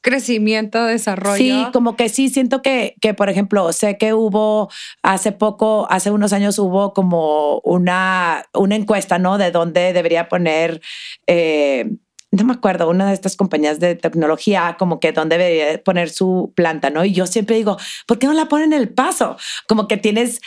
crecimiento, 0.03 0.85
desarrollo. 0.85 1.37
Sí, 1.37 1.67
como 1.73 1.97
que 1.97 2.11
sí, 2.11 2.29
siento 2.29 2.61
que, 2.61 2.95
que, 3.01 3.15
por 3.15 3.31
ejemplo, 3.31 3.73
sé 3.73 3.97
que 3.97 4.13
hubo 4.13 4.71
hace 5.03 5.33
poco, 5.33 5.87
hace 5.91 6.11
unos 6.11 6.35
años 6.35 6.59
hubo 6.59 6.93
como 6.93 7.61
una, 7.61 8.45
una 8.53 8.77
encuesta, 8.77 9.19
¿no? 9.19 9.39
De 9.39 9.51
dónde 9.51 9.95
debería 9.95 10.29
poner... 10.29 10.83
Eh, 11.27 11.91
no 12.33 12.45
me 12.45 12.53
acuerdo, 12.53 12.89
una 12.89 13.09
de 13.09 13.15
estas 13.15 13.37
compañías 13.37 13.81
de 13.81 13.97
tecnología, 13.97 14.77
como 14.79 15.01
que 15.01 15.13
dónde 15.13 15.37
debería 15.37 15.83
poner 15.83 16.11
su 16.11 16.53
planta, 16.55 16.91
¿no? 16.91 17.05
Y 17.05 17.13
yo 17.13 17.27
siempre 17.27 17.57
digo, 17.57 17.77
¿por 18.07 18.19
qué 18.19 18.27
no 18.27 18.35
la 18.35 18.47
ponen 18.47 18.73
en 18.73 18.81
el 18.81 18.89
paso? 18.89 19.37
Como 19.67 19.89
que 19.89 19.97
tienes 19.97 20.41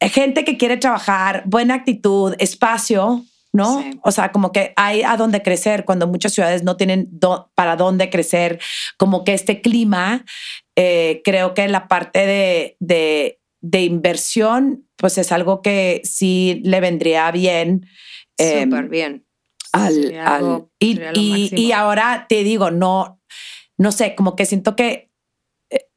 gente 0.00 0.44
que 0.44 0.58
quiere 0.58 0.76
trabajar, 0.78 1.44
buena 1.46 1.74
actitud, 1.74 2.34
espacio, 2.38 3.24
¿no? 3.52 3.84
O 4.02 4.10
sea, 4.10 4.32
como 4.32 4.50
que 4.50 4.72
hay 4.76 5.02
a 5.02 5.16
dónde 5.16 5.42
crecer 5.42 5.84
cuando 5.84 6.08
muchas 6.08 6.32
ciudades 6.32 6.64
no 6.64 6.76
tienen 6.76 7.08
para 7.54 7.76
dónde 7.76 8.10
crecer, 8.10 8.58
como 8.96 9.22
que 9.22 9.34
este 9.34 9.60
clima, 9.60 10.24
eh, 10.74 11.22
creo 11.24 11.54
que 11.54 11.68
la 11.68 11.86
parte 11.86 12.26
de, 12.26 12.76
de, 12.80 13.38
de, 13.60 13.82
inversión, 13.82 14.88
pues 14.96 15.18
es 15.18 15.30
algo 15.30 15.62
que 15.62 16.00
sí 16.02 16.62
le 16.64 16.80
vendría 16.80 17.30
bien. 17.30 17.86
Súper 18.38 18.84
em, 18.84 18.88
bien 18.88 19.24
al, 19.72 20.68
y, 20.78 21.50
y, 21.54 21.72
ahora 21.72 22.26
te 22.28 22.44
digo, 22.44 22.70
no, 22.70 23.20
no 23.78 23.92
sé, 23.92 24.14
como 24.14 24.36
que 24.36 24.44
siento 24.44 24.76
que 24.76 25.10
eh, 25.70 25.88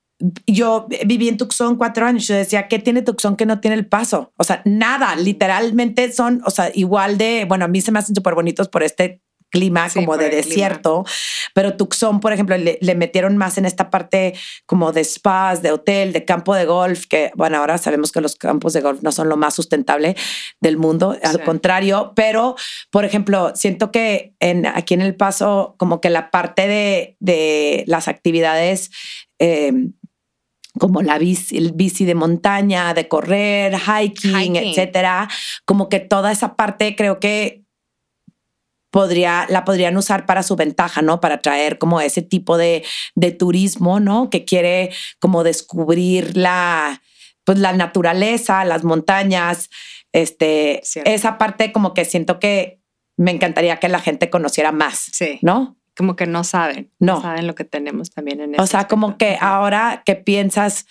yo 0.47 0.87
viví 1.05 1.27
en 1.27 1.37
Tucson 1.37 1.75
cuatro 1.75 2.05
años. 2.05 2.25
Yo 2.27 2.35
decía, 2.35 2.67
¿qué 2.67 2.79
tiene 2.79 3.01
Tucson 3.01 3.35
que 3.35 3.45
no 3.45 3.59
tiene 3.59 3.75
el 3.75 3.87
paso? 3.87 4.33
O 4.37 4.43
sea, 4.43 4.61
nada, 4.65 5.15
literalmente 5.17 6.11
son, 6.13 6.41
o 6.45 6.51
sea, 6.51 6.71
igual 6.73 7.17
de, 7.17 7.45
bueno, 7.47 7.65
a 7.65 7.67
mí 7.67 7.81
se 7.81 7.91
me 7.91 7.99
hacen 7.99 8.15
súper 8.15 8.35
bonitos 8.35 8.69
por 8.69 8.81
este 8.81 9.21
clima 9.49 9.87
como 9.93 10.17
de 10.17 10.29
desierto, 10.29 11.05
pero 11.53 11.77
Tucson, 11.77 12.19
por 12.19 12.33
ejemplo, 12.33 12.57
le, 12.57 12.95
metieron 12.95 13.37
más 13.37 13.57
en 13.57 13.65
esta 13.65 13.89
parte 13.89 14.33
como 14.65 14.91
de 14.91 15.03
spas, 15.03 15.61
de 15.61 15.71
hotel, 15.71 16.13
de 16.13 16.25
campo 16.25 16.53
de 16.55 16.65
golf, 16.65 17.05
que 17.05 17.31
bueno, 17.35 17.57
ahora 17.57 17.77
sabemos 17.77 18.11
que 18.11 18.21
los 18.21 18.35
campos 18.35 18.73
de 18.73 18.81
golf 18.81 19.01
no 19.01 19.11
son 19.11 19.29
lo 19.29 19.37
más 19.37 19.53
sustentable 19.53 20.15
del 20.59 20.77
mundo, 20.77 21.17
al 21.23 21.43
contrario, 21.43 22.13
pero 22.15 22.55
por 22.91 23.05
ejemplo, 23.05 23.53
siento 23.55 23.91
que 23.91 24.33
en, 24.39 24.65
aquí 24.65 24.93
en 24.93 25.01
El 25.01 25.15
Paso, 25.15 25.75
como 25.77 26.01
que 26.01 26.09
la 26.09 26.31
parte 26.31 26.67
de, 26.67 27.17
de 27.19 27.83
las 27.87 28.07
actividades... 28.07 28.91
Em, 29.39 29.93
como 30.77 31.01
la 31.01 31.17
bici, 31.17 31.57
el 31.57 31.71
bici 31.71 32.03
de 32.03 32.15
montaña, 32.15 32.93
de 32.93 33.07
correr, 33.07 33.77
hiking, 33.77 34.35
hiking, 34.35 34.55
etcétera. 34.57 35.29
Como 35.63 35.87
que 35.87 36.01
toda 36.01 36.33
esa 36.33 36.55
parte 36.55 36.97
creo 36.97 37.19
que 37.19 37.64
podría, 38.95 39.45
la 39.49 39.65
podrían 39.65 39.97
usar 39.97 40.25
para 40.25 40.41
su 40.41 40.55
ventaja, 40.55 41.01
¿no? 41.01 41.19
Para 41.19 41.41
traer 41.41 41.77
como 41.77 41.99
ese 41.99 42.21
tipo 42.21 42.57
de, 42.57 42.85
de 43.13 43.33
turismo, 43.33 43.99
¿no? 43.99 44.29
Que 44.29 44.45
quiere 44.45 44.89
como 45.19 45.43
descubrir 45.43 46.37
la, 46.37 47.01
pues 47.43 47.59
la 47.59 47.73
naturaleza, 47.73 48.63
las 48.63 48.85
montañas, 48.85 49.69
este, 50.13 50.81
esa 51.03 51.37
parte 51.37 51.73
como 51.73 51.93
que 51.93 52.05
siento 52.05 52.39
que 52.39 52.79
me 53.17 53.31
encantaría 53.31 53.81
que 53.81 53.89
la 53.89 53.99
gente 53.99 54.29
conociera 54.29 54.71
más, 54.71 55.09
sí. 55.11 55.39
¿no? 55.41 55.75
Como 55.97 56.15
que 56.15 56.25
no 56.25 56.45
saben, 56.45 56.89
no, 56.97 57.21
saben 57.21 57.47
lo 57.47 57.55
que 57.55 57.65
tenemos 57.65 58.11
también 58.11 58.39
en 58.39 58.57
O 58.61 58.65
sea, 58.65 58.87
como 58.87 59.17
que 59.17 59.37
ahora 59.41 60.03
que 60.05 60.15
piensas, 60.15 60.85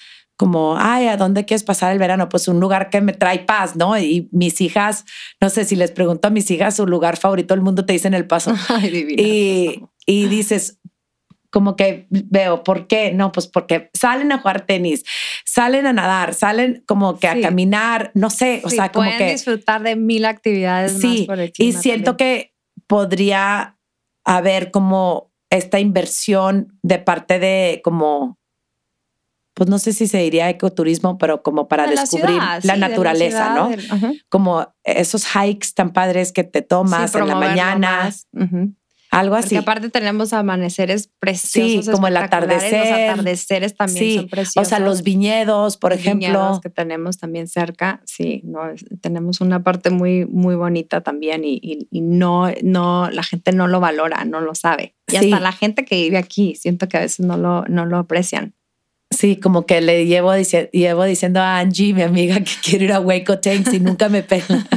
como, 0.44 0.76
ay, 0.76 1.06
¿a 1.06 1.16
dónde 1.16 1.46
quieres 1.46 1.64
pasar 1.64 1.90
el 1.90 1.98
verano? 1.98 2.28
Pues 2.28 2.48
un 2.48 2.60
lugar 2.60 2.90
que 2.90 3.00
me 3.00 3.14
trae 3.14 3.38
paz, 3.38 3.76
¿no? 3.76 3.98
Y 3.98 4.28
mis 4.30 4.60
hijas, 4.60 5.06
no 5.40 5.48
sé 5.48 5.64
si 5.64 5.74
les 5.74 5.90
pregunto 5.90 6.28
a 6.28 6.30
mis 6.30 6.50
hijas 6.50 6.76
su 6.76 6.86
lugar 6.86 7.16
favorito 7.16 7.54
del 7.54 7.62
mundo, 7.62 7.86
te 7.86 7.94
dicen 7.94 8.12
el 8.12 8.26
paso. 8.26 8.54
Ay, 8.68 8.90
divina, 8.90 9.22
y, 9.22 9.86
y 10.04 10.26
dices, 10.26 10.80
como 11.48 11.76
que 11.76 12.06
veo, 12.10 12.62
¿por 12.62 12.86
qué? 12.88 13.10
No, 13.10 13.32
pues 13.32 13.46
porque 13.46 13.88
salen 13.94 14.32
a 14.32 14.40
jugar 14.40 14.66
tenis, 14.66 15.04
salen 15.46 15.86
a 15.86 15.94
nadar, 15.94 16.34
salen 16.34 16.84
como 16.86 17.18
que 17.18 17.26
a 17.26 17.40
caminar, 17.40 18.10
no 18.12 18.28
sé, 18.28 18.60
o 18.64 18.68
sea, 18.68 18.92
como 18.92 19.10
que 19.16 19.30
disfrutar 19.32 19.82
de 19.82 19.96
mil 19.96 20.26
actividades. 20.26 21.00
Sí, 21.00 21.24
más 21.26 21.38
por 21.38 21.50
y 21.56 21.72
siento 21.72 22.18
que 22.18 22.54
podría 22.86 23.78
haber 24.26 24.70
como 24.70 25.32
esta 25.48 25.80
inversión 25.80 26.78
de 26.82 26.98
parte 26.98 27.38
de 27.38 27.80
como 27.82 28.38
pues 29.54 29.70
no 29.70 29.78
sé 29.78 29.92
si 29.92 30.08
se 30.08 30.18
diría 30.18 30.50
ecoturismo, 30.50 31.16
pero 31.16 31.42
como 31.42 31.68
para 31.68 31.86
descubrir 31.86 32.40
la, 32.64 32.76
naturaleza, 32.76 33.54
¿no? 33.54 33.70
Como 34.28 34.74
esos 34.82 35.24
hikes 35.26 35.68
tan 35.74 35.92
padres 35.92 36.32
que 36.32 36.44
te 36.44 36.60
tomas 36.60 37.14
en 37.14 37.28
la 37.28 37.36
mañana. 37.36 38.10
Algo 39.14 39.36
así. 39.36 39.54
Aparte 39.54 39.90
tenemos 39.90 40.32
amaneceres 40.32 41.08
preciosos. 41.20 41.84
Sí, 41.84 41.90
como 41.92 42.08
el 42.08 42.16
atardecer. 42.16 42.80
Los 42.80 43.12
atardeceres 43.12 43.76
también 43.76 44.16
son 44.16 44.28
preciosos. 44.28 44.66
O 44.66 44.68
sea, 44.68 44.80
los 44.80 45.04
viñedos, 45.04 45.76
por 45.76 45.92
ejemplo. 45.92 46.26
Viñedos 46.26 46.60
que 46.60 46.68
tenemos 46.68 47.18
también 47.18 47.46
cerca. 47.46 48.02
Sí, 48.06 48.42
no, 48.44 48.62
tenemos 49.00 49.40
una 49.40 49.62
parte 49.62 49.90
muy, 49.90 50.26
muy 50.26 50.56
bonita 50.56 51.02
también 51.02 51.42
y, 51.44 51.86
no, 51.92 52.50
no, 52.64 53.08
la 53.10 53.22
gente 53.22 53.52
no 53.52 53.68
lo 53.68 53.78
valora, 53.78 54.24
no 54.24 54.40
lo 54.40 54.56
sabe. 54.56 54.96
Y 55.06 55.16
hasta 55.16 55.38
la 55.38 55.52
gente 55.52 55.84
que 55.84 55.94
vive 55.94 56.18
aquí, 56.18 56.56
siento 56.56 56.88
que 56.88 56.96
a 56.96 57.00
veces 57.00 57.24
no 57.24 57.36
lo, 57.36 57.64
no 57.68 57.86
lo 57.86 57.98
aprecian. 57.98 58.54
Sí, 59.14 59.36
como 59.36 59.64
que 59.64 59.80
le 59.80 60.06
llevo, 60.06 60.32
llevo 60.72 61.04
diciendo 61.04 61.40
a 61.40 61.60
Angie, 61.60 61.94
mi 61.94 62.02
amiga, 62.02 62.40
que 62.40 62.50
quiero 62.62 62.84
ir 62.84 62.92
a 62.92 63.00
Waco 63.00 63.38
Tanks 63.38 63.72
y 63.74 63.80
nunca 63.80 64.08
me 64.08 64.22
pela. 64.22 64.44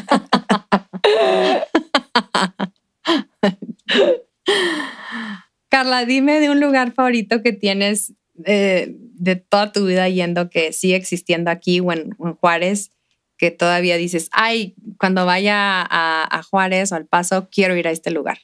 Carla, 5.70 6.06
dime 6.06 6.40
de 6.40 6.52
un 6.52 6.60
lugar 6.60 6.94
favorito 6.94 7.42
que 7.42 7.52
tienes 7.52 8.14
eh, 8.46 8.96
de 8.98 9.36
toda 9.36 9.72
tu 9.72 9.88
vida 9.88 10.08
yendo 10.08 10.50
que 10.50 10.72
sigue 10.72 10.96
existiendo 10.96 11.50
aquí 11.50 11.80
o 11.80 11.92
en, 11.92 12.12
Juárez 12.40 12.92
que 13.38 13.52
todavía 13.52 13.98
dices, 13.98 14.30
ay, 14.32 14.76
cuando 15.00 15.26
vaya 15.26 15.82
a, 15.82 16.38
a 16.38 16.44
Juárez 16.44 16.92
o 16.92 16.96
al 16.96 17.06
Paso, 17.06 17.50
quiero 17.52 17.76
ir 17.76 17.88
a 17.88 17.92
este 17.92 18.10
lugar? 18.10 18.40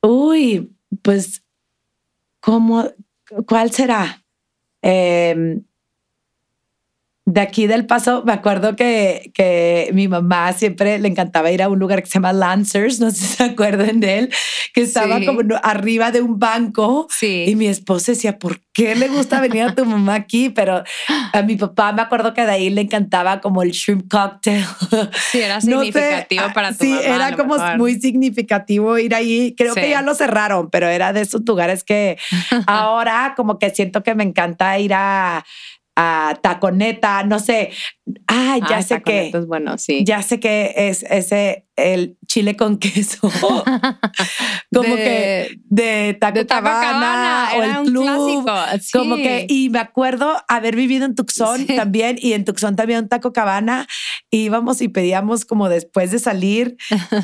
Uy, 0.00 0.72
pues, 1.02 1.44
¿cómo? 2.40 2.90
¿Cuál 3.46 3.70
será? 3.70 4.21
Eh, 4.82 5.62
de 7.24 7.40
aquí 7.40 7.68
del 7.68 7.86
paso, 7.86 8.24
me 8.26 8.32
acuerdo 8.32 8.74
que, 8.74 9.30
que 9.32 9.90
mi 9.92 10.08
mamá 10.08 10.52
siempre 10.54 10.98
le 10.98 11.06
encantaba 11.06 11.52
ir 11.52 11.62
a 11.62 11.68
un 11.68 11.78
lugar 11.78 12.02
que 12.02 12.08
se 12.08 12.14
llama 12.14 12.32
Lancers, 12.32 12.98
no 12.98 13.10
sé 13.12 13.16
si 13.18 13.26
se 13.36 13.44
acuerdan 13.44 14.00
de 14.00 14.18
él, 14.18 14.34
que 14.74 14.80
estaba 14.82 15.18
Sí. 15.20 15.26
como 15.26 15.40
arriba 15.62 16.10
de 16.10 16.20
un 16.20 16.40
banco. 16.40 17.06
Sí. 17.10 17.44
Y 17.46 17.54
mi 17.54 17.68
esposa 17.68 18.10
decía, 18.12 18.38
¿por 18.40 18.60
qué 18.72 18.96
le 18.96 19.06
gusta 19.06 19.40
venir 19.40 19.62
a 19.62 19.74
tu 19.74 19.84
mamá 19.84 20.14
aquí? 20.16 20.50
Pero 20.50 20.82
a 21.32 21.42
mi 21.42 21.54
papá 21.56 21.92
me 21.92 22.02
acuerdo 22.02 22.34
que 22.34 22.44
de 22.44 22.50
ahí 22.50 22.70
le 22.70 22.80
encantaba 22.80 23.40
como 23.40 23.62
el 23.62 23.70
shrimp 23.70 24.10
cocktail. 24.10 24.64
Sí, 25.30 25.40
era 25.42 25.54
No 25.62 25.80
sé, 25.82 25.92
significativo 25.92 26.42
para 26.52 26.72
tu 26.72 26.84
sí, 26.84 26.90
mamá. 26.90 27.02
a 27.02 27.14
era 27.28 27.36
como 27.36 27.54
mejor. 27.56 27.78
muy 27.78 28.00
significativo 28.00 28.98
ir 28.98 29.14
ahí. 29.14 29.54
Creo 29.56 29.74
Sí. 29.74 29.80
que 29.80 29.90
ya 29.90 30.02
lo 30.02 30.14
cerraron, 30.16 30.70
pero 30.70 30.88
era 30.88 31.12
de 31.12 31.20
esos 31.20 31.42
lugares 31.46 31.84
que 31.84 32.18
ahora 32.66 33.34
como 33.36 33.58
que 33.60 33.70
siento 33.70 34.02
que 34.02 34.14
me 34.16 34.24
encanta 34.24 34.76
ir 34.80 34.92
a, 34.94 35.44
a 35.96 36.38
Taconeta, 36.42 37.22
no 37.24 37.38
sé. 37.38 37.70
Ah, 38.26 38.58
ya 38.68 38.78
Ah, 38.78 38.82
sé 38.82 39.02
que 39.02 39.28
es 39.34 39.46
bueno, 39.46 39.76
sí. 39.78 40.04
ya 40.06 40.22
sé 40.22 40.40
que 40.40 40.72
es 40.76 41.02
ese 41.04 41.66
el 41.76 42.16
chile 42.26 42.56
con 42.56 42.78
queso. 42.78 43.30
como 44.74 44.96
que 44.96 45.58
De- 45.64 46.16
Taco, 46.20 46.38
de 46.40 46.46
Cabana, 46.46 47.48
o 47.56 47.62
el 47.62 47.82
club. 47.86 48.48
Sí. 48.80 48.92
Como 48.98 49.16
que, 49.16 49.46
y 49.48 49.70
me 49.70 49.78
acuerdo 49.80 50.36
haber 50.48 50.76
vivido 50.76 51.04
en 51.04 51.14
Tucson 51.14 51.66
Sí. 51.66 51.76
también, 51.76 52.16
y 52.20 52.32
en 52.32 52.44
Tucson 52.44 52.76
también 52.76 53.00
un 53.00 53.08
taco 53.08 53.32
cabana, 53.32 53.86
íbamos 54.30 54.80
y 54.80 54.88
pedíamos 54.88 55.44
como 55.44 55.68
después 55.68 56.10
de 56.10 56.18
salir, 56.18 56.76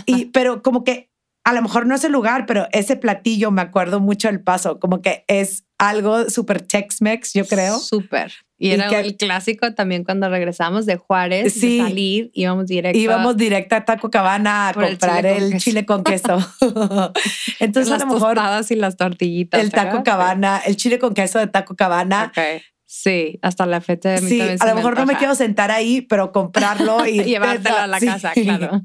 y, 0.06 0.26
pero 0.32 0.62
como 0.62 0.84
que 0.84 1.10
a 1.44 1.52
lo 1.54 1.62
mejor 1.62 1.86
no 1.86 1.94
es 1.94 2.04
el 2.04 2.12
lugar, 2.12 2.44
pero 2.46 2.66
ese 2.72 2.96
platillo 2.96 3.50
me 3.50 3.62
acuerdo 3.62 4.00
mucho 4.00 4.28
del 4.28 4.42
paso, 4.42 4.78
como 4.78 5.00
que 5.00 5.24
es 5.28 5.64
algo 5.78 6.28
súper 6.28 6.60
Tex-Mex, 6.60 7.32
yo 7.32 7.46
creo. 7.46 7.78
Súper. 7.78 8.32
Y 8.60 8.68
Y 8.68 8.72
era 8.72 8.88
que- 8.88 8.98
el 9.00 9.16
clásico 9.16 9.72
también 9.74 10.02
cuando 10.02 10.28
regresamos 10.28 10.84
de 10.84 10.96
Juárez, 10.96 11.54
Sí. 11.54 11.78
de 11.78 11.84
salir, 11.84 12.30
íbamos 12.34 12.66
directo. 12.66 12.98
Íbamos 12.98 13.36
directa 13.36 13.76
a 13.76 13.84
Taco 13.84 14.10
Cabana 14.10 14.68
a 14.70 14.72
Por 14.72 14.82
el 14.84 14.98
comprar 14.98 15.22
chile 15.22 15.30
con 15.36 15.42
el 15.44 15.52
queso. 15.52 15.64
chile 15.64 15.86
con 15.86 16.04
queso. 16.04 16.52
Entonces, 17.60 17.90
las 17.90 18.02
a 18.02 18.06
lo 18.06 18.14
mejor 18.14 18.34
tostadas 18.34 18.70
y 18.72 18.74
las 18.76 18.96
tortillitas. 18.96 19.60
el 19.60 19.70
Taco. 19.70 20.02
Cabana, 20.02 20.60
el 20.66 20.76
chile 20.76 20.98
con 20.98 21.14
queso 21.14 21.38
de 21.38 21.46
Taco 21.46 21.76
Cabana. 21.76 22.32
Ok. 22.36 22.62
Sí, 22.84 23.38
hasta 23.42 23.66
la 23.66 23.80
fecha 23.82 24.08
de 24.10 24.22
mí 24.22 24.28
Sí, 24.28 24.40
a 24.40 24.46
lo 24.56 24.64
me 24.70 24.74
mejor 24.76 24.96
no 24.98 25.04
me 25.06 25.16
quiero 25.16 25.34
sentar 25.34 25.70
ahí, 25.70 26.00
pero 26.00 26.32
comprarlo 26.32 27.06
y 27.06 27.22
llevártelo 27.24 27.76
a 27.78 27.86
la 27.86 28.00
casa, 28.00 28.32
claro. 28.32 28.82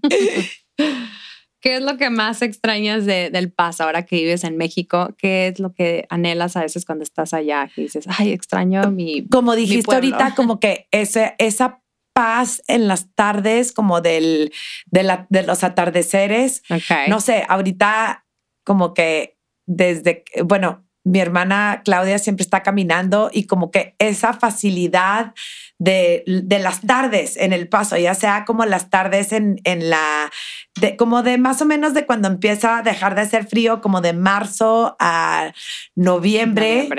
¿Qué 1.63 1.77
es 1.77 1.81
lo 1.81 1.95
que 1.97 2.09
más 2.09 2.41
extrañas 2.41 3.05
de- 3.05 3.29
del 3.29 3.49
paso 3.51 3.85
ahora 3.85 4.05
que 4.05 4.17
vives 4.17 4.43
en 4.43 4.57
México? 4.57 5.15
¿Qué 5.17 5.47
es 5.47 5.59
lo 5.59 5.73
que 5.73 6.05
anhelas 6.09 6.57
a 6.57 6.61
veces 6.61 6.83
cuando 6.85 7.03
estás 7.05 7.33
allá? 7.33 7.71
Que 7.73 7.83
dices, 7.83 8.05
ay, 8.19 8.33
extraño 8.33 8.91
mi... 8.91 9.25
Como 9.29 9.55
dijiste 9.55 9.95
ahorita, 9.95 10.35
como 10.35 10.59
que 10.59 10.87
ese, 10.91 11.35
esa 11.37 11.81
paz 12.13 12.61
en 12.67 12.89
las 12.89 13.15
tardes, 13.15 13.71
como 13.71 14.01
del, 14.01 14.51
de, 14.87 15.03
la, 15.03 15.25
de 15.29 15.43
los 15.43 15.63
atardeceres. 15.63 16.63
No 17.09 17.21
sé, 17.21 17.45
ahorita 17.47 18.25
como 18.65 18.93
que 18.93 19.37
desde, 19.65 20.25
bueno, 20.43 20.85
mi 21.05 21.19
hermana 21.19 21.81
Claudia 21.83 22.17
siempre 22.19 22.43
está 22.43 22.63
caminando 22.63 23.29
y 23.33 23.45
como 23.45 23.71
que 23.71 23.95
esa 23.99 24.31
facilidad 24.33 25.33
de, 25.79 26.23
de 26.25 26.59
las 26.59 26.79
tardes 26.81 27.35
en 27.35 27.51
el 27.51 27.67
paso, 27.67 27.97
ya 27.97 28.13
sea 28.15 28.45
como 28.45 28.63
las 28.65 28.89
tardes 28.89 29.33
en, 29.33 29.59
en 29.65 29.89
la, 29.89 30.31
de, 30.79 30.95
como 30.97 31.21
de 31.23 31.37
más 31.37 31.61
o 31.61 31.65
menos 31.65 31.93
de 31.93 32.05
cuando 32.05 32.27
empieza 32.27 32.77
a 32.77 32.81
dejar 32.81 33.15
de 33.15 33.21
hacer 33.21 33.45
frío, 33.47 33.81
como 33.81 34.01
de 34.01 34.13
marzo 34.13 34.95
a 34.99 35.53
noviembre, 35.95 36.89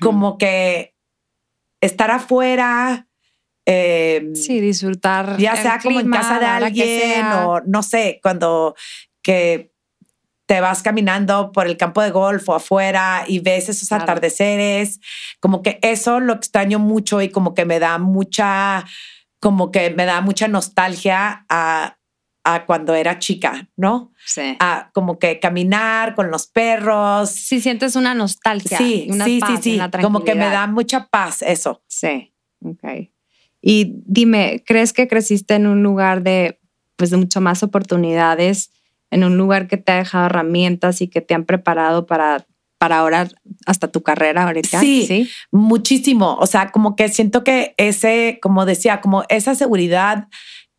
como 0.00 0.38
que 0.38 0.94
estar 1.80 2.10
afuera. 2.10 3.06
eh, 3.66 4.30
Sí, 4.34 4.60
disfrutar. 4.60 5.36
ya 5.36 5.54
sea 5.56 5.78
como 5.78 6.00
en 6.00 6.10
casa 6.10 6.38
de 6.40 6.46
alguien 6.46 7.26
o 7.34 7.60
no 7.66 7.82
sé, 7.82 8.18
cuando 8.22 8.74
que 9.22 9.72
te 10.46 10.62
vas 10.62 10.82
caminando 10.82 11.52
por 11.52 11.66
el 11.66 11.76
campo 11.76 12.00
de 12.00 12.10
golf 12.10 12.48
o 12.48 12.54
afuera 12.54 13.24
y 13.28 13.40
ves 13.40 13.68
esos 13.68 13.88
Claro. 13.88 14.04
atardeceres, 14.04 14.98
como 15.40 15.60
que 15.60 15.78
eso 15.82 16.20
lo 16.20 16.32
extraño 16.32 16.78
mucho 16.78 17.20
y 17.20 17.28
como 17.28 17.52
que 17.52 17.66
me 17.66 17.78
da 17.78 17.98
mucha, 17.98 18.86
como 19.40 19.70
que 19.70 19.90
me 19.90 20.06
da 20.06 20.22
mucha 20.22 20.48
nostalgia 20.48 21.44
a, 21.50 21.97
a 22.54 22.64
cuando 22.64 22.94
era 22.94 23.18
chica, 23.18 23.68
¿no? 23.76 24.12
Sí. 24.24 24.56
A 24.58 24.90
como 24.94 25.18
que 25.18 25.38
caminar 25.38 26.14
con 26.14 26.30
los 26.30 26.46
perros. 26.46 27.28
Sí, 27.28 27.60
sientes 27.60 27.94
una 27.94 28.14
nostalgia. 28.14 28.78
Sí, 28.78 29.06
una 29.10 29.26
sí, 29.26 29.38
paz, 29.38 29.50
sí, 29.56 29.62
sí. 29.62 29.74
una 29.74 29.90
Como 29.90 30.24
que 30.24 30.34
me 30.34 30.46
da 30.46 30.66
mucha 30.66 31.08
paz 31.08 31.42
eso. 31.42 31.82
Sí, 31.88 32.32
ok. 32.64 33.10
Y 33.60 33.96
dime, 34.06 34.62
¿crees 34.66 34.94
que 34.94 35.08
creciste 35.08 35.54
en 35.56 35.66
un 35.66 35.82
lugar 35.82 36.22
de, 36.22 36.58
pues, 36.96 37.10
de 37.10 37.18
mucho 37.18 37.42
más 37.42 37.62
oportunidades, 37.62 38.70
en 39.10 39.24
un 39.24 39.36
lugar 39.36 39.68
que 39.68 39.76
te 39.76 39.92
ha 39.92 39.96
dejado 39.96 40.26
herramientas 40.26 41.02
y 41.02 41.08
que 41.08 41.20
te 41.20 41.34
han 41.34 41.44
preparado 41.44 42.06
para, 42.06 42.46
para 42.78 42.98
ahora 42.98 43.28
hasta 43.66 43.88
tu 43.88 44.02
carrera 44.02 44.44
ahorita? 44.44 44.80
Sí. 44.80 45.04
sí. 45.06 45.28
Muchísimo. 45.50 46.36
O 46.40 46.46
sea, 46.46 46.70
como 46.70 46.96
que 46.96 47.10
siento 47.10 47.44
que 47.44 47.74
ese, 47.76 48.38
como 48.40 48.64
decía, 48.64 49.02
como 49.02 49.24
esa 49.28 49.54
seguridad 49.54 50.28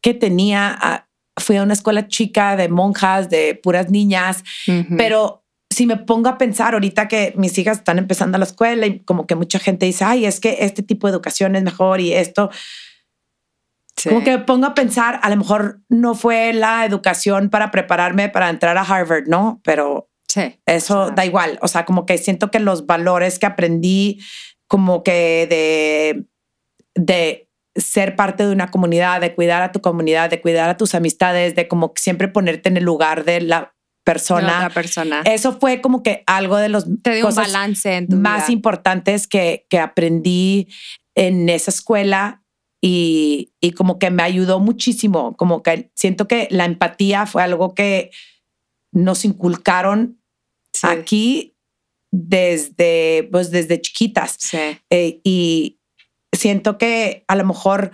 que 0.01 0.13
tenía, 0.15 0.75
ah, 0.81 1.08
fui 1.39 1.57
a 1.57 1.63
una 1.63 1.73
escuela 1.73 2.07
chica 2.07 2.55
de 2.55 2.69
monjas, 2.69 3.29
de 3.29 3.55
puras 3.55 3.89
niñas, 3.89 4.43
Ujú. 4.67 4.95
pero 4.97 5.43
si 5.71 5.85
me 5.85 5.97
pongo 5.97 6.29
a 6.29 6.37
pensar 6.37 6.73
ahorita 6.73 7.07
que 7.07 7.33
mis 7.37 7.57
hijas 7.57 7.77
están 7.79 7.99
empezando 7.99 8.37
la 8.37 8.45
escuela 8.45 8.85
y 8.87 8.99
como 9.01 9.27
que 9.27 9.35
mucha 9.35 9.59
gente 9.59 9.85
dice, 9.85 10.03
ay, 10.03 10.25
es 10.25 10.39
que 10.39 10.57
este 10.61 10.81
tipo 10.83 11.07
de 11.07 11.13
educación 11.13 11.55
es 11.55 11.63
mejor 11.63 12.01
y 12.01 12.13
esto, 12.13 12.49
Sí. 13.95 14.09
como 14.09 14.23
que 14.23 14.31
me 14.31 14.39
pongo 14.39 14.65
a 14.65 14.73
pensar, 14.73 15.19
a 15.23 15.29
lo 15.29 15.35
mejor 15.35 15.81
no 15.89 16.15
fue 16.15 16.53
la 16.53 16.85
educación 16.85 17.49
para 17.49 17.69
prepararme 17.69 18.29
para 18.29 18.49
entrar 18.49 18.77
a 18.77 18.81
Harvard, 18.81 19.27
¿no? 19.27 19.59
Pero 19.63 20.09
Sí. 20.27 20.57
eso 20.65 20.93
Claro. 20.95 21.11
da 21.15 21.25
igual. 21.25 21.59
O 21.61 21.67
sea, 21.67 21.83
como 21.85 22.05
que 22.05 22.17
siento 22.17 22.49
que 22.49 22.59
los 22.59 22.85
valores 22.85 23.39
que 23.39 23.45
aprendí, 23.45 24.21
como 24.67 25.03
que 25.03 25.47
de, 25.49 26.25
de 26.95 27.48
ser 27.79 28.15
parte 28.15 28.45
de 28.45 28.51
una 28.53 28.69
comunidad, 28.71 29.21
de 29.21 29.33
cuidar 29.35 29.61
a 29.61 29.71
tu 29.71 29.81
comunidad, 29.81 30.29
de 30.29 30.41
cuidar 30.41 30.69
a 30.69 30.77
tus 30.77 30.93
amistades, 30.95 31.55
de 31.55 31.67
como 31.67 31.93
siempre 31.95 32.27
ponerte 32.27 32.69
en 32.69 32.77
el 32.77 32.83
lugar 32.83 33.23
de 33.25 33.41
la 33.41 33.59
De 33.59 33.65
otra 33.65 33.73
persona. 34.13 34.69
persona. 34.73 35.21
Eso 35.25 35.59
fue 35.59 35.81
como 35.81 36.01
que 36.03 36.23
algo 36.25 36.57
de 36.57 36.69
los 36.69 36.85
te 37.03 37.17
un 37.17 37.21
cosas 37.21 37.47
balance 37.47 37.95
en 37.95 38.07
tu 38.07 38.15
más 38.15 38.47
vida. 38.47 38.53
importantes 38.53 39.27
que, 39.27 39.65
que 39.69 39.79
aprendí 39.79 40.67
en 41.15 41.47
esa 41.49 41.69
escuela 41.71 42.43
y, 42.81 43.51
y 43.61 43.71
como 43.71 43.99
que 43.99 44.09
me 44.09 44.23
ayudó 44.23 44.59
muchísimo, 44.59 45.35
como 45.37 45.61
que 45.63 45.91
siento 45.95 46.27
que 46.27 46.47
la 46.49 46.65
empatía 46.65 47.25
fue 47.25 47.43
algo 47.43 47.73
que 47.75 48.11
nos 48.91 49.25
inculcaron 49.25 50.15
Sí. 50.71 50.85
aquí 50.87 51.55
desde, 52.11 53.27
pues 53.31 53.49
desde 53.51 53.81
chiquitas. 53.81 54.35
Sí. 54.39 54.57
Eh, 54.89 55.19
y 55.23 55.78
siento 56.39 56.77
que 56.77 57.23
a 57.27 57.35
lo 57.35 57.45
mejor 57.45 57.91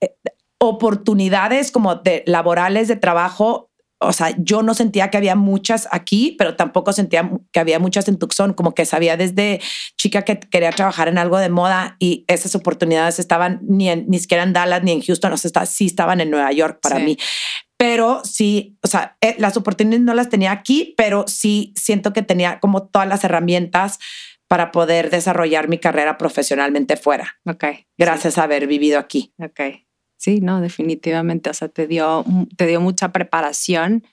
eh, 0.00 0.14
oportunidades 0.58 1.70
como 1.72 1.96
de 1.96 2.22
laborales 2.26 2.86
de 2.88 2.96
trabajo, 2.96 3.70
o 4.02 4.12
sea, 4.12 4.34
yo 4.38 4.62
no 4.62 4.72
sentía 4.74 5.10
que 5.10 5.18
había 5.18 5.36
muchas 5.36 5.88
aquí, 5.90 6.34
pero 6.38 6.56
tampoco 6.56 6.92
sentía 6.92 7.30
que 7.52 7.60
había 7.60 7.78
muchas 7.78 8.08
en 8.08 8.18
Tucson, 8.18 8.54
como 8.54 8.72
que 8.72 8.86
sabía 8.86 9.16
desde 9.16 9.60
chica 9.98 10.22
que 10.22 10.38
quería 10.40 10.70
trabajar 10.70 11.08
en 11.08 11.18
algo 11.18 11.36
de 11.38 11.50
moda 11.50 11.96
y 11.98 12.24
esas 12.28 12.54
oportunidades 12.54 13.18
estaban 13.18 13.60
ni, 13.62 13.90
en- 13.90 14.06
ni 14.08 14.18
siquiera 14.18 14.42
en 14.42 14.52
Dallas 14.54 14.82
ni 14.82 14.92
en 14.92 15.02
Houston, 15.02 15.32
o 15.32 15.36
sea, 15.36 15.48
está- 15.48 15.66
sí 15.66 15.86
estaban 15.86 16.20
en 16.20 16.30
Nueva 16.30 16.50
York 16.52 16.78
para 16.80 16.96
Sí. 16.96 17.02
mí. 17.02 17.18
Pero 17.76 18.20
sí, 18.24 18.76
o 18.82 18.88
sea, 18.88 19.16
eh, 19.22 19.34
las 19.38 19.56
oportunidades 19.56 20.04
no 20.04 20.12
las 20.14 20.28
tenía 20.28 20.52
aquí, 20.52 20.94
pero 20.96 21.24
sí 21.26 21.72
siento 21.76 22.12
que 22.12 22.22
tenía 22.22 22.60
como 22.60 22.82
todas 22.86 23.08
las 23.08 23.24
herramientas 23.24 23.98
para 24.50 24.72
poder 24.72 25.10
desarrollar 25.10 25.68
mi 25.68 25.78
carrera 25.78 26.18
profesionalmente 26.18 26.96
fuera, 26.96 27.36
Ok. 27.46 27.64
gracias 27.96 28.36
a 28.36 28.42
haber 28.42 28.66
vivido 28.66 28.98
aquí. 28.98 29.32
Ok. 29.38 29.60
Sí, 30.18 30.40
no, 30.40 30.60
definitivamente. 30.60 31.48
O 31.50 31.54
sea, 31.54 31.68
te 31.68 31.86
dio, 31.86 32.24
te 32.56 32.66
dio 32.66 32.80
mucha 32.80 33.12
preparación 33.12 34.04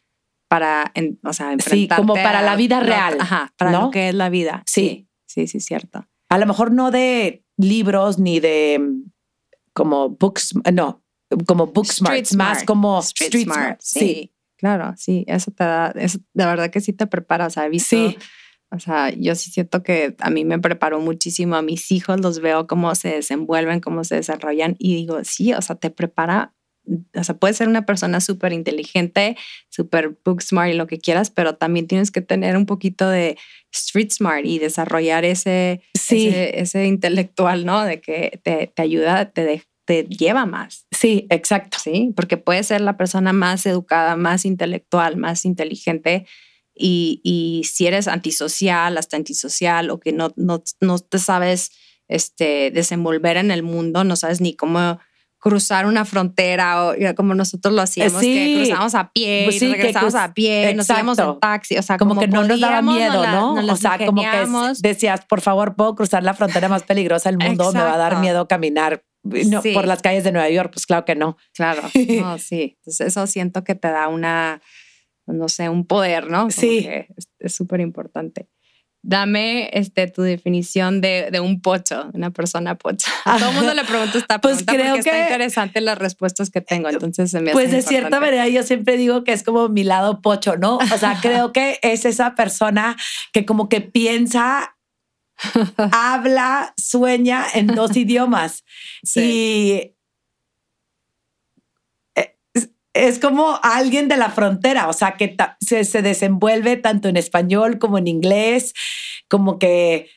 para, 0.47 0.91
en- 0.93 1.19
o 1.23 1.33
sea, 1.33 1.55
Sí, 1.59 1.89
como 1.93 2.13
para 2.13 2.39
a 2.39 2.41
la 2.43 2.55
vida 2.55 2.79
lo- 2.79 2.85
real, 2.85 3.17
Ajá, 3.19 3.51
para 3.57 3.71
¿no? 3.71 3.81
lo 3.85 3.91
que 3.91 4.09
es 4.09 4.15
la 4.15 4.29
vida. 4.29 4.63
Sí. 4.67 5.07
Sí, 5.25 5.47
sí, 5.47 5.47
sí, 5.47 5.59
cierto. 5.59 6.07
A 6.29 6.37
lo 6.37 6.45
mejor 6.45 6.71
no 6.71 6.91
de 6.91 7.43
libros 7.57 8.19
ni 8.19 8.39
de 8.39 8.77
mm, 8.79 9.09
como 9.73 10.09
books, 10.09 10.53
no, 10.71 11.03
como 11.47 11.67
book 11.67 11.87
smarts, 11.91 12.35
más 12.35 12.59
smart. 12.59 12.65
como 12.67 12.99
Street, 12.99 13.27
street, 13.29 13.43
smart. 13.45 13.59
smart. 13.59 13.81
Sí. 13.81 13.99
Sí, 13.99 14.33
Claro, 14.59 14.93
sí, 14.97 15.23
eso 15.27 15.51
te 15.51 15.63
da, 15.63 15.91
eso, 15.95 16.17
de 16.33 16.45
verdad 16.45 16.69
que 16.71 16.81
sí 16.81 16.91
te 16.93 17.05
prepara. 17.05 17.45
O 17.45 17.49
sea, 17.49 17.65
he 17.65 17.69
visto, 17.69 17.95
Sí. 17.95 18.17
O 18.71 18.79
sea, 18.79 19.11
yo 19.11 19.35
sí 19.35 19.49
siento 19.51 19.81
que 19.81 20.15
a 20.19 20.29
mí 20.29 20.43
me 20.45 20.59
preparó 20.59 20.99
muchísimo. 20.99 21.55
A 21.55 21.61
mis 21.61 21.91
hijos 21.91 22.19
los 22.19 22.39
veo 22.39 22.67
cómo 22.67 22.93
se 22.95 23.09
desenvuelven, 23.09 23.79
cómo 23.79 24.03
se 24.03 24.15
desarrollan 24.15 24.75
y 24.77 24.95
digo, 24.95 25.23
sí, 25.23 25.53
o 25.53 25.61
sea, 25.61 25.75
te 25.75 25.89
prepara 25.89 26.53
o 27.15 27.23
sea, 27.23 27.35
puedes 27.35 27.57
ser 27.57 27.67
una 27.67 27.85
persona 27.85 28.21
súper 28.21 28.53
inteligente, 28.53 29.35
súper 29.69 30.17
book 30.23 30.41
smart 30.41 30.71
y 30.71 30.73
lo 30.73 30.87
que 30.87 30.99
quieras, 30.99 31.29
pero 31.29 31.55
también 31.55 31.87
tienes 31.87 32.11
que 32.11 32.21
tener 32.21 32.55
un 32.55 32.65
poquito 32.65 33.09
de 33.09 33.37
street 33.73 34.11
smart 34.11 34.45
y 34.45 34.59
desarrollar 34.59 35.25
ese, 35.25 35.81
ese, 35.93 36.85
intelectual, 36.85 37.65
¿no? 37.65 37.83
De 37.83 37.99
que 37.99 38.39
te, 38.43 38.71
te 38.73 38.81
ayuda, 38.81 39.31
te, 39.31 39.63
te 39.85 40.03
lleva 40.03 40.45
más. 40.45 40.85
Sí, 40.91 41.27
exacto. 41.29 41.77
Sí, 41.81 42.13
porque 42.15 42.37
puedes 42.37 42.67
ser 42.67 42.81
la 42.81 42.97
persona 42.97 43.33
más 43.33 43.65
educada, 43.65 44.15
más 44.15 44.45
intelectual, 44.45 45.17
más 45.17 45.45
inteligente, 45.45 46.25
y, 46.79 47.21
y, 47.23 47.63
si 47.65 47.87
eres 47.87 48.07
antisocial, 48.07 48.97
hasta 48.97 49.17
antisocial 49.17 49.89
o 49.89 49.99
que 49.99 50.11
no, 50.11 50.33
no, 50.35 50.63
no 50.81 50.99
te 50.99 51.19
sabes 51.19 51.71
este, 52.07 52.71
desenvolver 52.71 53.37
en 53.37 53.51
el 53.51 53.63
mundo, 53.63 54.03
no 54.03 54.15
sabes 54.15 54.41
ni 54.41 54.55
cómo 54.55 54.99
cruzar 55.39 55.85
una 55.85 56.03
frontera 56.03 56.89
o 56.89 56.95
como 57.15 57.35
nosotros 57.35 57.73
lo 57.73 57.81
hacíamos, 57.81 58.19
que 58.21 58.63
cruzamos 58.65 58.95
a 58.95 59.11
pie 59.11 59.43
pues 59.45 59.61
y 59.61 59.71
regresamos 59.71 60.15
a 60.15 60.33
pie, 60.33 60.73
nos 60.73 60.89
íbamos 60.89 61.19
en 61.19 61.39
taxi, 61.39 61.77
o 61.77 61.83
sea, 61.83 61.97
como, 61.97 62.19
que 62.19 62.27
no 62.27 62.43
nos 62.43 62.59
daba 62.59 62.81
miedo, 62.81 63.25
¿no? 63.27 63.53
o 63.53 63.75
sea, 63.75 63.97
como 64.03 64.21
que 64.21 64.47
decías, 64.79 65.25
por 65.25 65.41
favor, 65.41 65.75
puedo 65.75 65.95
cruzar 65.95 66.23
la 66.23 66.33
frontera 66.33 66.69
más 66.69 66.83
peligrosa 66.83 67.29
del 67.29 67.37
mundo, 67.37 67.71
me 67.71 67.81
va 67.81 67.93
a 67.93 67.97
dar 67.97 68.19
miedo 68.19 68.47
caminar 68.47 69.03
por 69.73 69.87
las 69.87 70.01
calles 70.01 70.23
de 70.23 70.31
Nueva 70.31 70.49
York, 70.49 70.71
pues 70.73 70.85
claro 70.85 71.05
que 71.05 71.15
no. 71.15 71.37
Claro, 71.53 71.81
no, 72.21 72.37
sí. 72.37 72.77
Entonces 72.79 73.07
eso 73.07 73.27
siento 73.27 73.63
que 73.63 73.75
te 73.75 73.89
da 73.89 74.07
una, 74.07 74.61
no 75.27 75.49
sé, 75.49 75.69
un 75.69 75.85
poder, 75.85 76.29
¿no? 76.29 76.49
sí. 76.51 76.87
Es 77.39 77.55
súper 77.55 77.81
importante. 77.81 78.47
Dame 79.03 79.69
este, 79.73 80.07
tu 80.07 80.21
definición 80.23 81.01
de, 81.01 81.29
de, 81.31 81.39
un 81.39 81.61
pocho, 81.61 82.09
una 82.13 82.31
persona 82.31 82.75
pocha. 82.75 83.09
A 83.25 83.37
todo 83.37 83.49
el 83.49 83.55
mundo 83.55 83.73
le 83.73 83.85
pregunto 83.85 84.17
esta 84.17 84.41
pues 84.41 84.63
pregunta 84.63 84.73
creo 84.73 84.95
porque 84.95 85.09
que, 85.09 85.15
está 85.17 85.29
interesante 85.29 85.81
las 85.81 85.97
respuestas 85.97 86.49
que 86.49 86.61
tengo, 86.61 86.89
entonces 86.89 87.31
se 87.31 87.39
me 87.39 87.51
Pues 87.51 87.71
de 87.71 87.83
cierta 87.83 88.19
manera 88.19 88.47
yo 88.49 88.63
siempre 88.63 88.97
digo 88.97 89.23
que 89.23 89.33
es 89.33 89.43
como 89.43 89.69
mi 89.69 89.83
lado 89.83 90.21
pocho, 90.21 90.57
¿no? 90.57 90.77
O 90.77 90.97
sea, 90.97 91.17
creo 91.21 91.53
que 91.53 91.79
es 91.83 92.05
esa 92.05 92.35
persona 92.35 92.97
que 93.31 93.45
como 93.45 93.69
que 93.69 93.81
piensa 93.81 94.75
habla, 95.91 96.73
sueña 96.75 97.45
en 97.53 97.67
dos 97.67 97.95
idiomas. 97.95 98.65
Sí. 99.03 99.21
Y 99.21 99.97
es 103.05 103.19
como 103.19 103.59
alguien 103.63 104.07
de 104.07 104.17
la 104.17 104.29
frontera, 104.29 104.87
o 104.87 104.93
sea, 104.93 105.13
que 105.17 105.35
se, 105.59 105.83
se, 105.83 106.01
desenvuelve 106.01 106.77
tanto 106.77 107.07
en 107.09 107.17
español 107.17 107.79
como 107.79 107.97
en 107.97 108.07
inglés, 108.07 108.73
como 109.27 109.59
que 109.59 110.09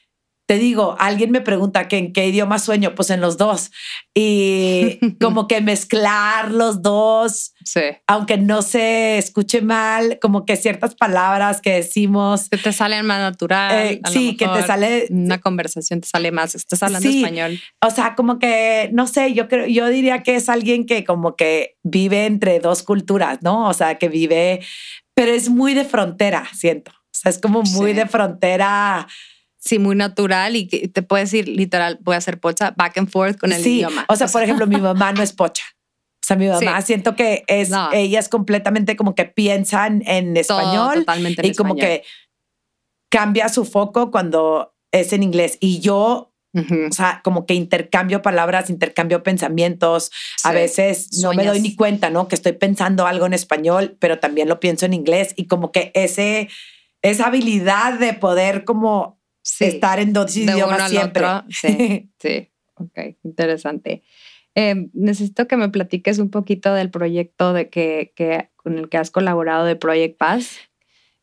te 0.50 0.58
digo, 0.58 0.96
alguien 0.98 1.30
me 1.30 1.40
pregunta 1.40 1.86
que 1.86 1.96
en 1.96 2.12
qué 2.12 2.26
idioma 2.26 2.58
sueño, 2.58 2.96
pues 2.96 3.10
en 3.10 3.20
los 3.20 3.36
dos. 3.36 3.70
Y 4.16 4.98
como 5.20 5.46
que 5.46 5.60
mezclar 5.60 6.50
los 6.50 6.82
dos, 6.82 7.54
sí. 7.64 7.82
aunque 8.08 8.36
no 8.36 8.62
se 8.62 9.16
escuche 9.16 9.62
mal, 9.62 10.18
como 10.20 10.44
que 10.44 10.56
ciertas 10.56 10.96
palabras 10.96 11.60
que 11.60 11.74
decimos. 11.74 12.48
Que 12.48 12.56
te 12.56 12.72
salen 12.72 13.06
más 13.06 13.20
natural. 13.20 13.76
Eh, 13.76 14.00
sí, 14.10 14.36
que 14.36 14.48
te 14.48 14.64
sale. 14.64 15.06
Una 15.10 15.40
conversación 15.40 16.00
te 16.00 16.08
sale 16.08 16.32
más, 16.32 16.56
estás 16.56 16.82
hablando 16.82 17.08
español. 17.08 17.60
O 17.80 17.90
sea, 17.90 18.16
como 18.16 18.40
que, 18.40 18.90
no 18.92 19.06
sé, 19.06 19.32
yo 19.34 19.46
creo, 19.46 19.66
yo 19.66 19.86
diría 19.86 20.24
que 20.24 20.34
es 20.34 20.48
alguien 20.48 20.84
que 20.84 21.04
como 21.04 21.36
que 21.36 21.76
vive 21.84 22.26
entre 22.26 22.58
dos 22.58 22.82
culturas, 22.82 23.38
¿no? 23.42 23.68
O 23.68 23.72
sea, 23.72 23.98
que 23.98 24.08
vive, 24.08 24.66
pero 25.14 25.30
es 25.30 25.48
muy 25.48 25.74
de 25.74 25.84
frontera, 25.84 26.48
siento. 26.52 26.90
O 26.90 27.12
sea, 27.12 27.30
es 27.30 27.38
como 27.38 27.62
muy 27.62 27.92
de 27.92 28.06
frontera 28.06 29.06
sí, 29.60 29.78
muy 29.78 29.94
natural 29.94 30.56
y 30.56 30.66
que 30.66 30.88
te 30.88 31.02
puedes 31.02 31.30
decir 31.30 31.46
literal, 31.46 31.98
voy 32.02 32.14
a 32.14 32.18
hacer 32.18 32.40
pocha 32.40 32.72
back 32.76 32.98
and 32.98 33.08
forth 33.08 33.38
con 33.38 33.52
el 33.52 33.64
idioma. 33.64 34.06
O 34.08 34.16
sea, 34.16 34.26
por 34.26 34.42
ejemplo, 34.42 34.66
mi 34.66 34.78
mamá 34.78 35.12
no 35.12 35.22
es 35.22 35.32
pocha. 35.32 35.64
O 36.22 36.26
sea, 36.26 36.36
mi 36.36 36.48
mamá 36.48 36.80
siento 36.82 37.14
que 37.14 37.44
es, 37.46 37.70
ella 37.92 38.18
es 38.18 38.28
completamente 38.28 38.96
como 38.96 39.14
que 39.14 39.24
piensa 39.24 39.86
en, 39.86 40.36
español 40.36 41.00
totalmente 41.00 41.46
y 41.46 41.54
como 41.54 41.76
que 41.76 42.04
cambia 43.08 43.48
su 43.48 43.64
foco 43.64 44.10
cuando 44.10 44.74
es 44.92 45.12
en 45.12 45.22
inglés. 45.22 45.58
Y 45.60 45.80
yo, 45.80 46.32
o 46.54 46.92
sea, 46.92 47.20
como 47.24 47.46
que 47.46 47.54
intercambio 47.54 48.22
palabras, 48.22 48.70
intercambio 48.70 49.22
pensamientos. 49.22 50.12
A 50.44 50.52
veces 50.52 51.08
no 51.20 51.32
me 51.32 51.44
doy 51.44 51.60
ni 51.60 51.74
cuenta, 51.74 52.10
¿no? 52.10 52.28
Que 52.28 52.36
estoy 52.36 52.52
pensando 52.52 53.06
algo 53.06 53.26
en 53.26 53.34
español, 53.34 53.96
pero 53.98 54.20
también 54.20 54.48
lo 54.48 54.60
pienso 54.60 54.86
en 54.86 54.94
inglés 54.94 55.34
y 55.36 55.46
como 55.46 55.72
que 55.72 55.90
ese, 55.94 56.48
esa 57.02 57.26
habilidad 57.26 57.98
de 57.98 58.12
poder 58.14 58.64
como 58.64 59.19
estar 59.58 59.98
en 59.98 60.12
dos 60.12 60.36
idiomas 60.36 60.90
siempre. 60.90 61.24
Sí, 61.48 62.10
sí, 62.18 62.50
ok, 62.74 63.16
interesante. 63.24 64.02
Em, 64.54 64.90
necesito 64.92 65.46
que 65.46 65.56
me 65.56 65.68
platiques 65.68 66.18
un 66.18 66.30
poquito 66.30 66.74
del 66.74 66.90
proyecto 66.90 67.52
de 67.52 67.68
que, 67.68 68.12
que, 68.16 68.50
con 68.56 68.78
el 68.78 68.88
que 68.88 68.98
has 68.98 69.10
colaborado 69.10 69.64
de 69.64 69.76
Project 69.76 70.18
Pass. 70.18 70.58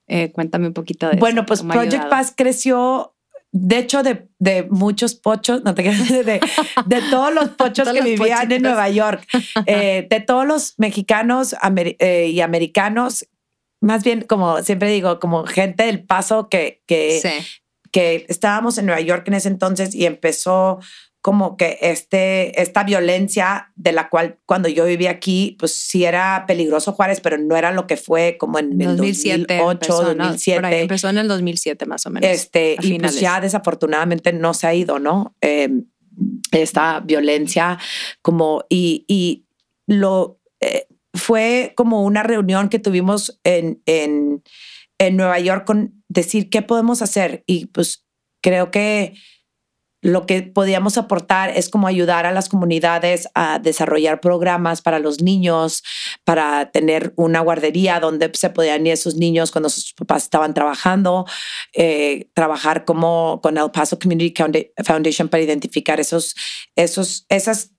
Eh, 0.08 0.32
cuéntame 0.32 0.68
un 0.68 0.74
poquito 0.74 1.10
de 1.10 1.18
Bueno, 1.18 1.46
pues 1.46 1.64
Project 1.64 2.08
Pass 2.10 2.34
creció 2.36 3.14
de 3.52 3.80
hecho, 3.80 4.04
de, 4.04 4.28
de, 4.40 4.64
muchos 4.70 5.16
pochos, 5.16 5.64
no 5.64 5.74
te 5.74 5.84
de, 5.84 5.90
de, 6.24 6.40
de 6.86 7.02
todos 7.10 7.34
los 7.34 7.50
pochos 7.58 7.90
que 7.90 8.02
vivían 8.02 8.52
en 8.52 8.62
Nueva 8.62 8.90
York, 8.90 9.26
eh, 9.66 10.06
de 10.10 10.20
todos 10.20 10.46
los 10.46 10.74
mexicanos 10.78 11.56
eh, 12.00 12.28
y 12.32 12.42
americanos, 12.42 13.28
más 13.82 14.04
bien 14.04 14.22
como 14.22 14.62
siempre 14.64 14.90
digo, 14.90 15.20
como 15.20 15.46
gente 15.46 15.86
del 15.86 16.04
paso 16.04 16.50
que, 16.50 16.84
que, 16.88 17.22
que 17.92 18.26
estábamos 18.30 18.78
en 18.78 18.86
Nueva 18.86 19.02
York 19.02 19.28
en 19.28 19.36
ese 19.36 19.50
entonces 19.50 19.94
y 19.96 20.06
empezó 20.06 20.80
como 21.22 21.58
que 21.58 21.78
este, 21.82 22.62
esta 22.62 22.84
violencia 22.84 23.74
de 23.76 23.92
la 23.92 24.08
cual 24.08 24.38
cuando 24.46 24.70
yo 24.70 24.86
vivía 24.86 25.10
aquí, 25.10 25.58
pues 25.60 25.78
sí 25.78 26.06
era 26.06 26.46
peligroso 26.48 26.94
Juárez, 26.94 27.20
pero 27.20 27.38
no 27.38 27.58
era 27.58 27.72
lo 27.72 27.86
que 27.86 27.98
fue 27.98 28.38
como 28.40 28.60
en 28.60 28.78
2007, 28.78 29.58
2008, 29.58 29.72
empezó, 29.72 30.04
2007. 30.04 30.82
empezó 30.82 31.10
en 31.10 31.18
el 31.18 31.28
2007 31.28 31.86
más 31.86 32.06
o 32.06 32.12
menos. 32.12 32.30
Este, 32.30 32.78
y 32.82 32.98
pues 33.00 33.20
ya 33.20 33.42
desafortunadamente 33.42 34.32
no 34.32 34.54
se 34.54 34.68
ha 34.68 34.74
ido, 34.74 35.00
¿no? 35.00 35.36
Em, 35.42 35.86
esta 36.52 37.02
violencia 37.02 37.78
como, 38.22 38.64
y, 38.70 39.04
y 39.10 39.46
lo, 39.86 40.40
eh, 40.62 40.88
fue 41.14 41.74
como 41.76 42.04
una 42.04 42.24
reunión 42.24 42.70
que 42.70 42.80
tuvimos 42.80 43.40
en, 43.44 43.82
en, 43.86 44.44
en 45.00 45.18
Nueva 45.18 45.40
York 45.40 45.66
con 45.66 46.04
decir 46.08 46.50
qué 46.50 46.62
podemos 46.62 47.02
hacer. 47.02 47.44
Y 47.46 47.68
pues 47.68 48.06
creo 48.42 48.72
que 48.72 49.16
lo 50.02 50.26
que 50.28 50.44
podíamos 50.44 50.98
aportar 50.98 51.50
es 51.50 51.70
como 51.70 51.88
ayudar 51.88 52.26
a 52.26 52.32
las 52.32 52.50
comunidades 52.50 53.28
a 53.34 53.58
desarrollar 53.60 54.22
programas 54.22 54.82
para 54.82 55.00
los 55.00 55.22
niños, 55.22 55.84
para 56.24 56.72
tener 56.72 57.14
una 57.16 57.40
guardería 57.40 58.00
donde 58.00 58.32
se 58.34 58.50
podían 58.52 58.86
ir 58.86 58.94
esos 58.94 59.16
niños 59.16 59.52
cuando 59.52 59.70
sus 59.70 59.94
papás 59.94 60.24
estaban 60.24 60.54
trabajando, 60.54 61.26
eh, 61.74 62.30
trabajar 62.34 62.86
como 62.86 63.40
con 63.42 63.58
el 63.58 63.72
Paso 63.72 63.98
Community 63.98 64.34
Foundation 64.86 65.30
para 65.30 65.44
identificar 65.44 66.00
esos, 66.00 66.36
esos, 66.76 67.26
esas 67.28 67.72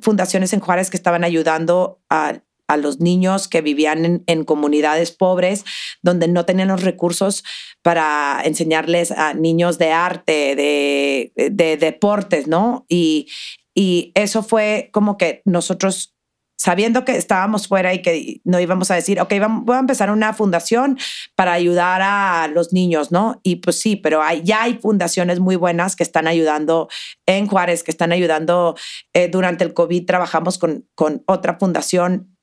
fundaciones 0.00 0.52
en 0.52 0.60
Juárez 0.60 0.90
que 0.90 0.96
estaban 0.96 1.24
ayudando 1.24 2.02
a 2.10 2.42
a 2.68 2.76
los 2.76 3.00
niños 3.00 3.48
que 3.48 3.60
vivían 3.60 4.22
en, 4.26 4.44
comunidades 4.44 5.12
pobres, 5.12 5.64
donde 6.02 6.28
no 6.28 6.44
tenían 6.44 6.68
los 6.68 6.82
recursos 6.82 7.44
para 7.82 8.40
enseñarles 8.44 9.10
a 9.10 9.34
niños 9.34 9.78
de 9.78 9.92
arte, 9.92 10.54
de, 10.56 11.32
de 11.50 11.76
deportes, 11.76 12.46
¿no? 12.46 12.84
Y, 12.88 13.28
y 13.74 14.12
eso 14.14 14.42
fue 14.42 14.90
como 14.92 15.16
que 15.16 15.42
nosotros 15.44 16.16
sabiendo 16.56 17.04
que 17.04 17.16
estábamos 17.16 17.68
fuera 17.68 17.92
y 17.94 18.02
que 18.02 18.40
no 18.44 18.58
íbamos 18.58 18.90
a 18.90 18.94
decir, 18.94 19.20
ok, 19.20 19.32
voy 19.62 19.76
a 19.76 19.80
empezar 19.80 20.10
una 20.10 20.32
fundación 20.32 20.98
para 21.34 21.52
ayudar 21.52 22.00
a 22.02 22.48
los 22.48 22.72
niños, 22.72 23.12
¿no? 23.12 23.40
Y 23.42 23.56
pues 23.56 23.78
sí, 23.78 23.96
pero 23.96 24.20
ya 24.42 24.62
hay 24.62 24.74
fundaciones 24.74 25.38
muy 25.38 25.56
buenas 25.56 25.96
que 25.96 26.02
están 26.02 26.26
ayudando 26.26 26.88
en 27.26 27.46
Juárez, 27.46 27.82
que 27.82 27.90
están 27.90 28.12
ayudando 28.12 28.74
eh, 29.12 29.28
durante 29.28 29.64
el 29.64 29.74
COVID. 29.74 30.06
Trabajamos 30.06 30.58
con, 30.58 30.88
con 30.94 31.22
otra 31.26 31.58
fundación 31.58 32.35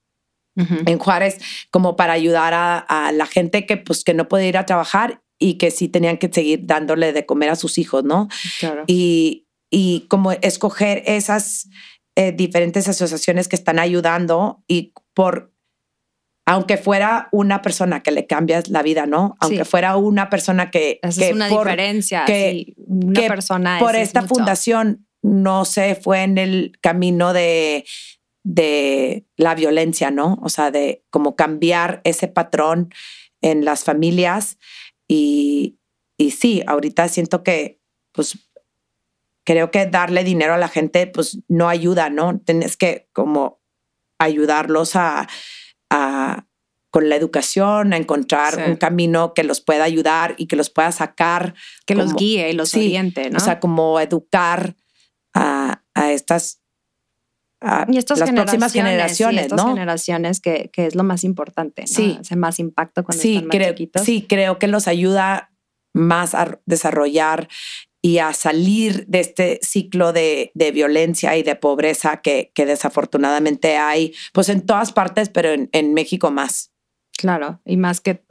en 0.55 0.99
Juárez 0.99 1.39
como 1.71 1.95
para 1.95 2.13
ayudar 2.13 2.53
a, 2.55 3.11
la 3.13 3.25
gente 3.25 3.65
que 3.65 3.77
pues 3.77 4.03
que 4.03 4.13
no 4.13 4.27
puede 4.27 4.47
ir 4.47 4.57
a 4.57 4.65
trabajar 4.65 5.21
y 5.39 5.55
que 5.55 5.71
sí 5.71 5.89
tenían 5.89 6.17
que 6.17 6.29
seguir 6.31 6.61
dándole 6.63 7.11
de 7.11 7.25
comer 7.25 7.49
a 7.49 7.55
sus 7.55 7.77
hijos, 7.77 8.03
¿no? 8.03 8.27
Y, 8.87 9.47
y 9.69 10.05
como 10.09 10.31
escoger 10.31 11.03
esas 11.05 11.67
eh, 12.15 12.31
diferentes 12.31 12.87
asociaciones 12.87 13.47
que 13.47 13.55
están 13.55 13.79
ayudando 13.79 14.63
y 14.67 14.93
por 15.13 15.53
aunque 16.45 16.77
fuera 16.77 17.29
una 17.31 17.61
persona 17.61 18.03
que 18.03 18.11
le 18.11 18.27
cambias 18.27 18.69
la 18.69 18.83
vida, 18.83 19.05
¿no? 19.05 19.35
Aunque 19.39 19.65
fuera 19.65 19.95
una 19.95 20.29
persona 20.29 20.71
que... 20.71 20.99
es 21.01 21.17
una 21.31 21.47
diferencia, 21.47 22.25
que, 22.25 22.73
una 22.77 23.21
persona... 23.27 23.79
Por 23.79 23.95
esta 23.95 24.23
fundación 24.23 25.07
no 25.21 25.63
se 25.63 25.95
fue 25.95 26.23
en 26.23 26.37
el 26.37 26.77
camino 26.81 27.31
de 27.31 27.85
de 28.43 29.25
la 29.37 29.55
violencia, 29.55 30.11
¿no? 30.11 30.37
O 30.41 30.49
sea, 30.49 30.69
de 30.71 31.05
como 31.09 31.35
cambiar 31.35 32.01
ese 32.03 32.27
patrón 32.27 32.93
en 33.41 33.65
las 33.65 33.83
familias. 33.83 34.57
Y, 35.07 35.79
y 36.17 36.31
sí, 36.31 36.63
ahorita 36.67 37.07
siento 37.07 37.43
que, 37.43 37.79
pues, 38.11 38.37
creo 39.45 39.71
que 39.71 39.85
darle 39.85 40.23
dinero 40.23 40.53
a 40.53 40.57
la 40.57 40.67
gente, 40.69 41.07
pues, 41.07 41.39
no 41.47 41.69
ayuda, 41.69 42.09
¿no? 42.09 42.39
Tienes 42.39 42.77
que 42.77 43.09
como 43.13 43.61
ayudarlos 44.19 44.95
a, 44.95 45.27
a 45.89 46.47
con 46.89 47.09
la 47.09 47.15
educación, 47.15 47.91
a 47.93 47.97
encontrar 47.97 48.53
Sí. 48.55 48.61
un 48.67 48.75
camino 48.75 49.33
que 49.33 49.43
los 49.43 49.61
pueda 49.61 49.83
ayudar 49.83 50.35
y 50.37 50.45
que 50.45 50.55
los 50.55 50.69
pueda 50.69 50.91
sacar. 50.91 51.55
Que 51.87 51.95
los 51.95 52.13
guíe 52.13 52.49
y 52.51 52.53
los 52.53 52.69
sí, 52.69 52.79
oriente, 52.87 53.29
¿no? 53.31 53.37
O 53.37 53.39
sea, 53.41 53.59
como 53.59 53.99
educar 53.99 54.75
a, 55.33 55.81
a 55.95 56.11
estas, 56.11 56.61
a 57.63 57.85
y 57.89 57.97
estas 57.97 58.19
las 58.19 58.31
próximas 58.31 58.71
sí, 58.71 58.79
generaciones, 58.79 59.43
estas 59.43 59.57
¿no? 59.57 59.69
generaciones 59.69 60.39
que, 60.39 60.69
que 60.71 60.85
es 60.85 60.95
lo 60.95 61.03
más 61.03 61.23
importante, 61.23 61.83
¿no? 61.83 61.87
Sí. 61.87 62.17
Hace 62.19 62.35
más 62.35 62.59
impacto 62.59 63.03
cuando 63.03 63.21
sí, 63.21 63.35
están 63.35 63.47
más 63.47 63.55
creo, 63.57 63.69
chiquitos. 63.69 64.03
sí, 64.03 64.25
creo 64.27 64.59
que 64.59 64.67
los 64.67 64.87
ayuda 64.87 65.51
más 65.93 66.35
a 66.35 66.59
desarrollar 66.65 67.47
y 68.01 68.17
a 68.17 68.33
salir 68.33 69.05
de 69.07 69.21
este 69.21 69.59
ciclo 69.61 70.11
de, 70.11 70.51
de 70.55 70.71
violencia 70.71 71.37
y 71.37 71.43
de 71.43 71.55
pobreza 71.55 72.21
que, 72.21 72.51
que 72.53 72.65
desafortunadamente 72.65 73.77
hay, 73.77 74.13
pues 74.33 74.49
en 74.49 74.65
todas 74.65 74.91
partes, 74.91 75.29
pero 75.29 75.51
en, 75.51 75.69
en 75.71 75.93
México 75.93 76.29
más. 76.29 76.73
Claro, 77.17 77.61
y 77.63 77.77
más 77.77 78.01
que 78.01 78.21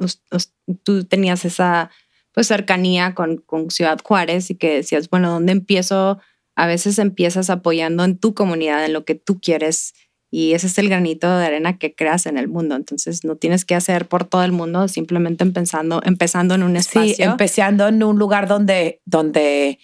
tú 0.82 1.04
tenías 1.04 1.44
esa 1.44 1.90
pues 2.32 2.48
cercanía 2.48 3.14
con, 3.14 3.38
con 3.38 3.70
Ciudad 3.70 3.98
Juárez 4.02 4.50
y 4.50 4.56
que 4.56 4.76
decías, 4.76 5.08
bueno, 5.08 5.30
¿dónde 5.32 5.52
empiezo? 5.52 6.18
A 6.56 6.66
veces 6.66 6.98
empiezas 6.98 7.50
apoyando 7.50 8.04
en 8.04 8.18
tu 8.18 8.34
comunidad, 8.34 8.84
en 8.84 8.92
lo 8.92 9.04
que 9.04 9.14
tú 9.14 9.40
quieres, 9.40 9.94
y 10.30 10.54
ese 10.54 10.66
es 10.66 10.78
el 10.78 10.88
granito 10.88 11.28
de 11.36 11.44
arena 11.44 11.78
que 11.78 11.94
creas 11.94 12.24
en 12.24 12.38
el 12.38 12.48
mundo. 12.48 12.74
Entonces 12.74 13.22
no 13.22 13.36
tienes 13.36 13.66
que 13.66 13.74
hacer 13.74 14.08
por 14.08 14.24
todo 14.24 14.42
el 14.44 14.52
mundo, 14.52 14.88
simplemente 14.88 15.44
empezando, 15.44 16.00
empezando 16.04 16.54
en 16.54 16.62
un 16.62 16.76
espacio. 16.76 17.14
Sí, 17.14 17.22
empezando 17.22 17.86
en 17.86 18.02
un 18.02 18.18
lugar 18.18 18.48
donde, 18.48 19.02
donde, 19.04 19.78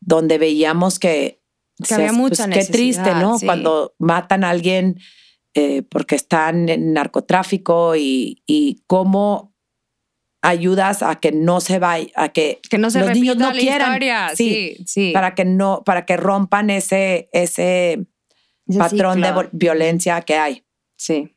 donde 0.00 0.38
veíamos 0.38 1.00
que, 1.00 1.42
Que 1.84 1.94
había 1.94 2.12
mucha 2.12 2.48
Qué 2.48 2.64
triste, 2.64 3.12
¿no? 3.14 3.40
sí. 3.40 3.46
Cuando 3.46 3.96
matan 3.98 4.44
a 4.44 4.50
alguien 4.50 5.00
eh, 5.54 5.82
porque 5.82 6.14
están 6.14 6.68
en 6.68 6.92
narcotráfico 6.92 7.96
y, 7.96 8.44
y 8.46 8.84
cómo 8.86 9.55
ayudas 10.46 11.02
a 11.02 11.16
que 11.16 11.32
no 11.32 11.60
se 11.60 11.78
vaya, 11.78 12.08
a 12.16 12.28
que 12.30 12.60
que 12.70 12.78
no 12.78 12.90
se 12.90 13.00
los 13.00 13.10
niños 13.10 13.36
no 13.36 13.52
la 13.52 13.58
quieran. 13.58 13.88
historia. 13.92 14.28
Sí, 14.34 14.74
Sí, 14.78 14.84
sí. 14.86 15.10
para 15.12 15.34
que 15.34 15.44
no, 15.44 15.82
para 15.84 16.04
que 16.06 16.16
rompan 16.16 16.70
ese, 16.70 17.28
ese 17.32 18.06
patrón 18.78 19.20
de 19.20 19.32
violencia 19.52 20.20
que 20.22 20.36
hay. 20.36 20.64
Sí. 20.96 21.32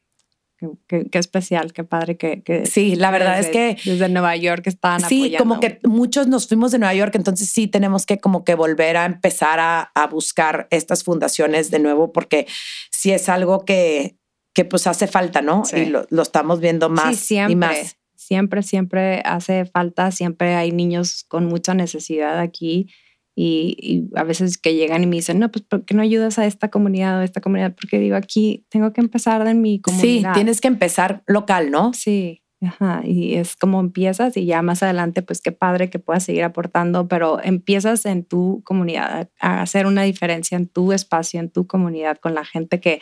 Qué, 0.87 1.07
especial, 1.13 1.71
qué 1.71 1.85
padre 1.85 2.17
que, 2.17 2.43
que 2.43 2.65
Sí, 2.65 2.97
la 2.97 3.11
verdad 3.11 3.39
es 3.39 3.47
que 3.47 3.77
desde 3.85 4.09
Nueva 4.09 4.35
York 4.35 4.67
estaban 4.67 4.99
Sí, 4.99 5.21
apoyando. 5.21 5.37
como 5.37 5.59
que 5.61 5.79
muchos 5.85 6.27
nos 6.27 6.49
fuimos 6.49 6.73
de 6.73 6.79
Nueva 6.79 6.93
York, 6.93 7.15
entonces 7.15 7.49
sí 7.49 7.67
tenemos 7.67 8.05
que 8.05 8.17
como 8.17 8.43
que 8.43 8.55
volver 8.55 8.97
a 8.97 9.05
empezar 9.05 9.61
a, 9.61 9.89
a 9.95 10.07
buscar 10.07 10.67
estas 10.69 11.05
fundaciones 11.05 11.71
de 11.71 11.79
nuevo 11.79 12.11
porque 12.11 12.45
sí 12.91 13.11
es 13.13 13.29
algo 13.29 13.63
que, 13.63 14.17
que 14.53 14.65
pues 14.65 14.85
hace 14.85 15.07
falta, 15.07 15.41
¿no? 15.41 15.63
Sí. 15.63 15.77
Y 15.77 15.85
lo, 15.85 16.05
lo 16.09 16.23
estamos 16.23 16.59
viendo 16.59 16.89
más 16.89 17.15
sí, 17.15 17.25
siempre, 17.27 17.53
y 17.53 17.55
más. 17.55 17.95
Siempre, 18.29 18.61
siempre 18.61 19.23
hace 19.25 19.65
falta, 19.65 20.11
siempre 20.11 20.53
hay 20.53 20.71
niños 20.71 21.25
con 21.27 21.45
mucha 21.47 21.73
necesidad 21.73 22.37
aquí 22.39 22.87
y, 23.35 23.75
y 23.81 24.07
a 24.15 24.23
veces 24.23 24.59
que 24.59 24.75
llegan 24.75 25.01
y 25.01 25.07
me 25.07 25.15
dicen, 25.15 25.39
no, 25.39 25.49
pues 25.49 25.65
¿por 25.65 25.83
qué 25.83 25.95
no 25.95 26.03
ayudas 26.03 26.37
a 26.37 26.45
esta 26.45 26.69
comunidad 26.69 27.17
o 27.17 27.21
a 27.21 27.23
esta 27.23 27.41
comunidad? 27.41 27.73
Porque 27.73 27.97
digo, 27.97 28.15
aquí 28.15 28.67
tengo 28.69 28.93
que 28.93 29.01
empezar 29.01 29.47
en 29.47 29.61
mi 29.63 29.77
Sí, 29.77 29.81
comunidad. 29.81 30.33
tienes 30.35 30.61
que 30.61 30.67
empezar 30.67 31.23
local, 31.25 31.71
¿no? 31.71 31.91
Sí, 31.95 32.43
ajá, 32.61 33.01
y 33.03 33.33
es 33.33 33.55
como 33.55 33.79
empiezas 33.79 34.37
y 34.37 34.45
ya 34.45 34.61
más 34.61 34.83
adelante, 34.83 35.23
pues 35.23 35.41
qué 35.41 35.51
padre 35.51 35.89
que 35.89 35.97
puedas 35.97 36.23
seguir 36.23 36.43
aportando, 36.43 37.07
pero 37.07 37.39
empiezas 37.43 38.05
en 38.05 38.25
tu 38.25 38.61
comunidad 38.63 39.31
a 39.39 39.63
hacer 39.63 39.87
una 39.87 40.03
diferencia 40.03 40.55
en 40.55 40.67
tu 40.67 40.91
espacio, 40.91 41.39
en 41.39 41.49
tu 41.49 41.65
comunidad, 41.65 42.19
con 42.19 42.35
la 42.35 42.45
gente 42.45 42.79
que, 42.79 43.01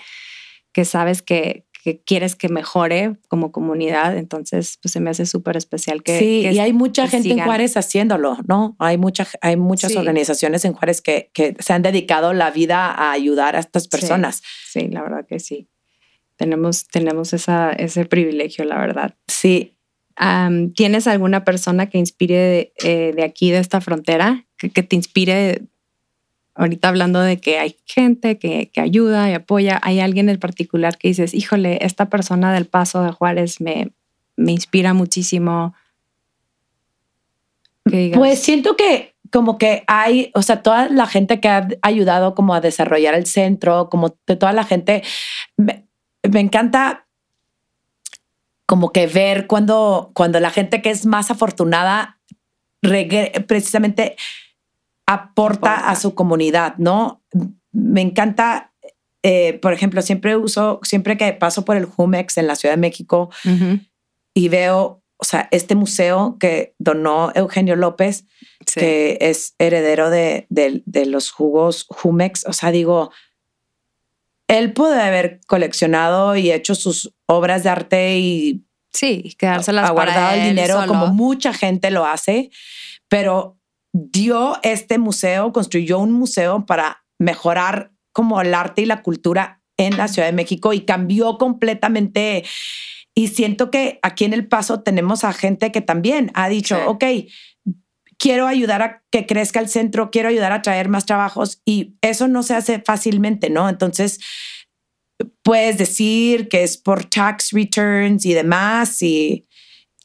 que 0.72 0.86
sabes 0.86 1.22
que, 1.22 1.66
que 1.88 2.02
quieres 2.02 2.36
que 2.36 2.50
mejore 2.50 3.16
como 3.30 3.54
comunidad. 3.54 4.18
Entonces, 4.18 4.78
pues 4.82 4.92
se 4.92 5.00
me 5.00 5.10
hace 5.10 5.26
súper 5.26 5.56
especial 5.56 6.04
que... 6.04 6.20
sí, 6.20 6.42
que 6.44 6.52
y 6.52 6.60
hay 6.60 6.74
mucha 6.74 7.08
gente 7.08 7.32
en. 7.32 7.40
Juárez 7.40 7.78
haciéndolo, 7.78 8.38
¿no? 8.46 8.76
Hay, 8.78 8.98
mucha, 8.98 9.26
hay 9.40 9.56
muchas 9.56 9.94
Sí. 9.94 9.98
organizaciones 9.98 10.66
en 10.66 10.74
Juárez 10.74 11.02
que, 11.02 11.32
que 11.34 11.56
se 11.60 11.72
han 11.72 11.84
dedicado 11.84 12.34
la 12.34 12.52
vida 12.52 12.92
a 12.92 13.14
ayudar 13.14 13.56
a 13.56 13.60
estas 13.60 13.88
personas. 13.88 14.44
Sí, 14.70 14.90
la 14.90 15.02
verdad 15.02 15.26
que 15.26 15.40
sí. 15.40 15.70
Tenemos, 16.36 16.88
tenemos 16.90 17.32
esa, 17.32 17.72
ese 17.72 18.04
privilegio, 18.04 18.66
la 18.66 18.78
verdad. 18.78 19.16
Sí, 19.30 19.78
¿Tienes 20.76 21.08
alguna 21.08 21.46
persona 21.46 21.90
que 21.90 22.00
inspire 22.00 22.36
de, 22.36 22.74
eh, 22.84 23.14
de 23.16 23.24
aquí, 23.24 23.52
de 23.52 23.60
esta 23.60 23.80
frontera, 23.80 24.46
que, 24.58 24.72
que 24.72 24.84
te 24.84 24.98
inspire? 24.98 25.62
Ahorita 26.58 26.90
hablando 26.90 27.20
de 27.20 27.40
que 27.40 27.60
hay 27.60 27.78
gente 27.86 28.40
que, 28.40 28.72
que 28.74 28.82
ayuda 28.82 29.30
y 29.30 29.34
apoya, 29.34 29.80
¿hay 29.84 30.00
alguien 30.00 30.28
en 30.28 30.40
particular 30.40 30.98
que 30.98 31.10
dices, 31.10 31.36
híjole, 31.36 31.86
esta 31.86 32.10
persona 32.10 32.52
del 32.52 32.66
Paso 32.66 33.04
de 33.04 33.12
Juárez 33.12 33.62
me, 33.62 33.92
me 34.36 34.52
inspira 34.52 34.94
muchísimo? 34.94 35.76
Pues 38.16 38.40
siento 38.40 38.76
que 38.76 39.14
como 39.32 39.58
que 39.58 39.84
hay, 39.88 40.32
o 40.34 40.42
sea, 40.42 40.64
toda 40.64 40.90
la 40.90 41.06
gente 41.06 41.40
que 41.40 41.48
ha 41.48 41.68
ayudado 41.84 42.34
como 42.34 42.54
a 42.56 42.62
desarrollar 42.62 43.14
el 43.14 43.28
centro, 43.28 43.90
como 43.90 44.18
de 44.26 44.36
toda 44.36 44.52
la 44.52 44.64
gente, 44.64 45.04
me, 45.58 45.86
me 46.28 46.40
encanta 46.40 47.06
como 48.66 48.92
que 48.92 49.06
ver 49.08 49.48
cuando, 49.48 50.12
cuando 50.14 50.40
la 50.40 50.50
gente 50.50 50.82
que 50.82 50.90
es 50.90 51.06
más 51.06 51.30
afortunada 51.32 52.20
precisamente 53.48 54.16
aporta 55.08 55.90
a 55.90 55.96
su 55.96 56.14
comunidad, 56.14 56.76
¿no? 56.78 57.24
Me 57.72 58.02
encanta, 58.02 58.74
eh, 59.24 59.54
por 59.60 59.74
ejemplo, 59.74 60.02
siempre 60.02 60.36
uso, 60.36 60.80
siempre 60.84 61.18
que 61.18 61.34
paso 61.34 61.66
por 61.66 61.78
el 61.78 61.86
Jumex 61.86 62.38
en 62.38 62.46
la 62.48 62.56
Ciudad 62.56 62.76
de 62.76 62.82
México, 62.82 63.30
Ujú, 63.46 63.80
y 64.34 64.50
veo, 64.50 65.02
o 65.18 65.24
sea, 65.26 65.48
este 65.52 65.74
museo 65.76 66.38
que 66.40 66.76
donó 66.78 67.32
Eugenio 67.34 67.76
López, 67.76 68.26
sí, 68.66 68.80
que 68.80 69.18
es 69.22 69.56
heredero 69.58 70.10
de, 70.10 70.46
de- 70.50 70.84
de 70.86 71.06
los 71.08 71.32
jugos 71.32 71.86
Jumex, 71.90 72.46
o 72.46 72.54
sea, 72.54 72.72
digo, 72.72 73.12
él 74.48 74.74
puede 74.74 75.02
haber 75.02 75.40
coleccionado 75.48 76.36
y 76.36 76.52
hecho 76.52 76.76
sus 76.76 77.14
obras 77.26 77.64
de 77.64 77.70
arte 77.70 78.18
y 78.20 78.64
sí, 78.94 79.36
quedárselas 79.38 79.90
ha 79.90 79.94
guardado 79.94 80.36
el 80.36 80.44
dinero 80.50 80.76
solo. 80.76 80.88
como 80.88 81.08
mucha 81.08 81.54
gente 81.54 81.92
lo 81.92 82.06
hace, 82.06 82.50
pero 83.10 83.57
dio 84.12 84.58
este 84.64 84.98
museo, 84.98 85.52
construyó 85.52 86.00
un 86.00 86.12
museo 86.12 86.66
para 86.66 87.04
mejorar 87.20 87.92
como 88.14 88.42
el 88.42 88.54
arte 88.54 88.84
y 88.84 88.86
la 88.86 89.02
cultura 89.02 89.62
en 89.78 89.98
la 89.98 90.08
Ciudad 90.08 90.28
de 90.28 90.34
México 90.34 90.74
y 90.74 90.82
cambió 90.82 91.38
completamente. 91.38 92.44
Y 93.16 93.30
siento 93.30 93.72
que 93.72 94.00
aquí 94.04 94.26
en 94.26 94.34
El 94.34 94.48
Paso 94.48 94.82
tenemos 94.82 95.24
a 95.24 95.34
gente 95.34 95.72
que 95.72 95.82
también 95.82 96.32
ha 96.34 96.50
dicho, 96.50 96.76
Sí. 96.76 96.82
ok, 96.86 97.04
quiero 98.20 98.48
ayudar 98.48 98.82
a 98.82 99.04
que 99.12 99.26
crezca 99.26 99.60
el 99.60 99.70
centro, 99.70 100.12
quiero 100.12 100.30
ayudar 100.30 100.52
a 100.52 100.62
traer 100.62 100.90
más 100.90 101.06
trabajos 101.06 101.62
y 101.66 101.96
eso 102.02 102.28
no 102.28 102.44
se 102.44 102.56
hace 102.56 102.80
fácilmente, 102.80 103.50
¿no? 103.50 103.70
Entonces, 103.70 104.20
puedes 105.44 105.78
decir 105.78 106.48
que 106.50 106.64
es 106.64 106.78
por 106.78 107.06
tax 107.06 107.52
returns 107.52 108.26
y 108.26 108.34
demás 108.34 109.02
y 109.02 109.47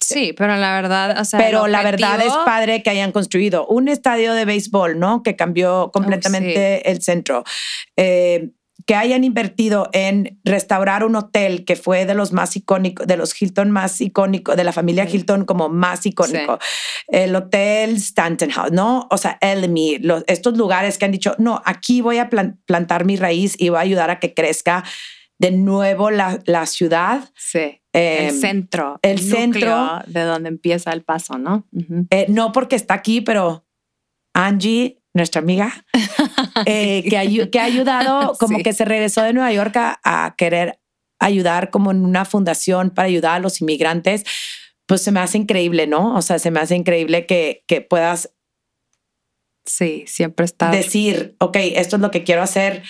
Sí, 0.04 0.32
pero 0.36 0.56
la 0.56 0.74
verdad, 0.74 1.20
o 1.20 1.24
sea, 1.24 1.38
pero 1.38 1.66
el 1.66 1.72
la 1.72 1.82
verdad 1.82 2.16
es 2.20 2.26
objetivo- 2.32 2.44
padre 2.44 2.82
que 2.82 2.90
hayan 2.90 3.12
construido 3.12 3.66
un 3.66 3.88
estadio 3.88 4.34
de 4.34 4.44
béisbol, 4.44 4.98
¿no? 4.98 5.22
Que 5.22 5.36
cambió 5.36 5.90
completamente 5.92 6.90
el 6.90 7.02
centro. 7.02 7.44
Eh, 7.96 8.50
que 8.84 8.96
hayan 8.96 9.22
invertido 9.22 9.88
en 9.92 10.40
restaurar 10.42 11.04
un 11.04 11.14
hotel 11.14 11.64
que 11.64 11.76
fue 11.76 12.04
de 12.04 12.14
los 12.14 12.32
más 12.32 12.56
icónicos, 12.56 13.06
de 13.06 13.16
los 13.16 13.40
Hilton 13.40 13.70
más 13.70 14.00
icónicos, 14.00 14.56
de 14.56 14.64
la 14.64 14.72
familia 14.72 15.06
Sí. 15.06 15.18
Hilton 15.18 15.44
como 15.44 15.68
más 15.68 16.04
icónico. 16.04 16.58
El 17.06 17.36
hotel 17.36 17.94
Stanton 17.94 18.50
House, 18.50 18.72
¿no? 18.72 19.06
O 19.12 19.18
sea, 19.18 19.38
Elmi, 19.40 19.98
los, 19.98 20.24
estos 20.26 20.56
lugares 20.56 20.98
que 20.98 21.04
han 21.04 21.12
dicho, 21.12 21.36
no, 21.38 21.62
aquí 21.64 22.00
voy 22.00 22.18
a 22.18 22.28
plan- 22.28 22.60
plantar 22.66 23.04
mi 23.04 23.14
raíz 23.14 23.54
y 23.56 23.68
voy 23.68 23.78
a 23.78 23.82
ayudar 23.82 24.10
a 24.10 24.18
que 24.18 24.34
crezca 24.34 24.82
de 25.38 25.52
nuevo 25.52 26.10
la, 26.10 26.40
la 26.46 26.66
ciudad. 26.66 27.30
Sí. 27.36 27.81
Eh, 27.94 28.28
el 28.28 28.34
centro. 28.40 28.98
el 29.02 29.18
centro. 29.20 30.00
de 30.06 30.22
donde 30.22 30.48
empieza 30.48 30.92
el 30.92 31.02
paso, 31.02 31.36
¿no? 31.38 31.66
Eh, 32.10 32.26
no 32.28 32.52
porque 32.52 32.76
está 32.76 32.94
aquí, 32.94 33.20
pero 33.20 33.66
Angie, 34.34 35.02
nuestra 35.14 35.40
amiga, 35.42 35.84
eh, 36.66 37.04
que, 37.08 37.16
ayu- 37.18 37.50
que 37.50 37.60
ha 37.60 37.64
ayudado, 37.64 38.34
como 38.38 38.56
Sí. 38.58 38.62
que 38.62 38.72
se 38.72 38.84
regresó 38.86 39.22
de 39.22 39.34
Nueva 39.34 39.52
York 39.52 39.76
a, 39.76 40.00
a 40.04 40.34
querer 40.36 40.80
ayudar 41.20 41.70
como 41.70 41.90
en 41.90 42.04
una 42.04 42.24
fundación 42.24 42.90
para 42.90 43.06
ayudar 43.06 43.34
a 43.36 43.38
los 43.40 43.60
inmigrantes, 43.60 44.24
pues 44.86 45.02
se 45.02 45.12
me 45.12 45.20
hace 45.20 45.38
increíble, 45.38 45.86
¿no? 45.86 46.16
O 46.16 46.22
sea, 46.22 46.38
se 46.38 46.50
me 46.50 46.60
hace 46.60 46.74
increíble 46.76 47.26
que, 47.26 47.62
que 47.68 47.80
puedas 47.82 48.32
Sí, 49.64 50.04
siempre 50.08 50.44
está. 50.44 50.70
decir, 50.70 51.36
ok, 51.38 51.56
esto 51.76 51.96
es 51.96 52.02
lo 52.02 52.10
que 52.10 52.24
quiero 52.24 52.42
hacer. 52.42 52.82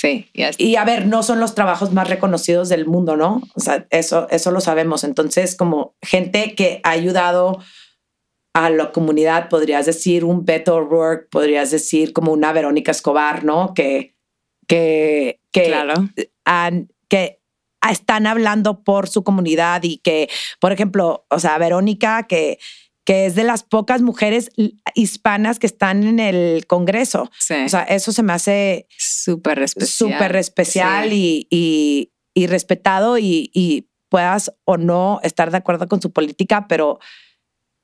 Sí, 0.00 0.28
y 0.32 0.42
es- 0.42 0.60
Y 0.60 0.76
a 0.76 0.84
ver, 0.84 1.06
no 1.06 1.22
son 1.22 1.40
los 1.40 1.54
trabajos 1.54 1.92
más 1.92 2.08
reconocidos 2.08 2.68
del 2.68 2.86
mundo, 2.86 3.16
¿no? 3.16 3.40
O 3.54 3.60
sea, 3.60 3.86
eso, 3.90 4.26
eso 4.30 4.50
lo 4.50 4.60
sabemos. 4.60 5.04
Entonces, 5.04 5.56
como 5.56 5.94
gente 6.02 6.54
que 6.54 6.80
ha 6.84 6.90
ayudado 6.90 7.58
a 8.54 8.70
la 8.70 8.90
comunidad, 8.92 9.48
podrías 9.48 9.86
decir 9.86 10.24
un 10.24 10.44
Beto 10.44 10.76
O'Rourke, 10.76 11.28
podrías 11.30 11.70
decir 11.70 12.12
como 12.12 12.32
una 12.32 12.52
Verónica 12.52 12.90
Escobar, 12.90 13.44
¿no? 13.44 13.72
Que, 13.74 14.14
que, 14.66 15.40
que, 15.52 15.64
Claro. 15.64 15.94
han- 16.44 16.88
que 17.08 17.40
están 17.90 18.26
hablando 18.26 18.82
por 18.82 19.08
su 19.08 19.22
comunidad 19.22 19.82
y 19.84 19.98
que, 19.98 20.28
por 20.60 20.72
ejemplo, 20.72 21.24
o 21.30 21.38
sea, 21.38 21.56
Verónica, 21.58 22.24
que, 22.26 22.58
que 23.06 23.24
es 23.26 23.34
de 23.36 23.44
las 23.44 23.62
pocas 23.62 24.02
mujeres 24.02 24.50
hispanas 24.94 25.58
que 25.58 25.66
están 25.66 26.02
en 26.04 26.18
el 26.20 26.66
Congreso. 26.66 27.30
Sí. 27.38 27.54
O 27.64 27.68
sea, 27.68 27.84
eso 27.84 28.12
se 28.12 28.22
me 28.22 28.32
hace 28.34 28.86
súper 28.98 29.62
especial. 29.62 30.12
súper 30.12 30.36
especial 30.36 31.08
Sí. 31.08 31.46
y, 31.50 31.56
y- 31.56 32.12
y 32.34 32.46
respetado 32.48 33.16
y, 33.16 33.50
y 33.54 33.88
puedas 34.10 34.52
o 34.64 34.76
no 34.76 35.20
estar 35.22 35.50
de 35.50 35.56
acuerdo 35.56 35.88
con 35.88 36.02
su 36.02 36.12
política, 36.12 36.66
pero 36.68 36.98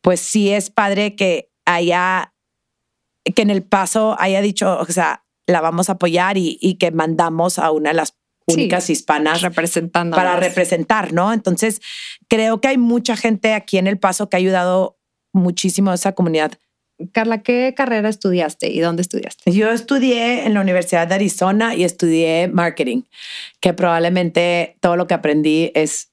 pues 0.03 0.21
sí 0.21 0.51
es 0.51 0.69
padre 0.71 1.15
que 1.17 1.51
haya, 1.65 2.35
que 3.35 3.41
en 3.43 3.49
el 3.51 3.63
paso 3.63 4.15
haya 4.19 4.43
dicho, 4.43 4.79
o 4.79 4.85
sea, 4.87 5.25
la 5.47 5.61
vamos 5.63 5.89
a 5.89 5.93
apoyar 5.93 6.37
y, 6.37 6.59
y 6.61 6.75
que 6.75 6.91
mandamos 6.91 7.59
a 7.59 7.71
una 7.71 7.91
de 7.91 7.95
las 7.97 8.15
Sí. 8.49 8.55
únicas 8.55 8.91
hispanas 8.91 9.41
representando. 9.41 10.17
para 10.17 10.35
representar, 10.35 11.13
¿no? 11.13 11.33
Entonces, 11.33 11.81
creo 12.29 12.61
que 12.61 12.67
hay 12.67 12.77
mucha 12.77 13.15
gente 13.17 13.55
aquí 13.55 13.79
en 13.79 13.87
El 13.87 14.01
Paso 14.01 14.29
que 14.29 14.37
ha 14.37 14.39
ayudado 14.39 14.99
muchísimo 15.33 15.91
a 15.91 15.95
esa 15.95 16.13
comunidad. 16.13 16.53
Carla, 17.13 17.43
¿qué 17.43 17.75
carrera 17.77 18.09
estudiaste 18.09 18.71
y 18.71 18.81
dónde 18.81 19.03
estudiaste? 19.03 19.51
Yo 19.51 19.71
estudié 19.71 20.47
en 20.47 20.55
la 20.55 20.61
Universidad 20.61 21.09
de 21.09 21.15
Arizona 21.15 21.75
y 21.75 21.85
estudié 21.85 22.49
marketing, 22.49 23.03
que 23.61 23.73
probablemente 23.73 24.77
todo 24.81 24.97
lo 24.97 25.07
que 25.07 25.15
aprendí 25.15 25.73
es 25.75 26.13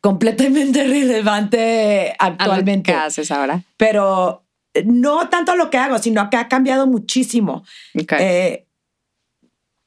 completamente 0.00 0.84
relevante 0.86 2.14
actualmente. 2.18 2.92
¿Qué 2.92 2.98
haces 2.98 3.30
ahora? 3.30 3.62
Pero 3.76 4.44
no 4.84 5.28
tanto 5.28 5.54
lo 5.54 5.70
que 5.70 5.78
hago, 5.78 5.98
sino 5.98 6.28
que 6.30 6.36
ha 6.36 6.48
cambiado 6.48 6.86
muchísimo. 6.86 7.64
Ok. 7.98 8.12
Eh, 8.18 8.66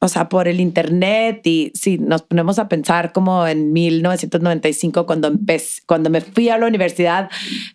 o 0.06 0.08
sea, 0.08 0.28
por 0.28 0.48
el 0.48 0.60
internet 0.60 1.46
y 1.46 1.72
si 1.74 1.98
nos 1.98 2.22
ponemos 2.22 2.58
a 2.58 2.68
pensar 2.68 3.12
como 3.12 3.46
en 3.46 3.72
1995 3.72 5.04
cuando 5.04 5.28
empecé, 5.28 5.82
cuando 5.86 6.08
me 6.08 6.20
fui 6.20 6.48
a 6.48 6.56
la 6.56 6.66
universidad, 6.66 7.28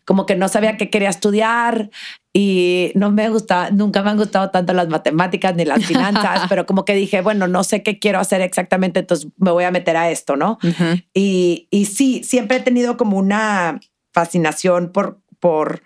como 0.05 0.25
que 0.25 0.35
no 0.35 0.47
sabía 0.47 0.77
qué 0.77 0.89
quería 0.89 1.09
estudiar 1.09 1.91
y 2.33 2.93
no 2.95 3.11
me 3.11 3.29
gusta, 3.29 3.69
nunca 3.71 4.01
me 4.01 4.11
han 4.11 4.17
gustado 4.17 4.49
tanto 4.49 4.73
las 4.73 4.87
matemáticas 4.87 5.55
ni 5.55 5.65
las 5.65 5.85
finanzas, 5.85 6.43
pero 6.49 6.65
como 6.65 6.85
que 6.85 6.95
dije, 6.95 7.21
bueno, 7.21 7.47
no 7.47 7.63
sé 7.63 7.83
qué 7.83 7.99
quiero 7.99 8.19
hacer 8.19 8.41
exactamente, 8.41 9.01
entonces 9.01 9.29
me 9.37 9.51
voy 9.51 9.65
a 9.65 9.71
meter 9.71 9.97
a 9.97 10.09
esto, 10.09 10.37
¿no? 10.37 10.57
Ujú. 10.63 11.01
Y, 11.13 11.67
y 11.69 11.85
sí, 11.85 12.23
siempre 12.23 12.57
he 12.57 12.61
tenido 12.61 12.95
como 12.95 13.17
una 13.17 13.79
fascinación 14.13 14.91
por, 14.91 15.19
por 15.39 15.83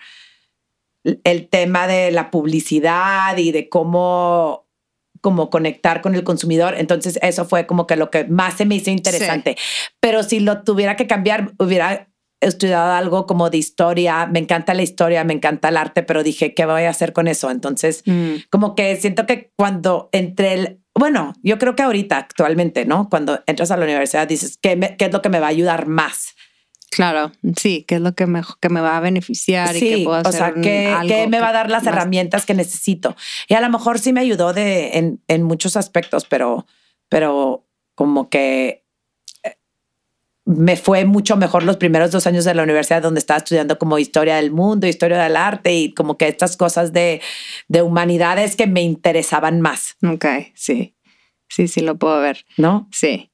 el 1.23 1.47
tema 1.47 1.87
de 1.87 2.11
la 2.11 2.31
publicidad 2.31 3.37
y 3.37 3.51
de 3.51 3.69
cómo 3.69 4.64
como 5.25 5.49
conectar 5.49 6.01
con 6.03 6.13
el 6.13 6.23
consumidor. 6.23 6.75
Entonces 6.77 7.17
eso 7.23 7.45
fue 7.45 7.65
como 7.65 7.87
que 7.87 7.95
lo 7.95 8.11
que 8.11 8.25
más 8.25 8.53
se 8.53 8.65
me 8.65 8.75
hizo 8.75 8.91
interesante. 8.91 9.57
Pero 9.99 10.21
si 10.21 10.39
lo 10.39 10.61
tuviera 10.61 10.95
que 10.95 11.07
cambiar, 11.07 11.53
hubiera 11.57 12.09
estudiado 12.41 12.91
algo 12.93 13.25
como 13.25 13.49
de 13.49 13.57
historia. 13.57 14.27
Me 14.27 14.37
encanta 14.37 14.75
la 14.75 14.83
historia, 14.83 15.23
me 15.23 15.33
encanta 15.33 15.69
el 15.69 15.77
arte, 15.77 16.03
pero 16.03 16.21
dije, 16.21 16.53
¿qué 16.53 16.67
voy 16.67 16.83
a 16.83 16.89
hacer 16.91 17.11
con 17.11 17.27
eso? 17.27 17.49
Entonces, 17.49 18.03
Mm, 18.05 18.35
como 18.51 18.75
que 18.75 18.95
siento 18.97 19.25
que 19.25 19.51
cuando 19.57 20.09
entre 20.11 20.53
el, 20.53 20.79
bueno, 20.93 21.33
yo 21.41 21.57
creo 21.57 21.75
que 21.75 21.81
ahorita 21.81 22.17
actualmente, 22.17 22.85
¿no? 22.85 23.09
Cuando 23.09 23.41
entras 23.47 23.71
a 23.71 23.77
la 23.77 23.85
universidad 23.85 24.27
dices, 24.27 24.59
¿qué, 24.61 24.75
me- 24.75 24.95
qué 24.95 25.05
es 25.05 25.11
lo 25.13 25.23
que 25.23 25.29
me 25.29 25.39
va 25.39 25.47
a 25.47 25.49
ayudar 25.49 25.87
más? 25.87 26.35
Claro, 26.91 27.31
sí, 27.57 27.83
¿qué 27.87 27.95
es 27.95 28.01
lo 28.01 28.15
que 28.15 28.25
me, 28.25 28.41
que 28.61 28.69
me 28.69 28.79
va 28.79 28.95
a 28.95 28.99
beneficiar 29.01 29.75
y 29.75 29.79
que 29.79 30.03
puedo 30.05 30.17
hacer 30.17 30.29
o 30.29 30.37
sea, 30.37 30.53
un- 30.55 30.61
¿qué, 30.61 30.87
algo 30.87 31.13
qué 31.13 31.27
me 31.27 31.37
que 31.37 31.41
va 31.41 31.49
a 31.49 31.53
dar 31.53 31.69
las 31.69 31.83
más- 31.83 31.93
herramientas 31.93 32.45
que 32.45 32.53
necesito? 32.53 33.15
Y 33.49 33.53
a 33.55 33.61
lo 33.61 33.69
mejor 33.69 33.99
sí 33.99 34.13
me 34.13 34.21
ayudó 34.21 34.53
de, 34.53 34.97
en, 34.97 35.21
en 35.27 35.43
muchos 35.43 35.75
aspectos, 35.75 36.25
pero, 36.25 36.65
pero 37.09 37.67
como 37.95 38.29
que 38.29 38.85
eh, 39.43 39.57
me 40.45 40.77
fue 40.77 41.03
mucho 41.05 41.35
mejor 41.35 41.63
los 41.63 41.75
primeros 41.77 42.11
dos 42.11 42.27
años 42.27 42.45
de 42.45 42.53
la 42.55 42.63
universidad 42.63 43.01
donde 43.01 43.19
estaba 43.19 43.39
estudiando 43.39 43.77
como 43.77 43.97
historia 43.99 44.37
del 44.37 44.51
mundo, 44.51 44.87
historia 44.87 45.21
del 45.21 45.35
arte 45.35 45.73
y 45.73 45.93
como 45.93 46.17
que 46.17 46.27
estas 46.29 46.55
cosas 46.55 46.93
de, 46.93 47.21
de 47.67 47.81
humanidades 47.81 48.55
que 48.55 48.67
me 48.67 48.81
interesaban 48.83 49.59
más, 49.59 49.97
Ok, 50.07 50.25
sí, 50.53 50.95
sí, 51.49 51.67
sí, 51.67 51.81
lo 51.81 51.97
puedo 51.97 52.21
ver. 52.21 52.45
¿no? 52.57 52.87
Sí. 52.93 53.31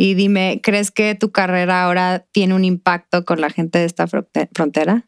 Y 0.00 0.14
dime, 0.14 0.60
¿crees 0.62 0.90
que 0.92 1.14
tu 1.16 1.32
carrera 1.32 1.82
ahora 1.84 2.24
tiene 2.32 2.54
un 2.54 2.64
impacto 2.64 3.24
con 3.24 3.40
la 3.40 3.50
gente 3.50 3.80
de 3.80 3.84
esta 3.84 4.06
fronte- 4.06 4.48
frontera? 4.54 5.04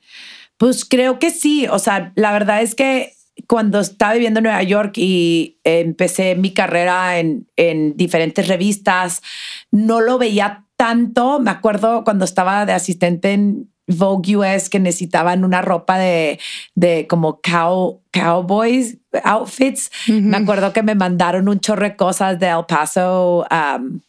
Pues 0.59 0.85
creo 0.85 1.19
que 1.21 1.31
sí. 1.31 1.67
O 1.71 1.79
sea, 1.79 2.13
la 2.17 2.33
verdad 2.33 2.61
es 2.61 2.75
que 2.75 3.13
cuando 3.49 3.81
estaba 3.81 4.13
viviendo 4.15 4.41
en 4.41 4.45
Nueva 4.45 4.63
York 4.65 4.95
y 4.97 5.59
empecé 5.65 6.35
mi 6.35 6.53
carrera 6.53 7.19
en, 7.21 7.47
en 7.57 7.97
diferentes 7.97 8.49
revistas, 8.49 9.23
no 9.71 10.01
lo 10.01 10.19
veía 10.19 10.67
tanto. 10.77 11.39
Me 11.39 11.51
acuerdo 11.53 12.03
cuando 12.03 12.25
estaba 12.25 12.67
de 12.67 12.73
asistente 12.73 13.33
en 13.33 13.71
Vogue 13.87 14.37
US 14.37 14.69
que 14.69 14.79
necesitaban 14.81 15.45
una 15.45 15.63
ropa 15.63 15.99
de, 15.99 16.39
de 16.75 17.07
como 17.09 17.41
cow, 17.41 18.03
cowboys 18.13 18.99
outfits. 19.25 19.91
Me 20.09 20.37
acuerdo 20.37 20.73
que 20.73 20.83
me 20.83 20.95
mandaron 20.95 21.49
un 21.49 21.61
chorro 21.61 21.85
de 21.85 21.97
cosas 21.97 22.39
de 22.39 22.49
El 22.49 22.65
Paso, 22.69 23.47
um, 23.51 24.01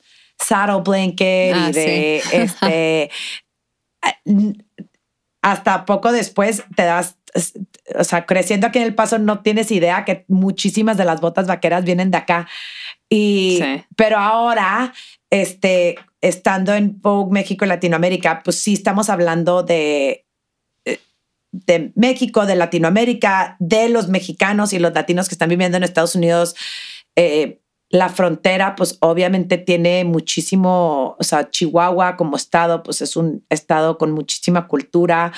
saddle 0.43 0.81
blanket 0.83 1.53
Ah, 1.55 1.69
y 1.69 1.71
de 1.73 2.21
sí. 2.23 2.29
este. 2.37 3.11
hasta 5.41 5.85
poco 5.85 6.11
después 6.11 6.63
te 6.75 6.83
das, 6.83 7.17
o 7.97 8.03
sea, 8.03 8.25
creciendo 8.25 8.67
aquí 8.67 8.79
en 8.79 8.85
El 8.85 8.95
Paso 8.95 9.17
no 9.19 9.41
tienes 9.41 9.71
idea 9.71 10.05
que 10.05 10.25
muchísimas 10.27 10.97
de 10.97 11.05
las 11.05 11.21
botas 11.21 11.47
vaqueras 11.47 11.83
vienen 11.83 12.11
de 12.11 12.17
acá. 12.17 12.47
Y, 13.09 13.59
Sí. 13.61 13.83
pero 13.95 14.17
ahora, 14.17 14.93
este, 15.29 15.97
estando 16.21 16.73
en 16.73 17.01
Vogue 17.01 17.31
México 17.33 17.65
y 17.65 17.67
Latinoamérica, 17.67 18.41
pues 18.43 18.61
sí 18.61 18.73
estamos 18.73 19.09
hablando 19.09 19.63
de, 19.63 20.25
eh, 20.85 20.99
de 21.51 21.91
México, 21.95 22.45
de 22.45 22.55
Latinoamérica, 22.55 23.55
de 23.59 23.89
los 23.89 24.07
mexicanos 24.09 24.73
y 24.73 24.79
los 24.79 24.93
latinos 24.93 25.27
que 25.27 25.35
están 25.35 25.49
viviendo 25.49 25.77
en 25.77 25.83
Estados 25.83 26.15
Unidos. 26.15 26.55
Eh, 27.15 27.60
la 27.91 28.09
frontera, 28.09 28.75
pues 28.75 28.97
obviamente 29.01 29.57
tiene 29.57 30.05
muchísimo, 30.05 31.15
o 31.19 31.23
sea, 31.23 31.49
Chihuahua 31.49 32.15
como 32.15 32.37
estado, 32.37 32.83
pues 32.83 33.01
es 33.01 33.15
un 33.17 33.45
estado 33.49 33.97
con 33.97 34.11
muchísima 34.11 34.67
cultura, 34.67 35.33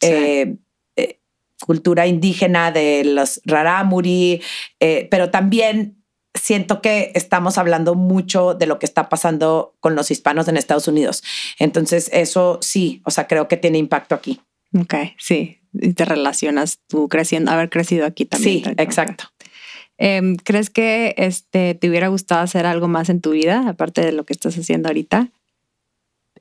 Sí. 0.00 0.06
eh, 0.08 0.56
eh, 0.96 1.20
cultura 1.66 2.06
indígena 2.06 2.70
de 2.70 3.02
los 3.04 3.40
rarámuri, 3.44 4.40
eh, 4.80 5.08
pero 5.10 5.30
también 5.30 6.04
siento 6.34 6.80
que 6.80 7.10
estamos 7.14 7.58
hablando 7.58 7.94
mucho 7.94 8.54
de 8.54 8.66
lo 8.66 8.78
que 8.78 8.86
está 8.86 9.08
pasando 9.08 9.74
con 9.80 9.94
los 9.96 10.10
hispanos 10.10 10.46
en 10.48 10.56
Estados 10.56 10.86
Unidos. 10.86 11.22
Entonces, 11.58 12.08
eso 12.12 12.58
sí, 12.62 13.00
o 13.04 13.10
sea, 13.10 13.26
creo 13.26 13.48
que 13.48 13.56
tiene 13.56 13.78
impacto 13.78 14.14
aquí. 14.14 14.40
Ok, 14.78 14.94
sí. 15.18 15.60
Y 15.72 15.92
te 15.94 16.04
relacionas 16.04 16.78
tú 16.86 17.08
creciendo, 17.08 17.50
haber 17.50 17.68
crecido 17.70 18.06
aquí 18.06 18.26
también. 18.26 18.64
Sí, 18.64 18.70
exacto. 18.76 19.24
Em, 19.98 20.36
¿Crees 20.36 20.70
que 20.70 21.14
este, 21.16 21.74
te 21.74 21.88
hubiera 21.88 22.08
gustado 22.08 22.42
hacer 22.42 22.66
algo 22.66 22.88
más 22.88 23.08
en 23.08 23.20
tu 23.20 23.30
vida, 23.30 23.64
aparte 23.68 24.02
de 24.02 24.12
lo 24.12 24.24
que 24.24 24.32
estás 24.34 24.56
haciendo 24.58 24.88
ahorita? 24.88 25.28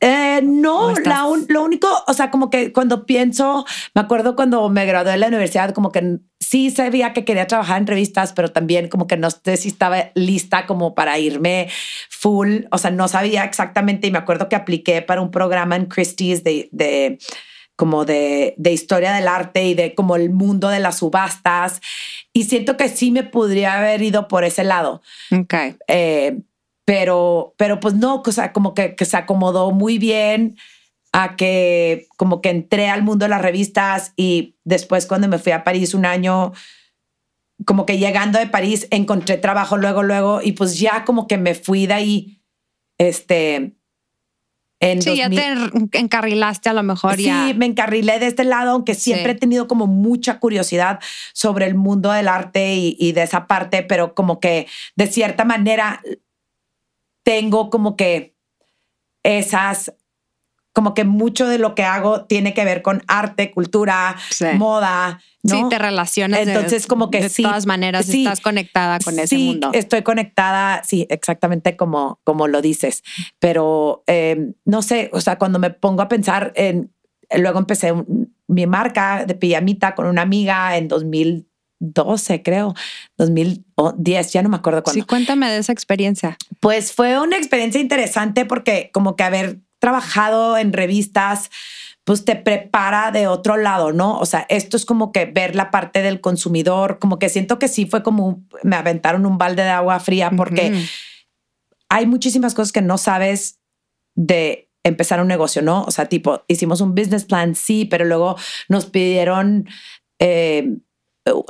Eh, 0.01 0.41
no, 0.43 0.87
¿O 0.87 0.89
estás- 0.91 1.07
la 1.07 1.23
un- 1.25 1.45
lo 1.47 1.63
único, 1.63 1.87
o 2.05 2.13
sea, 2.13 2.29
como 2.29 2.49
que 2.49 2.73
cuando 2.73 3.05
pienso, 3.05 3.65
me 3.93 4.01
acuerdo 4.01 4.35
cuando 4.35 4.67
me 4.69 4.85
gradué 4.85 5.11
de 5.13 5.17
la 5.17 5.27
universidad, 5.27 5.71
como 5.73 5.91
que 5.93 6.17
sí 6.41 6.69
sabía 6.69 7.13
que 7.13 7.23
quería 7.23 7.47
trabajar 7.47 7.79
en 7.79 7.87
revistas, 7.87 8.33
pero 8.33 8.51
también 8.51 8.89
como 8.89 9.07
que 9.07 9.15
no 9.15 9.29
sé 9.31 9.55
si 9.55 9.69
estaba 9.69 10.11
lista 10.13 10.65
como 10.65 10.95
para 10.95 11.17
irme 11.17 11.69
full, 12.09 12.63
o 12.71 12.77
sea, 12.77 12.91
no 12.91 13.07
sabía 13.07 13.45
exactamente 13.45 14.07
y 14.07 14.11
me 14.11 14.17
acuerdo 14.17 14.49
que 14.49 14.57
apliqué 14.57 15.01
para 15.01 15.21
un 15.21 15.31
programa 15.31 15.77
en 15.77 15.85
Christie's 15.85 16.43
de, 16.43 16.67
de 16.73 17.17
como 17.75 18.05
de, 18.05 18.55
de 18.57 18.71
historia 18.71 19.13
del 19.13 19.27
arte 19.27 19.65
y 19.65 19.73
de 19.73 19.95
como 19.95 20.15
el 20.15 20.29
mundo 20.29 20.69
de 20.69 20.79
las 20.79 20.99
subastas 20.99 21.81
y 22.33 22.45
siento 22.45 22.77
que 22.77 22.89
sí 22.89 23.11
me 23.11 23.23
podría 23.23 23.77
haber 23.77 24.01
ido 24.01 24.27
por 24.27 24.43
ese 24.43 24.63
lado. 24.63 25.01
Ok. 25.31 25.53
Eh, 25.87 26.39
pero, 26.85 27.55
pero 27.57 27.79
pues 27.79 27.95
no, 27.95 28.21
o 28.25 28.31
sea, 28.31 28.53
como 28.53 28.73
que, 28.73 28.95
que 28.95 29.05
se 29.05 29.17
acomodó 29.17 29.71
muy 29.71 29.97
bien 29.97 30.55
a 31.11 31.35
que 31.35 32.07
como 32.17 32.41
que 32.41 32.49
entré 32.49 32.89
al 32.89 33.01
mundo 33.01 33.25
de 33.25 33.29
las 33.29 33.41
revistas 33.41 34.13
y 34.15 34.55
después 34.63 35.05
cuando 35.05 35.27
me 35.27 35.39
fui 35.39 35.51
a 35.51 35.63
París 35.63 35.93
un 35.93 36.05
año, 36.05 36.53
como 37.65 37.85
que 37.85 37.97
llegando 37.97 38.37
de 38.37 38.47
París 38.47 38.87
encontré 38.91 39.37
trabajo 39.37 39.77
luego, 39.77 40.03
luego 40.03 40.41
y 40.43 40.51
pues 40.51 40.77
ya 40.77 41.05
como 41.05 41.25
que 41.27 41.37
me 41.37 41.55
fui 41.55 41.87
de 41.87 41.93
ahí, 41.93 42.41
este, 42.97 43.74
en 44.81 45.01
Sí, 45.01 45.15
ya 45.15 45.29
2000 45.29 45.39
te 45.39 45.77
en- 45.77 45.89
encarrilaste 46.03 46.69
a 46.69 46.73
lo 46.73 46.83
mejor 46.83 47.15
Sí, 47.15 47.23
ya. 47.23 47.53
me 47.55 47.65
encarrilé 47.65 48.19
de 48.19 48.27
este 48.27 48.43
lado, 48.43 48.71
aunque 48.71 48.93
siempre 48.93 49.31
Sí. 49.31 49.37
he 49.37 49.39
tenido 49.39 49.67
como 49.67 49.87
mucha 49.87 50.39
curiosidad 50.39 50.99
sobre 51.33 51.65
el 51.65 51.75
mundo 51.75 52.11
del 52.11 52.27
arte 52.27 52.75
y, 52.75 52.95
y 52.99 53.13
de 53.13 53.23
esa 53.23 53.47
parte, 53.47 53.83
pero 53.83 54.13
como 54.13 54.39
que 54.39 54.67
de 54.95 55.07
cierta 55.07 55.45
manera 55.45 56.01
tengo 57.23 57.69
como 57.69 57.95
que 57.95 58.35
esas 59.23 59.93
como 60.75 60.93
que 60.93 61.05
mucho 61.05 61.47
de 61.47 61.57
lo 61.57 61.73
que 61.73 61.85
hago 61.85 62.25
tiene 62.25 62.53
que 62.53 62.65
ver 62.65 62.81
con 62.81 63.01
arte, 63.07 63.49
cultura, 63.49 64.17
moda. 64.57 65.21
¿no? 65.41 65.55
Sí, 65.55 65.63
te 65.69 65.79
relacionas. 65.79 66.41
Entonces, 66.41 66.85
como 66.85 67.09
que 67.09 67.21
de 67.21 67.29
sí. 67.29 67.43
todas 67.43 67.65
maneras, 67.65 68.09
estás 68.09 68.41
conectada 68.41 68.99
con 68.99 69.17
ese 69.17 69.37
mundo. 69.37 69.71
Estoy 69.73 70.01
conectada, 70.01 70.83
sí, 70.83 71.07
exactamente 71.09 71.77
como, 71.77 72.19
como 72.25 72.49
lo 72.49 72.61
dices. 72.61 73.03
Pero 73.39 74.03
em, 74.05 74.53
no 74.65 74.81
sé, 74.81 75.09
o 75.13 75.21
sea, 75.21 75.37
cuando 75.37 75.59
me 75.59 75.69
pongo 75.69 76.01
a 76.01 76.09
pensar 76.09 76.51
en. 76.55 76.91
Luego 77.35 77.57
empecé 77.57 77.93
mi 78.47 78.67
marca 78.67 79.23
de 79.25 79.33
pijamita 79.33 79.95
con 79.95 80.07
una 80.07 80.23
amiga 80.23 80.77
en 80.77 80.89
2012, 80.89 82.43
creo, 82.43 82.75
2010, 83.17 84.33
ya 84.33 84.43
no 84.43 84.49
me 84.49 84.57
acuerdo 84.57 84.83
cuándo. 84.83 85.01
Sí, 85.01 85.07
cuéntame 85.07 85.49
de 85.49 85.57
esa 85.57 85.71
experiencia. 85.71 86.37
Pues 86.59 86.91
fue 86.91 87.17
una 87.19 87.37
experiencia 87.37 87.79
interesante 87.79 88.45
porque 88.45 88.91
como 88.93 89.15
que 89.15 89.23
haber 89.23 89.64
trabajado 89.85 90.57
en 90.57 90.73
revistas, 90.73 91.51
pues 92.05 92.25
te 92.25 92.35
prepara 92.35 93.11
de 93.11 93.27
otro 93.27 93.55
lado, 93.55 93.93
¿no? 93.93 94.17
O 94.17 94.25
sea, 94.25 94.47
esto 94.49 94.77
es 94.77 94.83
como 94.83 95.11
que 95.11 95.25
ver 95.25 95.55
la 95.55 95.69
parte 95.69 96.01
del 96.01 96.21
consumidor, 96.21 96.97
como 96.97 97.19
que 97.19 97.29
siento 97.29 97.59
que 97.59 97.67
sí 97.67 97.85
fue 97.85 98.01
como 98.01 98.43
me 98.63 98.77
aventaron 98.77 99.27
un 99.27 99.37
balde 99.37 99.61
de 99.61 99.69
agua 99.69 99.99
fría 99.99 100.31
porque 100.35 100.73
hay 101.87 102.07
muchísimas 102.07 102.55
cosas 102.55 102.71
que 102.71 102.81
no 102.81 102.97
sabes 102.97 103.59
de 104.15 104.71
empezar 104.83 105.21
un 105.21 105.27
negocio, 105.27 105.61
¿no? 105.61 105.83
O 105.83 105.91
sea, 105.91 106.07
tipo, 106.07 106.41
hicimos 106.47 106.81
un 106.81 106.95
business 106.95 107.25
plan, 107.25 107.53
sí, 107.53 107.85
pero 107.85 108.05
luego 108.05 108.37
nos 108.69 108.87
pidieron 108.87 109.67
eh, 110.17 110.77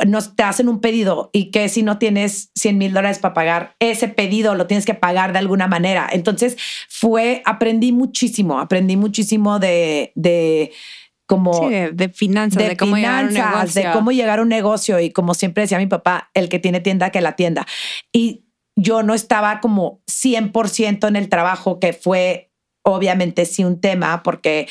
nos 0.07 0.35
te 0.35 0.43
hacen 0.43 0.69
un 0.69 0.79
pedido 0.79 1.29
y 1.33 1.51
que 1.51 1.67
si 1.67 1.83
no 1.83 1.97
tienes 1.97 2.51
100 2.55 2.77
mil 2.77 2.93
dólares 2.93 3.19
para 3.19 3.33
pagar 3.33 3.75
ese 3.79 4.07
pedido, 4.07 4.55
lo 4.55 4.67
tienes 4.67 4.85
que 4.85 4.93
pagar 4.93 5.33
de 5.33 5.39
alguna 5.39 5.67
manera. 5.67 6.07
Entonces 6.11 6.57
fue, 6.87 7.41
aprendí 7.45 7.91
muchísimo, 7.91 8.59
aprendí 8.59 8.95
muchísimo 8.95 9.59
de, 9.59 10.13
de 10.15 10.71
como 11.27 11.69
de, 11.69 12.09
finanzas, 12.09 12.67
de, 12.67 12.77
cómo 12.77 12.95
llegar 12.95 13.25
a 13.25 13.27
un 13.27 13.33
negocio. 13.33 13.81
de 13.81 13.91
cómo 13.91 14.11
llegar 14.11 14.39
a 14.39 14.41
un 14.43 14.49
negocio 14.49 14.99
y 14.99 15.11
como 15.11 15.33
siempre 15.33 15.61
decía 15.61 15.77
mi 15.77 15.87
papá, 15.87 16.29
el 16.33 16.49
que 16.49 16.59
tiene 16.59 16.79
tienda 16.79 17.09
que 17.09 17.21
la 17.21 17.35
tienda. 17.35 17.65
Y 18.13 18.45
yo 18.77 19.03
no 19.03 19.13
estaba 19.13 19.59
como 19.59 20.01
100% 20.07 21.07
en 21.07 21.15
el 21.15 21.29
trabajo 21.29 21.79
que 21.79 21.93
fue 21.93 22.51
obviamente 22.83 23.45
sí 23.45 23.63
un 23.63 23.81
tema 23.81 24.21
porque 24.23 24.67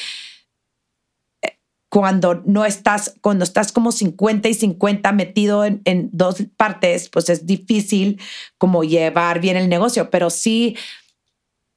cuando 1.94 2.42
no 2.44 2.64
estás, 2.64 3.14
cuando 3.20 3.44
estás 3.44 3.70
como 3.70 3.92
50 3.92 4.48
y 4.48 4.54
50 4.54 5.12
metido 5.12 5.64
en, 5.64 5.80
en, 5.84 6.10
dos 6.12 6.42
partes, 6.56 7.08
pues 7.08 7.28
es 7.28 7.46
difícil 7.46 8.20
como 8.58 8.82
llevar 8.82 9.38
bien 9.38 9.56
el 9.56 9.68
negocio. 9.68 10.10
Pero 10.10 10.28
sí, 10.28 10.76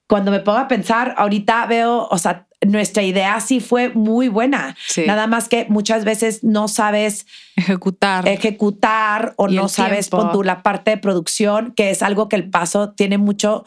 cuando 0.08 0.32
me 0.32 0.40
pongo 0.40 0.58
a 0.58 0.66
pensar, 0.66 1.14
ahorita 1.18 1.66
veo, 1.66 2.08
o 2.10 2.18
sea, 2.18 2.48
nuestra 2.66 3.04
idea 3.04 3.38
sí 3.38 3.60
fue 3.60 3.90
muy 3.90 4.26
buena. 4.26 4.76
Nada 5.06 5.28
más 5.28 5.48
que 5.48 5.66
muchas 5.68 6.04
veces 6.04 6.42
no 6.42 6.66
sabes 6.66 7.24
ejecutar, 7.54 8.26
ejecutar 8.26 9.34
o 9.36 9.46
no 9.46 9.68
sabes 9.68 10.08
con 10.10 10.32
tu 10.32 10.42
la 10.42 10.64
parte 10.64 10.90
de 10.90 10.96
producción, 10.96 11.74
que 11.76 11.90
es 11.90 12.02
algo 12.02 12.28
que 12.28 12.34
el 12.34 12.50
paso 12.50 12.90
tiene 12.90 13.18
mucho 13.18 13.64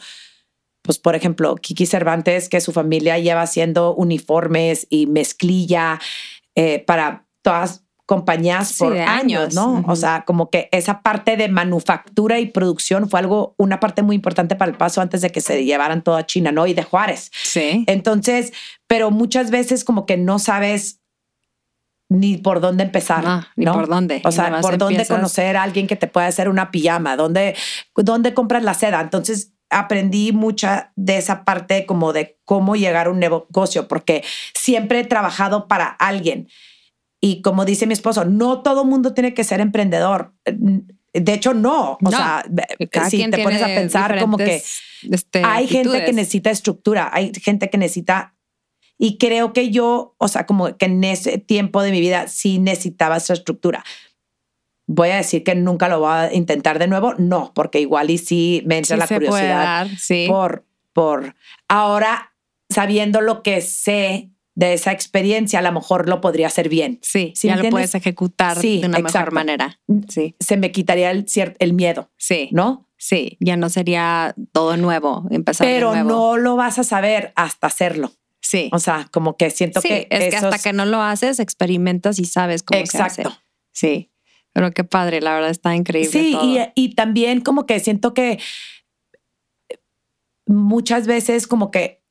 pues 0.82 0.98
por 0.98 1.14
ejemplo, 1.14 1.54
Kiki 1.54 1.86
Cervantes, 1.86 2.48
que 2.48 2.60
su 2.60 2.72
familia 2.72 3.16
lleva 3.16 3.42
haciendo 3.42 3.94
uniformes 3.94 4.88
y 4.90 5.06
mezclilla 5.06 6.00
eh, 6.54 6.84
para 6.86 7.26
todas 7.42 7.84
compañías 8.06 8.76
por 8.78 8.98
años, 8.98 9.54
¿no? 9.54 9.84
O 9.86 9.96
sea, 9.96 10.24
como 10.26 10.50
que 10.50 10.68
esa 10.72 11.00
parte 11.00 11.36
de 11.36 11.48
manufactura 11.48 12.40
y 12.40 12.46
producción 12.46 13.08
fue 13.08 13.20
algo, 13.20 13.54
una 13.56 13.80
parte 13.80 14.02
muy 14.02 14.16
importante 14.16 14.54
para 14.54 14.70
el 14.70 14.76
paso 14.76 15.00
antes 15.00 15.22
de 15.22 15.30
que 15.30 15.40
se 15.40 15.64
llevaran 15.64 16.02
todo 16.02 16.16
a 16.16 16.26
China, 16.26 16.52
¿no? 16.52 16.66
Y 16.66 16.74
de 16.74 16.82
Juárez. 16.82 17.30
Sí. 17.42 17.84
Entonces, 17.86 18.52
pero 18.86 19.10
muchas 19.10 19.50
veces 19.50 19.84
como 19.84 20.04
que 20.04 20.16
no 20.16 20.38
sabes 20.38 21.00
ni 22.10 22.36
por 22.36 22.60
dónde 22.60 22.84
empezar. 22.84 23.24
No, 23.24 23.46
ni 23.56 23.64
por 23.64 23.88
dónde. 23.88 24.20
O 24.24 24.32
sea, 24.32 24.60
por 24.60 24.76
dónde 24.76 25.06
conocer 25.06 25.56
a 25.56 25.62
alguien 25.62 25.86
que 25.86 25.96
te 25.96 26.06
pueda 26.06 26.26
hacer 26.26 26.48
una 26.48 26.70
pijama, 26.70 27.16
dónde, 27.16 27.56
dónde 27.96 28.34
compras 28.34 28.62
la 28.62 28.74
seda. 28.74 29.00
Entonces, 29.00 29.51
aprendí 29.72 30.32
mucha 30.32 30.92
de 30.96 31.16
esa 31.16 31.44
parte 31.44 31.86
como 31.86 32.12
de 32.12 32.38
cómo 32.44 32.76
llegar 32.76 33.06
a 33.06 33.10
un 33.10 33.18
negocio, 33.18 33.88
porque 33.88 34.22
siempre 34.54 35.00
he 35.00 35.04
trabajado 35.04 35.66
para 35.66 35.86
alguien. 35.86 36.48
Y 37.20 37.42
como 37.42 37.64
dice 37.64 37.86
mi 37.86 37.92
esposo, 37.92 38.24
no 38.24 38.62
todo 38.62 38.84
mundo 38.84 39.14
tiene 39.14 39.34
que 39.34 39.44
ser 39.44 39.60
emprendedor. 39.60 40.34
De 40.44 41.34
hecho, 41.34 41.54
no. 41.54 41.98
O 42.04 42.10
sea, 42.10 42.44
si 43.08 43.28
te 43.30 43.42
pones 43.42 43.62
a 43.62 43.66
pensar 43.66 44.18
como 44.20 44.36
que 44.36 44.62
este, 45.10 45.42
hay 45.44 45.66
gente 45.66 46.04
que 46.04 46.12
necesita 46.12 46.50
estructura, 46.50 47.10
hay 47.12 47.32
gente 47.34 47.70
que 47.70 47.78
necesita... 47.78 48.34
Y 48.98 49.18
creo 49.18 49.52
que 49.52 49.70
yo, 49.70 50.14
o 50.18 50.28
sea, 50.28 50.46
como 50.46 50.76
que 50.76 50.86
en 50.86 51.02
ese 51.02 51.38
tiempo 51.38 51.82
de 51.82 51.90
mi 51.90 52.00
vida 52.00 52.28
sí 52.28 52.58
necesitaba 52.58 53.16
esa 53.16 53.32
estructura 53.32 53.84
voy 54.94 55.10
a 55.10 55.16
decir 55.16 55.42
que 55.42 55.54
nunca 55.54 55.88
lo 55.88 56.00
voy 56.00 56.12
a 56.12 56.32
intentar 56.32 56.78
de 56.78 56.86
nuevo, 56.86 57.14
no, 57.18 57.52
porque 57.54 57.80
igual 57.80 58.10
y 58.10 58.18
sí 58.18 58.62
me 58.66 58.78
entra 58.78 58.96
la 58.96 59.06
curiosidad 59.06 59.88
sí. 59.98 60.26
por, 60.28 60.66
por 60.92 61.34
ahora 61.68 62.34
sabiendo 62.68 63.20
lo 63.20 63.42
que 63.42 63.60
sé 63.60 64.30
de 64.54 64.74
esa 64.74 64.92
experiencia, 64.92 65.60
a 65.60 65.62
lo 65.62 65.72
mejor 65.72 66.08
lo 66.08 66.20
podría 66.20 66.46
hacer 66.46 66.68
bien. 66.68 66.98
Sí, 67.02 67.32
ya 67.42 67.56
lo 67.56 67.70
puedes 67.70 67.94
ejecutar 67.94 68.58
de 68.58 68.82
una 68.84 68.98
mejor 68.98 69.32
manera. 69.32 69.80
Sí. 70.08 70.36
Se 70.40 70.58
me 70.58 70.72
quitaría 70.72 71.10
el, 71.10 71.24
el 71.58 71.72
miedo. 71.72 72.10
Sí. 72.18 72.50
¿No? 72.52 72.88
Sí, 72.98 73.36
ya 73.40 73.56
no 73.56 73.68
sería 73.68 74.34
todo 74.52 74.76
nuevo, 74.76 75.26
empezar 75.30 75.66
Pero 75.66 75.92
de 75.92 76.04
nuevo. 76.04 76.36
no 76.36 76.36
lo 76.36 76.54
vas 76.54 76.78
a 76.78 76.84
saber 76.84 77.32
hasta 77.34 77.66
hacerlo. 77.66 78.12
Sí. 78.40 78.68
O 78.72 78.78
sea, 78.78 79.08
como 79.10 79.36
que 79.36 79.50
siento 79.50 79.80
sí, 79.80 79.88
que. 79.88 80.08
Es 80.10 80.30
que 80.30 80.36
hasta 80.36 80.58
que 80.58 80.72
no 80.72 80.84
lo 80.84 81.00
haces, 81.00 81.40
experimentas 81.40 82.18
y 82.18 82.26
sabes 82.26 82.62
cómo 82.62 82.78
Exacto. 82.78 83.14
se 83.14 83.22
hace. 83.22 83.38
Sí. 83.72 84.11
Pero 84.52 84.70
qué 84.72 84.84
padre, 84.84 85.20
la 85.20 85.34
verdad 85.34 85.50
está 85.50 85.74
increíble. 85.74 86.10
Sí, 86.10 86.36
Y, 86.74 86.94
también 86.94 87.40
como 87.40 87.66
que 87.66 87.80
siento 87.80 88.12
que 88.14 88.38
muchas 90.46 91.06
veces 91.06 91.46
como 91.46 91.70
que 91.70 92.02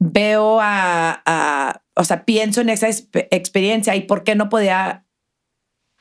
veo 0.00 0.58
a, 0.60 1.82
o 1.94 2.04
sea, 2.04 2.24
pienso 2.24 2.60
en 2.60 2.70
esa 2.70 2.88
experiencia 2.88 3.94
y 3.94 4.02
por 4.02 4.24
qué 4.24 4.34
no 4.34 4.48
podía, 4.48 5.06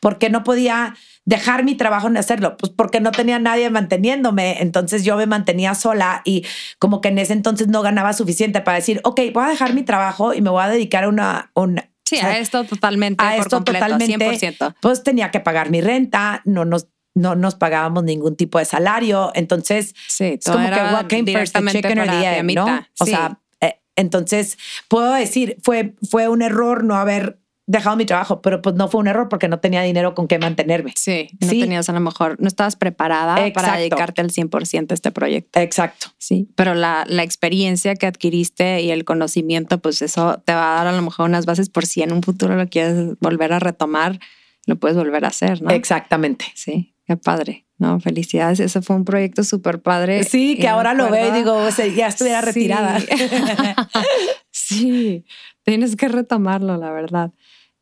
por 0.02 0.18
qué 0.18 0.30
no 0.30 0.44
podía 0.44 0.96
dejar 1.26 1.64
mi 1.64 1.76
trabajo 1.76 2.08
en 2.08 2.18
hacerlo, 2.18 2.58
pues 2.58 2.72
porque 2.76 3.00
no 3.00 3.12
tenía 3.12 3.38
nadie 3.38 3.70
manteniéndome, 3.70 4.62
entonces 4.62 5.06
yo 5.06 5.16
me 5.16 5.28
mantenía 5.28 5.76
sola 5.76 6.22
y 6.26 6.46
como 6.80 7.00
que 7.00 7.10
en 7.10 7.20
ese 7.20 7.34
entonces 7.34 7.68
no 7.68 7.82
ganaba 7.82 8.14
suficiente 8.14 8.62
para 8.62 8.78
decir, 8.78 9.00
ok, 9.04 9.22
voy 9.34 9.46
a 9.46 9.50
dejar 9.50 9.74
mi 9.74 9.84
trabajo 9.84 10.34
y 10.34 10.42
me 10.42 10.50
voy 10.50 10.64
a 10.64 10.70
dedicar 10.70 11.04
a 11.04 11.10
una, 11.10 11.52
una 11.54 11.93
Sí, 12.06 12.18
a 12.18 12.38
esto 12.38 12.64
totalmente. 12.64 13.24
A 13.24 13.38
esto 13.38 13.64
totalmente. 13.64 14.18
100%. 14.18 14.76
Pues 14.82 15.04
tenía 15.04 15.32
que 15.32 15.40
pagar 15.40 15.70
mi 15.70 15.82
renta, 15.82 16.42
no 16.46 16.66
nos, 16.66 16.88
no 17.16 17.36
nos 17.36 17.56
pagábamos 17.56 18.04
ningún 18.04 18.36
tipo 18.36 18.60
de 18.60 18.66
salario. 18.66 19.32
Entonces, 19.36 19.96
sí, 20.08 20.38
es 20.40 20.46
como 20.46 20.70
que 20.70 20.82
what 20.82 21.08
came 21.08 21.32
first, 21.32 21.56
the 21.56 21.66
chicken 21.72 22.00
or 22.00 22.08
the 22.08 22.40
egg, 22.40 22.56
¿no? 22.56 22.86
O 23.00 23.06
sea, 23.06 23.40
eh, 23.62 23.80
entonces 23.96 24.58
puedo 24.88 25.14
decir, 25.14 25.58
fue, 25.64 25.96
fue 26.10 26.28
un 26.28 26.42
error 26.42 26.84
no 26.84 26.96
haber 26.96 27.40
dejado 27.66 27.96
mi 27.96 28.06
trabajo, 28.06 28.42
pero 28.42 28.62
pues 28.62 28.76
no 28.76 28.90
fue 28.90 29.00
un 29.00 29.08
error 29.08 29.30
porque 29.30 29.48
no 29.48 29.60
tenía 29.60 29.82
dinero 29.84 30.14
con 30.16 30.28
qué 30.28 30.38
mantenerme. 30.38 30.94
Sí, 30.96 31.30
no 31.40 31.48
tenías 31.48 31.88
a 31.90 31.94
lo 31.94 32.00
mejor, 32.02 32.36
no 32.40 32.48
estabas 32.48 32.76
preparada 32.76 33.36
para 33.54 33.78
dedicarte 33.78 34.22
al 34.22 34.32
100% 34.32 34.92
a 34.92 34.94
este 34.94 35.12
proyecto. 35.12 35.60
Exacto. 35.60 36.08
Sí, 36.18 36.50
pero 36.56 36.74
la, 36.74 37.06
la, 37.08 37.24
experiencia 37.24 37.96
que 37.96 38.06
adquiriste 38.06 38.82
y 38.82 38.92
el 38.92 39.06
conocimiento, 39.06 39.80
pues 39.80 40.02
eso 40.02 40.42
te 40.46 40.54
va 40.54 40.74
a 40.74 40.84
dar 40.84 40.88
a 40.94 40.98
lo 40.98 41.02
mejor 41.02 41.30
unas 41.30 41.46
bases 41.46 41.70
por 41.70 41.86
si 41.86 42.02
en 42.02 42.12
un 42.12 42.22
futuro 42.22 42.56
lo 42.56 42.68
quieres 42.68 43.18
volver 43.20 43.54
a 43.54 43.60
retomar, 43.60 44.20
lo 44.66 44.76
puedes 44.76 44.98
volver 44.98 45.24
a 45.26 45.30
hacer, 45.30 45.62
¿no? 45.62 45.70
Exactamente. 45.72 46.46
Sí, 46.56 46.94
qué 47.06 47.16
padre. 47.16 47.66
No, 47.78 48.00
felicidades. 48.00 48.60
Ese 48.60 48.82
fue 48.82 48.96
un 48.96 49.04
proyecto 49.04 49.44
súper 49.44 49.82
padre. 49.82 50.24
Sí, 50.24 50.58
que 50.58 50.68
ahora 50.68 50.94
lo 50.94 51.10
veo 51.10 51.30
y 51.30 51.38
digo, 51.38 51.68
ya 51.96 52.08
estuviera 52.08 52.40
retirada. 52.40 53.00
sí, 54.52 55.26
tienes 55.64 55.96
que 55.96 56.08
retomarlo, 56.08 56.78
la 56.78 56.92
verdad. 56.92 57.32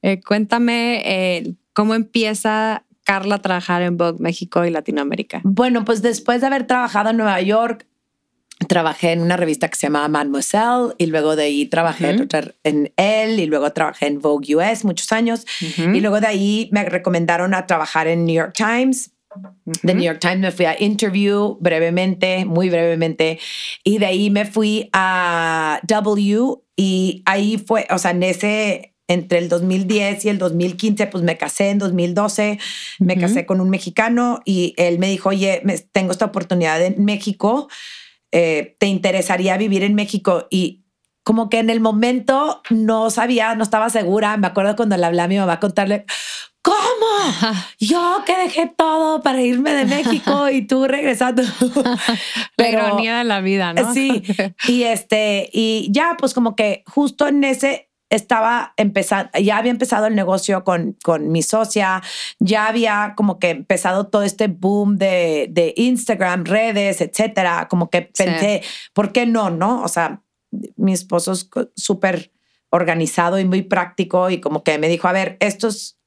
Eh, 0.01 0.21
cuéntame 0.21 1.01
eh, 1.05 1.55
cómo 1.73 1.93
empieza 1.95 2.85
Carla 3.03 3.35
a 3.35 3.41
trabajar 3.41 3.81
en 3.81 3.97
Vogue 3.97 4.19
México 4.19 4.65
y 4.65 4.69
Latinoamérica. 4.69 5.41
Bueno, 5.43 5.85
pues 5.85 6.01
después 6.01 6.41
de 6.41 6.47
haber 6.47 6.67
trabajado 6.67 7.09
en 7.09 7.17
Nueva 7.17 7.41
York, 7.41 7.85
trabajé 8.67 9.11
en 9.13 9.21
una 9.21 9.37
revista 9.37 9.69
que 9.69 9.75
se 9.75 9.87
llamaba 9.87 10.07
Mademoiselle 10.07 10.93
y 10.97 11.07
luego 11.07 11.35
de 11.35 11.43
ahí 11.43 11.65
trabajé 11.65 12.15
en 12.63 12.93
Elle 12.95 13.43
y 13.43 13.45
luego 13.47 13.71
trabajé 13.71 14.07
en 14.07 14.19
Vogue 14.19 14.55
US 14.55 14.85
muchos 14.85 15.11
años 15.11 15.45
y 15.77 15.99
luego 15.99 16.19
de 16.19 16.27
ahí 16.27 16.69
me 16.71 16.83
recomendaron 16.85 17.53
a 17.53 17.65
trabajar 17.65 18.07
en 18.07 18.25
New 18.25 18.35
York 18.35 18.53
Times. 18.55 19.11
De 19.83 19.93
New 19.93 20.03
York 20.03 20.19
Times 20.19 20.39
me 20.39 20.51
fui 20.51 20.65
a 20.65 20.81
interview 20.81 21.57
brevemente, 21.61 22.43
muy 22.43 22.69
brevemente, 22.69 23.39
y 23.83 23.97
de 23.97 24.05
ahí 24.05 24.29
me 24.29 24.45
fui 24.45 24.89
a 24.91 25.79
W 25.83 26.55
y 26.75 27.23
ahí 27.25 27.57
fue, 27.57 27.87
o 27.91 27.97
sea, 27.97 28.11
en 28.11 28.23
ese, 28.23 28.90
entre 29.11 29.39
el 29.39 29.49
2010 29.49 30.25
y 30.25 30.29
el 30.29 30.37
2015, 30.37 31.07
pues 31.07 31.23
me 31.23 31.37
casé 31.37 31.69
en 31.69 31.79
2012, 31.79 32.59
me 32.99 33.17
casé 33.17 33.45
con 33.45 33.59
un 33.59 33.69
mexicano 33.69 34.41
y 34.45 34.73
él 34.77 34.99
me 34.99 35.09
dijo, 35.09 35.29
oye, 35.29 35.61
tengo 35.91 36.11
esta 36.11 36.25
oportunidad 36.25 36.81
en 36.81 37.03
México, 37.03 37.67
eh, 38.31 38.77
¿te 38.79 38.87
interesaría 38.87 39.57
vivir 39.57 39.83
en 39.83 39.95
México? 39.95 40.47
Y 40.49 40.85
como 41.23 41.49
que 41.49 41.59
en 41.59 41.69
el 41.69 41.81
momento 41.81 42.61
no 42.69 43.09
sabía, 43.09 43.53
no 43.55 43.63
estaba 43.63 43.89
segura. 43.89 44.37
Me 44.37 44.47
acuerdo 44.47 44.75
cuando 44.75 44.97
le 44.97 45.05
hablé 45.05 45.21
a 45.21 45.27
mi 45.27 45.37
mamá 45.37 45.53
a 45.53 45.59
contarle, 45.59 46.05
¿Cómo? 46.61 46.75
Yo 47.79 48.23
que 48.25 48.37
dejé 48.37 48.71
todo 48.75 49.21
para 49.21 49.41
irme 49.41 49.73
de 49.73 49.85
México 49.85 50.49
y 50.49 50.61
tú 50.61 50.85
regresando. 50.85 51.41
la 52.57 52.69
ironía 52.69 53.17
de 53.17 53.23
la 53.23 53.41
vida, 53.41 53.73
¿no? 53.73 53.93
Sí. 53.93 54.23
Y 54.67 54.83
este, 54.83 55.49
y 55.51 55.89
ya, 55.91 56.15
pues 56.19 56.33
como 56.33 56.55
que 56.55 56.83
justo 56.85 57.27
en 57.27 57.43
ese 57.43 57.90
estaba 58.11 58.73
empezando, 58.77 59.31
ya 59.39 59.57
había 59.57 59.71
empezado 59.71 60.05
el 60.05 60.15
negocio 60.15 60.63
con, 60.63 60.95
con 61.03 61.31
mi 61.31 61.41
socia, 61.41 62.03
ya 62.39 62.67
había 62.67 63.13
como 63.17 63.39
que 63.39 63.49
empezado 63.49 64.07
todo 64.07 64.21
este 64.21 64.47
boom 64.47 64.97
de, 64.97 65.47
de 65.49 65.73
Instagram, 65.77 66.45
redes, 66.45 67.01
etcétera. 67.01 67.67
Como 67.69 67.89
que 67.89 68.03
pensé, 68.03 68.61
¿por 68.93 69.11
qué 69.11 69.25
no? 69.25 69.49
No, 69.49 69.81
o 69.81 69.87
sea, 69.87 70.21
mi 70.75 70.93
esposo 70.93 71.31
es 71.31 71.49
súper 71.75 72.31
organizado 72.69 73.39
y 73.39 73.45
muy 73.45 73.63
práctico 73.63 74.29
y 74.29 74.39
como 74.39 74.63
que 74.63 74.77
me 74.77 74.89
dijo, 74.89 75.07
a 75.07 75.13
ver, 75.13 75.37
esto 75.39 75.69
es 75.69 75.97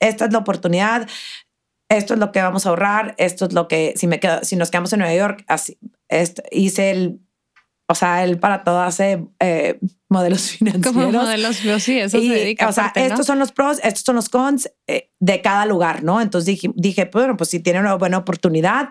esta 0.00 0.26
es 0.26 0.32
la 0.32 0.38
oportunidad, 0.40 1.08
esto 1.88 2.14
es 2.14 2.20
lo 2.20 2.32
que 2.32 2.42
vamos 2.42 2.66
a 2.66 2.70
ahorrar, 2.70 3.14
esto 3.18 3.46
es 3.46 3.52
lo 3.52 3.68
que, 3.68 3.94
si, 3.96 4.06
me 4.06 4.20
quedo, 4.20 4.44
si 4.44 4.56
nos 4.56 4.70
quedamos 4.70 4.92
en 4.92 5.00
Nueva 5.00 5.14
York, 5.14 5.44
así, 5.48 5.78
hice 6.50 6.90
el, 6.90 7.20
o 7.86 7.94
sea, 7.94 8.24
él 8.24 8.38
para 8.38 8.64
todo 8.64 8.80
hace 8.80 9.26
eh, 9.40 9.78
modelos 10.08 10.50
financieros. 10.58 10.92
Como 10.92 11.12
modelos, 11.12 11.56
sí, 11.56 11.98
eso 11.98 12.18
se 12.18 12.28
dedica. 12.28 12.68
O 12.68 12.72
sea, 12.72 12.92
estos 12.94 13.26
son 13.26 13.38
los 13.38 13.52
pros, 13.52 13.78
estos 13.82 14.02
son 14.02 14.16
los 14.16 14.28
cons 14.28 14.70
eh, 14.86 15.10
de 15.20 15.42
cada 15.42 15.66
lugar, 15.66 16.02
¿no? 16.02 16.20
Entonces 16.20 16.46
dije, 16.46 16.70
dije, 16.74 17.10
bueno, 17.12 17.36
pues 17.36 17.50
si 17.50 17.60
tiene 17.60 17.80
una 17.80 17.94
buena 17.94 18.18
oportunidad, 18.18 18.88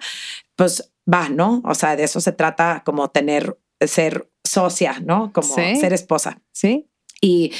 pues 0.56 0.92
va, 1.12 1.30
¿no? 1.30 1.62
O 1.66 1.76
sea, 1.76 1.96
de 1.96 2.04
eso 2.04 2.22
se 2.22 2.32
trata 2.32 2.84
como 2.86 3.10
tener, 3.10 3.58
ser 3.80 4.30
socia, 4.44 5.00
¿no? 5.04 5.32
Como 5.34 5.56
ser 5.56 5.94
esposa. 5.94 6.40
Sí. 6.52 6.88
Y, 7.20 7.54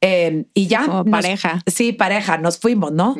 em, 0.00 0.46
y 0.54 0.66
ya. 0.66 1.04
pareja. 1.10 1.60
Sí, 1.66 1.92
pareja, 1.92 2.38
nos 2.38 2.58
fuimos, 2.58 2.90
¿no? 2.90 3.14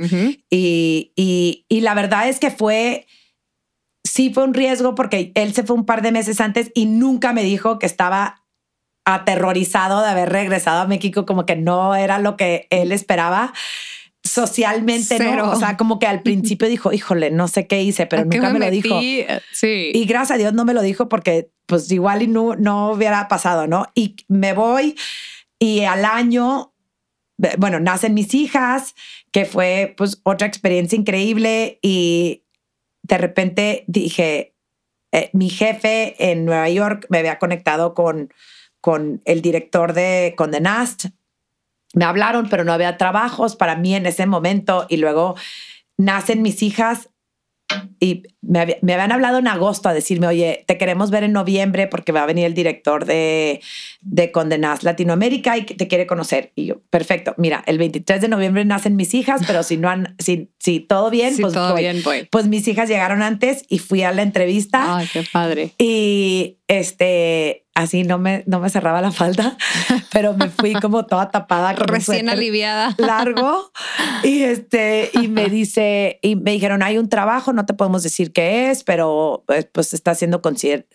y, 0.48 1.12
y, 1.14 1.66
y 1.68 1.80
la 1.82 1.94
verdad 1.94 2.28
es 2.28 2.40
que 2.40 2.50
fue, 2.50 3.06
sí 4.10 4.32
fue 4.32 4.42
un 4.42 4.54
riesgo 4.54 4.96
porque 4.96 5.30
él 5.36 5.54
se 5.54 5.62
fue 5.62 5.76
un 5.76 5.86
par 5.86 6.02
de 6.02 6.10
meses 6.10 6.40
antes 6.40 6.72
y 6.74 6.86
nunca 6.86 7.32
me 7.32 7.44
dijo 7.44 7.78
que 7.78 7.86
estaba 7.86 8.42
aterrorizado 9.04 10.02
de 10.02 10.08
haber 10.08 10.30
regresado 10.30 10.80
a 10.80 10.86
México, 10.86 11.24
como 11.26 11.46
que 11.46 11.54
no 11.54 11.94
era 11.94 12.18
lo 12.18 12.36
que 12.36 12.66
él 12.70 12.90
esperaba 12.90 13.52
socialmente, 14.24 15.18
¿no? 15.18 15.52
O 15.52 15.56
sea, 15.56 15.76
como 15.76 16.00
que 16.00 16.08
al 16.08 16.22
principio 16.24 16.68
dijo, 16.68 16.92
híjole, 16.92 17.30
no 17.30 17.46
sé 17.46 17.68
qué 17.68 17.82
hice, 17.82 18.06
pero 18.06 18.24
nunca 18.24 18.50
me, 18.50 18.58
lo 18.58 18.70
dijo. 18.70 19.00
Sí. 19.52 19.92
Y 19.94 20.04
gracias 20.06 20.32
a 20.32 20.38
Dios 20.38 20.54
no 20.54 20.64
me 20.64 20.74
lo 20.74 20.82
dijo 20.82 21.08
porque 21.08 21.50
pues 21.66 21.90
igual 21.92 22.22
y 22.22 22.26
no, 22.26 22.56
no 22.56 22.90
hubiera 22.90 23.28
pasado, 23.28 23.68
¿no? 23.68 23.86
Y 23.94 24.16
me 24.26 24.54
voy 24.54 24.96
y 25.60 25.82
al 25.84 26.04
año, 26.04 26.74
bueno, 27.58 27.78
nacen 27.78 28.12
mis 28.12 28.34
hijas, 28.34 28.96
que 29.30 29.44
fue 29.44 29.94
pues 29.96 30.20
otra 30.24 30.48
experiencia 30.48 30.98
increíble 30.98 31.78
y 31.80 32.42
de 33.10 33.18
repente 33.18 33.84
dije, 33.88 34.54
eh, 35.10 35.30
mi 35.32 35.50
jefe 35.50 36.30
en 36.30 36.44
Nueva 36.44 36.68
York 36.68 37.06
me 37.08 37.18
había 37.18 37.38
conectado 37.38 37.92
con, 37.92 38.32
con 38.80 39.20
el 39.24 39.42
director 39.42 39.92
de 39.92 40.34
Condé 40.36 40.60
Nast. 40.60 41.06
Me 41.92 42.04
hablaron, 42.04 42.48
pero 42.48 42.62
no 42.62 42.72
había 42.72 42.96
trabajos 42.96 43.56
para 43.56 43.74
mí 43.74 43.96
en 43.96 44.06
ese 44.06 44.26
momento 44.26 44.86
y 44.88 44.98
luego 44.98 45.34
nacen 45.98 46.40
mis 46.40 46.62
hijas 46.62 47.09
y 47.98 48.22
me, 48.40 48.60
habían 48.60 49.12
hablado 49.12 49.38
en 49.38 49.46
agosto 49.46 49.88
a 49.88 49.94
decirme, 49.94 50.26
oye, 50.26 50.64
te 50.66 50.78
queremos 50.78 51.10
ver 51.10 51.24
en 51.24 51.32
noviembre 51.32 51.86
porque 51.86 52.12
va 52.12 52.22
a 52.22 52.26
venir 52.26 52.46
el 52.46 52.54
director 52.54 53.04
de, 53.04 53.60
de 54.00 54.32
Condenas 54.32 54.82
Latinoamérica 54.82 55.58
y 55.58 55.64
te 55.64 55.86
quiere 55.86 56.06
conocer. 56.06 56.52
Y 56.54 56.66
yo, 56.66 56.80
perfecto, 56.90 57.34
mira, 57.36 57.62
el 57.66 57.78
23 57.78 58.22
de 58.22 58.28
noviembre 58.28 58.64
nacen 58.64 58.96
mis 58.96 59.12
hijas, 59.14 59.42
pero 59.46 59.62
si 59.62 59.76
no 59.76 59.90
han, 59.90 60.16
si, 60.18 60.50
si 60.58 60.80
todo 60.80 61.10
bien, 61.10 61.36
pues 61.38 61.52
todo 61.52 61.74
bien, 61.74 62.02
voy. 62.02 62.26
Pues 62.30 62.48
mis 62.48 62.66
hijas 62.68 62.88
llegaron 62.88 63.22
antes 63.22 63.64
y 63.68 63.78
fui 63.78 64.02
a 64.02 64.12
la 64.12 64.22
entrevista. 64.22 64.96
Ay, 64.96 65.08
qué 65.12 65.24
padre. 65.30 65.72
Y 65.78 66.56
este, 66.68 67.66
así 67.80 68.04
no 68.04 68.18
me, 68.18 68.44
no 68.46 68.60
me 68.60 68.70
cerraba 68.70 69.00
la 69.00 69.10
falda, 69.10 69.56
pero 70.12 70.34
me 70.34 70.48
fui 70.48 70.74
como 70.74 71.06
toda 71.06 71.30
tapada. 71.30 71.74
Con 71.74 71.88
Recién 71.88 72.28
aliviada. 72.28 72.94
Largo. 72.98 73.72
Y 74.22 74.42
este, 74.42 75.10
y 75.14 75.28
me 75.28 75.48
dice, 75.50 76.18
y 76.22 76.36
me 76.36 76.52
dijeron, 76.52 76.82
hay 76.82 76.98
un 76.98 77.08
trabajo, 77.08 77.52
no 77.52 77.66
te 77.66 77.74
podemos 77.74 78.02
decir 78.02 78.32
qué 78.32 78.70
es, 78.70 78.84
pero 78.84 79.44
pues, 79.46 79.66
pues 79.72 79.94
está 79.94 80.14
siendo 80.14 80.42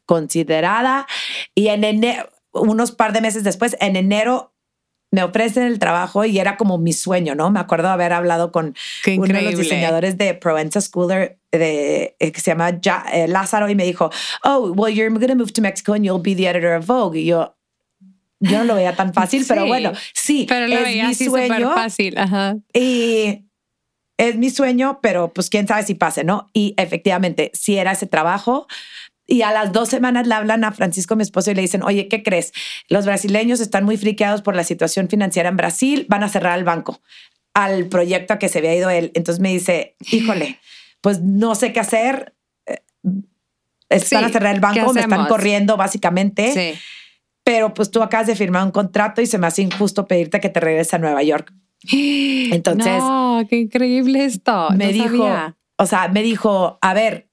considerada. 0.06 1.08
Y 1.54 1.68
en 1.68 1.84
enero, 1.84 2.30
unos 2.54 2.92
par 2.92 3.14
de 3.14 3.22
meses 3.22 3.44
después, 3.44 3.76
en 3.80 3.96
enero 3.96 4.55
me 5.16 5.24
ofrecen 5.24 5.64
el 5.64 5.80
trabajo 5.80 6.26
y 6.26 6.38
era 6.40 6.58
como 6.58 6.78
mi 6.78 6.92
sueño, 6.92 7.36
¿no? 7.36 7.50
Me 7.50 7.62
acuerdo 7.62 7.88
haber 7.88 8.12
hablado 8.12 8.52
con 8.52 8.76
uno 9.08 9.34
de 9.34 9.42
los 9.44 9.58
diseñadores 9.58 10.18
de 10.18 10.34
Provenza 10.34 10.82
Schooler 10.82 11.40
de, 11.54 12.18
eh, 12.20 12.32
que 12.34 12.42
se 12.42 12.52
llama 12.52 12.82
eh, 13.14 13.28
Lázaro 13.30 13.70
y 13.70 13.76
me 13.76 13.86
dijo, 13.86 14.12
oh, 14.44 14.74
well, 14.76 14.94
you're 14.94 15.10
going 15.10 15.28
to 15.30 15.36
move 15.36 15.54
to 15.54 15.62
Mexico 15.62 15.94
and 15.94 16.04
you'll 16.04 16.22
be 16.22 16.36
the 16.36 16.50
editor 16.50 16.74
of 16.74 16.86
Vogue. 16.86 17.16
Y 17.18 17.28
yo, 17.28 17.56
yo 18.42 18.58
no 18.58 18.66
lo 18.66 18.76
veía 18.76 18.94
tan 18.94 19.14
fácil, 19.14 19.46
pero 19.48 19.66
bueno, 19.66 19.94
sí, 20.14 20.46
pero 20.50 20.68
lo 20.68 20.76
es 20.76 21.08
mi 21.08 21.16
sueño. 21.16 21.74
fácil, 21.74 22.18
Ajá. 22.18 22.58
Y 22.74 23.46
es 24.18 24.36
mi 24.36 24.50
sueño, 24.50 25.00
pero 25.02 25.32
pues 25.34 25.50
quién 25.50 25.66
sabe 25.66 25.84
si 25.84 25.96
pase, 25.96 26.26
¿no? 26.26 26.50
Y 26.52 26.74
efectivamente, 26.76 27.52
si 27.54 27.78
era 27.78 27.94
ese 27.94 28.06
trabajo, 28.06 28.68
y 29.28 29.42
a 29.42 29.52
las 29.52 29.72
dos 29.72 29.90
semanas 29.90 30.28
le 30.28 30.36
hablan 30.36 30.64
a 30.64 30.72
Francisco, 30.72 31.16
mi 31.16 31.24
esposo, 31.24 31.52
y 31.52 31.56
le 31.56 31.62
dicen, 31.62 31.84
oye, 31.84 32.08
¿qué 32.08 32.24
crees? 32.24 32.54
Los 32.90 33.06
brasileños 33.06 33.60
están 33.60 33.84
muy 33.84 33.98
friqueados 33.98 34.42
por 34.42 34.56
la 34.56 34.64
situación 34.64 35.10
financiera 35.10 35.50
en 35.50 35.58
Brasil, 35.58 36.06
van 36.10 36.24
a 36.24 36.30
cerrar 36.30 36.58
el 36.58 36.64
banco 36.64 37.02
al 37.56 37.88
proyecto 37.88 38.34
a 38.34 38.40
que 38.40 38.50
se 38.50 38.60
había 38.60 38.76
ido 38.76 38.90
él. 38.90 39.12
Entonces 39.16 39.42
me 39.42 39.50
dice, 39.50 39.96
híjole, 40.12 40.60
pues 41.02 41.22
no 41.22 41.56
sé 41.56 41.72
qué 41.74 41.80
hacer. 41.80 42.36
Eh, 42.68 42.82
están 43.90 44.26
a 44.26 44.30
cerrar 44.30 44.54
el 44.54 44.62
banco, 44.62 44.94
me 44.94 45.02
están 45.02 45.28
corriendo 45.28 45.78
básicamente. 45.78 46.52
Sí. 46.52 46.80
Pero 47.44 47.74
pues 47.74 47.90
tú 47.92 48.04
acabas 48.04 48.28
de 48.28 48.36
firmar 48.36 48.66
un 48.66 48.72
contrato 48.72 49.22
y 49.22 49.26
se 49.26 49.38
me 49.38 49.48
hace 49.48 49.62
injusto 49.62 50.06
pedirte 50.06 50.42
que 50.42 50.50
te 50.50 50.60
regreses 50.60 50.96
a 50.96 50.98
Nueva 50.98 51.24
York. 51.24 51.54
Entonces. 51.92 52.98
No, 52.98 53.46
qué 53.50 53.58
increíble 53.58 54.26
esto. 54.26 54.70
Me 54.72 54.92
dijo, 54.92 55.26
o 55.78 55.86
sea, 55.86 56.10
me 56.10 56.24
dijo, 56.24 56.78
a 56.82 56.94
ver, 56.94 57.25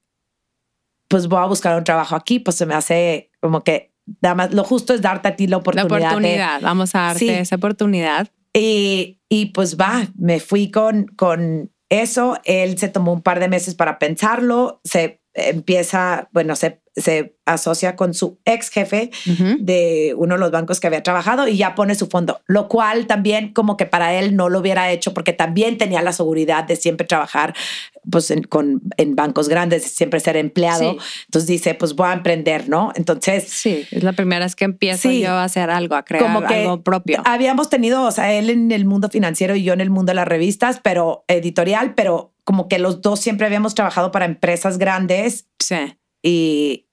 pues 1.13 1.27
voy 1.27 1.43
a 1.43 1.45
buscar 1.45 1.77
un 1.77 1.83
trabajo 1.83 2.15
aquí, 2.15 2.39
pues 2.39 2.57
se 2.57 2.65
me 2.65 2.73
hace 2.73 3.29
como 3.39 3.63
que 3.63 3.93
más, 4.35 4.51
lo 4.51 4.63
justo 4.63 4.95
es 4.95 5.01
darte 5.03 5.27
a 5.27 5.35
ti 5.35 5.45
la 5.45 5.57
oportunidad. 5.57 5.99
La 5.99 6.07
oportunidad, 6.07 6.61
vamos 6.61 6.95
a 6.95 7.01
darte 7.01 7.39
esa 7.39 7.55
oportunidad. 7.55 8.29
Y, 8.51 9.21
y, 9.29 9.51
pues 9.51 9.77
va, 9.77 10.07
me 10.17 10.39
fui 10.39 10.71
con, 10.71 11.05
con 11.15 11.71
eso. 11.89 12.39
Él 12.45 12.79
se 12.79 12.89
tomó 12.89 13.13
un 13.13 13.21
par 13.21 13.39
de 13.39 13.47
meses 13.47 13.75
para 13.75 13.99
pensarlo, 13.99 14.81
se 14.83 15.21
empieza, 15.35 16.29
bueno, 16.31 16.55
se 16.55 16.81
se 16.95 17.35
asocia 17.45 17.95
con 17.95 18.13
su 18.13 18.39
ex 18.45 18.69
jefe 18.69 19.09
de 19.59 20.13
uno 20.17 20.35
de 20.35 20.39
los 20.39 20.51
bancos 20.51 20.79
que 20.79 20.87
había 20.87 21.03
trabajado 21.03 21.47
y 21.47 21.57
ya 21.57 21.75
pone 21.75 21.95
su 21.95 22.07
fondo, 22.07 22.41
lo 22.45 22.67
cual 22.67 23.07
también 23.07 23.51
como 23.51 23.77
que 23.77 23.85
para 23.85 24.13
él 24.13 24.35
no 24.35 24.49
lo 24.49 24.59
hubiera 24.59 24.91
hecho 24.91 25.13
porque 25.13 25.33
también 25.33 25.77
tenía 25.77 26.01
la 26.01 26.13
seguridad 26.13 26.63
de 26.63 26.75
siempre 26.75 27.05
trabajar 27.05 27.53
pues 28.09 28.31
en, 28.31 28.43
con, 28.43 28.81
en 28.97 29.15
bancos 29.15 29.49
grandes, 29.49 29.83
siempre 29.83 30.19
ser 30.19 30.37
empleado. 30.37 30.97
Entonces 31.25 31.47
dice, 31.47 31.73
pues 31.73 31.95
voy 31.95 32.07
a 32.07 32.13
emprender, 32.13 32.69
¿no? 32.69 32.91
Entonces... 32.95 33.45
Sí, 33.47 33.85
es 33.91 34.03
la 34.03 34.13
primera 34.13 34.45
vez 34.45 34.55
que 34.55 34.65
empiezo 34.65 35.09
yo 35.11 35.31
a 35.31 35.43
hacer 35.45 35.69
algo, 35.69 35.95
a 35.95 36.03
crear 36.03 36.23
como 36.23 36.45
que 36.45 36.55
algo 36.55 36.83
propio. 36.83 37.21
Habíamos 37.25 37.69
tenido, 37.69 38.03
o 38.03 38.11
sea, 38.11 38.33
él 38.33 38.49
en 38.49 38.71
el 38.71 38.85
mundo 38.85 39.09
financiero 39.09 39.55
y 39.55 39.63
yo 39.63 39.73
en 39.73 39.81
el 39.81 39.89
mundo 39.89 40.11
de 40.11 40.15
las 40.15 40.27
revistas, 40.27 40.79
pero 40.83 41.25
editorial, 41.27 41.95
pero 41.95 42.33
como 42.43 42.67
que 42.67 42.77
los 42.77 43.01
dos 43.01 43.19
siempre 43.19 43.47
habíamos 43.47 43.73
trabajado 43.73 44.11
para 44.11 44.25
empresas 44.25 44.77
grandes. 44.77 45.47
Sí 45.59 45.97
y 46.23 46.87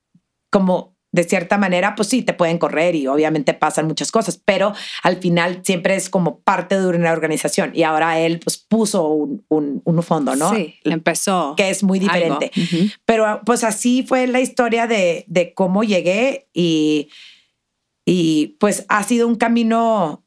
como 0.50 0.96
de 1.12 1.24
cierta 1.24 1.58
manera, 1.58 1.94
pues 1.96 2.08
sí, 2.08 2.22
te 2.22 2.34
pueden 2.34 2.58
correr 2.58 2.94
y 2.94 3.06
obviamente 3.06 3.52
pasan 3.52 3.86
muchas 3.86 4.12
cosas, 4.12 4.40
pero 4.44 4.72
al 5.02 5.16
final 5.16 5.60
siempre 5.64 5.96
es 5.96 6.08
como 6.08 6.40
parte 6.40 6.80
de 6.80 6.86
una 6.86 7.10
organización 7.10 7.72
y 7.74 7.82
ahora 7.82 8.20
él 8.20 8.38
pues 8.38 8.58
puso 8.58 9.08
un, 9.08 9.42
un, 9.48 10.02
fondo, 10.02 10.36
¿no? 10.36 10.54
Sí, 10.54 10.76
empezó. 10.84 11.54
Que 11.56 11.70
es 11.70 11.82
muy 11.82 11.98
diferente. 11.98 12.50
Pero 13.04 13.40
pues 13.44 13.64
así 13.64 14.04
fue 14.06 14.26
la 14.28 14.40
historia 14.40 14.86
de, 14.86 15.24
de 15.26 15.52
cómo 15.52 15.82
llegué 15.82 16.48
y, 16.54 17.08
y 18.04 18.56
pues 18.60 18.86
ha 18.88 19.02
sido 19.02 19.26
un 19.26 19.34
camino 19.34 20.24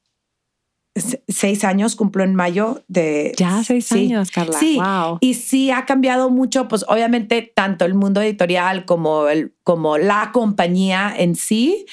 seis 0.96 1.64
años, 1.64 1.96
cumplo 1.96 2.24
en 2.24 2.36
mayo 2.36 2.84
de... 2.88 3.34
Ya 3.38 3.64
seis 3.64 3.92
años, 3.92 4.30
Carla. 4.30 4.58
Sí, 4.60 4.80
y 5.22 5.34
sí 5.34 5.72
ha 5.72 5.86
cambiado 5.86 6.30
mucho, 6.30 6.68
pues 6.68 6.86
obviamente 6.88 7.42
tanto 7.42 7.86
el 7.86 7.96
mundo 7.96 8.22
editorial 8.22 8.86
como, 8.86 9.28
el, 9.28 9.56
como 9.64 9.98
la 9.98 10.32
compañía 10.32 11.14
en 11.18 11.36
sí, 11.36 11.86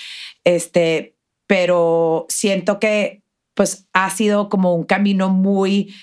este, 0.44 1.16
pero 1.46 2.26
siento 2.28 2.78
que 2.78 3.22
pues 3.55 3.88
ha 3.92 4.11
sido 4.11 4.48
como 4.48 4.74
un 4.74 4.84
camino 4.84 5.28
muy, 5.28 5.94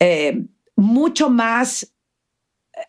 eh, 0.00 0.44
mucho 0.76 1.30
más 1.30 1.94
eh, 2.74 2.80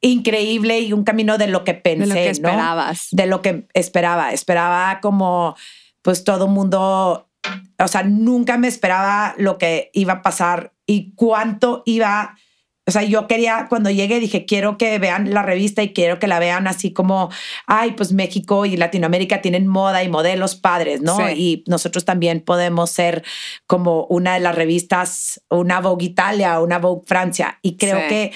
increíble 0.00 0.80
y 0.80 0.92
un 0.92 1.04
camino 1.04 1.38
de 1.38 1.46
lo 1.46 1.64
que 1.64 1.74
pensé, 1.74 2.00
de 2.00 2.06
lo 2.08 2.14
que 2.14 2.30
esperabas. 2.30 3.08
De 3.10 3.26
lo 3.26 3.42
que 3.42 3.68
esperaba. 3.74 4.32
Esperaba 4.32 5.00
como 5.00 5.56
pues 6.02 6.24
todo 6.24 6.48
mundo, 6.48 7.30
o 7.78 7.88
sea, 7.88 8.02
nunca 8.02 8.58
me 8.58 8.68
esperaba 8.68 9.34
lo 9.38 9.58
que 9.58 9.90
iba 9.92 10.14
a 10.14 10.22
pasar 10.22 10.72
y 10.86 11.14
cuánto 11.14 11.82
iba 11.86 12.36
o 12.84 12.90
sea, 12.90 13.04
yo 13.04 13.28
quería, 13.28 13.66
cuando 13.68 13.90
llegué, 13.90 14.18
dije, 14.18 14.44
quiero 14.44 14.76
que 14.76 14.98
vean 14.98 15.32
la 15.32 15.42
revista 15.42 15.84
y 15.84 15.92
quiero 15.92 16.18
que 16.18 16.26
la 16.26 16.40
vean 16.40 16.66
así 16.66 16.92
como, 16.92 17.30
ay, 17.66 17.92
pues 17.92 18.12
México 18.12 18.66
y 18.66 18.76
Latinoamérica 18.76 19.40
tienen 19.40 19.68
moda 19.68 20.02
y 20.02 20.08
modelos 20.08 20.56
padres, 20.56 21.00
¿no? 21.00 21.30
Y 21.30 21.62
nosotros 21.68 22.04
también 22.04 22.40
podemos 22.40 22.90
ser 22.90 23.22
como 23.68 24.06
una 24.06 24.34
de 24.34 24.40
las 24.40 24.56
revistas, 24.56 25.40
una 25.48 25.80
Vogue 25.80 26.06
Italia, 26.06 26.58
una 26.60 26.80
Vogue 26.80 27.04
Francia. 27.06 27.60
Y 27.62 27.76
creo 27.76 28.08
que 28.08 28.32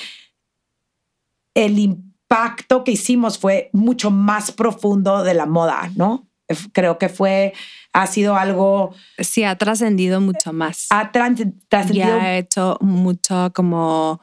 el 1.55 1.81
impacto 1.81 2.85
que 2.85 2.93
hicimos 2.93 3.39
fue 3.39 3.69
mucho 3.73 4.13
más 4.13 4.53
profundo 4.53 5.25
de 5.25 5.35
la 5.35 5.47
moda, 5.47 5.91
¿no? 5.97 6.29
Creo 6.73 6.99
que 6.99 7.09
fue, 7.09 7.53
ha 7.97 8.07
sido 8.07 8.37
algo... 8.37 8.95
Sí, 9.19 9.45
ha 9.45 9.57
trascendido 9.57 10.21
mucho 10.21 10.53
más. 10.53 10.87
Ha 10.91 11.13
trascendido... 11.13 11.57
Ya 11.95 12.23
ha 12.23 12.37
hecho 12.37 12.77
mucho 12.81 13.51
como 13.55 14.21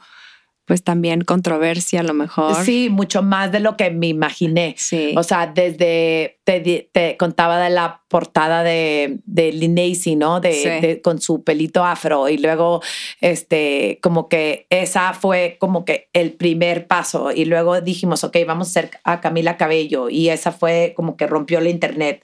pues 0.65 0.81
también 0.81 1.21
controversia 1.21 1.99
a 1.99 2.03
lo 2.03 2.13
mejor. 2.13 2.63
Sí, 2.63 2.89
mucho 2.89 3.21
más 3.21 3.51
de 3.51 3.59
lo 3.59 3.75
que 3.75 3.91
me 3.91 4.07
imaginé. 4.07 4.75
Sí. 4.77 5.13
O 5.17 5.23
sea, 5.23 5.47
desde, 5.47 6.39
te, 6.45 7.17
contaba 7.17 7.59
de 7.59 7.69
la 7.69 8.03
portada 8.07 8.63
de, 8.63 9.19
de 9.25 9.51
Linnacy, 9.51 10.15
¿no? 10.15 10.39
De, 10.39 11.01
con 11.03 11.19
su 11.19 11.43
pelito 11.43 11.83
afro 11.83 12.29
y 12.29 12.37
luego, 12.37 12.81
este, 13.19 13.99
como 14.01 14.29
que 14.29 14.67
esa 14.69 15.13
fue 15.13 15.57
como 15.59 15.83
que 15.83 16.09
el 16.13 16.31
primer 16.31 16.87
paso 16.87 17.31
y 17.31 17.43
luego 17.43 17.81
dijimos, 17.81 18.23
ok, 18.23 18.37
vamos 18.47 18.67
a 18.67 18.79
hacer 18.79 18.91
a 19.03 19.19
Camila 19.19 19.57
Cabello 19.57 20.09
y 20.09 20.29
esa 20.29 20.53
fue 20.53 20.93
como 20.95 21.17
que 21.17 21.27
rompió 21.27 21.59
la 21.59 21.69
internet, 21.69 22.23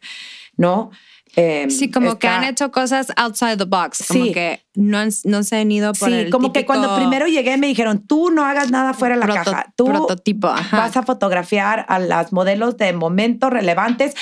¿no? 0.56 0.92
Em, 1.36 1.70
sí, 1.70 1.92
como 1.92 2.18
que 2.18 2.28
han 2.28 2.44
hecho 2.44 2.72
cosas 2.72 3.12
outside 3.16 3.58
the 3.58 3.66
box, 3.66 4.06
como 4.08 4.26
sí. 4.26 4.32
que 4.32 4.66
no, 4.76 5.00
no 5.26 5.44
se 5.44 5.58
han 5.58 5.72
ido 5.72 5.94
por 5.94 6.10
sí, 6.10 6.30
como 6.30 6.52
que 6.52 6.66
cuando 6.66 6.96
primero 6.96 7.28
llegué 7.28 7.58
me 7.58 7.68
dijeron, 7.68 8.06
tú 8.06 8.32
no 8.32 8.46
hagas 8.46 8.72
nada 8.72 8.94
fuera 8.94 9.16
de 9.16 9.26
la 9.26 9.44
caja, 9.44 9.74
tú 9.76 9.86
prototipo, 9.86 10.48
vas 10.48 10.98
a 10.98 11.04
fotografiar 11.04 11.86
a 11.88 12.00
las 12.00 12.34
modelos 12.34 12.78
de 12.78 12.94
momentos 12.94 13.50
relevantes. 13.52 14.16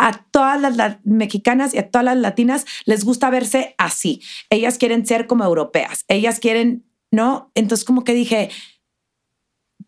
A 0.00 0.12
todas 0.30 0.76
las, 0.76 0.98
mexicanas 1.02 1.74
y 1.74 1.78
a 1.78 1.90
todas 1.90 2.04
las 2.04 2.16
latinas 2.16 2.66
les 2.84 3.04
gusta 3.04 3.30
verse 3.30 3.74
así. 3.78 4.22
Ellas 4.48 4.78
quieren 4.78 5.04
ser 5.04 5.26
como 5.26 5.42
europeas. 5.42 6.04
Ellas 6.06 6.38
quieren, 6.38 6.84
¿no? 7.10 7.50
Entonces 7.56 7.84
como 7.84 8.04
que 8.04 8.14
dije, 8.14 8.48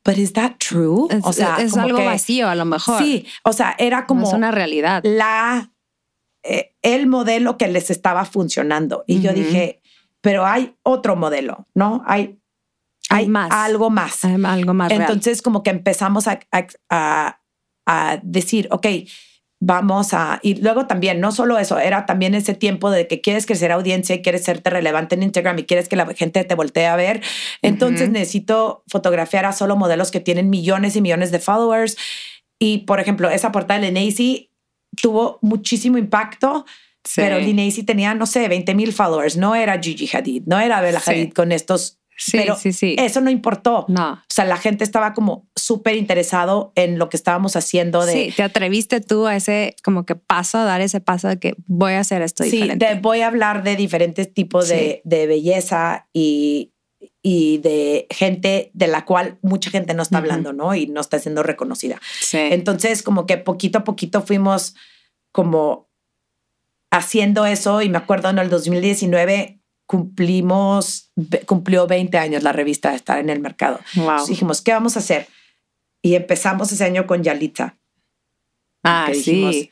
but 0.05 0.19
is 0.19 0.33
that 0.33 0.57
true? 0.59 1.07
o 1.23 1.33
sea, 1.33 1.59
es 1.61 1.77
algo 1.77 2.05
vacío 2.05 2.49
a 2.49 2.57
lo 2.57 2.65
mejor. 2.65 3.01
Sí, 3.01 3.25
o 3.45 3.53
sea, 3.53 3.77
era 3.79 4.07
como 4.07 4.27
es 4.27 4.33
una 4.33 4.51
realidad. 4.51 5.01
La 5.05 5.71
eh, 6.43 6.75
el 6.83 7.07
modelo 7.07 7.59
que 7.59 7.69
les 7.69 7.91
estaba 7.91 8.25
funcionando. 8.25 9.05
Y 9.07 9.21
yo 9.21 9.33
dije, 9.33 9.81
pero 10.21 10.47
hay 10.47 10.75
otro 10.83 11.17
modelo, 11.17 11.67
¿no? 11.75 12.03
Hay, 12.07 12.39
hay, 13.11 13.29
más. 13.29 13.51
algo 13.51 13.91
más. 13.91 14.25
algo 14.25 14.75
más. 14.75 14.91
Entonces, 14.91 15.43
como 15.43 15.63
que 15.63 15.71
empezamos 15.71 16.27
a, 16.29 16.41
a, 16.89 18.21
decir, 18.23 18.69
ok, 18.71 18.87
vamos 19.61 20.15
a. 20.15 20.41
Y 20.43 20.55
luego 20.63 20.87
también, 20.87 21.21
no 21.21 21.33
solo 21.33 21.59
eso, 21.59 21.79
era 21.79 22.07
también 22.07 22.35
ese 22.35 22.55
tiempo 22.55 22.91
de 22.91 23.07
que 23.07 23.21
quieres 23.21 23.45
crecer 23.45 23.73
audiencia 23.73 24.15
y 24.15 24.23
quieres 24.23 24.45
serte 24.45 24.71
relevante 24.71 25.17
en 25.17 25.23
Instagram 25.23 25.59
y 25.59 25.65
quieres 25.65 25.89
que 25.89 25.97
la 25.97 26.07
gente 26.15 26.45
te 26.45 26.55
voltee 26.55 26.87
a 26.87 26.97
ver. 26.97 27.23
Entonces, 27.61 28.09
necesito 28.09 28.83
fotografiar 28.89 29.45
a 29.45 29.53
solo 29.53 29.77
modelos 29.77 30.11
que 30.11 30.21
tienen 30.21 30.49
millones 30.49 30.97
y 30.97 31.03
millones 31.03 31.31
de 31.33 31.39
followers. 31.39 31.97
Y, 32.59 32.79
por 32.79 33.01
ejemplo, 33.01 33.29
esa 33.31 33.53
portada 33.53 33.81
de 33.81 33.93
Nacy 33.93 34.50
tuvo 35.01 35.39
muchísimo 35.43 35.99
impacto. 35.99 36.65
Pero 37.17 37.39
Linnacy 37.39 37.83
tenía, 37.83 38.15
no 38.15 38.27
sé, 38.27 38.47
20 38.47 38.75
mil 38.75 38.93
followers. 38.93 39.37
No 39.37 39.55
era 39.55 39.81
Gigi 39.81 40.09
Hadid, 40.15 40.43
no 40.47 40.61
era 40.61 40.81
Bella 40.81 41.01
Hadid 41.05 41.33
con 41.33 41.51
estos. 41.51 41.99
Sí, 42.15 42.37
pero 42.37 42.55
sí, 42.55 42.75
sí. 42.75 42.97
eso 42.99 43.23
no 43.23 43.31
importó. 43.31 43.87
No. 43.89 44.13
O 44.13 44.19
sea, 44.29 44.45
la 44.45 44.59
gente 44.59 44.85
estaba 44.85 45.15
como 45.15 45.49
súper 45.57 45.97
interesado 45.97 46.71
en 46.75 46.99
lo 46.99 47.09
que 47.09 47.17
estábamos 47.17 47.57
haciendo. 47.57 48.05
De, 48.05 48.13
sí, 48.13 48.33
te 48.37 48.43
atreviste 48.43 49.01
tú 49.01 49.27
a 49.27 49.35
ese 49.37 49.75
como 49.83 50.05
que 50.05 50.17
paso, 50.17 50.59
a 50.59 50.65
dar 50.65 50.83
ese 50.83 51.01
paso 51.01 51.29
de 51.29 51.39
que 51.39 51.55
voy 51.67 51.95
a 51.95 52.01
hacer 52.01 52.21
esto 52.21 52.45
diferente. 52.45 52.87
Sí, 52.87 52.99
voy 53.01 53.23
a 53.23 53.29
hablar 53.29 53.63
de 53.63 53.75
diferentes 53.75 54.35
tipos 54.35 54.69
de, 54.69 55.01
de 55.05 55.27
belleza 55.27 56.09
y, 56.13 56.70
y 57.23 57.59
de 57.59 58.07
gente 58.11 58.71
de 58.73 58.87
la 58.87 59.05
cual 59.05 59.39
mucha 59.43 59.71
gente 59.71 59.95
no 59.95 60.03
está 60.03 60.19
hablando, 60.19 60.53
¿no? 60.53 60.75
Y 60.75 60.87
no 60.87 61.01
está 61.01 61.19
siendo 61.19 61.43
reconocida. 61.43 62.01
Sí. 62.21 62.39
Entonces, 62.39 63.03
como 63.03 63.27
que 63.27 63.37
poquito 63.37 63.79
a 63.79 63.85
poquito 63.85 64.23
fuimos 64.23 64.75
como 65.33 65.91
haciendo 66.91 67.47
eso 67.47 67.83
y 67.83 67.89
me 67.89 67.99
acuerdo 67.99 68.31
en 68.31 68.39
el 68.39 68.51
2019 68.51 69.61
cumplimos, 69.87 71.11
cumplió 71.47 71.87
20 71.87 72.17
años 72.17 72.43
la 72.45 72.53
revista 72.53 72.91
de 72.91 72.97
estar 72.97 73.19
en 73.19 73.29
el 73.29 73.41
mercado. 73.41 73.81
Wow. 73.97 74.27
dijimos, 74.27 74.63
¿qué 74.63 74.73
vamos 74.73 74.97
a 74.97 75.01
hacer? 75.01 75.27
Y 76.01 76.15
empezamos 76.15 76.71
ese 76.71 76.85
año 76.85 77.07
con 77.07 77.23
Yalitza. 77.23 77.77
Ah, 78.85 79.11
sí. 79.13 79.71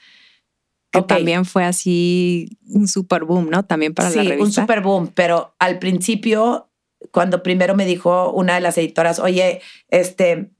Que 0.91 1.03
también 1.03 1.45
fue 1.45 1.65
así 1.65 2.59
un 2.67 2.89
super 2.89 3.25
boom, 3.25 3.49
¿no? 3.49 3.65
También 3.65 3.95
para 3.95 4.11
la 4.11 4.17
revista. 4.17 4.37
Sí, 4.37 4.43
un 4.43 4.53
super 4.53 4.81
boom, 4.81 5.13
pero 5.15 5.55
al 5.59 5.79
principio 5.79 6.68
cuando 7.11 7.43
primero 7.43 7.75
me 7.75 7.87
dijo 7.87 8.31
una 8.33 8.55
de 8.55 8.61
las 8.61 8.79
editoras, 8.79 9.19
oye, 9.19 9.61
este, 9.89 10.51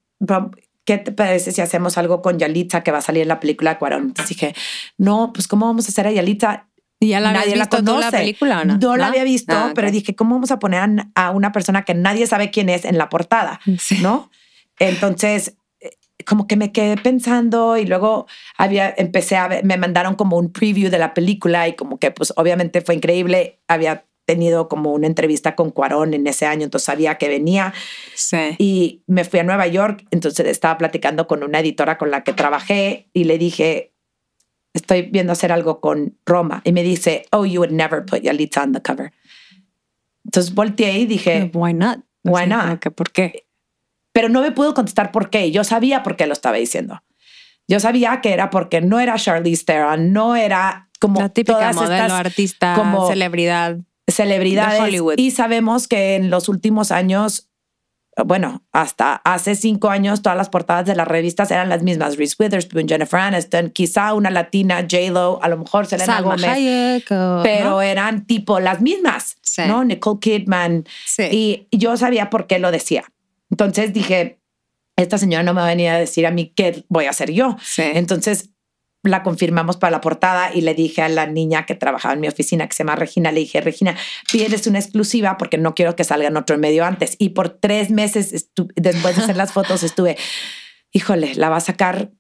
¿qué 0.85 0.99
te 0.99 1.13
parece 1.13 1.53
si 1.53 1.61
hacemos 1.61 1.99
algo 1.99 2.23
con 2.23 2.39
Yalitza 2.39 2.83
que 2.83 2.91
va 2.91 2.99
a 2.99 3.03
salir 3.03 3.23
en 3.23 3.29
la 3.29 3.41
película 3.41 3.75
de 3.75 3.79
Cuarón? 3.79 4.03
Entonces 4.03 4.37
dije, 4.37 4.55
no, 4.97 5.33
pues 5.33 5.49
¿cómo 5.49 5.67
vamos 5.67 5.87
a 5.87 5.89
hacer 5.89 6.07
a 6.07 6.13
Yalitza? 6.13 6.67
¿Y 7.01 7.09
ya 7.09 7.21
la 7.21 7.33
nadie 7.33 7.55
la 7.55 7.69
conoce. 7.69 8.01
la 8.01 8.11
película 8.11 8.65
no? 8.65 8.79
No, 8.79 8.97
la 8.97 9.07
había 9.07 9.23
visto, 9.23 9.55
ah, 9.55 9.73
pero 9.75 9.91
dije, 9.91 10.17
¿cómo 10.17 10.35
vamos 10.35 10.51
a 10.51 10.59
poner 10.59 11.07
a 11.15 11.31
una 11.31 11.53
persona 11.53 11.85
que 11.85 11.95
nadie 11.95 12.27
sabe 12.27 12.51
quién 12.51 12.69
es 12.69 12.85
en 12.85 12.99
la 12.99 13.09
portada? 13.09 13.61
¿No? 14.03 14.31
Entonces, 14.81 15.55
eh, 15.81 15.91
como 16.27 16.49
que 16.49 16.57
me 16.57 16.73
quedé 16.73 16.97
pensando 16.97 17.77
y 17.77 17.87
luego 17.87 18.27
había, 18.57 18.93
empecé 18.97 19.37
a 19.37 19.47
ver, 19.47 19.65
me 19.65 19.77
mandaron 19.77 20.17
como 20.17 20.39
un 20.39 20.53
preview 20.53 20.91
de 20.91 20.99
la 20.99 21.15
película 21.15 21.69
y 21.69 21.77
como 21.77 21.99
que 21.99 22.11
pues 22.11 22.33
obviamente 22.37 22.81
fue 22.81 22.97
increíble. 22.97 23.61
Había 23.69 24.08
tenido 24.29 24.69
como 24.69 24.93
una 24.93 25.07
entrevista 25.07 25.57
con 25.57 25.71
Cuarón 25.71 26.13
en 26.13 26.27
ese 26.27 26.45
año, 26.45 26.65
entonces 26.65 26.85
sabía 26.85 27.17
que 27.17 27.29
venía. 27.29 27.73
Sí. 28.15 28.57
Y 28.59 29.03
me 29.07 29.25
fui 29.25 29.41
a 29.41 29.43
Nueva 29.43 29.67
York, 29.67 30.05
entonces 30.11 30.47
estaba 30.47 30.77
platicando 30.77 31.27
con 31.27 31.43
una 31.43 31.61
editora 31.61 31.97
con 31.97 32.11
la 32.11 32.25
que 32.25 32.35
trabajé 32.35 33.09
y 33.15 33.25
le 33.25 33.39
dije, 33.39 33.95
estoy 34.75 35.03
viendo 35.03 35.33
hacer 35.33 35.51
algo 35.51 35.81
con 35.81 36.19
Roma. 36.27 36.61
Y 36.65 36.73
me 36.73 36.83
dice, 36.83 37.25
oh, 37.33 37.47
you 37.47 37.61
would 37.61 37.73
never 37.73 38.05
put 38.05 38.21
Yalitza 38.21 38.65
on 38.65 38.75
the 38.75 38.83
cover. 38.83 39.15
Entonces 40.27 40.55
volteé 40.55 40.99
y 40.99 41.07
dije, 41.07 41.51
why 41.55 41.73
not? 41.73 42.01
Why 42.23 42.47
not? 42.47 42.83
¿Por 42.95 43.11
qué? 43.11 43.47
Pero 44.13 44.29
no 44.29 44.43
me 44.43 44.53
pudo 44.53 44.75
contestar 44.75 45.11
por 45.11 45.31
qué. 45.31 45.51
Yo 45.51 45.65
sabía 45.65 46.03
por 46.03 46.17
qué 46.17 46.27
lo 46.27 46.35
estaba 46.35 46.59
diciendo. 46.59 47.03
Yo 47.67 47.81
sabía 47.81 48.21
que 48.21 48.35
era 48.35 48.51
porque 48.51 48.83
no 48.83 49.01
era 49.01 49.17
Charlize 49.17 49.65
Theron, 49.65 50.13
no 50.13 50.37
era 50.37 50.91
como 51.01 51.19
la 51.19 51.31
típica 51.31 51.73
modelo, 51.73 52.15
artista, 52.15 52.75
como 52.75 53.09
celebridad 53.09 53.79
celebridades. 54.09 54.81
Hollywood. 54.81 55.15
Y 55.17 55.31
sabemos 55.31 55.89
que 55.89 56.17
en 56.17 56.31
los 56.31 56.49
últimos 56.49 56.91
años, 56.91 57.51
bueno, 58.25 58.65
hasta 58.73 59.15
hace 59.17 59.55
cinco 59.55 59.91
años, 59.91 60.23
todas 60.23 60.37
las 60.37 60.49
portadas 60.49 60.87
de 60.87 60.97
las 60.97 61.07
revistas 61.07 61.51
eran 61.51 61.69
las 61.69 61.83
mismas. 61.83 62.17
Reese 62.17 62.35
Witherspoon, 62.39 62.89
Jennifer 62.89 63.21
Aniston, 63.21 63.71
quizá 63.71 64.15
una 64.15 64.31
latina, 64.31 64.81
J-Lo, 64.91 65.41
a 65.43 65.49
lo 65.49 65.59
mejor 65.59 65.87
Selena 65.87 66.21
Gomez. 66.21 67.05
pero 67.43 67.81
eran 67.81 68.27
tipo 68.27 68.59
las 68.59 68.81
mismas, 68.81 69.37
¿no? 69.67 69.85
Nicole 69.85 70.19
Kidman. 70.21 70.85
Y 71.31 71.69
yo 71.71 71.97
sabía 71.97 72.29
por 72.31 72.47
qué 72.47 72.59
lo 72.59 72.71
decía. 72.73 73.05
Entonces 73.51 73.93
dije, 73.93 74.41
esta 74.97 75.17
señora 75.17 75.45
no 75.45 75.55
me 75.55 75.61
va 75.61 75.67
a 75.69 75.71
venir 75.71 75.91
a 75.91 75.99
decir 75.99 76.27
a 76.27 76.33
mí 76.33 76.53
qué 76.57 76.85
voy 76.89 77.05
a 77.05 77.11
hacer 77.11 77.31
yo. 77.31 77.57
Entonces 77.77 78.51
la 79.11 79.23
confirmamos 79.23 79.77
para 79.77 79.91
la 79.91 80.01
portada 80.01 80.55
y 80.55 80.61
le 80.61 80.75
dije 80.75 81.03
a 81.03 81.09
la 81.09 81.27
niña 81.27 81.67
que 81.67 81.75
trabajaba 81.75 82.15
en 82.15 82.21
mi 82.21 82.29
oficina, 82.29 82.67
que 82.67 82.75
se 82.75 82.85
llama 82.85 82.97
Regina, 82.97 83.33
le 83.33 83.41
dije, 83.41 83.61
Regina, 83.61 83.97
pides 84.31 84.67
una 84.67 84.79
exclusiva 84.79 85.37
porque 85.37 85.59
no 85.59 85.75
quiero 85.75 85.97
que 85.97 86.05
salga 86.05 86.29
en 86.29 86.37
otro 86.37 86.59
medio 86.59 86.85
antes. 86.85 87.17
Y 87.19 87.31
por 87.31 87.49
tres 87.49 87.91
meses 87.91 88.51
después 88.77 89.17
de 89.17 89.23
hacer 89.23 89.37
las 89.37 89.53
fotos 89.53 89.83
estuve, 89.83 90.17
híjole, 90.93 91.35
la 91.35 91.49
va 91.49 91.57
a 91.57 91.61
sacar 91.61 92.13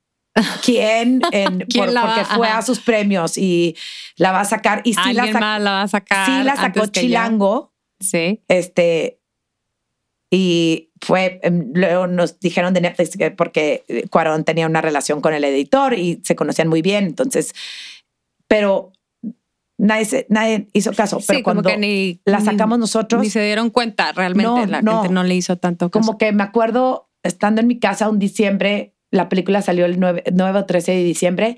quién, 0.64 1.20
en, 1.32 1.58
porque 1.74 2.24
fue 2.34 2.48
a 2.48 2.62
sus 2.62 2.80
premios 2.80 3.36
y 3.36 3.76
la 4.16 4.32
va 4.32 4.40
a 4.40 4.44
sacar. 4.44 4.82
Y 4.84 4.94
sí 4.94 5.12
la, 5.12 5.58
la 5.58 5.70
va 5.70 5.82
a 5.82 5.88
sacar. 5.88 6.26
Sí 6.26 6.44
la 6.44 6.56
sacó 6.56 6.86
Chilango. 6.86 7.74
Sí. 8.00 8.42
Este, 8.48 9.20
y 10.30 10.87
fue, 11.00 11.40
em, 11.42 11.70
luego 11.74 12.06
nos 12.06 12.40
dijeron 12.40 12.74
de 12.74 12.80
Netflix 12.80 13.16
que 13.16 13.30
porque 13.30 13.84
eh, 13.88 14.08
Cuarón 14.08 14.44
tenía 14.44 14.66
una 14.66 14.80
relación 14.80 15.20
con 15.20 15.34
el 15.34 15.44
editor 15.44 15.94
y 15.94 16.20
se 16.24 16.36
conocían 16.36 16.68
muy 16.68 16.82
bien, 16.82 17.04
entonces, 17.04 17.54
pero 18.46 18.92
nadie, 19.76 20.26
nadie 20.28 20.68
hizo 20.72 20.92
caso. 20.92 21.18
Pero 21.26 21.42
cuando 21.42 21.70
la 22.24 22.40
sacamos 22.40 22.78
nosotros. 22.78 23.22
Ni 23.22 23.30
se 23.30 23.42
dieron 23.42 23.70
cuenta 23.70 24.12
realmente, 24.12 24.66
la 24.66 24.78
gente 24.78 25.08
no 25.10 25.22
le 25.22 25.34
hizo 25.34 25.56
tanto 25.56 25.90
caso. 25.90 26.04
Como 26.04 26.18
que 26.18 26.32
me 26.32 26.42
acuerdo 26.42 27.08
estando 27.22 27.60
en 27.60 27.66
mi 27.66 27.78
casa 27.78 28.08
un 28.08 28.18
diciembre, 28.18 28.94
la 29.10 29.28
película 29.28 29.62
salió 29.62 29.86
el 29.86 29.98
9, 29.98 30.24
9 30.32 30.58
o 30.58 30.64
13 30.64 30.92
de 30.92 31.04
diciembre 31.04 31.56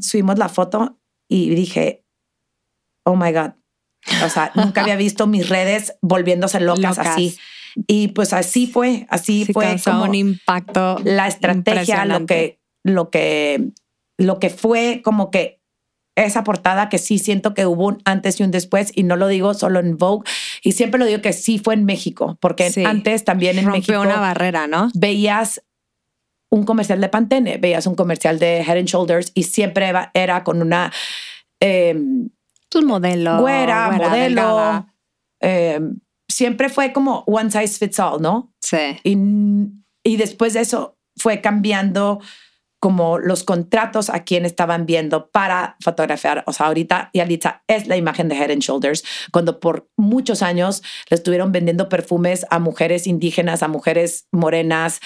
subimos 0.00 0.38
la 0.38 0.48
foto 0.48 0.98
y 1.28 1.54
dije, 1.54 2.04
oh 3.04 3.16
my 3.16 3.32
God. 3.32 3.52
O 4.24 4.28
sea, 4.28 4.52
nunca 4.54 4.82
había 4.82 4.96
visto 4.96 5.26
mis 5.26 5.48
redes 5.48 5.96
volviéndose 6.00 6.60
locas, 6.60 6.98
así. 6.98 7.38
Y 7.86 8.08
pues 8.08 8.32
así 8.32 8.66
fue, 8.66 9.06
así 9.10 9.46
fue 9.52 9.76
como 9.84 10.04
un 10.04 10.14
impacto. 10.14 10.98
La 11.04 11.28
estrategia, 11.28 12.04
lo 12.04 12.26
que, 12.26 12.58
lo 12.82 13.10
que, 13.10 13.70
lo 14.18 14.38
que 14.38 14.50
fue 14.50 15.02
como 15.04 15.30
que 15.30 15.60
esa 16.16 16.44
portada 16.44 16.88
que 16.88 16.98
sí 16.98 17.18
siento 17.18 17.52
que 17.52 17.66
hubo 17.66 17.88
un 17.88 17.98
antes 18.06 18.40
y 18.40 18.42
un 18.42 18.50
después 18.50 18.90
y 18.94 19.02
no 19.02 19.16
lo 19.16 19.28
digo 19.28 19.52
solo 19.52 19.80
en 19.80 19.98
Vogue 19.98 20.26
y 20.62 20.72
siempre 20.72 20.98
lo 20.98 21.04
digo 21.04 21.20
que 21.20 21.34
sí 21.34 21.58
fue 21.58 21.74
en 21.74 21.84
México 21.84 22.38
porque 22.40 22.72
antes 22.86 23.24
también 23.24 23.58
en 23.58 23.66
México 23.66 24.00
una 24.00 24.18
barrera, 24.18 24.66
¿no? 24.66 24.88
Veías 24.94 25.62
un 26.48 26.64
comercial 26.64 27.02
de 27.02 27.10
Pantene, 27.10 27.58
veías 27.58 27.86
un 27.86 27.94
comercial 27.94 28.38
de 28.38 28.62
Head 28.62 28.78
and 28.78 28.88
Shoulders 28.88 29.32
y 29.34 29.42
siempre 29.42 29.92
era 30.14 30.42
con 30.42 30.62
una 30.62 30.90
eh, 31.60 31.94
modelo, 32.84 33.40
güera, 33.40 33.90
modelo. 33.90 34.86
Em, 35.40 35.98
siempre 36.28 36.68
fue 36.68 36.92
como 36.92 37.24
one 37.26 37.50
size 37.50 37.78
fits 37.78 37.98
all, 37.98 38.20
¿no? 38.20 38.52
Sí. 38.60 38.98
Y, 39.04 39.16
y 40.04 40.16
después 40.16 40.54
de 40.54 40.60
eso 40.60 40.96
fue 41.16 41.40
cambiando 41.40 42.20
como 42.78 43.18
los 43.18 43.42
contratos 43.42 44.10
a 44.10 44.22
quien 44.24 44.44
estaban 44.44 44.84
viendo 44.86 45.30
para 45.30 45.76
fotografiar. 45.80 46.44
O 46.46 46.52
sea, 46.52 46.66
ahorita 46.66 47.10
Yalitza 47.14 47.64
es 47.66 47.86
la 47.86 47.96
imagen 47.96 48.28
de 48.28 48.36
Head 48.36 48.50
and 48.50 48.62
Shoulders, 48.62 49.02
cuando 49.32 49.60
por 49.60 49.88
muchos 49.96 50.42
años 50.42 50.82
le 51.10 51.16
estuvieron 51.16 51.52
vendiendo 51.52 51.88
perfumes 51.88 52.46
a 52.50 52.58
mujeres 52.58 53.06
indígenas, 53.06 53.62
a 53.62 53.68
mujeres 53.68 54.28
morenas, 54.30 55.00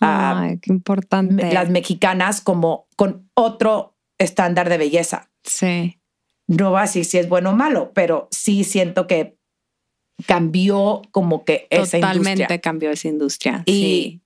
Ay, 0.00 0.58
qué 0.60 0.70
importante. 0.72 1.52
las 1.52 1.70
mexicanas 1.70 2.40
como 2.40 2.88
con 2.96 3.30
otro 3.34 3.96
estándar 4.18 4.68
de 4.68 4.78
belleza. 4.78 5.30
Sí. 5.44 5.98
No 6.46 6.72
va 6.72 6.80
a 6.80 6.82
decir 6.82 7.06
si 7.06 7.18
es 7.18 7.28
bueno 7.28 7.50
o 7.50 7.56
malo, 7.56 7.90
pero 7.94 8.28
sí 8.30 8.64
siento 8.64 9.06
que 9.06 9.38
cambió 10.26 11.02
como 11.10 11.44
que 11.44 11.66
esa 11.70 11.98
industria. 11.98 12.00
Totalmente 12.00 12.60
cambió 12.60 12.90
esa 12.90 13.08
industria. 13.08 13.62
Y, 13.66 13.72
sí. 13.72 14.22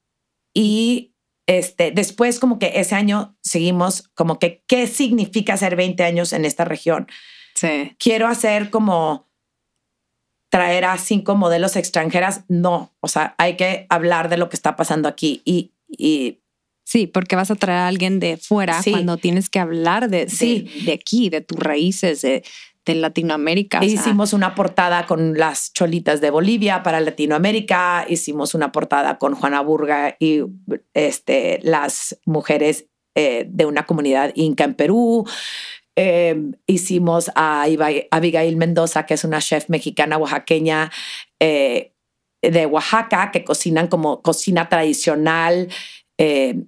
y 0.55 1.15
este, 1.47 1.91
después 1.91 2.39
como 2.39 2.59
que 2.59 2.73
ese 2.75 2.95
año 2.95 3.37
seguimos 3.43 4.11
como 4.15 4.39
que, 4.39 4.63
¿qué 4.67 4.87
significa 4.87 5.55
hacer 5.55 5.77
20 5.77 6.05
años 6.05 6.33
en 6.33 6.45
esta 6.45 6.65
región? 6.65 7.09
Sí. 7.55 7.97
Quiero 7.99 8.29
hacer 8.29 8.71
como 8.71 9.29
traer 10.51 10.85
a 10.85 10.99
cinco 10.99 11.35
modelos 11.37 11.77
extranjeras. 11.77 12.45
No, 12.49 12.95
o 13.01 13.09
sea, 13.09 13.35
hay 13.39 13.57
que 13.57 13.87
hablar 13.89 14.29
de 14.29 14.37
lo 14.37 14.49
que 14.49 14.57
está 14.57 14.77
pasando 14.77 15.09
aquí 15.09 15.43
y, 15.45 15.73
y 15.89 16.41
Sí, 16.89 17.07
porque 17.07 17.37
vas 17.37 17.51
a 17.51 17.55
traer 17.55 17.81
a 17.81 17.87
alguien 17.87 18.19
de 18.19 18.39
fuera 18.39 18.81
cuando 18.83 19.19
tienes 19.19 19.51
que 19.51 19.59
hablar 19.59 20.09
de, 20.09 20.31
sí. 20.31 20.71
de, 20.87 20.95
aquí, 20.95 21.29
de 21.29 21.43
tus 21.43 21.59
raíces, 21.59 22.23
de, 22.23 22.43
de 22.89 22.95
Latinoamérica. 22.97 23.85
Hicimos 23.85 24.33
una 24.33 24.55
portada 24.55 25.07
con 25.07 25.39
las 25.39 25.73
cholitas 25.73 26.21
de 26.21 26.31
Bolivia 26.31 26.83
para 26.83 27.01
Latinoamérica, 27.01 28.07
hicimos 28.09 28.55
una 28.55 28.73
portada 28.73 29.19
con 29.19 29.35
Juana 29.35 29.61
Burga 29.61 30.17
y 30.19 30.43
este, 30.95 31.61
las 31.63 32.19
mujeres 32.25 32.87
eh, 33.15 33.47
de 33.49 33.67
una 33.67 33.85
comunidad 33.85 34.33
inca 34.35 34.65
en 34.65 34.75
Perú. 34.75 35.27
Em, 35.97 36.53
hicimos 36.67 37.31
a 37.35 37.67
Abigail 38.11 38.57
Mendoza, 38.57 39.05
que 39.05 39.15
es 39.15 39.25
una 39.25 39.41
chef 39.41 39.69
mexicana 39.69 40.17
oaxaqueña 40.17 40.91
eh, 41.41 41.93
de 42.41 42.67
Oaxaca, 42.67 43.31
que 43.31 43.45
cocinan 43.45 43.89
como 43.89 44.23
cocina 44.23 44.69
tradicional. 44.69 45.69
Eh, 46.17 46.63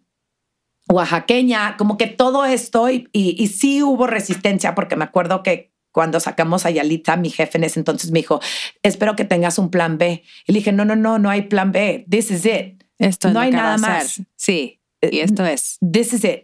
oaxaqueña, 0.88 1.76
como 1.76 1.96
que 1.96 2.08
todo 2.08 2.44
esto 2.44 2.90
y, 2.90 3.08
y, 3.12 3.42
y, 3.42 3.46
sí 3.46 3.82
hubo 3.82 4.08
resistencia 4.08 4.74
porque 4.74 4.96
me 4.96 5.04
acuerdo 5.04 5.44
que 5.44 5.69
cuando 5.92 6.20
sacamos 6.20 6.66
a 6.66 6.70
Yalitza, 6.70 7.16
mi 7.16 7.30
jefe 7.30 7.58
en 7.58 7.64
ese 7.64 7.80
entonces 7.80 8.10
me 8.10 8.20
dijo, 8.20 8.40
espero 8.82 9.16
que 9.16 9.24
tengas 9.24 9.58
un 9.58 9.70
plan 9.70 9.98
B. 9.98 10.22
Y 10.46 10.52
le 10.52 10.58
dije, 10.60 10.72
no, 10.72 10.84
no, 10.84 10.96
no, 10.96 11.18
no 11.18 11.30
hay 11.30 11.42
plan 11.42 11.72
B. 11.72 12.06
This 12.08 12.30
is 12.30 12.46
it. 12.46 12.84
Esto 12.98 13.30
no 13.30 13.40
hay 13.40 13.50
nada 13.50 13.78
más. 13.78 14.22
Sí, 14.36 14.80
y 15.00 15.18
eh, 15.18 15.22
esto 15.22 15.44
es. 15.44 15.78
This 15.80 16.12
is 16.12 16.24
it. 16.24 16.42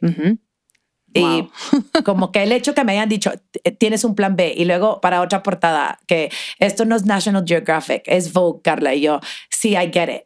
Y 1.15 1.49
como 2.05 2.33
que 2.33 2.43
el 2.43 2.53
hecho 2.53 2.75
que 2.75 2.85
me 2.85 2.93
hayan 2.93 3.09
dicho, 3.09 3.33
tienes 3.79 4.05
un 4.05 4.15
plan 4.15 4.37
B 4.37 4.55
y 4.57 4.65
luego 4.65 5.01
para 5.01 5.21
otra 5.21 5.43
portada, 5.43 5.99
que 6.07 6.31
esto 6.59 6.85
no 6.85 6.97
es 6.97 7.05
National 7.05 7.45
Geographic, 7.47 8.03
es 8.07 8.33
Vogue, 8.33 8.61
Carla. 8.63 8.95
Y 8.95 9.03
yo, 9.03 9.21
sí, 9.51 9.71
I 9.71 9.91
get 9.93 10.09
it. 10.09 10.25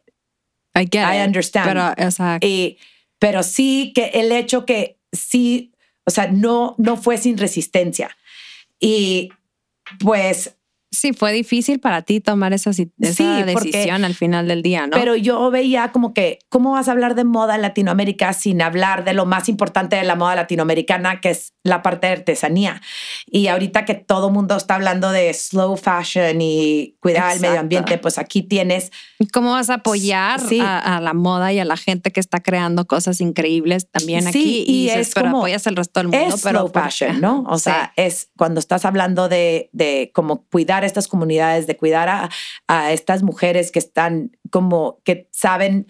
I 0.73 0.87
get 0.89 1.03
I 1.13 1.25
understand. 1.25 1.67
Pero, 1.67 2.07
exacto. 2.07 2.47
Y, 2.47 2.77
pero 3.19 3.43
sí 3.43 3.91
que 3.93 4.05
el 4.13 4.31
hecho 4.31 4.65
que 4.65 4.99
sí, 5.11 5.73
o 6.05 6.11
sea, 6.11 6.27
no, 6.27 6.75
no 6.77 6.97
fue 6.97 7.17
sin 7.17 7.37
resistencia. 7.37 8.15
Y 8.81 9.29
pues 9.99 10.57
Sí, 10.93 11.13
fue 11.13 11.31
difícil 11.31 11.79
para 11.79 12.01
ti 12.01 12.19
tomar 12.19 12.51
esa, 12.51 12.71
esa 12.71 13.45
decisión 13.45 14.03
al 14.03 14.13
final 14.13 14.49
del 14.49 14.61
día, 14.61 14.87
¿no? 14.87 14.97
Pero 14.97 15.15
yo 15.15 15.49
veía 15.49 15.93
como 15.93 16.13
que, 16.13 16.39
¿cómo 16.49 16.73
vas 16.73 16.89
a 16.89 16.91
hablar 16.91 17.15
de 17.15 17.23
moda 17.23 17.55
en 17.55 17.61
Latinoamérica 17.61 18.33
sin 18.33 18.61
hablar 18.61 19.05
de 19.05 19.13
lo 19.13 19.25
más 19.25 19.47
importante 19.47 19.95
de 19.95 20.03
la 20.03 20.17
moda 20.17 20.35
latinoamericana, 20.35 21.21
que 21.21 21.29
es 21.29 21.53
la 21.63 21.81
parte 21.81 22.07
de 22.07 22.13
artesanía? 22.13 22.81
Y 23.25 23.47
ahorita 23.47 23.85
que 23.85 23.93
todo 23.93 24.31
mundo 24.31 24.57
está 24.57 24.75
hablando 24.75 25.11
de 25.11 25.33
slow 25.33 25.77
fashion 25.77 26.41
y 26.41 26.97
cuidar 26.99 27.35
el 27.35 27.39
medio 27.39 27.61
ambiente, 27.61 27.97
pues 27.97 28.17
aquí 28.17 28.43
tienes... 28.43 28.91
¿Cómo 29.31 29.51
vas 29.51 29.69
a 29.69 29.75
apoyar 29.75 30.41
a, 30.61 30.99
la 30.99 31.13
moda 31.13 31.53
y 31.53 31.59
a 31.59 31.65
la 31.65 31.77
gente 31.77 32.11
que 32.11 32.19
está 32.19 32.41
creando 32.41 32.85
cosas 32.85 33.21
increíbles 33.21 33.89
también 33.89 34.27
aquí? 34.27 34.65
Y, 34.67 34.89
es 34.89 35.15
como... 35.15 35.37
apoyas 35.37 35.65
el 35.67 35.77
resto 35.77 36.01
del 36.01 36.09
mundo, 36.09 36.35
es 36.35 36.41
slow 36.41 36.67
fashion, 36.67 37.21
¿no? 37.21 37.45
O 37.47 37.57
sea, 37.59 37.93
es 37.95 38.29
cuando 38.35 38.59
estás 38.59 38.83
hablando 38.83 39.29
de, 39.29 39.69
de 39.71 40.11
como 40.13 40.43
cuidar 40.47 40.80
estas 40.83 41.07
comunidades, 41.07 41.67
de 41.67 41.77
cuidar 41.77 42.09
a, 42.09 42.29
a 42.67 42.91
estas 42.91 43.23
mujeres 43.23 43.71
que 43.71 43.79
están 43.79 44.37
como, 44.49 44.99
que 45.03 45.27
saben 45.31 45.87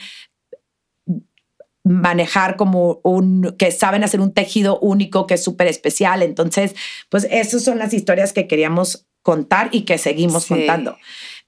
manejar 1.83 2.57
como 2.57 3.01
un, 3.03 3.55
que 3.57 3.71
saben 3.71 4.03
hacer 4.03 4.21
un 4.21 4.33
tejido 4.33 4.79
único 4.79 5.27
que 5.27 5.35
es 5.35 5.43
súper 5.43 5.67
especial. 5.67 6.21
Entonces, 6.21 6.75
pues 7.09 7.27
esas 7.31 7.63
son 7.63 7.79
las 7.79 7.93
historias 7.93 8.33
que 8.33 8.47
queríamos 8.47 9.07
contar 9.23 9.69
y 9.71 9.81
que 9.81 9.97
seguimos 9.97 10.47
contando. 10.47 10.97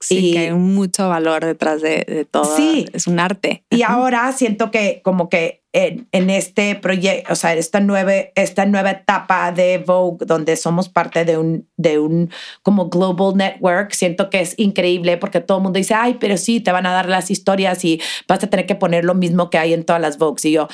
Sí, 0.04 0.30
y, 0.30 0.34
que 0.34 0.40
hay 0.40 0.52
mucho 0.54 1.10
valor 1.10 1.46
detrás 1.46 1.82
de, 1.82 2.06
de, 2.08 2.26
todo. 2.26 2.46
Sí. 2.56 2.86
Es 2.94 3.08
un 3.08 3.20
arte. 3.20 3.64
Y 3.70 3.84
ahora 3.84 4.32
siento 4.32 4.70
que 4.72 5.02
como 5.04 5.30
que 5.30 5.64
en, 5.74 6.08
en 6.12 6.30
este 6.30 6.76
proyecto, 6.76 7.34
o 7.34 7.36
sea, 7.36 7.54
esta 7.54 7.80
nueva, 7.80 8.14
esta 8.36 8.66
nueva 8.66 8.92
etapa 8.92 9.52
de 9.52 9.80
Vogue, 9.80 10.26
donde 10.26 10.56
somos 10.56 10.88
parte 10.88 11.26
de 11.26 11.38
un, 11.38 11.68
de 11.78 12.00
un 12.00 12.30
como 12.62 12.90
global 12.90 13.36
network, 13.36 13.92
siento 13.92 14.30
que 14.30 14.42
es 14.42 14.54
increíble 14.58 15.18
porque 15.18 15.40
todo 15.40 15.58
el 15.58 15.64
mundo 15.64 15.78
dice, 15.78 15.96
ay, 15.96 16.18
pero 16.20 16.38
sí, 16.38 16.60
te 16.60 16.72
van 16.72 16.86
a 16.86 16.94
dar 16.94 17.10
las 17.10 17.32
historias 17.32 17.84
y 17.86 18.00
vas 18.28 18.44
a 18.44 18.48
tener 18.48 18.68
que 18.68 18.76
poner 18.76 19.04
lo 19.04 19.16
mismo 19.16 19.50
que 19.50 19.58
hay 19.58 19.74
en 19.74 19.84
todas 19.84 20.02
las 20.02 20.18
Vogues. 20.20 20.46
Y 20.46 20.52
yo, 20.52 20.68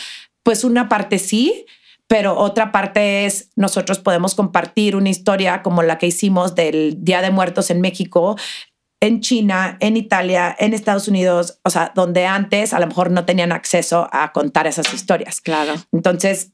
pues 0.43 0.65
una 0.65 0.89
parte 0.89 1.17
sí, 1.17 1.65
pero 2.09 2.37
otra 2.37 2.71
parte 2.71 3.25
es 3.25 3.51
nosotros 3.55 3.99
podemos 3.99 4.33
compartir 4.33 4.95
una 4.95 5.09
historia 5.09 5.61
como 5.61 5.83
la 5.83 5.99
que 5.99 6.07
hicimos 6.07 6.55
del 6.55 6.97
Día 6.99 7.21
de 7.21 7.29
Muertos 7.29 7.69
en 7.69 7.81
México, 7.81 8.35
en 9.01 9.21
China, 9.21 9.77
en 9.79 9.95
Italia, 9.95 10.55
en 10.59 10.73
Estados 10.73 11.07
Unidos, 11.07 11.59
o 11.63 11.69
sea, 11.69 11.91
donde 11.95 12.25
antes 12.25 12.73
a 12.73 12.79
lo 12.79 12.87
mejor 12.87 13.11
no 13.11 13.25
tenían 13.25 13.51
acceso 13.51 14.09
a 14.11 14.33
contar 14.33 14.67
esas 14.67 14.93
historias. 14.93 15.39
Claro. 15.39 15.73
Entonces, 15.91 16.51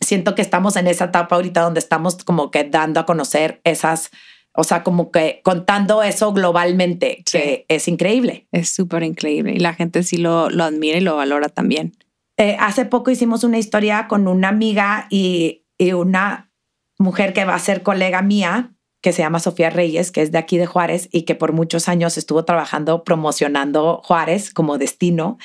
siento 0.00 0.34
que 0.34 0.42
estamos 0.42 0.76
en 0.76 0.88
esa 0.88 1.06
etapa 1.06 1.36
ahorita 1.36 1.60
donde 1.60 1.80
estamos 1.80 2.16
como 2.24 2.50
que 2.50 2.64
dando 2.64 3.00
a 3.00 3.06
conocer 3.06 3.60
esas, 3.62 4.10
o 4.52 4.64
sea, 4.64 4.82
como 4.82 5.12
que 5.12 5.40
contando 5.44 6.02
eso 6.02 6.32
globalmente, 6.32 7.22
que 7.30 7.64
es 7.68 7.86
increíble. 7.86 8.48
Es 8.50 8.70
súper 8.70 9.04
increíble 9.04 9.52
y 9.52 9.60
la 9.60 9.74
gente 9.74 10.02
sí 10.02 10.16
lo, 10.16 10.50
lo 10.50 10.64
admira 10.64 10.98
y 10.98 11.02
lo 11.02 11.16
valora 11.16 11.48
también. 11.48 11.96
Eh, 12.38 12.56
hace 12.58 12.84
poco 12.84 13.10
hicimos 13.10 13.44
una 13.44 13.58
historia 13.58 14.08
con 14.08 14.26
una 14.26 14.48
amiga 14.48 15.06
y, 15.10 15.64
y 15.78 15.92
una 15.92 16.50
mujer 16.98 17.32
que 17.32 17.44
va 17.44 17.54
a 17.54 17.58
ser 17.60 17.82
colega 17.82 18.20
mía 18.20 18.75
que 19.06 19.12
se 19.12 19.22
llama 19.22 19.38
Sofía 19.38 19.70
Reyes, 19.70 20.10
que 20.10 20.20
es 20.20 20.32
de 20.32 20.38
aquí 20.38 20.58
de 20.58 20.66
Juárez 20.66 21.08
y 21.12 21.22
que 21.22 21.36
por 21.36 21.52
muchos 21.52 21.88
años 21.88 22.18
estuvo 22.18 22.44
trabajando 22.44 23.04
promocionando 23.04 24.00
Juárez 24.02 24.52
como 24.52 24.78
destino 24.78 25.38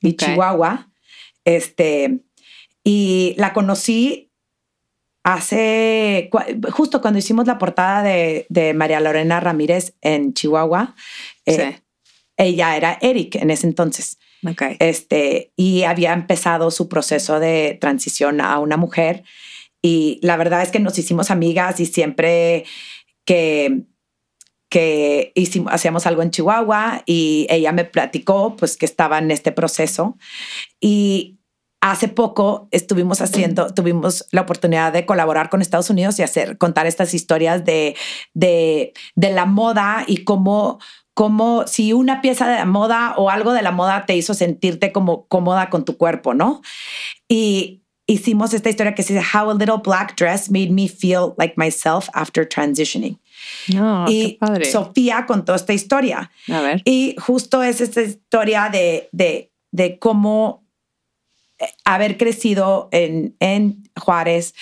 y 0.00 0.12
Chihuahua. 0.14 0.88
Este, 1.44 2.20
y 2.84 3.34
la 3.36 3.52
conocí 3.52 4.30
hace, 5.24 6.30
justo 6.70 7.00
cuando 7.00 7.18
hicimos 7.18 7.48
la 7.48 7.58
portada 7.58 8.04
de, 8.04 8.46
de 8.50 8.72
María 8.72 9.00
Lorena 9.00 9.40
Ramírez 9.40 9.94
en 10.00 10.32
Chihuahua. 10.32 10.94
Eh, 11.44 11.80
ella 12.36 12.76
era 12.76 12.98
Eric 13.00 13.34
en 13.34 13.50
ese 13.50 13.66
entonces. 13.66 14.18
Okay. 14.48 14.76
Este, 14.78 15.50
y 15.56 15.82
había 15.82 16.12
empezado 16.12 16.70
su 16.70 16.88
proceso 16.88 17.40
de 17.40 17.78
transición 17.80 18.40
a 18.40 18.60
una 18.60 18.76
mujer. 18.76 19.24
Y 19.82 20.20
la 20.22 20.36
verdad 20.36 20.62
es 20.62 20.70
que 20.70 20.78
nos 20.78 20.96
hicimos 21.00 21.32
amigas 21.32 21.80
y 21.80 21.86
siempre 21.86 22.64
que, 23.28 23.82
que 24.70 25.34
hacíamos 25.66 26.06
algo 26.06 26.22
en 26.22 26.30
Chihuahua 26.30 27.02
y 27.04 27.46
ella 27.50 27.72
me 27.72 27.84
platicó 27.84 28.56
pues 28.56 28.78
que 28.78 28.86
estaba 28.86 29.18
en 29.18 29.30
este 29.30 29.52
proceso 29.52 30.16
y 30.80 31.38
hace 31.82 32.08
poco 32.08 32.68
estuvimos 32.70 33.20
haciendo, 33.20 33.74
tuvimos 33.74 34.24
la 34.32 34.40
oportunidad 34.40 34.94
de 34.94 35.04
colaborar 35.04 35.50
con 35.50 35.60
Estados 35.60 35.90
Unidos 35.90 36.18
y 36.18 36.22
hacer, 36.22 36.56
contar 36.56 36.86
estas 36.86 37.12
historias 37.12 37.66
de, 37.66 37.96
de, 38.32 38.94
de 39.14 39.30
la 39.30 39.44
moda 39.44 40.04
y 40.06 40.24
cómo, 40.24 40.78
cómo 41.12 41.66
si 41.66 41.92
una 41.92 42.22
pieza 42.22 42.48
de 42.48 42.64
moda 42.64 43.12
o 43.18 43.28
algo 43.28 43.52
de 43.52 43.60
la 43.60 43.72
moda 43.72 44.06
te 44.06 44.16
hizo 44.16 44.32
sentirte 44.32 44.90
como 44.90 45.26
cómoda 45.26 45.68
con 45.68 45.84
tu 45.84 45.98
cuerpo, 45.98 46.32
¿no? 46.32 46.62
Y 47.28 47.82
hicimos 48.08 48.54
esta 48.54 48.70
historia 48.70 48.94
que 48.94 49.02
se 49.02 49.14
dice 49.14 49.26
How 49.32 49.50
a 49.50 49.54
Little 49.54 49.82
Black 49.84 50.16
Dress 50.16 50.50
Made 50.50 50.70
Me 50.70 50.88
Feel 50.88 51.34
Like 51.36 51.54
Myself 51.56 52.08
After 52.14 52.48
Transitioning. 52.48 53.20
No, 53.72 54.06
y 54.08 54.32
qué 54.32 54.38
padre. 54.40 54.64
Sofía 54.64 55.26
contó 55.26 55.54
esta 55.54 55.74
historia. 55.74 56.30
A 56.50 56.60
ver. 56.60 56.82
Y 56.84 57.14
justo 57.18 57.62
es 57.62 57.80
esta 57.80 58.02
historia 58.02 58.70
de, 58.72 59.08
de, 59.12 59.52
de 59.70 59.98
cómo 59.98 60.64
eh, 61.58 61.66
haber 61.84 62.16
crecido 62.16 62.88
en, 62.92 63.36
en 63.40 63.84
Juárez 63.94 64.54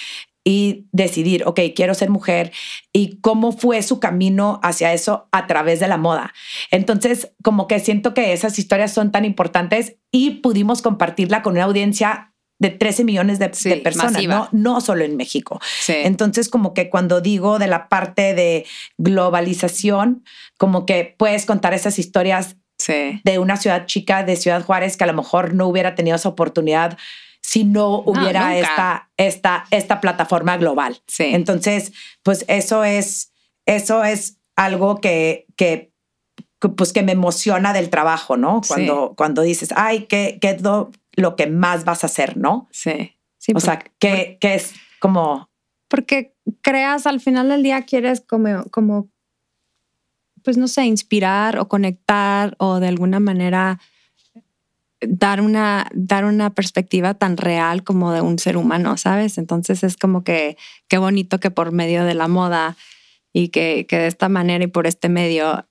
y 0.43 0.87
decidir, 0.93 1.43
ok, 1.47 1.61
quiero 1.75 1.95
ser 1.95 2.11
mujer 2.11 2.53
y 2.93 3.19
cómo 3.21 3.53
fue 3.53 3.83
su 3.83 4.01
camino 4.01 4.61
hacia 4.63 4.93
eso 4.93 5.29
a 5.31 5.47
través 5.47 5.81
de 5.81 5.89
la 5.89 5.97
moda. 5.97 6.35
Entonces, 6.71 7.33
como 7.43 7.67
que 7.67 7.81
siento 7.81 8.13
que 8.13 8.33
esas 8.33 8.59
historias 8.59 8.93
son 8.93 9.13
tan 9.13 9.25
importantes 9.25 9.97
y 10.11 10.43
pudimos 10.43 10.83
compartirla 10.83 11.43
con 11.43 11.55
una 11.55 11.65
audiencia 11.65 12.33
de 12.59 12.71
13 12.71 13.05
millones 13.05 13.39
de, 13.39 13.51
Sí, 13.53 13.69
de 13.69 13.77
personas. 13.77 14.23
¿no? 14.25 14.49
no 14.53 14.81
solo 14.81 15.05
en 15.05 15.17
México. 15.17 15.61
Sí. 15.81 15.95
Entonces, 15.97 16.49
como 16.49 16.75
que 16.75 16.89
cuando 16.91 17.21
digo 17.21 17.59
de 17.59 17.67
la 17.67 17.89
parte 17.89 18.35
de 18.35 18.67
globalización, 18.99 20.25
como 20.57 20.87
que 20.87 21.15
puedes 21.19 21.47
contar 21.47 21.75
esas 21.75 21.99
historias 21.99 22.57
sí. 22.79 23.21
de 23.25 23.39
una 23.39 23.57
ciudad 23.57 23.87
chica, 23.87 24.25
de 24.25 24.37
Ciudad 24.37 24.65
Juárez, 24.65 24.97
que 24.97 25.05
a 25.05 25.09
lo 25.09 25.15
mejor 25.15 25.55
no 25.55 25.67
hubiera 25.67 25.95
tenido 25.95 26.17
esa 26.17 26.29
oportunidad 26.29 26.97
si 27.47 27.63
no 27.63 28.01
hubiera 28.01 28.59
esta, 28.59 29.09
esta, 29.17 29.67
esta 29.71 30.01
plataforma 30.01 30.57
global. 30.57 31.01
Entonces, 31.19 31.93
pues 32.25 32.45
eso 32.49 32.83
es, 32.83 33.33
eso 33.67 34.03
es 34.03 34.39
algo 34.57 35.01
que, 35.01 35.47
pues 36.75 36.93
que 36.93 37.03
me 37.03 37.13
emociona 37.13 37.73
del 37.73 37.91
trabajo, 37.91 38.37
¿no? 38.37 38.61
Sí. 38.63 38.69
Cuando, 38.69 39.15
cuando 39.17 39.43
dices, 39.43 39.73
ay, 39.77 40.07
¿qué, 40.07 40.39
qué 40.41 40.51
es 40.51 40.63
lo, 40.63 40.91
lo 41.13 41.37
que 41.37 41.47
más 41.47 41.85
vas 41.85 42.03
a 42.03 42.07
hacer, 42.07 42.37
no? 42.37 42.69
Sí. 42.71 43.13
Sí, 43.39 43.53
O 43.55 43.61
sea, 43.61 43.79
¿qué, 44.01 44.39
qué 44.41 44.55
es 44.55 44.75
como, 44.99 45.49
porque 45.89 46.35
creas 46.63 47.07
al 47.07 47.21
final 47.21 47.49
del 47.49 47.63
día 47.63 47.83
quieres 47.83 48.21
como, 48.21 48.65
como, 48.71 49.09
pues 50.43 50.57
no 50.57 50.69
sé, 50.69 50.85
inspirar 50.85 51.59
o 51.59 51.69
conectar 51.69 52.55
o 52.59 52.81
de 52.81 52.89
alguna 52.89 53.21
manera 53.21 53.81
dar 55.01 55.41
una, 55.41 55.89
dar 55.95 56.25
una 56.25 56.55
perspectiva 56.55 57.15
tan 57.15 57.37
real 57.37 57.85
como 57.85 58.13
de 58.13 58.21
un 58.21 58.39
ser 58.39 58.57
humano, 58.57 58.97
¿sabes? 58.97 59.39
Entonces 59.39 59.85
es 59.85 59.97
como 59.97 60.25
que 60.25 60.57
qué 60.89 60.99
bonito 60.99 61.39
que 61.39 61.51
por 61.51 61.73
medio 61.73 62.05
de 62.05 62.15
la 62.15 62.29
moda 62.29 62.77
y 63.33 63.49
que, 63.49 63.87
que 63.89 63.99
de 63.99 64.07
esta 64.07 64.29
manera 64.29 64.65
y 64.65 64.69
por 64.69 64.87
este 64.87 65.09
medio 65.09 65.67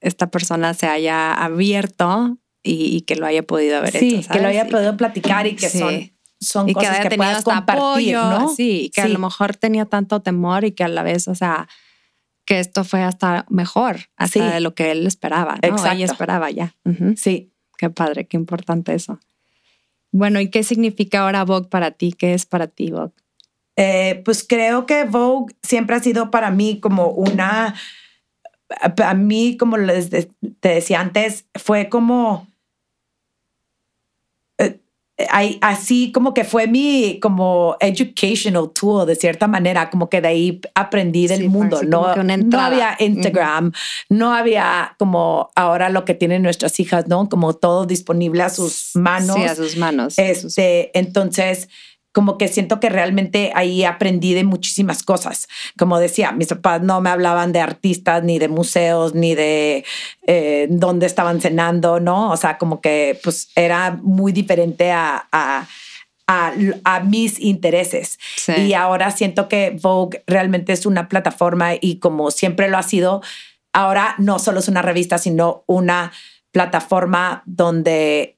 esta 0.00 0.30
persona 0.30 0.74
se 0.74 0.86
haya 0.86 1.32
abierto 1.32 2.38
y, 2.62 2.96
y 2.96 3.00
que 3.02 3.16
lo 3.16 3.26
haya 3.26 3.42
podido 3.42 3.78
haber 3.78 3.92
sí, 3.96 4.16
hecho. 4.16 4.30
que 4.32 4.40
lo 4.40 4.48
haya 4.48 4.66
Y- 4.66 4.70
podido 4.70 4.96
platicar 4.96 5.46
y 5.46 5.56
que 5.56 5.68
Sí. 5.68 5.78
son, 5.78 6.10
son 6.40 6.68
y 6.68 6.72
que 6.74 6.80
cosas 6.80 6.90
haya 6.94 7.02
que, 7.04 7.08
tenido 7.10 7.24
puedas 7.28 7.44
compartir, 7.44 8.16
apoyo, 8.16 8.22
¿no? 8.40 8.48
Sí, 8.54 8.90
que 8.94 9.00
a 9.02 9.06
Sí. 9.06 9.12
lo 9.12 9.18
mejor 9.18 9.56
tenía 9.56 9.84
tanto 9.86 10.20
temor 10.20 10.64
y 10.64 10.72
que 10.72 10.84
a 10.84 10.88
la 10.88 11.02
vez, 11.02 11.28
o 11.28 11.34
sea, 11.34 11.68
que 12.46 12.58
esto 12.60 12.82
fue 12.84 13.02
hasta 13.02 13.46
mejor, 13.48 13.96
hasta 14.16 14.40
Sí. 14.48 14.52
de 14.54 14.60
lo 14.60 14.74
que 14.74 14.90
él 14.90 15.06
esperaba, 15.06 15.52
¿no? 15.62 15.68
Exacto. 15.68 15.96
Ella 15.96 16.04
esperaba 16.06 16.50
ya. 16.50 16.74
Sí, 17.16 17.52
Qué 17.78 17.88
padre, 17.88 18.26
qué 18.26 18.36
importante 18.36 18.92
eso. 18.94 19.18
Bueno, 20.12 20.38
¿y 20.38 20.50
qué 20.50 20.62
significa 20.64 21.20
ahora 21.22 21.46
Vogue 21.46 21.68
para 21.68 21.92
ti? 21.92 22.12
¿Qué 22.12 22.34
es 22.34 22.44
para 22.44 22.66
ti 22.66 22.90
Vogue? 22.90 23.14
Eh, 23.76 24.20
pues 24.22 24.44
creo 24.46 24.84
que 24.84 25.04
Vogue 25.04 25.54
siempre 25.62 25.96
ha 25.96 26.00
sido 26.00 26.30
para 26.30 26.50
mí 26.50 26.78
como 26.80 27.06
una, 27.08 27.74
a 28.80 29.14
mí 29.14 29.56
como 29.56 29.76
les 29.76 30.10
de- 30.10 30.30
te 30.60 30.68
decía 30.70 31.00
antes, 31.00 31.44
fue 31.54 31.88
como, 31.88 32.46
eh, 34.58 34.78
así 35.60 36.12
como 36.12 36.32
que 36.32 36.44
fue 36.44 36.66
mi 36.66 37.18
como 37.20 37.76
educational 37.80 38.70
tool 38.72 39.06
de 39.06 39.16
cierta 39.16 39.46
manera, 39.46 39.90
como 39.90 40.08
que 40.08 40.20
de 40.22 40.28
ahí 40.28 40.60
aprendí 40.74 41.26
del 41.26 41.40
Sí, 41.42 41.48
mundo, 41.48 41.82
no, 41.82 42.14
no 42.16 42.60
había 42.60 42.96
Instagram, 42.98 43.72
no 44.08 44.32
había 44.34 44.94
como 44.98 45.50
ahora 45.56 45.90
lo 45.90 46.04
que 46.06 46.14
tienen 46.14 46.42
nuestras 46.42 46.80
hijas, 46.80 47.06
¿no? 47.06 47.28
Como 47.28 47.52
todo 47.54 47.84
disponible 47.84 48.42
a 48.42 48.48
sus 48.48 48.92
manos. 48.94 49.36
Sí, 49.36 49.42
a 49.42 49.54
sus 49.54 49.76
manos. 49.76 50.18
Este, 50.18 50.96
entonces, 50.98 51.68
como 52.12 52.38
que 52.38 52.48
siento 52.48 52.80
que 52.80 52.88
realmente 52.88 53.52
ahí 53.54 53.84
aprendí 53.84 54.34
de 54.34 54.42
muchísimas 54.44 55.02
cosas. 55.02 55.46
Como 55.78 55.98
decía, 56.00 56.32
mis 56.32 56.48
papás 56.48 56.82
no 56.82 57.00
me 57.00 57.10
hablaban 57.10 57.52
de 57.52 57.60
artistas, 57.60 58.24
ni 58.24 58.38
de 58.38 58.48
museos, 58.48 59.14
ni 59.14 59.34
de 59.34 59.84
eh, 60.26 60.66
dónde 60.70 61.06
estaban 61.06 61.40
cenando, 61.40 62.00
¿no? 62.00 62.30
O 62.32 62.36
sea, 62.36 62.58
como 62.58 62.80
que 62.80 63.18
pues 63.22 63.50
era 63.54 63.98
muy 64.02 64.32
diferente 64.32 64.90
a, 64.90 65.28
a, 65.30 65.68
a- 66.26 66.52
a 66.84 67.00
mis 67.00 67.38
intereses. 67.40 68.18
Sí. 68.36 68.52
Y 68.54 68.74
ahora 68.74 69.10
siento 69.12 69.48
que 69.48 69.76
Vogue 69.80 70.22
realmente 70.26 70.72
es 70.72 70.86
una 70.86 71.08
plataforma 71.08 71.74
y 71.80 71.98
como 72.00 72.30
siempre 72.32 72.68
lo 72.68 72.76
ha 72.78 72.82
sido, 72.82 73.22
ahora 73.72 74.14
no 74.18 74.38
solo 74.40 74.58
es 74.58 74.66
una 74.68 74.82
revista, 74.82 75.18
sino 75.18 75.62
una 75.66 76.10
plataforma 76.50 77.42
donde 77.46 78.36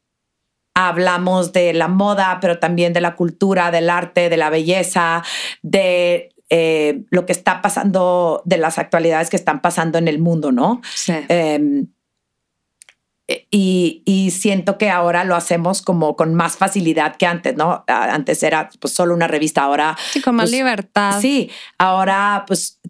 hablamos 0.74 1.52
de 1.52 1.72
la 1.72 1.88
moda, 1.88 2.38
pero 2.40 2.58
también 2.58 2.92
de 2.92 3.00
la 3.00 3.14
cultura, 3.14 3.70
del 3.70 3.90
arte, 3.90 4.28
de 4.28 4.36
la 4.36 4.50
belleza, 4.50 5.22
de 5.62 6.34
eh, 6.50 7.02
lo 7.10 7.26
que 7.26 7.32
está 7.32 7.62
pasando, 7.62 8.42
de 8.44 8.58
las 8.58 8.78
actualidades 8.78 9.30
que 9.30 9.36
están 9.36 9.60
pasando 9.60 9.98
en 9.98 10.08
el 10.08 10.18
mundo, 10.18 10.52
¿no? 10.52 10.80
Sí. 10.94 11.14
Eh, 11.28 11.86
y, 13.50 14.02
y 14.04 14.30
siento 14.30 14.78
que 14.78 14.90
ahora 14.90 15.24
lo 15.24 15.36
hacemos 15.36 15.80
como 15.82 16.16
con 16.16 16.34
más 16.34 16.56
facilidad 16.56 17.16
que 17.16 17.26
antes, 17.26 17.56
¿no? 17.56 17.84
Antes 17.86 18.42
era 18.42 18.68
pues 18.80 18.92
solo 18.94 19.14
una 19.14 19.28
revista, 19.28 19.62
ahora 19.62 19.96
Sí, 20.10 20.20
con 20.20 20.34
más 20.34 20.44
pues, 20.44 20.52
libertad. 20.52 21.20
Sí, 21.20 21.50
ahora 21.78 22.44
pues 22.46 22.80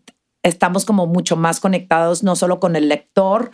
estamos 0.42 0.84
como 0.84 1.06
mucho 1.06 1.36
más 1.36 1.60
conectados, 1.60 2.22
no 2.22 2.34
solo 2.34 2.58
con 2.58 2.76
el 2.76 2.88
lector, 2.88 3.50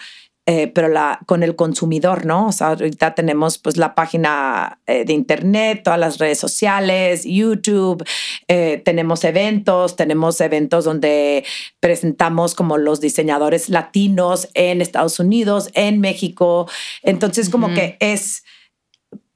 eh, 0.51 0.67
pero 0.69 0.89
la, 0.89 1.21
con 1.27 1.43
el 1.43 1.57
consumidor, 1.57 2.25
¿no? 2.25 2.47
O 2.47 2.53
sea, 2.53 2.69
ahorita 2.69 3.15
tenemos 3.15 3.59
pues 3.59 3.77
la 3.77 3.95
página 3.95 4.81
eh, 4.87 5.05
de 5.05 5.13
internet, 5.13 5.83
todas 5.85 6.01
las 6.01 6.17
redes 6.17 6.39
sociales, 6.39 7.25
YouTube, 7.27 8.03
eh, 8.49 8.81
tenemos 8.83 9.25
eventos, 9.25 9.95
tenemos 9.95 10.41
eventos 10.41 10.87
donde 10.87 11.45
presentamos 11.81 12.55
como 12.55 12.79
los 12.79 13.03
diseñadores 13.03 13.69
latinos 13.69 14.49
en 14.55 14.81
Estados 14.81 15.21
Unidos, 15.21 15.69
en 15.75 16.01
México. 16.01 16.67
Entonces, 17.03 17.51
como 17.51 17.69
que 17.75 17.99
es 18.01 18.43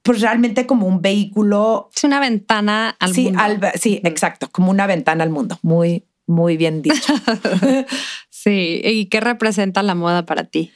pues 0.03 0.23
realmente 0.23 0.67
como 0.67 0.87
un 0.87 1.03
vehículo 1.03 1.91
Es 1.95 2.05
una 2.05 2.21
ventana 2.21 2.97
al 2.99 3.13
sí, 3.15 3.25
mundo. 3.25 3.39
al- 3.41 3.73
sí, 3.79 4.01
exacto, 4.03 4.49
como 4.51 4.71
una 4.71 4.87
ventana 4.87 5.25
al 5.25 5.31
mundo. 5.31 5.59
Muy, 5.61 6.05
muy 6.27 6.57
bien 6.57 6.81
dicho. 6.81 7.13
sí. 8.31 8.81
¿Y 8.83 9.07
qué 9.07 9.21
representa 9.21 9.83
la 9.83 9.95
moda 9.95 10.25
para 10.25 10.45
ti? 10.45 10.73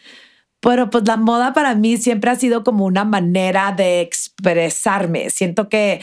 Pero 0.66 0.90
pues 0.90 1.04
la 1.06 1.16
moda 1.16 1.52
para 1.52 1.76
mí 1.76 1.96
siempre 1.96 2.28
ha 2.28 2.34
sido 2.34 2.64
como 2.64 2.86
una 2.86 3.04
manera 3.04 3.70
de 3.70 4.00
expresarme. 4.00 5.30
Siento 5.30 5.68
que 5.68 6.00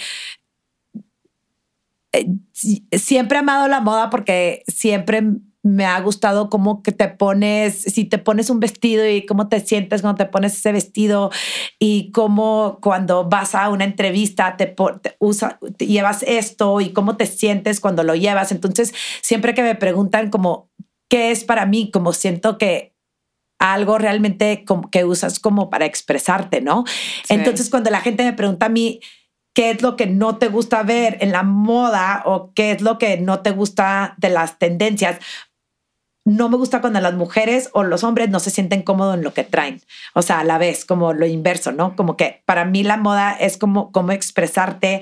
eh, 2.14 2.28
si- 2.54 2.88
siempre 2.92 3.38
he 3.38 3.40
amado 3.40 3.68
la 3.68 3.82
moda 3.82 4.10
porque 4.10 4.64
siempre 4.68 5.24
me 5.64 5.86
ha 5.86 6.00
gustado 6.02 6.50
cómo 6.50 6.82
que 6.84 6.92
te 6.92 7.08
pones, 7.08 7.82
si 7.82 8.06
te 8.06 8.18
pones 8.18 8.50
un 8.50 8.60
vestido 8.60 9.08
y 9.08 9.26
cómo 9.26 9.48
te 9.50 9.60
sientes 9.62 10.02
cuando 10.02 10.24
te 10.26 10.30
pones 10.30 10.54
ese 10.58 10.72
vestido 10.74 11.30
y 11.80 12.12
cómo 12.12 12.80
cuando 12.82 13.28
vas 13.30 13.56
a 13.56 13.70
una 13.70 13.86
entrevista 13.86 14.58
te, 14.58 14.76
usa, 15.20 15.60
llevas 15.80 16.24
esto 16.24 16.82
y 16.82 16.92
cómo 16.94 17.18
te 17.18 17.26
sientes 17.26 17.80
cuando 17.82 18.04
lo 18.04 18.16
llevas. 18.16 18.52
Entonces, 18.52 18.94
siempre 19.22 19.54
que 19.54 19.64
me 19.64 19.76
preguntan 19.76 20.30
como, 20.30 20.70
¿qué 21.10 21.32
es 21.32 21.44
para 21.46 21.66
mí? 21.66 21.92
Como 21.92 22.12
siento 22.14 22.58
que 22.58 22.93
algo 23.64 23.98
realmente 23.98 24.66
que 24.92 25.06
usas 25.06 25.40
como 25.40 25.70
para 25.70 25.86
expresarte, 25.86 26.60
¿no? 26.60 26.84
Sí. 26.86 27.34
Entonces, 27.34 27.70
cuando 27.70 27.90
la 27.90 28.02
gente 28.02 28.26
me 28.26 28.34
pregunta 28.34 28.66
a 28.66 28.70
mí, 28.70 29.00
¿qué 29.54 29.72
es 29.72 29.82
lo 29.82 29.96
que 29.96 30.06
no 30.06 30.38
te 30.38 30.50
gusta 30.50 30.84
ver 30.84 31.18
en 31.22 31.32
la 31.32 31.44
moda 31.44 32.24
o 32.26 32.52
qué 32.54 32.72
es 32.72 32.82
lo 32.82 32.98
que 32.98 33.18
no 33.18 33.40
te 33.40 33.52
gusta 33.52 34.16
de 34.18 34.30
las 34.30 34.60
tendencias? 34.60 35.20
No 36.26 36.50
me 36.50 36.58
gusta 36.58 36.82
cuando 36.82 37.00
las 37.00 37.14
mujeres 37.14 37.70
o 37.72 37.84
los 37.84 38.04
hombres 38.04 38.30
no 38.30 38.42
se 38.42 38.50
sienten 38.50 38.82
cómodos 38.82 39.16
en 39.16 39.24
lo 39.24 39.34
que 39.34 39.46
traen. 39.46 39.82
O 40.14 40.22
sea, 40.22 40.40
a 40.40 40.44
la 40.44 40.58
vez, 40.58 40.84
como 40.84 41.14
lo 41.14 41.26
inverso, 41.26 41.72
¿no? 41.72 41.96
Como 41.96 42.18
que 42.18 42.44
para 42.46 42.66
mí 42.66 42.84
la 42.84 42.98
moda 42.98 43.32
es 43.32 43.58
como, 43.58 43.94
como 43.94 44.12
expresarte. 44.12 45.02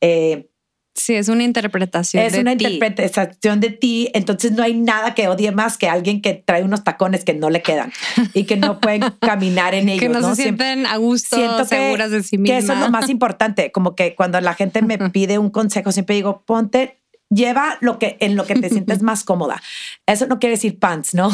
eh, 0.00 0.49
Sí, 0.94 1.14
es 1.14 1.28
una 1.28 1.44
interpretación 1.44 2.22
es 2.24 2.32
de 2.32 2.40
una 2.40 2.56
ti. 2.56 2.64
interpretación 2.66 3.60
de 3.60 3.70
ti, 3.70 4.10
entonces 4.12 4.52
no 4.52 4.62
hay 4.62 4.74
nada 4.74 5.14
que 5.14 5.28
odie 5.28 5.50
más 5.52 5.78
que 5.78 5.88
alguien 5.88 6.20
que 6.20 6.34
trae 6.34 6.62
unos 6.62 6.84
tacones 6.84 7.24
que 7.24 7.32
no 7.32 7.48
le 7.48 7.62
quedan 7.62 7.92
y 8.34 8.44
que 8.44 8.56
no 8.56 8.80
pueden 8.80 9.02
caminar 9.20 9.74
en 9.74 9.88
ellos. 9.88 10.00
que 10.00 10.08
no, 10.08 10.20
¿no? 10.20 10.34
se 10.34 10.42
sienten 10.42 10.86
a 10.86 10.96
gusto, 10.96 11.36
Siento 11.36 11.58
que- 11.58 11.64
seguras 11.76 12.10
de 12.10 12.22
sí 12.22 12.36
Que 12.36 12.42
mismas. 12.42 12.64
eso 12.64 12.72
es 12.74 12.78
lo 12.80 12.90
más 12.90 13.08
importante, 13.08 13.72
como 13.72 13.94
que 13.94 14.14
cuando 14.14 14.40
la 14.40 14.54
gente 14.54 14.82
me 14.82 14.98
pide 15.10 15.38
un 15.38 15.50
consejo, 15.50 15.92
siempre 15.92 16.16
digo, 16.16 16.42
ponte, 16.44 16.98
lleva 17.32 17.78
lo 17.80 18.00
que 18.00 18.16
en 18.18 18.34
lo 18.34 18.44
que 18.44 18.56
te 18.56 18.68
sientes 18.68 19.00
más 19.02 19.22
cómoda. 19.22 19.62
Eso 20.06 20.26
no 20.26 20.40
quiere 20.40 20.56
decir 20.56 20.78
pants, 20.80 21.14
¿no? 21.14 21.30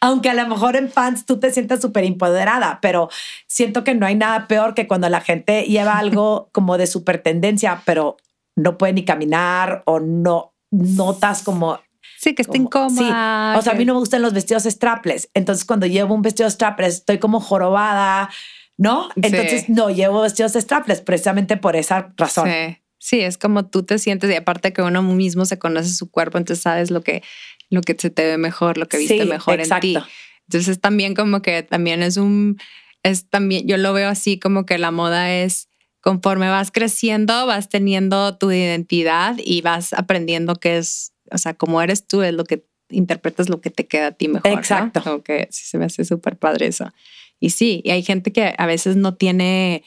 Aunque 0.00 0.30
a 0.30 0.34
lo 0.34 0.46
mejor 0.46 0.76
en 0.76 0.88
pants 0.88 1.26
tú 1.26 1.38
te 1.40 1.50
sientas 1.50 1.80
súper 1.80 2.04
empoderada, 2.04 2.78
pero 2.80 3.08
siento 3.48 3.82
que 3.82 3.94
no 3.96 4.06
hay 4.06 4.14
nada 4.14 4.46
peor 4.46 4.74
que 4.74 4.86
cuando 4.86 5.08
la 5.08 5.20
gente 5.20 5.64
lleva 5.64 5.98
algo 5.98 6.48
como 6.52 6.78
de 6.78 6.86
súper 6.86 7.18
tendencia, 7.18 7.82
pero 7.84 8.16
no 8.56 8.78
puede 8.78 8.94
ni 8.94 9.04
caminar 9.04 9.82
o 9.86 10.00
no 10.00 10.54
notas 10.70 11.42
como 11.42 11.80
Sí, 12.18 12.34
que 12.34 12.42
está 12.42 12.56
incómoda. 12.56 13.52
Sí. 13.52 13.58
O 13.58 13.62
sea, 13.62 13.72
a 13.72 13.76
mí 13.76 13.84
no 13.84 13.92
me 13.92 14.00
gustan 14.00 14.22
los 14.22 14.32
vestidos 14.32 14.64
strapless. 14.64 15.28
Entonces, 15.34 15.64
cuando 15.64 15.86
llevo 15.86 16.14
un 16.14 16.22
vestido 16.22 16.48
strapless, 16.48 16.94
estoy 16.96 17.18
como 17.18 17.40
jorobada, 17.40 18.30
¿no? 18.78 19.08
Sí. 19.14 19.20
Entonces, 19.22 19.68
no 19.68 19.90
llevo 19.90 20.22
vestidos 20.22 20.52
strapless 20.52 21.00
precisamente 21.02 21.56
por 21.56 21.76
esa 21.76 22.12
razón. 22.16 22.48
Sí. 22.48 22.78
Sí, 22.98 23.20
es 23.20 23.38
como 23.38 23.66
tú 23.66 23.84
te 23.84 23.98
sientes 23.98 24.30
y 24.30 24.34
aparte 24.34 24.72
que 24.72 24.82
uno 24.82 25.02
mismo 25.02 25.44
se 25.44 25.58
conoce 25.58 25.90
su 25.90 26.10
cuerpo, 26.10 26.38
entonces 26.38 26.62
sabes 26.62 26.90
lo 26.90 27.02
que, 27.02 27.22
lo 27.70 27.82
que 27.82 27.94
se 27.96 28.10
te 28.10 28.24
ve 28.24 28.38
mejor, 28.38 28.78
lo 28.78 28.88
que 28.88 28.96
viste 28.96 29.24
mejor 29.26 29.60
en 29.60 29.80
ti. 29.80 29.94
exacto. 29.94 30.12
Entonces 30.48 30.80
también 30.80 31.14
como 31.14 31.42
que 31.42 31.62
también 31.62 32.02
es 32.02 32.16
un, 32.16 32.58
es 33.02 33.28
también, 33.28 33.68
yo 33.68 33.76
lo 33.76 33.92
veo 33.92 34.08
así 34.08 34.40
como 34.40 34.64
que 34.66 34.78
la 34.78 34.90
moda 34.90 35.32
es 35.32 35.65
conforme 36.06 36.48
vas 36.48 36.70
creciendo, 36.70 37.46
vas 37.46 37.68
teniendo 37.68 38.38
tu 38.38 38.52
identidad 38.52 39.34
y 39.44 39.60
vas 39.62 39.92
aprendiendo 39.92 40.54
qué 40.54 40.76
es, 40.78 41.12
o 41.32 41.36
sea, 41.38 41.54
como 41.54 41.82
eres 41.82 42.06
tú, 42.06 42.22
es 42.22 42.32
lo 42.32 42.44
que 42.44 42.64
interpretas 42.90 43.48
lo 43.48 43.60
que 43.60 43.70
te 43.70 43.88
queda 43.88 44.06
a 44.06 44.12
ti 44.12 44.28
mejor. 44.28 44.52
¿no? 44.52 44.56
Exacto. 44.56 45.02
Como 45.02 45.24
que 45.24 45.48
sí 45.50 45.64
se 45.66 45.78
me 45.78 45.84
hace 45.86 46.04
súper 46.04 46.36
padre 46.38 46.68
eso. 46.68 46.92
Y 47.40 47.50
sí, 47.50 47.82
y 47.84 47.90
hay 47.90 48.04
gente 48.04 48.30
que 48.30 48.54
a 48.56 48.66
veces 48.66 48.94
no 48.94 49.16
tiene, 49.16 49.82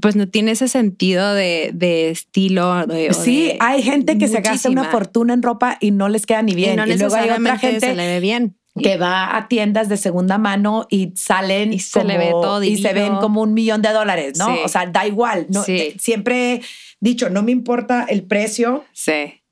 pues 0.00 0.14
no 0.14 0.28
tiene 0.28 0.52
ese 0.52 0.68
sentido 0.68 1.34
de, 1.34 1.72
de 1.74 2.10
estilo. 2.10 2.86
de- 2.86 3.12
Sí, 3.12 3.46
de- 3.46 3.56
hay 3.58 3.82
gente 3.82 4.16
que 4.18 4.28
se 4.28 4.40
gasta 4.40 4.70
una 4.70 4.84
fortuna 4.92 5.34
en 5.34 5.42
ropa 5.42 5.78
y 5.80 5.90
no 5.90 6.08
les 6.08 6.26
queda 6.26 6.42
ni 6.42 6.52
y 6.52 6.54
bien. 6.54 6.76
no 6.76 6.86
Y, 6.86 6.96
luego 6.96 7.12
hay 7.16 7.22
otra 7.30 7.38
necesariamente 7.40 7.80
se 7.80 7.86
gente 7.88 7.96
le 7.96 8.06
ve 8.06 8.20
bien. 8.20 8.56
Que 8.82 8.96
va 8.96 9.36
a 9.36 9.46
tiendas 9.48 9.88
de 9.88 9.96
segunda 9.96 10.36
mano 10.38 10.86
y 10.90 11.12
salen 11.14 11.72
Y 11.72 11.78
se 11.78 12.02
le 12.04 12.18
ve 12.18 12.30
como- 12.30 12.42
todo 12.42 12.62
y 12.64 12.76
se 12.76 12.92
ven 12.92 13.16
como 13.16 13.40
un 13.42 13.54
millón 13.54 13.82
de 13.82 13.90
dólares, 13.90 14.36
¿no? 14.36 14.46
Sí. 14.54 14.60
O 14.64 14.68
sea, 14.68 14.86
da 14.86 15.06
igual. 15.06 15.46
No, 15.48 15.62
Sí. 15.62 15.72
eh, 15.76 15.96
Siempre 15.98 16.54
he 16.54 16.62
dicho, 17.00 17.30
no 17.30 17.42
me 17.44 17.52
importa 17.52 18.04
el 18.08 18.24
precio, 18.24 18.84
Sí. 18.92 19.42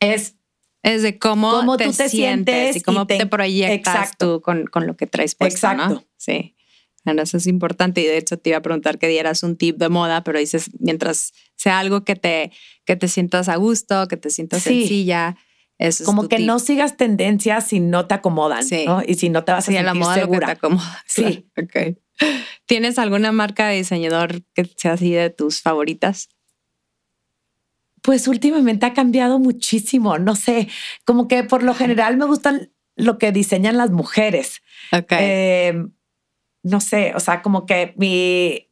es 0.00 0.36
Es 0.82 1.02
de 1.02 1.18
cómo, 1.18 1.50
Cómo 1.50 1.76
te, 1.76 1.84
tú 1.84 1.90
te 1.92 2.08
sientes, 2.08 2.54
sientes 2.54 2.76
y 2.76 2.80
cómo 2.80 3.02
y 3.02 3.06
te- 3.06 3.18
te, 3.18 3.26
proyectas 3.26 3.94
Exacto. 3.96 4.36
tú 4.36 4.40
con, 4.40 4.64
con 4.66 4.86
lo 4.86 4.96
que 4.96 5.06
traes 5.06 5.34
puesto, 5.34 5.66
¿no? 5.74 5.82
Exacto. 5.82 6.04
Sí. 6.16 6.56
Bueno, 7.04 7.20
eso 7.20 7.36
es 7.36 7.46
importante 7.46 8.00
y 8.00 8.04
de 8.06 8.16
hecho 8.16 8.38
te 8.38 8.48
iba 8.48 8.58
a 8.58 8.62
preguntar 8.62 8.98
que 8.98 9.06
dieras 9.08 9.42
un 9.42 9.56
tip 9.56 9.76
de 9.76 9.90
moda, 9.90 10.24
pero 10.24 10.38
dices 10.38 10.70
mientras 10.78 11.34
sea 11.54 11.80
algo 11.80 12.02
que 12.04 12.16
te, 12.16 12.50
que 12.86 12.96
te 12.96 13.08
sientas 13.08 13.50
a 13.50 13.56
gusto, 13.56 14.08
que 14.08 14.16
te 14.16 14.30
sientas 14.30 14.62
Sí. 14.62 14.80
sencilla, 14.80 15.36
eso 15.80 16.04
como 16.04 16.22
es 16.22 16.28
que 16.28 16.36
tip. 16.36 16.46
no 16.46 16.58
sigas 16.60 16.96
tendencias 16.96 17.66
si 17.66 17.80
no 17.80 18.06
te 18.06 18.14
acomodan, 18.14 18.64
Sí. 18.64 18.84
¿no? 18.86 19.02
Y 19.06 19.14
si 19.14 19.28
no 19.30 19.42
te 19.44 19.52
vas 19.52 19.68
a 19.68 19.72
Sí, 19.72 19.76
a 19.76 19.82
la 19.82 19.90
sentir 19.92 20.02
moda 20.02 20.16
lo 20.16 20.20
que 20.20 20.20
te 20.20 20.30
segura. 20.32 20.50
acomoda. 20.52 21.02
Sí. 21.06 21.46
Claro, 21.54 21.68
ok. 21.92 21.98
¿Tienes 22.66 22.98
alguna 22.98 23.32
marca 23.32 23.68
de 23.68 23.76
diseñador 23.78 24.42
que 24.54 24.66
sea 24.76 24.92
así 24.92 25.10
de 25.10 25.30
tus 25.30 25.60
favoritas? 25.62 26.28
Pues 28.02 28.28
últimamente 28.28 28.86
ha 28.86 28.94
cambiado 28.94 29.38
muchísimo, 29.38 30.18
no 30.18 30.34
sé, 30.34 30.68
como 31.04 31.28
que 31.28 31.44
por 31.44 31.62
lo 31.62 31.74
general 31.74 32.16
me 32.16 32.24
gustan 32.24 32.72
lo 32.96 33.18
que 33.18 33.30
diseñan 33.32 33.76
las 33.76 33.90
mujeres. 33.90 34.62
Ok. 34.92 35.12
Eh, 35.18 35.84
no 36.62 36.80
sé, 36.80 37.12
o 37.14 37.20
sea, 37.20 37.42
como 37.42 37.66
que 37.66 37.92
mi 37.96 38.69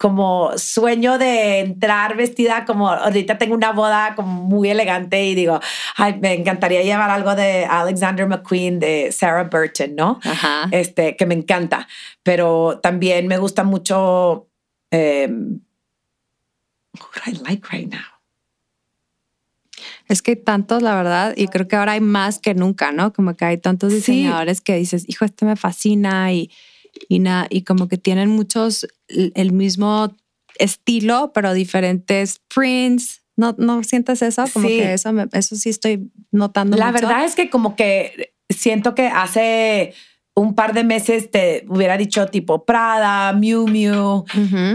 como 0.00 0.56
sueño 0.56 1.18
de 1.18 1.58
entrar 1.60 2.16
vestida 2.16 2.64
como 2.64 2.88
ahorita 2.88 3.36
tengo 3.36 3.54
una 3.54 3.72
boda 3.72 4.14
como 4.16 4.44
muy 4.44 4.70
elegante 4.70 5.22
y 5.26 5.34
digo, 5.34 5.60
ay, 5.96 6.18
me 6.20 6.32
encantaría 6.32 6.82
llevar 6.82 7.10
algo 7.10 7.34
de 7.34 7.66
Alexander 7.66 8.26
McQueen 8.26 8.80
de 8.80 9.12
Sarah 9.12 9.44
Burton, 9.44 9.94
¿no? 9.94 10.18
Ajá. 10.24 10.68
este, 10.70 11.16
que 11.16 11.26
me 11.26 11.34
encanta, 11.34 11.86
pero 12.22 12.80
también 12.82 13.26
me 13.28 13.36
gusta 13.36 13.62
mucho. 13.62 14.48
em, 14.90 15.60
who 16.98 17.06
do 17.14 17.20
I 17.30 17.32
like 17.48 17.68
right 17.70 17.88
now? 17.92 18.00
Es 20.08 20.22
que 20.22 20.32
hay 20.32 20.36
tantos, 20.36 20.82
la 20.82 20.94
verdad, 20.96 21.34
y 21.36 21.46
creo 21.48 21.68
que 21.68 21.76
ahora 21.76 21.92
hay 21.92 22.00
más 22.00 22.38
que 22.40 22.54
nunca, 22.54 22.90
¿no? 22.90 23.12
Como 23.12 23.34
que 23.36 23.44
hay 23.44 23.58
tantos 23.58 23.90
Sí. 23.92 23.96
diseñadores 23.98 24.60
que 24.60 24.74
dices, 24.76 25.04
hijo, 25.08 25.24
este 25.24 25.44
me 25.44 25.54
fascina 25.56 26.32
y, 26.32 26.50
y, 27.08 27.18
na- 27.18 27.46
y 27.50 27.62
como 27.62 27.88
que 27.88 27.98
tienen 27.98 28.28
muchos 28.30 28.86
el, 29.08 29.52
mismo 29.52 30.14
estilo, 30.58 31.32
pero 31.34 31.52
diferentes 31.54 32.40
prints. 32.54 33.22
¿No, 33.36 33.54
no 33.58 33.82
sientes 33.84 34.20
eso? 34.22 34.44
Como 34.52 34.68
Sí. 34.68 34.76
que 34.78 34.92
eso, 34.92 35.12
me- 35.12 35.26
eso 35.32 35.56
sí 35.56 35.70
estoy 35.70 36.10
notando 36.30 36.76
La 36.76 36.92
mucho. 36.92 37.06
verdad 37.06 37.24
es 37.24 37.34
que 37.34 37.48
como 37.48 37.74
que 37.76 38.34
siento 38.50 38.94
que 38.94 39.06
hace 39.06 39.94
un 40.34 40.54
par 40.54 40.74
de 40.74 40.84
meses 40.84 41.30
te 41.30 41.64
hubiera 41.68 41.96
dicho 41.96 42.26
tipo 42.26 42.64
Prada, 42.64 43.32
Miu 43.32 43.66
Miu, 43.66 44.24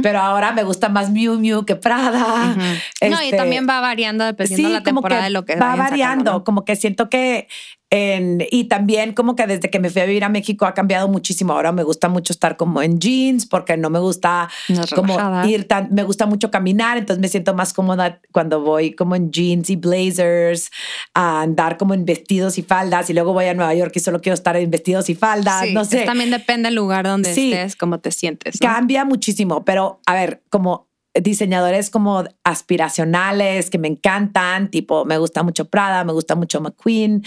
pero 0.03 0.19
ahora 0.19 0.51
me 0.51 0.63
gusta 0.63 0.89
más 0.89 1.09
Miu 1.11 1.39
Miu 1.39 1.65
que 1.65 1.75
Prada. 1.75 2.51
Ujú. 2.51 3.09
No, 3.09 3.21
y 3.21 3.25
Este, 3.25 3.37
también 3.37 3.65
va 3.67 3.79
variando 3.81 4.25
dependiendo 4.25 4.67
de 4.67 4.73
la 4.73 4.83
temporada 4.83 5.21
que 5.21 5.25
de 5.25 5.29
lo 5.31 5.45
que 5.45 5.53
va 5.55 5.59
sacando, 5.71 5.83
variando, 5.83 6.31
¿no? 6.33 6.43
como 6.43 6.65
que 6.65 6.75
siento 6.75 7.09
que 7.09 7.47
en, 7.95 8.45
y 8.51 8.65
también 8.65 9.13
como 9.13 9.35
que 9.35 9.47
desde 9.47 9.69
que 9.69 9.79
me 9.79 9.89
fui 9.89 10.01
a 10.01 10.05
vivir 10.05 10.23
a 10.25 10.29
México 10.29 10.65
ha 10.65 10.73
cambiado 10.73 11.07
muchísimo. 11.07 11.53
Ahora 11.53 11.71
me 11.71 11.83
gusta 11.83 12.09
mucho 12.09 12.33
estar 12.33 12.57
como 12.57 12.81
en 12.81 12.99
jeans 12.99 13.45
porque 13.45 13.77
no 13.77 13.89
me 13.89 13.99
gusta 13.99 14.49
como 14.93 15.17
relajada. 15.17 15.47
ir 15.47 15.67
tan, 15.67 15.93
me 15.93 16.03
gusta 16.03 16.25
mucho 16.25 16.51
caminar, 16.51 16.97
entonces 16.97 17.21
me 17.21 17.27
siento 17.27 17.53
más 17.53 17.71
cómoda 17.73 18.19
cuando 18.31 18.59
voy 18.61 18.93
como 18.93 19.15
en 19.15 19.31
jeans 19.31 19.69
y 19.69 19.75
blazers, 19.77 20.71
a 21.13 21.41
andar 21.41 21.77
como 21.77 21.93
en 21.93 22.05
vestidos 22.05 22.57
y 22.57 22.63
faldas 22.63 23.09
y 23.09 23.13
luego 23.13 23.33
voy 23.33 23.45
a 23.45 23.53
Nueva 23.53 23.73
York 23.73 23.91
y 23.95 23.99
solo 23.99 24.19
quiero 24.21 24.33
estar 24.33 24.55
en 24.57 24.69
vestidos 24.69 25.09
y 25.09 25.15
faldas, 25.15 25.65
Sí, 25.65 25.73
no 25.73 25.85
sé. 25.85 26.01
También 26.03 26.31
depende 26.31 26.67
del 26.67 26.75
lugar 26.75 27.05
donde 27.05 27.33
Sí. 27.33 27.53
estés, 27.53 27.75
cómo 27.75 27.99
te 27.99 28.11
sientes. 28.11 28.59
¿no? 28.61 28.67
Cambia 28.67 29.05
muchísimo, 29.05 29.63
pero 29.63 29.99
a 30.05 30.13
ver, 30.13 30.41
como 30.49 30.87
diseñadores 31.21 31.89
como 31.89 32.23
aspiracionales 32.43 33.69
que 33.69 33.77
me 33.77 33.87
encantan, 33.87 34.69
tipo 34.69 35.05
me 35.05 35.17
gusta 35.17 35.43
mucho 35.43 35.69
Prada, 35.69 36.03
me 36.03 36.13
gusta 36.13 36.35
mucho 36.35 36.61
McQueen, 36.61 37.23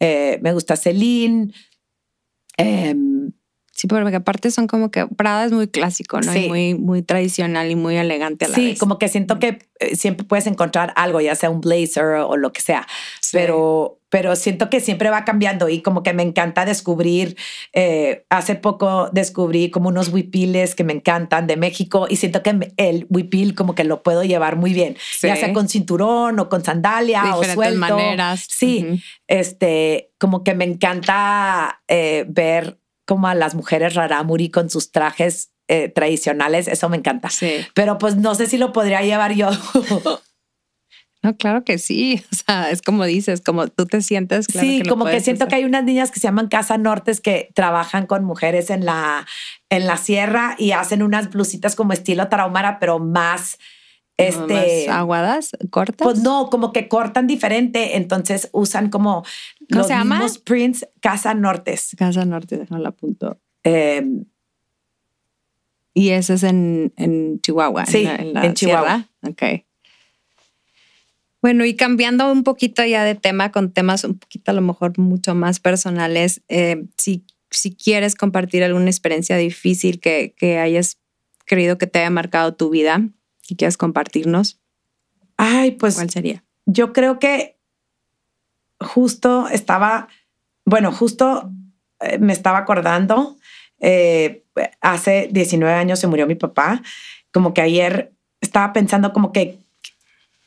eh, 0.00 0.38
me 0.42 0.52
gusta 0.52 0.76
Celine. 0.76 1.52
em, 2.58 3.32
Sí, 3.80 3.86
porque 3.88 4.16
aparte 4.16 4.50
son 4.50 4.66
como 4.66 4.90
que 4.90 5.06
Prada 5.06 5.46
es 5.46 5.52
muy 5.52 5.66
clásico, 5.68 6.20
¿no? 6.20 6.30
Sí. 6.32 6.44
Y 6.44 6.48
muy, 6.48 6.74
muy 6.74 7.02
tradicional 7.02 7.70
y 7.70 7.76
muy 7.76 7.96
elegante 7.96 8.44
a 8.44 8.48
la 8.48 8.54
sí, 8.54 8.66
vez. 8.70 8.78
como 8.78 8.98
que 8.98 9.08
siento 9.08 9.38
que 9.38 9.58
eh, 9.78 9.96
siempre 9.96 10.26
puedes 10.26 10.46
encontrar 10.46 10.92
algo, 10.96 11.20
ya 11.22 11.34
sea 11.34 11.48
un 11.48 11.62
blazer 11.62 12.04
o 12.04 12.36
lo 12.36 12.52
que 12.52 12.60
sea, 12.60 12.86
Sí. 13.22 13.30
pero, 13.38 13.98
pero 14.10 14.36
siento 14.36 14.68
que 14.68 14.80
siempre 14.80 15.08
va 15.08 15.24
cambiando 15.24 15.68
y 15.70 15.80
como 15.80 16.02
que 16.02 16.12
me 16.12 16.22
encanta 16.22 16.66
descubrir. 16.66 17.36
eh, 17.72 18.26
hace 18.28 18.54
poco 18.56 19.08
descubrí 19.12 19.70
como 19.70 19.88
unos 19.88 20.08
huipiles 20.08 20.74
que 20.74 20.84
me 20.84 20.92
encantan 20.92 21.46
de 21.46 21.56
México 21.56 22.06
y 22.10 22.16
siento 22.16 22.42
que 22.42 22.72
el 22.76 23.06
huipil 23.08 23.54
como 23.54 23.74
que 23.74 23.84
lo 23.84 24.02
puedo 24.02 24.24
llevar 24.24 24.56
muy 24.56 24.74
bien, 24.74 24.96
Sí. 25.18 25.28
ya 25.28 25.36
sea 25.36 25.52
con 25.54 25.68
cinturón 25.70 26.38
o 26.40 26.48
con 26.50 26.62
sandalia 26.64 27.36
o 27.36 27.44
suelto. 27.44 27.78
maneras. 27.78 28.44
Sí, 28.50 28.84
Ujú. 28.86 28.98
este, 29.28 30.10
como 30.18 30.42
que 30.44 30.54
me 30.54 30.64
encanta 30.64 31.80
eh, 31.88 32.24
ver 32.28 32.79
como 33.10 33.26
a 33.26 33.34
las 33.34 33.56
mujeres 33.56 33.94
rarámuri 33.94 34.50
con 34.50 34.70
sus 34.70 34.92
trajes 34.92 35.50
eh, 35.66 35.88
tradicionales, 35.88 36.68
eso 36.68 36.88
me 36.88 36.96
encanta. 36.96 37.28
Sí. 37.28 37.66
Pero 37.74 37.98
pues 37.98 38.14
no 38.14 38.36
sé 38.36 38.46
si 38.46 38.56
lo 38.56 38.72
podría 38.72 39.02
llevar 39.02 39.32
yo. 39.34 39.50
No, 41.22 41.36
claro 41.36 41.64
que 41.64 41.76
sí. 41.76 42.24
O 42.32 42.34
sea, 42.34 42.70
es 42.70 42.80
como 42.80 43.04
dices, 43.04 43.42
como 43.42 43.68
tú 43.68 43.84
te 43.84 44.00
sientes. 44.00 44.46
Claro 44.46 44.66
sí, 44.66 44.80
que 44.80 44.88
como 44.88 45.04
que 45.04 45.20
siento 45.20 45.48
que 45.48 45.56
hay 45.56 45.64
unas 45.64 45.84
niñas 45.84 46.10
que 46.10 46.18
se 46.18 46.26
llaman 46.28 46.48
Casa 46.48 46.78
Nortes 46.78 47.20
que 47.20 47.50
trabajan 47.54 48.06
con 48.06 48.24
mujeres 48.24 48.70
en 48.70 48.86
la, 48.86 49.26
en 49.68 49.86
la 49.86 49.98
sierra 49.98 50.54
y 50.56 50.70
hacen 50.70 51.02
unas 51.02 51.28
blusitas 51.28 51.76
como 51.76 51.92
estilo 51.92 52.28
tarahumara, 52.28 52.78
pero 52.78 53.00
más, 53.00 53.58
este, 54.28 54.86
más 54.86 54.96
aguadas, 54.96 55.50
cortas. 55.70 56.04
pues 56.06 56.20
no, 56.20 56.48
como 56.50 56.72
que 56.72 56.88
cortan 56.88 57.26
diferente, 57.26 57.96
entonces 57.96 58.48
usan 58.52 58.90
como 58.90 59.22
¿Cómo 59.70 59.80
los 59.80 59.86
se 59.86 59.92
llama? 59.94 60.16
mismos 60.20 60.38
prints 60.38 60.86
Casa 61.00 61.34
Nortes. 61.34 61.94
Casa 61.96 62.24
Norte, 62.24 62.56
déjalo 62.58 62.88
apunto. 62.88 63.38
Eh, 63.64 64.04
Y 65.92 66.10
ese 66.10 66.34
es 66.34 66.42
en, 66.44 66.92
en 66.96 67.40
Chihuahua. 67.40 67.84
Sí, 67.86 68.04
la- 68.04 68.18
la 68.22 68.46
en 68.46 68.54
Chihuahua. 68.54 69.08
sierra. 69.22 69.58
Ok. 69.58 69.64
Bueno, 71.42 71.64
y 71.64 71.74
cambiando 71.74 72.30
un 72.30 72.44
poquito 72.44 72.84
ya 72.84 73.02
de 73.02 73.14
tema 73.14 73.50
con 73.50 73.72
temas 73.72 74.04
un 74.04 74.18
poquito 74.18 74.50
a 74.50 74.54
lo 74.54 74.60
mejor 74.60 74.98
mucho 74.98 75.34
más 75.34 75.58
personales, 75.58 76.42
eh, 76.48 76.84
si, 76.98 77.24
si 77.50 77.74
quieres 77.74 78.14
compartir 78.14 78.62
alguna 78.62 78.86
experiencia 78.90 79.36
difícil 79.38 80.00
que, 80.00 80.34
que 80.36 80.58
hayas 80.58 80.98
creído 81.46 81.78
que 81.78 81.86
te 81.86 81.98
haya 82.00 82.10
marcado 82.10 82.54
tu 82.54 82.68
vida 82.70 83.08
y 83.50 83.56
quieras 83.56 83.76
compartirnos. 83.76 84.60
Ay, 85.36 85.72
pues. 85.72 85.94
¿Cuál 85.96 86.10
sería? 86.10 86.44
Yo 86.66 86.92
creo 86.92 87.18
que 87.18 87.58
justo 88.80 89.48
estaba, 89.48 90.08
bueno, 90.64 90.92
justo 90.92 91.50
eh, 92.00 92.18
me 92.18 92.32
estaba 92.32 92.58
acordando, 92.58 93.36
eh, 93.78 94.44
hace 94.80 95.28
19 95.30 95.74
años 95.74 95.98
se 95.98 96.06
murió 96.06 96.26
mi 96.26 96.34
papá, 96.34 96.82
como 97.32 97.54
que 97.54 97.62
ayer 97.62 98.12
estaba 98.40 98.72
pensando 98.72 99.12
como 99.12 99.32
que 99.32 99.58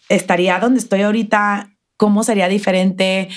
estaría 0.09 0.59
donde 0.59 0.79
estoy 0.79 1.01
ahorita, 1.01 1.71
cómo 1.97 2.23
sería 2.23 2.47
diferente, 2.47 3.29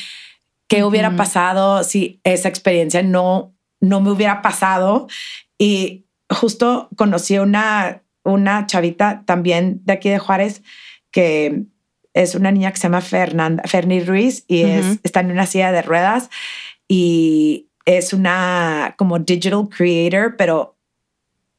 qué 0.69 0.85
hubiera 0.85 1.17
pasado 1.17 1.85
si 1.85 2.21
esa 2.25 2.49
experiencia 2.49 3.03
no, 3.03 3.55
no 3.81 4.01
me 4.01 4.11
hubiera 4.11 4.43
pasado. 4.43 5.09
Y 5.59 6.07
justo 6.29 6.89
conocí 6.97 7.39
una, 7.39 8.03
una 8.27 8.67
chavita 8.67 9.23
también 9.25 9.81
de 9.85 9.95
aquí 9.95 10.11
de 10.11 10.19
Juárez 10.19 10.63
que 11.11 11.63
es 12.13 12.35
una 12.35 12.51
niña 12.51 12.71
que 12.73 12.77
se 12.77 12.85
llama 12.85 13.01
Fernanda, 13.01 13.63
Fernie 13.67 14.05
Ruiz 14.05 14.45
y 14.49 14.63
es, 14.63 14.99
está 15.03 15.21
en 15.21 15.31
una 15.31 15.47
silla 15.47 15.73
de 15.73 15.83
ruedas 15.83 16.29
y 16.89 17.69
es 17.87 18.13
una 18.13 18.95
como 18.99 19.19
digital 19.19 19.69
creator, 19.69 20.37
pero 20.37 20.77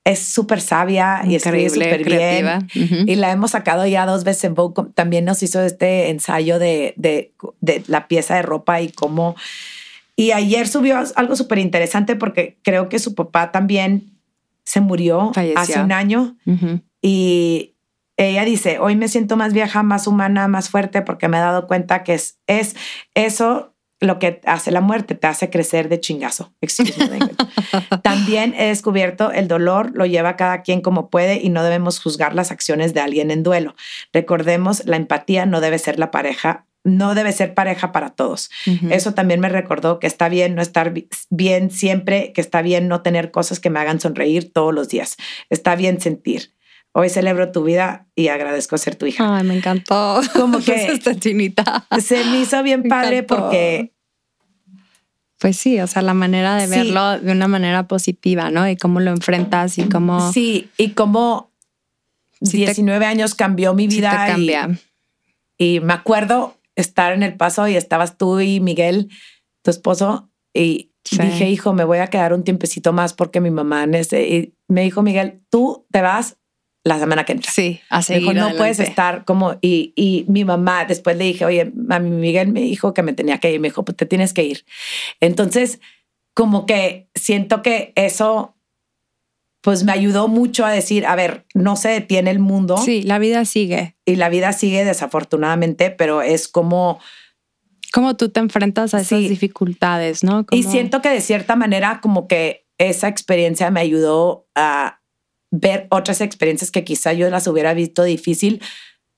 es 0.03 0.19
súper 0.19 0.61
sabia 0.61 1.22
y 1.26 1.35
escribe 1.35 1.69
súper 1.69 2.03
bien. 2.06 2.68
Y 3.07 3.15
la 3.15 3.31
hemos 3.31 3.52
sacado 3.52 3.85
ya 3.85 4.06
dos 4.06 4.23
veces 4.23 4.45
en 4.45 4.56
Vogue. 4.56 4.91
También 4.94 5.26
nos 5.26 5.44
hizo 5.44 5.61
este 5.61 6.10
ensayo 6.10 6.60
de, 6.60 6.94
de, 6.95 7.34
de 7.60 7.84
la 7.88 8.07
pieza 8.07 8.35
de 8.35 8.41
ropa 8.41 8.80
y 8.81 8.89
cómo... 8.89 9.35
Y 10.15 10.31
ayer 10.31 10.68
subió 10.68 11.03
algo 11.15 11.35
súper 11.35 11.60
interesante 11.60 12.15
porque 12.15 12.57
creo 12.64 12.89
que 12.89 12.99
su 12.99 13.15
papá 13.15 13.52
también 13.52 14.16
se 14.68 14.81
murió 14.81 15.31
hace 15.56 15.80
un 15.80 15.94
año. 15.94 16.35
Y 17.02 17.77
ella 18.18 18.44
dice, 18.44 18.80
hoy 18.80 18.98
me 18.98 19.07
siento 19.07 19.38
más 19.38 19.53
vieja, 19.53 19.81
más 19.81 20.07
humana, 20.07 20.49
más 20.49 20.69
fuerte 20.69 21.02
porque 21.02 21.30
me 21.30 21.38
he 21.38 21.39
dado 21.39 21.68
cuenta 21.68 22.03
que 22.03 22.15
es, 22.15 22.41
es 22.48 22.76
eso 23.14 23.73
lo 24.02 24.19
que 24.19 24.41
hace 24.45 24.72
la 24.72 24.81
muerte, 24.81 25.15
te 25.15 25.26
hace 25.26 25.49
crecer 25.49 25.88
de 25.88 26.02
chingazo. 26.02 26.53
También 28.03 28.53
he 28.57 28.65
descubierto 28.65 29.31
el 29.31 29.48
dolor 29.48 29.91
lo 29.94 30.06
lleva 30.06 30.35
cada 30.35 30.64
quien 30.64 30.81
como 30.81 31.10
puede 31.10 31.41
y 31.41 31.48
no 31.48 31.64
debemos 31.64 32.02
juzgar 32.02 32.35
las 32.35 32.52
acciones 32.52 32.94
de 32.94 32.99
alguien 32.99 33.31
en 33.31 33.44
duelo. 33.44 33.73
Recordemos, 34.11 34.85
la 34.85 34.98
empatía 34.98 35.45
no 35.45 35.61
debe 35.61 35.80
ser 35.80 35.98
la 35.98 36.11
pareja 36.11 36.65
no 36.88 37.14
debe 37.15 37.31
ser 37.31 37.53
pareja 37.53 37.91
para 37.91 38.11
todos. 38.11 38.49
Eso 38.89 39.14
también 39.14 39.39
me 39.39 39.49
recordó 39.49 39.99
que 39.99 40.07
está 40.07 40.30
bien 40.30 40.55
no 40.55 40.61
estar 40.61 40.93
bien 41.30 41.69
siempre, 41.69 42.31
que 42.34 42.41
está 42.41 42.61
bien 42.61 42.88
no 42.88 43.01
tener 43.01 43.31
cosas 43.31 43.59
que 43.59 43.69
me 43.69 43.80
hagan 43.80 43.99
sonreír 43.99 44.51
todos 44.51 44.73
los 44.73 44.89
días. 44.89 45.18
Está 45.49 45.76
bien 45.76 46.01
sentir. 46.01 46.53
Hoy 46.93 47.09
celebro 47.09 47.51
tu 47.51 47.64
vida 47.64 48.07
y 48.15 48.30
agradezco 48.30 48.77
ser 48.77 48.95
tu 48.95 49.05
hija. 49.05 49.38
Ay, 49.38 49.43
me 49.43 49.55
encantó. 49.55 50.22
Como 50.34 50.59
que 50.65 50.88
esta 50.88 51.14
chinita. 51.15 51.85
Se 52.01 52.23
me 52.26 52.41
hizo 52.41 52.64
bien 52.64 52.84
padre 52.89 53.23
porque 53.23 53.93
pues 55.39 55.55
sí, 55.57 55.80
o 55.80 55.85
sea, 55.85 56.01
la 56.01 56.15
manera 56.15 56.55
de 56.55 56.65
verlo 56.65 57.19
de 57.19 57.31
una 57.31 57.47
manera 57.47 57.88
positiva, 57.88 58.49
¿no? 58.49 58.68
Y 58.68 58.76
cómo 58.76 58.99
lo 58.99 59.11
enfrentas 59.11 59.77
y 59.77 59.88
cómo... 59.88 60.31
Sí, 60.31 60.72
y 60.77 60.91
cómo 60.91 61.51
19 62.39 63.05
años 63.05 63.35
cambió 63.35 63.76
mi 63.76 63.88
vida. 63.88 64.09
te 64.09 64.31
cambia. 64.31 64.80
Y, 65.59 65.80
me 65.81 65.93
acuerdo 65.93 66.57
estar 66.78 67.12
en 67.12 67.24
el 67.24 67.36
paso 67.36 67.68
y 67.68 67.76
estabas 67.76 68.18
tú 68.18 68.40
y 68.40 68.62
Miguel, 68.62 69.10
tu 69.64 69.72
esposo, 69.72 70.32
y 70.54 70.94
dije, 71.12 71.49
hijo, 71.49 71.74
me 71.74 71.84
voy 71.84 71.99
a 71.99 72.08
quedar 72.08 72.34
un 72.34 72.44
tiempecito 72.44 72.94
más 72.94 73.14
porque 73.14 73.41
mi 73.41 73.52
mamá... 73.52 73.86
Y 73.86 74.54
me 74.68 74.84
dijo, 74.84 75.02
Miguel, 75.02 75.41
tú 75.49 75.86
te 75.91 76.02
vas 76.02 76.38
la 76.84 76.99
semana 76.99 77.26
que 77.26 77.34
entra. 77.34 77.52
Sí, 77.52 77.82
a 77.90 78.02
seguir 78.02 78.34
no 78.36 78.56
puedes 78.56 78.80
estar 78.80 79.26
como, 79.26 79.58
y, 79.62 79.94
y, 79.95 80.26
mi 80.30 80.45
mamá, 80.45 80.86
después 80.86 81.18
le 81.18 81.26
dije, 81.26 81.45
oye, 81.45 81.74
a 81.90 81.99
mi 81.99 82.10
Miguel 82.10 82.52
me 82.52 82.62
dijo 82.62 82.94
que 82.94 83.04
me 83.04 83.14
tenía 83.14 83.40
que 83.40 83.52
ir, 83.52 83.60
me 83.60 83.68
dijo, 83.68 83.84
pues 83.84 83.98
te 83.98 84.06
tienes 84.06 84.34
que 84.34 84.44
ir. 84.44 84.66
Entonces, 85.20 85.80
como 86.34 86.66
que 86.66 87.10
siento 87.14 87.62
que 87.62 87.94
eso, 87.95 88.57
pues 89.62 89.84
me 89.84 89.92
ayudó 89.92 90.28
mucho 90.28 90.66
a 90.66 90.72
decir, 90.72 91.06
a 91.06 91.16
ver, 91.16 91.46
no 91.54 91.76
se 91.76 91.90
detiene 91.90 92.32
el 92.32 92.40
mundo. 92.40 92.78
Sí, 92.78 93.02
la 93.04 93.20
vida 93.20 93.44
sigue. 93.46 93.96
Y 94.06 94.16
la 94.16 94.30
vida 94.30 94.54
sigue 94.54 94.86
desafortunadamente, 94.86 95.92
pero 95.92 96.22
es 96.22 96.48
como... 96.48 97.00
Como 97.94 98.16
tú 98.16 98.30
te 98.30 98.40
enfrentas 98.40 98.94
a 98.94 99.02
esas 99.02 99.20
dificultades, 99.20 100.24
¿no? 100.24 100.46
Y 100.52 100.64
siento 100.64 101.02
que 101.02 101.10
de 101.10 101.22
cierta 101.22 101.56
manera 101.56 102.00
como 102.02 102.28
que 102.28 102.68
esa 102.78 103.08
experiencia 103.08 103.72
me 103.72 103.80
ayudó 103.80 104.46
a, 104.56 104.98
ver 105.52 105.88
otras 105.90 106.22
experiencias 106.22 106.72
que 106.72 106.84
quizá 106.84 107.14
yo 107.14 107.30
las 107.30 107.48
hubiera 107.48 107.74
visto 107.74 108.04
difícil 108.04 108.62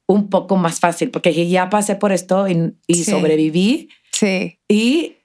un 0.07 0.29
poco 0.29 0.55
más 0.57 0.79
fácil, 0.79 1.11
porque 1.11 1.47
ya 1.47 1.69
pasé 1.69 1.95
por 1.95 2.11
esto 2.11 2.47
y, 2.47 3.03
sobreviví. 3.03 3.89
Sí. 4.11 4.59
Y, 4.67 5.17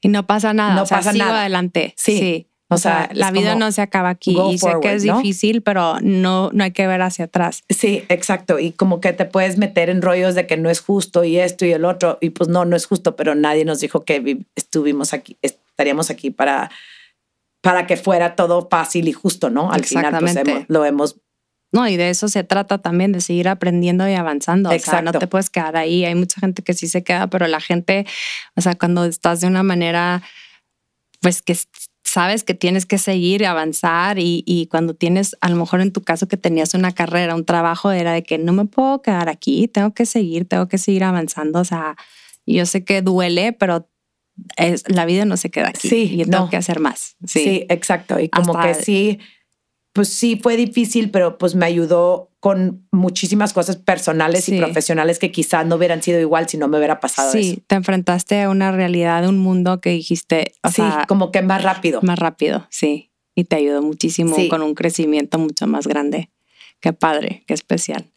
y 0.00 0.08
no 0.08 0.26
pasa 0.26 0.54
nada. 0.54 0.74
No 0.74 0.86
pasa 0.86 1.12
nada. 1.12 1.40
adelante. 1.40 1.94
Sí. 1.96 2.46
O, 2.70 2.78
sea, 2.78 3.10
la 3.12 3.30
vida 3.30 3.56
no 3.56 3.72
se 3.72 3.82
acaba 3.82 4.10
aquí 4.10 4.36
y 4.50 4.58
sé 4.58 4.70
que 4.80 4.94
es 4.94 5.02
difícil, 5.02 5.60
pero 5.60 5.98
no, 6.00 6.50
no 6.52 6.64
hay 6.64 6.70
que 6.70 6.86
ver 6.86 7.02
hacia 7.02 7.26
atrás. 7.26 7.64
Sí, 7.68 8.04
exacto. 8.08 8.58
Y 8.58 8.72
como 8.72 9.00
que 9.00 9.12
te 9.12 9.24
puedes 9.24 9.58
meter 9.58 9.90
en 9.90 10.02
rollos 10.02 10.34
de 10.34 10.46
que 10.46 10.56
no 10.56 10.70
es 10.70 10.80
justo 10.80 11.24
y 11.24 11.38
esto 11.38 11.64
y 11.64 11.72
el 11.72 11.84
otro. 11.84 12.18
Y 12.20 12.30
pues 12.30 12.48
no, 12.48 12.64
no 12.64 12.76
es 12.76 12.86
justo, 12.86 13.16
pero 13.16 13.34
nadie 13.34 13.64
nos 13.64 13.80
dijo 13.80 14.04
que 14.04 14.38
estuvimos 14.54 15.12
aquí, 15.12 15.36
estaríamos 15.42 16.10
aquí 16.10 16.30
para 16.30 16.70
para 17.60 17.86
que 17.86 17.96
fuera 17.96 18.36
todo 18.36 18.68
fácil 18.70 19.08
y 19.08 19.12
justo, 19.12 19.50
¿no? 19.50 19.70
Al 19.70 19.84
final 19.84 20.16
pues, 20.18 20.36
lo 20.68 20.84
hemos... 20.84 21.16
No, 21.72 21.86
y 21.86 21.96
de 21.96 22.10
eso 22.10 22.28
se 22.28 22.42
trata 22.42 22.78
también, 22.78 23.12
de 23.12 23.20
seguir 23.20 23.48
aprendiendo 23.48 24.08
y 24.08 24.14
avanzando. 24.14 24.72
Exacto. 24.72 24.90
O 24.90 24.92
sea, 24.92 25.02
no 25.02 25.12
te 25.12 25.26
puedes 25.28 25.50
quedar 25.50 25.76
ahí. 25.76 26.04
Hay 26.04 26.16
mucha 26.16 26.40
gente 26.40 26.62
que 26.62 26.74
sí 26.74 26.88
se 26.88 27.04
queda, 27.04 27.28
pero 27.28 27.46
la 27.46 27.60
gente, 27.60 28.06
o 28.56 28.60
sea, 28.60 28.74
cuando 28.74 29.04
estás 29.04 29.40
de 29.40 29.46
una 29.46 29.62
manera, 29.62 30.22
pues 31.20 31.42
que 31.42 31.56
sabes 32.04 32.44
que 32.44 32.54
tienes 32.54 32.86
que 32.86 32.98
seguir 32.98 33.42
y 33.42 33.44
avanzar 33.44 34.18
y, 34.18 34.42
y, 34.46 34.66
cuando 34.66 34.94
tienes, 34.94 35.36
a 35.40 35.48
lo 35.48 35.56
mejor 35.56 35.80
en 35.80 35.92
tu 35.92 36.02
caso 36.02 36.28
que 36.28 36.36
tenías 36.36 36.74
una 36.74 36.92
carrera, 36.92 37.34
un 37.34 37.44
trabajo, 37.44 37.92
era 37.92 38.12
de 38.12 38.22
que 38.22 38.38
no 38.38 38.52
me 38.52 38.64
puedo 38.64 39.02
quedar 39.02 39.28
aquí, 39.28 39.68
tengo 39.68 39.94
que 39.94 40.06
seguir, 40.06 40.48
tengo 40.48 40.66
que 40.68 40.78
seguir 40.78 41.04
avanzando. 41.04 41.60
O 41.60 41.64
sea, 41.64 41.96
yo 42.46 42.66
sé 42.66 42.84
que 42.84 43.02
duele, 43.02 43.52
pero 43.52 43.88
es, 44.56 44.84
la 44.88 45.04
vida 45.04 45.24
no 45.24 45.36
se 45.36 45.50
queda 45.50 45.68
aquí. 45.68 45.88
Sí, 45.88 46.20
y 46.20 46.24
tengo 46.24 46.48
que 46.50 46.56
hacer 46.56 46.80
más. 46.80 47.16
Sí, 47.26 47.66
exacto. 47.68 48.18
Y 48.18 48.28
como 48.28 48.58
que 48.58 48.74
sí, 48.74 49.18
pues 50.00 50.08
sí 50.14 50.40
fue 50.42 50.56
difícil, 50.56 51.10
pero 51.10 51.36
pues 51.36 51.54
me 51.54 51.66
ayudó 51.66 52.30
con 52.40 52.88
muchísimas 52.90 53.52
cosas 53.52 53.76
personales 53.76 54.48
y 54.48 54.56
profesionales 54.56 55.18
que 55.18 55.30
quizás 55.30 55.66
no 55.66 55.76
hubieran 55.76 56.02
sido 56.02 56.18
igual 56.18 56.48
si 56.48 56.56
no 56.56 56.68
me 56.68 56.78
hubiera 56.78 57.00
pasado 57.00 57.30
sí, 57.32 57.62
te 57.66 57.74
enfrentaste 57.74 58.40
a 58.40 58.48
una 58.48 58.72
realidad, 58.72 59.20
de 59.20 59.28
un 59.28 59.38
mundo 59.38 59.82
que 59.82 59.90
dijiste, 59.90 60.54
sí, 60.72 60.82
como 61.06 61.32
que 61.32 61.42
más 61.42 61.62
rápido. 61.62 62.00
Más 62.00 62.18
rápido, 62.18 62.66
sí. 62.70 63.10
Y 63.34 63.44
te 63.44 63.56
ayudó 63.56 63.82
muchísimo 63.82 64.34
con 64.48 64.62
un 64.62 64.74
crecimiento 64.74 65.38
mucho 65.38 65.66
más 65.66 65.86
grande. 65.86 66.30
Qué 66.80 66.94
padre, 66.94 67.44
qué 67.46 67.52
especial. 67.52 68.10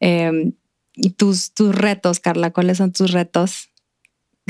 Em, 0.00 0.52
y 0.92 1.08
tus, 1.08 1.54
tus 1.54 1.74
retos, 1.74 2.20
Carla, 2.20 2.50
¿cuáles 2.50 2.76
son 2.76 2.92
tus 2.92 3.12
retos 3.12 3.70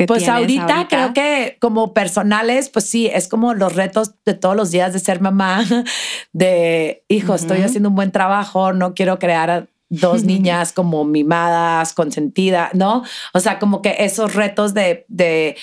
pues 0.06 0.28
ahorita, 0.28 0.88
creo 0.88 1.14
que 1.14 1.56
como 1.60 1.94
personales, 1.94 2.68
pues 2.68 2.86
sí, 2.86 3.06
es 3.06 3.28
como 3.28 3.54
los 3.54 3.74
retos 3.74 4.12
de 4.24 4.34
todos 4.34 4.56
los 4.56 4.70
días 4.70 4.92
de 4.92 4.98
ser 4.98 5.20
mamá, 5.20 5.64
de 6.32 7.04
hijo, 7.08 7.34
estoy 7.34 7.62
haciendo 7.62 7.90
un 7.90 7.94
buen 7.94 8.10
trabajo, 8.10 8.72
no 8.72 8.94
quiero 8.94 9.18
crear 9.18 9.68
dos 9.88 10.24
niñas 10.24 10.72
como 10.72 11.04
mimadas, 11.04 11.92
consentidas, 11.92 12.74
¿no? 12.74 13.04
O 13.32 13.40
sea, 13.40 13.58
como 13.58 13.82
que 13.82 13.96
esos 14.00 14.34
retos 14.34 14.74
de, 14.74 15.04
de, 15.08 15.56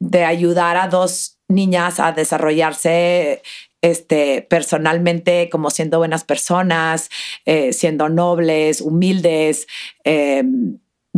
de 0.00 0.24
ayudar 0.24 0.76
a 0.76 0.88
dos 0.88 1.38
niñas 1.48 2.00
a 2.00 2.12
desarrollarse 2.12 3.42
este, 3.82 4.42
personalmente 4.42 5.48
como 5.50 5.70
siendo 5.70 5.98
buenas 5.98 6.24
personas, 6.24 7.10
eh, 7.44 7.72
siendo 7.72 8.08
nobles, 8.08 8.80
humildes, 8.80 9.66
eh, 10.04 10.42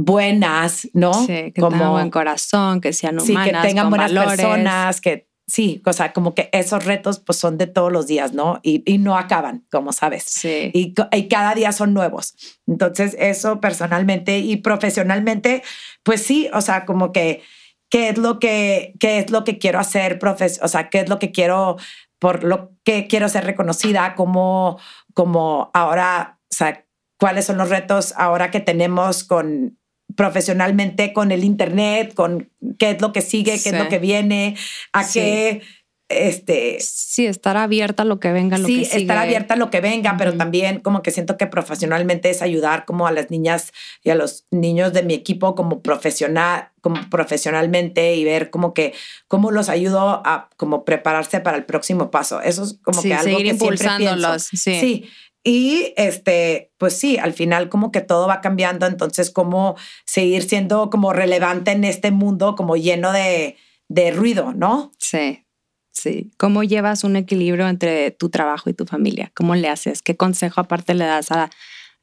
buenas, 0.05 0.89
¿no? 0.93 1.13
Sí, 1.15 1.53
que 1.53 1.61
como, 1.61 1.77
tengan 1.77 1.93
buen 1.93 2.11
corazón, 2.11 2.81
que 2.81 2.93
sean 2.93 3.21
humanas, 3.21 3.45
sí, 3.45 3.53
que 3.53 3.69
tengan 3.69 3.91
buenas 3.91 4.13
personas, 4.13 5.01
que 5.01 5.29
sí, 5.47 5.83
o 5.85 5.93
sea, 5.93 6.13
como 6.13 6.35
que 6.35 6.49
esos 6.53 6.85
retos 6.85 7.19
pues 7.19 7.39
son 7.39 7.59
de 7.59 7.67
todos 7.67 7.93
los 7.93 8.07
días, 8.07 8.33
¿no? 8.33 8.61
Y, 8.63 8.83
y 8.91 8.99
no 8.99 9.17
acaban, 9.17 9.67
como 9.71 9.93
sabes. 9.93 10.25
Sí. 10.25 10.71
Y, 10.73 10.95
y, 11.13 11.29
cada 11.29 11.55
día 11.55 11.73
son 11.73 11.93
nuevos. 11.93 12.35
Entonces, 12.67 13.17
eso 13.19 13.61
personalmente 13.61 14.39
y 14.39 14.57
profesionalmente, 14.57 15.63
pues 16.03 16.23
sí, 16.23 16.49
o 16.53 16.61
sea, 16.61 16.87
como 16.87 17.13
que 17.13 17.43
qué 17.91 18.11
es 18.11 18.19
lo 18.19 18.39
que 18.39 18.95
qué 19.01 19.19
es 19.19 19.31
lo 19.31 19.45
que 19.45 19.59
quiero 19.59 19.81
hacer, 19.81 20.19
profes, 20.19 20.61
o 20.63 20.69
sea, 20.69 20.89
qué 20.89 21.01
es 21.01 21.09
lo 21.09 21.19
que 21.19 21.33
quiero 21.33 21.77
por 22.21 22.45
lo 22.45 22.73
que 22.85 23.09
quiero 23.09 23.29
ser 23.29 23.45
reconocida 23.45 24.15
como 24.15 24.79
como 25.15 25.71
ahora, 25.75 26.39
o 26.51 26.55
sea, 26.55 26.87
cuáles 27.19 27.45
son 27.47 27.59
los 27.59 27.69
retos 27.69 28.15
ahora 28.17 28.51
que 28.51 28.61
tenemos 28.61 29.25
con 29.25 29.80
profesionalmente 30.16 31.12
con 31.12 31.32
el 31.32 31.45
Internet, 31.45 32.15
con 32.15 32.51
qué 32.78 32.91
es 32.91 33.01
lo 33.01 33.12
que 33.12 33.23
sigue, 33.23 33.61
qué 33.62 33.70
es 33.70 33.78
lo 33.78 33.89
que 33.89 33.99
viene, 33.99 34.57
a 34.93 35.07
qué 35.09 35.62
este... 36.09 36.78
Sí, 36.81 37.27
estar 37.27 37.57
abierta 37.57 38.03
a 38.03 38.07
lo 38.07 38.19
que 38.19 38.32
venga, 38.32 38.59
lo 38.59 38.66
sí, 38.66 38.81
que 38.81 38.85
sigue. 38.87 39.03
estar 39.03 39.16
abierta 39.19 39.55
a 39.55 39.57
lo 39.57 39.70
que 39.70 39.81
venga, 39.81 40.16
pero 40.19 40.31
Ujú. 40.31 40.39
también 40.39 40.81
como 40.81 41.03
que 41.03 41.12
siento 41.12 41.37
que 41.37 41.47
profesionalmente 41.47 42.31
es 42.31 42.43
ayudar 42.43 42.85
como 42.85 43.07
a 43.07 43.12
las 43.12 43.31
niñas 43.31 43.73
y 44.03 44.11
a 44.11 44.16
los 44.16 44.45
niños 44.51 44.93
de 44.93 45.05
mi 45.05 45.15
equipo 45.15 45.55
como 45.55 45.82
profesional, 45.82 46.70
como 46.81 46.97
profesionalmente 47.11 48.16
y 48.16 48.24
ver 48.24 48.51
como 48.51 48.74
que 48.74 48.93
cómo 49.28 49.51
los 49.53 49.69
ayudo 49.69 50.23
a 50.24 50.49
como 50.57 50.85
prepararse 50.85 51.39
para 51.41 51.57
el 51.57 51.65
próximo 51.65 52.11
paso. 52.11 52.41
Eso 52.43 52.65
es 52.65 52.78
como 52.82 53.01
Sí, 53.03 53.09
que 53.09 53.15
algo 53.15 53.39
seguir 53.39 53.53
que 53.53 53.59
siempre 53.59 53.89
pienso. 53.99 54.39
sí. 54.41 54.57
sí. 54.57 55.05
Y 55.43 55.95
este, 55.97 56.73
pues 56.77 56.99
sí, 56.99 57.17
al 57.17 57.33
final 57.33 57.69
como 57.71 57.91
que 57.93 58.01
todo 58.03 58.27
va 58.29 58.41
cambiando, 58.41 58.87
entonces 58.87 59.31
cómo 59.31 59.77
seguir 60.05 60.43
siendo 60.43 60.91
como 60.91 61.12
relevante 61.12 61.71
en 61.73 61.85
este 61.85 62.11
mundo 62.11 62.55
como 62.57 62.77
lleno 62.77 63.12
de, 63.12 63.57
de 63.89 64.11
ruido, 64.11 64.53
¿no? 64.53 64.93
Sí, 64.99 65.47
sí. 65.93 66.31
¿Cómo 66.37 66.62
llevas 66.62 67.05
un 67.05 67.17
equilibrio 67.17 67.69
entre 67.69 68.11
tu 68.11 68.29
trabajo 68.29 68.69
y 68.69 68.75
tu 68.75 68.85
familia? 68.85 69.33
¿Cómo 69.35 69.55
le 69.55 69.69
haces? 69.69 70.03
¿Qué 70.03 70.15
consejo 70.17 70.61
aparte 70.61 70.93
le 70.95 71.07
das 71.07 71.31
a, 71.33 71.49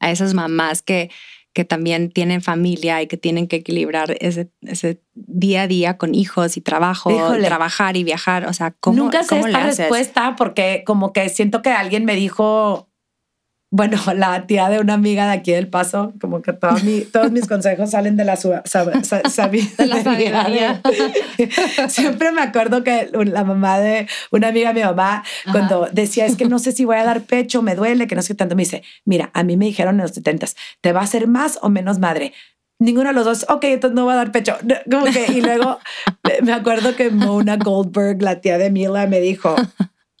a 0.00 0.10
esas 0.10 0.34
mamás 0.34 0.82
que, 0.82 1.08
que 1.52 1.64
también 1.64 2.10
tienen 2.10 2.42
familia 2.42 3.02
y 3.02 3.06
que 3.06 3.16
tienen 3.16 3.46
que 3.46 3.56
equilibrar 3.56 4.16
ese, 4.20 4.50
ese 4.62 5.00
día 5.14 5.62
a 5.62 5.66
día 5.68 5.96
con 5.96 6.14
hijos 6.16 6.56
y 6.56 6.60
trabajo, 6.60 7.10
Híjole. 7.12 7.46
trabajar 7.46 7.96
y 7.96 8.02
viajar? 8.02 8.46
O 8.46 8.52
sea, 8.52 8.72
¿cómo, 8.80 8.96
Nunca 9.04 9.22
sé 9.22 9.28
cómo 9.30 9.46
le 9.46 9.52
esta 9.52 9.64
haces? 9.64 9.78
respuesta 9.78 10.34
porque 10.36 10.82
como 10.84 11.12
que 11.12 11.28
siento 11.28 11.62
que 11.62 11.70
alguien 11.70 12.04
me 12.04 12.14
dijo, 12.16 12.90
bueno, 13.70 13.98
la 14.16 14.46
tía 14.46 14.68
de 14.70 14.78
una 14.80 14.94
amiga 14.94 15.26
de 15.26 15.32
aquí 15.32 15.52
del 15.52 15.68
Paso, 15.68 16.12
como 16.20 16.40
que 16.42 16.52
todo 16.52 16.72
mi- 16.84 17.02
todos 17.02 17.30
mis 17.32 17.46
consejos 17.46 17.90
salen 17.90 18.16
de 18.16 18.24
la 18.24 18.34
sab- 18.36 18.62
sa- 18.66 19.22
sabi- 19.30 19.70
De 19.76 19.86
la 19.86 20.02
sabiduría. 20.02 20.80
Siempre 21.88 22.32
me 22.32 22.42
acuerdo 22.42 22.82
que 22.84 23.10
la 23.12 23.44
mamá 23.44 23.78
de 23.78 24.06
una 24.30 24.48
amiga 24.48 24.72
de 24.72 24.80
mi 24.80 24.86
mamá, 24.86 25.24
cuando 25.52 25.88
decía, 25.92 26.26
es 26.26 26.36
que 26.36 26.46
no 26.46 26.58
sé 26.58 26.72
si 26.72 26.84
voy 26.84 26.96
a 26.96 27.04
dar 27.04 27.22
pecho, 27.22 27.62
me 27.62 27.74
duele, 27.74 28.06
que 28.06 28.14
no 28.14 28.22
sé 28.22 28.28
qué 28.28 28.34
tanto, 28.36 28.56
me 28.56 28.62
dice, 28.62 28.82
mira, 29.04 29.30
a 29.34 29.42
mí 29.42 29.56
me 29.56 29.66
dijeron 29.66 29.96
en 29.96 30.02
los 30.02 30.12
70 30.12 30.46
¿te 30.80 30.92
va 30.92 31.00
a 31.00 31.04
hacer 31.04 31.26
más 31.26 31.58
o 31.62 31.68
menos 31.68 31.98
madre? 31.98 32.32
Ninguno 32.80 33.08
de 33.08 33.14
los 33.14 33.24
dos, 33.24 33.46
ok, 33.48 33.64
entonces 33.64 33.94
no 33.96 34.04
voy 34.04 34.12
a 34.12 34.16
dar 34.16 34.30
pecho. 34.30 34.56
Como 34.90 35.06
que, 35.06 35.26
y 35.32 35.40
luego 35.40 35.78
me 36.42 36.52
acuerdo 36.52 36.94
que 36.94 37.10
Mona 37.10 37.56
Goldberg, 37.56 38.22
la 38.22 38.40
tía 38.40 38.56
de 38.56 38.70
Mila, 38.70 39.06
me 39.08 39.18
dijo, 39.20 39.56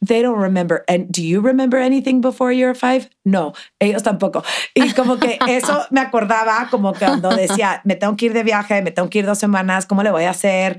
They 0.00 0.22
don't 0.22 0.40
remember. 0.40 0.84
And 0.86 1.10
do 1.10 1.22
you 1.22 1.40
remember 1.40 1.78
anything 1.78 2.20
before 2.20 2.52
you're 2.52 2.74
five? 2.74 3.10
No, 3.24 3.52
ellos 3.80 4.02
tampoco. 4.02 4.44
Y 4.74 4.92
como 4.92 5.18
que 5.18 5.38
eso 5.48 5.86
me 5.90 6.00
acordaba 6.00 6.68
como 6.70 6.92
que 6.92 7.04
cuando 7.04 7.30
decía, 7.30 7.80
me 7.84 7.96
tengo 7.96 8.16
que 8.16 8.26
ir 8.26 8.32
de 8.32 8.44
viaje, 8.44 8.80
me 8.82 8.92
tengo 8.92 9.10
que 9.10 9.18
ir 9.18 9.26
dos 9.26 9.38
semanas, 9.38 9.86
¿cómo 9.86 10.02
le 10.02 10.10
voy 10.10 10.24
a 10.24 10.30
hacer? 10.30 10.78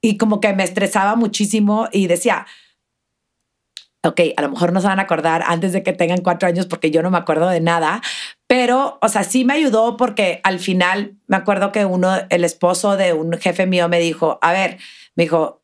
Y 0.00 0.16
como 0.16 0.40
que 0.40 0.52
me 0.52 0.64
estresaba 0.64 1.14
muchísimo 1.14 1.88
y 1.92 2.08
decía, 2.08 2.46
ok, 4.06 4.20
a 4.36 4.42
lo 4.42 4.50
mejor 4.50 4.72
no 4.72 4.80
se 4.80 4.86
van 4.86 4.98
a 4.98 5.02
acordar 5.02 5.44
antes 5.46 5.72
de 5.72 5.82
que 5.82 5.92
tengan 5.92 6.20
cuatro 6.22 6.48
años 6.48 6.66
porque 6.66 6.90
yo 6.90 7.02
no 7.02 7.10
me 7.10 7.18
acuerdo 7.18 7.48
de 7.48 7.60
nada, 7.60 8.00
pero, 8.46 8.98
o 9.02 9.08
sea, 9.08 9.24
sí 9.24 9.44
me 9.44 9.54
ayudó 9.54 9.96
porque 9.96 10.40
al 10.44 10.58
final 10.58 11.16
me 11.26 11.36
acuerdo 11.36 11.72
que 11.72 11.84
uno, 11.84 12.14
el 12.30 12.44
esposo 12.44 12.96
de 12.96 13.12
un 13.12 13.32
jefe 13.34 13.66
mío 13.66 13.88
me 13.88 13.98
dijo, 13.98 14.38
a 14.42 14.52
ver, 14.52 14.78
me 15.14 15.24
dijo, 15.24 15.62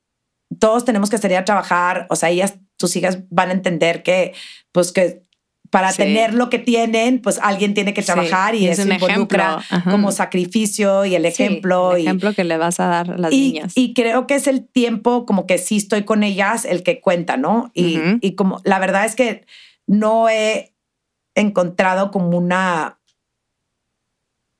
todos 0.58 0.84
tenemos 0.84 1.10
que 1.10 1.18
salir 1.18 1.36
a 1.36 1.44
trabajar, 1.44 2.06
o 2.10 2.16
sea, 2.16 2.30
ellas, 2.30 2.54
tus 2.82 2.96
hijas 2.96 3.20
van 3.30 3.48
a 3.48 3.52
entender 3.52 4.02
que, 4.02 4.34
pues 4.72 4.92
que 4.92 5.22
para 5.70 5.90
Sí. 5.92 5.98
tener 6.02 6.34
lo 6.34 6.50
que 6.50 6.58
tienen, 6.58 7.22
pues 7.22 7.38
alguien 7.42 7.72
tiene 7.72 7.94
que 7.94 8.02
trabajar 8.02 8.54
y, 8.54 8.58
y 8.64 8.68
es 8.68 8.78
eso 8.78 8.86
un 8.88 8.92
involucra 8.94 9.56
ejemplo. 9.60 9.90
Como 9.90 10.12
sacrificio 10.12 11.06
y 11.06 11.14
el 11.14 11.22
Sí, 11.22 11.28
ejemplo. 11.28 11.94
el 11.96 12.00
y, 12.00 12.02
ejemplo 12.02 12.34
que 12.34 12.44
le 12.44 12.58
vas 12.58 12.78
a 12.78 12.88
dar 12.88 13.10
a 13.12 13.16
las 13.16 13.32
y, 13.32 13.52
niñas. 13.52 13.72
y 13.74 13.94
creo 13.94 14.26
que 14.26 14.34
es 14.34 14.46
el 14.48 14.66
tiempo 14.68 15.24
como 15.24 15.46
que 15.46 15.56
sí 15.56 15.78
estoy 15.78 16.02
con 16.04 16.24
ellas 16.24 16.66
el 16.66 16.82
que 16.82 17.00
cuenta, 17.00 17.38
¿no? 17.38 17.70
Y, 17.72 17.98
y 18.20 18.34
como 18.34 18.60
la 18.64 18.78
verdad 18.80 19.06
es 19.06 19.14
que 19.16 19.46
no 19.86 20.28
he 20.28 20.74
encontrado 21.34 22.10
como 22.10 22.36
una, 22.36 22.98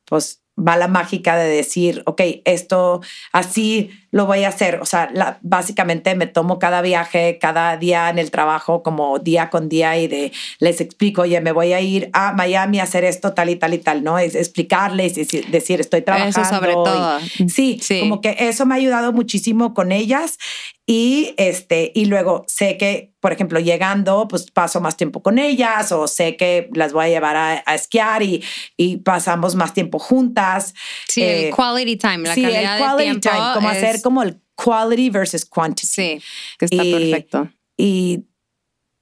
pues, 0.06 0.42
bala 0.56 0.88
mágica 0.88 1.36
de 1.36 1.48
decir, 1.48 2.02
ok, 2.06 2.20
esto 2.46 3.00
así 3.32 3.90
lo 4.12 4.26
voy 4.26 4.44
a 4.44 4.48
hacer. 4.48 4.78
O 4.80 4.86
sea, 4.86 5.10
la- 5.12 5.38
básicamente 5.42 6.14
me 6.14 6.26
tomo 6.28 6.58
cada 6.60 6.80
viaje, 6.82 7.38
cada 7.40 7.76
día 7.76 8.08
en 8.10 8.18
el 8.18 8.30
trabajo, 8.30 8.82
como 8.84 9.18
día 9.18 9.50
con 9.50 9.68
día 9.68 9.98
y 9.98 10.06
de 10.06 10.32
les 10.60 10.80
explico, 10.80 11.22
oye, 11.22 11.40
me 11.40 11.50
voy 11.50 11.72
a 11.72 11.80
ir 11.80 12.08
a 12.12 12.32
Miami 12.32 12.78
a 12.78 12.84
hacer 12.84 13.04
esto, 13.04 13.32
tal 13.32 13.48
y 13.50 13.56
tal 13.56 13.74
y 13.74 13.78
tal, 13.78 14.04
¿no? 14.04 14.18
Es 14.18 14.34
explicarles 14.36 15.16
y 15.18 15.24
decir, 15.50 15.80
estoy 15.80 16.02
trabajando. 16.02 16.40
Eso 16.40 16.48
sobre 16.48 16.70
y- 16.72 16.74
todo. 16.74 17.18
Sí, 17.48 17.78
Sí. 17.82 18.00
como 18.00 18.20
que 18.20 18.36
eso 18.38 18.66
me 18.66 18.74
ha 18.74 18.78
ayudado 18.78 19.12
muchísimo 19.12 19.74
con 19.74 19.90
ellas 19.92 20.38
y 20.84 21.34
este 21.36 21.92
y 21.94 22.06
luego 22.06 22.44
sé 22.48 22.76
que 22.76 23.12
por 23.20 23.32
ejemplo 23.32 23.60
llegando 23.60 24.26
pues 24.26 24.50
paso 24.50 24.80
más 24.80 24.96
tiempo 24.96 25.22
con 25.22 25.38
ellas 25.38 25.92
o 25.92 26.08
sé 26.08 26.36
que 26.36 26.68
las 26.74 26.92
voy 26.92 27.04
a 27.04 27.08
llevar 27.08 27.36
a, 27.36 27.62
a 27.66 27.74
esquiar 27.76 28.24
y, 28.24 28.42
y 28.76 28.96
pasamos 28.96 29.54
más 29.54 29.74
tiempo 29.74 30.00
juntas 30.00 30.74
Sí, 31.08 31.22
Eh, 31.22 31.48
el 31.48 31.54
quality 31.54 31.96
time, 31.96 32.18
la 32.26 32.34
sí 32.34 32.44
el 32.44 32.52
calidad 32.52 32.74
de 32.74 32.82
quality 32.82 33.20
tiempo 33.20 33.30
time 33.30 33.54
como 33.54 33.70
es- 34.02 34.04
como 34.04 34.22
el 34.22 34.40
quality 34.54 35.10
versus 35.10 35.44
quantity 35.44 35.86
Sí, 35.86 36.20
que 36.58 36.64
está 36.66 36.84
Y- 36.84 36.92
perfecto. 36.92 37.50
y 37.76 38.24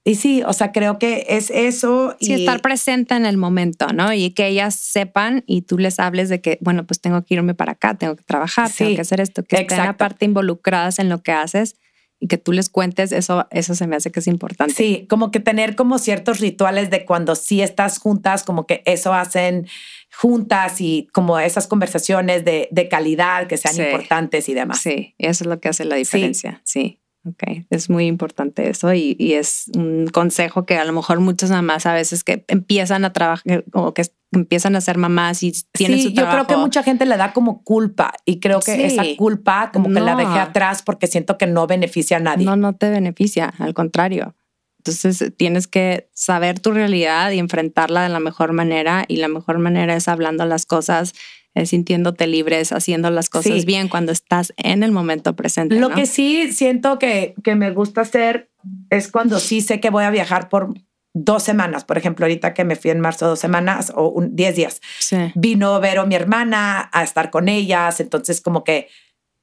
y 0.03 0.15
sí 0.15 0.43
o 0.47 0.53
sea 0.55 0.73
creo 0.73 0.99
que 0.99 1.27
es 1.29 1.51
eso 1.51 2.17
Sí, 2.21 2.31
y 2.33 2.35
estar 2.35 2.63
presente 2.63 3.15
en 3.15 3.27
el 3.27 3.37
momento, 3.37 3.89
¿no? 3.93 4.13
Y 4.15 4.31
que 4.31 4.47
ellas 4.47 4.75
sepan 4.75 5.45
y 5.47 5.63
tú 5.63 5.77
les 5.77 6.01
hables 6.01 6.31
de 6.31 6.41
que, 6.41 6.57
bueno, 6.63 6.87
pues 6.87 7.01
tengo 7.03 7.23
que 7.23 7.35
irme 7.35 7.55
para 7.55 7.73
acá, 7.73 7.95
tengo 7.95 8.17
que 8.17 8.25
trabajar, 8.25 8.71
tengo 8.73 8.91
Sí, 8.91 8.95
que 8.97 9.03
hacer 9.03 9.21
esto, 9.21 9.45
que 9.45 9.57
estén 9.57 9.81
aparte 9.81 10.25
involucradas 10.25 10.99
en 11.01 11.11
lo 11.11 11.23
que 11.23 11.33
haces 11.33 11.77
y 12.19 12.29
que 12.29 12.39
tú 12.39 12.53
les 12.53 12.71
cuentes, 12.71 13.13
eso, 13.13 13.47
eso 13.51 13.75
se 13.75 13.87
me 13.87 13.97
hace 13.97 14.11
que 14.11 14.21
es 14.21 14.27
importante. 14.27 14.73
Sí, 14.75 15.07
como 15.09 15.31
que 15.31 15.39
tener 15.41 15.77
como 15.77 15.99
ciertos 15.99 16.41
rituales 16.41 16.89
de 16.91 17.05
cuando 17.05 17.35
sí 17.35 17.61
estás 17.61 17.99
juntas, 17.99 18.43
como 18.43 18.67
que 18.67 18.83
eso 18.87 19.13
hacen 19.13 19.67
juntas 20.13 20.81
y 20.81 21.09
como 21.13 21.39
esas 21.39 21.67
conversaciones 21.67 22.45
de, 22.45 22.69
de 22.71 22.89
calidad 22.89 23.47
que 23.47 23.57
sean 23.57 23.75
Sí. 23.75 23.83
importantes 23.83 24.49
y 24.49 24.55
demás. 24.55 24.81
Sí, 24.81 25.15
eso 25.19 25.45
es 25.45 25.49
lo 25.49 25.61
que 25.61 25.69
hace 25.69 25.85
la 25.85 25.97
diferencia. 25.97 26.61
Sí. 26.65 26.97
Ok, 27.29 27.67
es 27.69 27.91
muy 27.91 28.07
importante 28.07 28.71
eso 28.71 28.95
y, 28.95 29.15
y 29.19 29.35
es 29.35 29.67
un 29.77 30.07
consejo 30.07 30.65
que 30.65 30.79
a 30.79 30.87
lo 30.87 30.95
mejor 30.95 31.21
muchas 31.21 31.51
mamás 31.51 31.85
a 31.85 31.93
veces 31.93 32.25
que 32.25 32.47
empiezan 32.49 33.05
a 33.05 33.13
trabajar 33.13 33.63
o 33.75 33.93
que 33.93 34.05
empiezan 34.33 34.75
a 34.75 34.81
ser 34.81 34.97
mamás 34.97 35.43
y 35.43 35.53
tienen 35.73 35.99
sí, 35.99 36.05
su 36.05 36.09
yo 36.11 36.23
trabajo. 36.23 36.47
creo 36.47 36.57
que 36.57 36.63
mucha 36.63 36.83
gente 36.83 37.05
le 37.05 37.19
da 37.19 37.35
como 37.35 37.63
culpa 37.63 38.15
y 38.25 38.41
creo 38.41 38.61
que 38.61 38.75
Sí. 38.75 38.83
esa 38.85 39.03
culpa 39.19 39.71
como 39.71 39.91
que 39.93 40.01
la 40.01 40.17
dejé 40.17 40.39
atrás 40.39 40.83
porque 40.83 41.09
siento 41.09 41.37
que 41.37 41.47
no 41.47 41.67
beneficia 41.67 42.17
a 42.17 42.21
nadie. 42.21 42.47
No, 42.47 42.57
no 42.57 42.75
te 42.75 42.89
beneficia, 42.89 43.53
al 43.59 43.75
contrario. 43.75 44.35
Entonces 44.81 45.33
tienes 45.37 45.67
que 45.67 46.09
saber 46.15 46.59
tu 46.59 46.73
realidad 46.73 47.31
y 47.33 47.39
enfrentarla 47.39 48.03
de 48.03 48.09
la 48.09 48.19
mejor 48.19 48.55
manera 48.55 49.05
y 49.09 49.17
la 49.17 49.29
mejor 49.29 49.59
manera 49.59 49.95
es 49.95 50.09
hablando 50.09 50.47
las 50.47 50.65
cosas, 50.65 51.13
eh, 51.55 51.67
sintiéndote 51.67 52.27
libres, 52.27 52.73
haciendo 52.73 53.11
las 53.11 53.29
cosas 53.29 53.61
Sí. 53.61 53.67
bien 53.67 53.89
cuando 53.89 54.11
estás 54.11 54.55
en 54.57 54.83
el 54.83 54.91
momento 54.91 55.37
presente. 55.37 55.79
Lo 55.79 55.91
¿no? 55.91 55.95
que 55.95 56.07
sí 56.07 56.51
siento 56.53 56.99
que, 56.99 57.35
que 57.45 57.57
me 57.57 57.73
gusta 57.73 58.01
hacer 58.01 58.49
es 58.89 59.09
cuando 59.09 59.39
sí 59.39 59.61
sé 59.61 59.81
que 59.81 59.91
voy 59.91 60.05
a 60.05 60.11
viajar 60.11 60.49
por 60.49 60.73
dos 61.13 61.43
semanas. 61.43 61.85
Por 61.85 61.99
ejemplo, 61.99 62.25
ahorita 62.25 62.55
que 62.55 62.65
me 62.65 62.77
fui 62.77 62.91
en 62.91 63.01
marzo 63.01 63.27
dos 63.27 63.39
semanas 63.39 63.93
o 63.95 64.09
un, 64.09 64.35
diez 64.35 64.57
días. 64.57 64.81
Sí. 64.99 65.17
Vino 65.35 65.79
Vero, 65.81 66.07
mi 66.07 66.15
hermana, 66.15 66.89
a 66.91 67.03
estar 67.03 67.29
con 67.31 67.51
ellas. 67.51 68.01
Entonces, 68.01 68.41
como 68.41 68.65
que 68.65 68.89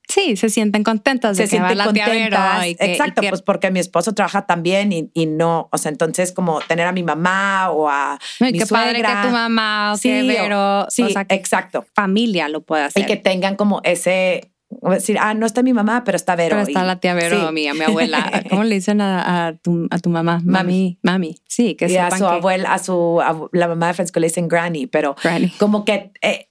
Sí, 0.07 0.37
se 0.37 0.49
sienten 0.49 0.83
contentas 0.83 1.35
de 1.37 1.47
se 1.47 1.57
que 1.57 1.61
va 1.61 1.69
sienten 1.69 1.85
contentas. 1.93 2.65
y 2.67 2.75
que- 2.75 2.85
y 2.87 2.89
Exacto, 2.91 3.21
que- 3.21 3.29
pues 3.29 3.41
porque 3.41 3.71
mi 3.71 3.79
esposo 3.79 4.13
trabaja 4.13 4.45
también 4.45 4.91
y, 4.93 5.11
y 5.13 5.25
no, 5.25 5.67
o 5.71 5.77
sea, 5.77 5.91
entonces 5.91 6.31
como 6.31 6.61
tener 6.61 6.87
a 6.87 6.91
mi 6.93 7.03
mamá 7.03 7.71
o 7.71 7.89
a 7.89 8.17
No, 8.39 8.47
y 8.47 8.53
mi 8.53 8.59
qué 8.59 8.65
padre 8.65 8.91
suegra. 8.91 9.21
que 9.21 9.27
tu 9.27 9.33
mamá 9.33 9.91
o 9.93 9.97
Sí, 9.97 10.09
que 10.09 10.23
Vero, 10.23 10.85
Sí, 10.89 11.03
o 11.03 11.09
sea, 11.09 11.25
que 11.25 11.35
exacto. 11.35 11.85
familia 11.93 12.47
lo 12.47 12.61
puede 12.61 12.83
hacer. 12.83 13.03
Y 13.03 13.05
que 13.05 13.17
tengan 13.17 13.55
como 13.57 13.81
ese, 13.83 14.51
decir, 14.81 15.17
ah, 15.19 15.33
no 15.33 15.45
está 15.45 15.61
mi 15.61 15.73
mamá, 15.73 16.03
pero 16.05 16.15
está 16.15 16.35
Vero. 16.37 16.55
Pero 16.55 16.67
está 16.67 16.83
y- 16.83 16.87
la 16.87 16.99
tía 17.01 17.13
Vero, 17.13 17.47
sí. 17.47 17.53
mi, 17.53 17.69
mi 17.73 17.81
abuela. 17.83 18.31
¿Cómo 18.49 18.63
le 18.63 18.75
dicen 18.75 19.01
a, 19.01 19.47
a 19.47 19.53
tu, 19.57 19.87
a 19.91 19.99
tu 19.99 20.09
mamá? 20.09 20.39
Mami, 20.43 20.99
mami. 21.03 21.41
Sí, 21.49 21.75
que 21.75 21.87
y 21.87 21.97
a 21.97 22.11
su 22.11 22.19
que- 22.19 22.23
abuela, 22.25 22.73
a 22.73 22.79
su 22.79 23.21
la 23.51 23.67
mamá 23.67 23.87
de 23.87 23.93
Francisco 23.93 24.21
le 24.21 24.27
dicen 24.27 24.47
granny, 24.47 24.87
pero 24.87 25.15
Granny. 25.21 25.49
como 25.59 25.83
que 25.83 26.11
eh, 26.21 26.49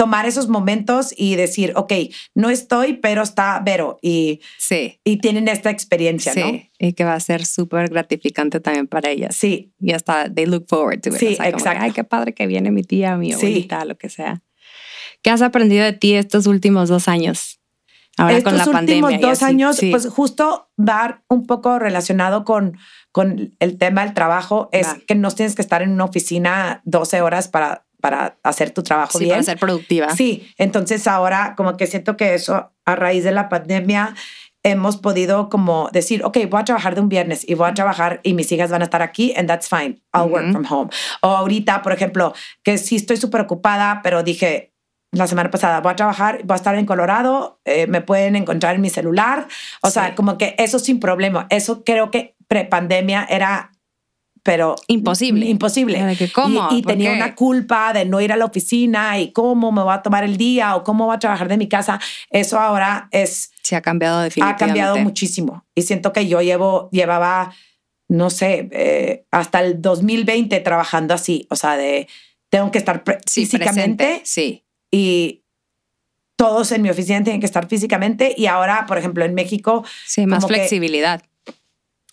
tomar 0.00 0.24
esos 0.24 0.48
momentos 0.48 1.12
y 1.14 1.36
decir, 1.36 1.74
ok, 1.76 1.92
no 2.34 2.48
estoy, 2.48 2.94
pero 2.94 3.20
está 3.22 3.60
Vero 3.62 3.98
y, 4.00 4.40
Sí, 4.56 4.98
y 5.04 5.18
tienen 5.18 5.46
esta 5.46 5.68
experiencia, 5.68 6.32
sí. 6.32 6.40
¿no? 6.40 6.58
Y 6.78 6.94
que 6.94 7.04
va 7.04 7.12
a 7.12 7.20
ser 7.20 7.44
súper 7.44 7.90
gratificante 7.90 8.60
también 8.60 8.86
para 8.86 9.10
ellas. 9.10 9.36
Sí, 9.36 9.74
Y 9.78 9.92
hasta 9.92 10.32
they 10.32 10.46
look 10.46 10.64
forward 10.68 11.02
to 11.02 11.10
it. 11.10 11.16
Sí, 11.16 11.26
O 11.26 11.28
sea, 11.36 11.36
como 11.36 11.50
que, 11.50 11.56
exacto. 11.58 11.82
Ay, 11.84 11.90
qué 11.90 12.04
padre 12.04 12.32
que 12.32 12.46
viene 12.46 12.70
mi 12.70 12.82
tía, 12.82 13.18
mi 13.18 13.26
Sí. 13.26 13.34
abuelita, 13.34 13.84
lo 13.84 13.98
que 13.98 14.08
sea. 14.08 14.42
¿Qué 15.20 15.28
has 15.28 15.42
aprendido 15.42 15.84
de 15.84 15.92
ti 15.92 16.14
estos 16.14 16.46
últimos 16.46 16.88
dos 16.88 17.06
años? 17.06 17.60
Ahora 18.16 18.38
Estos 18.38 18.52
con 18.54 18.58
la 18.58 18.64
pandemia. 18.64 19.04
últimos 19.04 19.12
y 19.12 19.20
dos 19.22 19.42
así. 19.42 19.44
años, 19.44 19.76
Sí. 19.76 19.90
pues 19.90 20.08
justo 20.08 20.70
va 20.78 21.22
un 21.28 21.46
poco 21.46 21.78
relacionado 21.78 22.44
con, 22.46 22.78
con 23.12 23.54
el 23.58 23.76
tema 23.76 24.02
del 24.04 24.14
trabajo, 24.14 24.70
es 24.72 24.86
que 25.06 25.14
no 25.14 25.30
tienes 25.30 25.54
que 25.54 25.60
estar 25.60 25.82
en 25.82 25.90
una 25.92 26.04
oficina 26.04 26.80
12 26.86 27.20
horas 27.20 27.48
para, 27.48 27.84
para 28.00 28.36
hacer 28.42 28.70
tu 28.70 28.82
trabajo 28.82 29.18
Sí, 29.18 29.24
bien. 29.24 29.36
para 29.36 29.42
ser 29.44 29.58
productiva. 29.58 30.08
Sí, 30.16 30.52
entonces 30.58 31.06
ahora 31.06 31.54
como 31.56 31.76
que 31.76 31.86
siento 31.86 32.16
que 32.16 32.34
eso 32.34 32.72
a 32.84 32.96
raíz 32.96 33.24
de 33.24 33.32
la 33.32 33.48
pandemia 33.48 34.14
hemos 34.62 34.96
podido 34.98 35.48
como 35.48 35.88
decir, 35.92 36.22
ok, 36.24 36.36
voy 36.50 36.60
a 36.60 36.64
trabajar 36.64 36.94
de 36.94 37.00
un 37.00 37.08
viernes 37.08 37.48
y 37.48 37.54
voy 37.54 37.68
a 37.70 37.74
trabajar 37.74 38.20
y 38.22 38.34
mis 38.34 38.52
hijas 38.52 38.70
van 38.70 38.82
a 38.82 38.84
estar 38.84 39.00
aquí 39.02 39.32
and 39.36 39.48
that's 39.48 39.68
fine. 39.68 40.00
I'll 40.14 40.30
work 40.30 40.52
from 40.52 40.66
home. 40.68 40.90
O 41.22 41.28
ahorita, 41.28 41.82
por 41.82 41.92
ejemplo, 41.92 42.34
que 42.62 42.76
sí 42.76 42.96
estoy 42.96 43.16
súper 43.16 43.40
ocupada, 43.40 44.00
pero 44.02 44.22
dije 44.22 44.72
la 45.12 45.26
semana 45.26 45.50
pasada, 45.50 45.80
voy 45.80 45.92
a 45.92 45.96
trabajar, 45.96 46.42
voy 46.44 46.54
a 46.54 46.56
estar 46.56 46.74
en 46.76 46.86
Colorado, 46.86 47.58
eh, 47.64 47.86
me 47.88 48.00
pueden 48.00 48.36
encontrar 48.36 48.76
en 48.76 48.80
mi 48.80 48.90
celular. 48.90 49.48
O 49.82 49.90
sea, 49.90 50.14
como 50.14 50.38
que 50.38 50.54
eso 50.58 50.78
sin 50.78 51.00
problema. 51.00 51.46
Eso 51.50 51.82
creo 51.82 52.10
que 52.10 52.36
pre-pandemia 52.46 53.26
era 53.28 53.69
pero 54.42 54.76
imposible. 54.86 55.46
Imposible. 55.46 56.16
Que, 56.16 56.30
¿Cómo? 56.30 56.68
Y, 56.70 56.82
tenía 56.82 57.12
una 57.12 57.34
culpa 57.34 57.92
de 57.92 58.04
no 58.04 58.20
ir 58.20 58.32
a 58.32 58.36
la 58.36 58.46
oficina 58.46 59.18
y 59.18 59.32
cómo 59.32 59.72
me 59.72 59.82
voy 59.82 59.92
a 59.92 60.02
tomar 60.02 60.24
el 60.24 60.36
día 60.36 60.76
o 60.76 60.84
cómo 60.84 61.06
voy 61.06 61.16
a 61.16 61.18
trabajar 61.18 61.48
de 61.48 61.56
mi 61.56 61.68
casa. 61.68 62.00
Eso 62.30 62.58
ahora 62.58 63.08
es... 63.10 63.52
Se 63.62 63.76
ha 63.76 63.82
cambiado 63.82 64.20
definitivamente. 64.20 64.64
Ha 64.64 64.66
cambiado 64.66 64.96
muchísimo. 64.98 65.64
Y 65.74 65.82
siento 65.82 66.12
que 66.12 66.26
yo 66.26 66.40
llevo, 66.40 66.88
llevaba, 66.90 67.54
no 68.08 68.30
sé, 68.30 68.68
eh, 68.72 69.26
hasta 69.30 69.60
el 69.60 69.80
2020 69.80 70.58
trabajando 70.60 71.14
así. 71.14 71.46
O 71.50 71.56
sea, 71.56 71.76
de 71.76 72.08
tengo 72.48 72.70
que 72.70 72.78
estar 72.78 73.02
físicamente. 73.26 74.22
sí. 74.24 74.64
Y 74.92 75.44
todos 76.36 76.72
en 76.72 76.80
mi 76.80 76.88
oficina 76.88 77.22
tienen 77.22 77.38
que 77.38 77.46
estar 77.46 77.68
físicamente. 77.68 78.34
Y 78.34 78.46
ahora, 78.46 78.86
por 78.86 78.96
ejemplo, 78.96 79.24
en 79.24 79.34
México... 79.34 79.84
Sí, 80.06 80.26
más 80.26 80.46
flexibilidad 80.46 81.22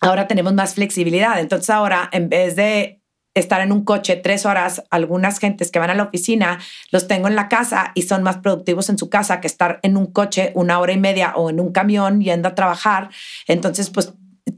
ahora 0.00 0.28
tenemos 0.28 0.54
más 0.54 0.74
flexibilidad. 0.74 1.40
Entonces 1.40 1.70
ahora, 1.70 2.08
en 2.12 2.28
vez 2.28 2.56
de 2.56 3.00
estar 3.34 3.60
en 3.60 3.72
un 3.72 3.84
coche 3.84 4.16
tres 4.16 4.46
horas, 4.46 4.82
algunas 4.90 5.38
gentes 5.38 5.70
que 5.70 5.78
van 5.78 5.90
a 5.90 5.94
la 5.94 6.04
oficina 6.04 6.58
los 6.90 7.06
tengo 7.06 7.28
en 7.28 7.36
la 7.36 7.48
casa 7.48 7.92
y 7.94 8.02
son 8.02 8.22
más 8.22 8.38
productivos 8.38 8.88
en 8.88 8.98
su 8.98 9.08
casa 9.08 9.40
que 9.40 9.46
estar 9.46 9.80
en 9.82 9.96
un 9.96 10.06
coche 10.06 10.52
una 10.54 10.78
hora 10.80 10.92
y 10.92 10.98
media 10.98 11.34
o 11.36 11.50
en 11.50 11.60
un 11.60 11.72
camión 11.72 12.20
yendo 12.20 12.48
a 12.48 12.54
trabajar. 12.54 13.10
Entonces, 13.46 13.90
pues 13.90 14.14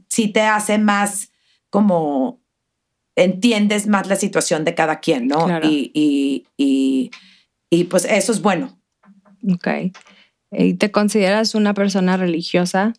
sí 0.07 0.27
te 0.29 0.41
hace 0.41 0.77
más 0.77 1.31
como 1.69 2.41
entiendes 3.15 3.87
más 3.87 4.07
la 4.07 4.15
situación 4.15 4.63
de 4.65 4.73
cada 4.73 4.99
quien, 4.99 5.27
¿no? 5.27 5.47
Y, 5.63 5.91
y, 5.93 6.45
y, 6.57 7.11
y, 7.69 7.83
pues 7.85 8.05
eso 8.05 8.31
es 8.31 8.41
bueno. 8.41 8.79
Ok. 9.53 9.67
¿Y 10.51 10.73
te 10.75 10.91
consideras 10.91 11.55
una 11.55 11.73
persona 11.73 12.17
religiosa? 12.17 12.93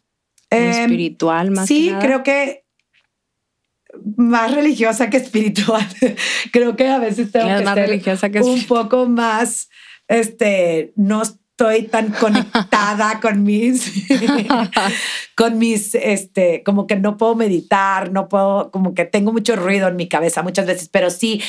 Em, 0.53 0.71
espiritual 0.71 1.51
más. 1.51 1.67
Sí, 1.67 1.93
creo 2.01 2.23
que 2.23 2.65
más 4.17 4.55
religiosa 4.55 5.11
que 5.11 5.17
espiritual. 5.17 5.87
creo 6.53 6.77
que 6.77 6.89
a 6.89 6.99
veces 6.99 7.33
tengo 7.33 7.49
que 7.49 8.17
ser 8.17 8.43
un 8.43 8.65
poco 8.65 9.07
más, 9.07 9.69
este, 10.09 10.93
no 10.97 11.23
estoy 11.23 11.85
tan 11.85 12.11
conectada 12.21 13.21
con 13.21 13.43
mis, 13.43 13.93
con 15.37 15.59
mis, 15.59 15.95
este, 15.95 16.63
como 16.65 16.87
que 16.87 16.97
no 16.97 17.17
puedo 17.17 17.35
meditar, 17.35 18.13
no 18.13 18.29
puedo, 18.29 18.71
como 18.71 18.95
que 18.95 19.05
tengo 19.05 19.33
mucho 19.33 19.57
ruido 19.57 19.89
en 19.89 19.97
mi 19.97 20.09
cabeza 20.09 20.43
muchas 20.43 20.67
veces, 20.67 20.89
pero 20.89 21.11
sí 21.11 21.43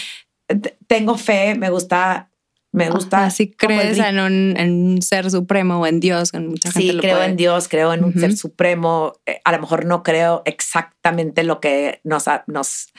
tengo 0.87 1.17
fe, 1.17 1.55
me 1.55 1.69
gusta 1.69 2.29
me 2.73 2.89
gusta. 2.89 3.29
Si 3.29 3.51
crees 3.51 3.99
en 3.99 4.19
un, 4.19 5.01
ser 5.01 5.29
supremo 5.29 5.79
o 5.79 5.85
en 5.85 5.99
Dios, 5.99 6.33
en 6.33 6.47
mucha 6.47 6.71
gente 6.71 6.91
Sí, 6.93 6.97
creo 6.99 7.21
en 7.21 7.37
Dios, 7.37 7.67
creo 7.67 7.93
en 7.93 8.03
un 8.03 8.13
ser 8.13 8.35
supremo. 8.35 9.13
Eh, 9.27 9.39
a 9.45 9.51
lo 9.51 9.59
mejor 9.59 9.85
no 9.85 10.01
creo 10.01 10.41
exactamente 10.45 11.43
lo 11.43 11.59
que 11.59 12.01
nos, 12.03 12.25
nos 12.47 12.91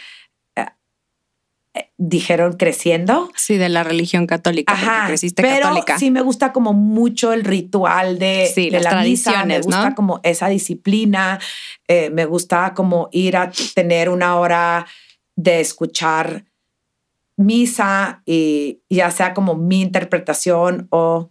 eh, 0.55 0.67
eh, 1.75 1.91
dijeron 1.99 2.53
creciendo. 2.53 3.33
Sí, 3.35 3.57
de 3.57 3.69
la 3.69 3.83
religión 3.83 4.29
católica. 4.29 4.73
Ajá, 4.73 5.09
creciste 5.09 5.43
pero 5.43 5.75
sí 5.99 6.13
me 6.13 6.23
gusta 6.23 6.53
como 6.53 6.73
mucho 6.73 7.33
el 7.33 7.43
ritual 7.43 8.21
de, 8.21 8.53
de 8.55 8.81
la 8.81 9.03
misa. 9.03 9.45
Me 9.45 9.61
gusta 9.61 9.97
como 9.97 10.21
esa 10.23 10.49
disciplina. 10.49 11.41
me 11.89 12.25
gusta 12.27 12.75
como 12.75 13.09
ir 13.11 13.37
a 13.37 13.51
tener 13.75 14.09
una 14.09 14.37
hora 14.37 14.87
de 15.35 15.59
escuchar 15.59 16.45
misa 17.37 18.23
y 18.27 18.83
ya 18.89 19.11
sea 19.11 19.35
como 19.35 19.55
mi 19.55 19.81
interpretación 19.81 20.87
o, 20.91 21.31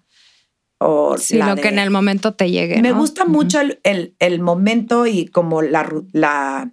o 0.79 1.15
lo 1.31 1.55
que 1.55 1.67
en 1.69 1.79
el 1.79 1.89
momento 1.89 2.33
te 2.33 2.51
llegue. 2.51 2.81
Me 2.81 2.91
gusta 2.91 3.25
mucho 3.25 3.59
el, 3.61 4.15
el, 4.19 4.39
momento 4.41 5.07
y 5.07 5.27
como 5.27 5.61
la, 5.61 5.89
la 6.11 6.71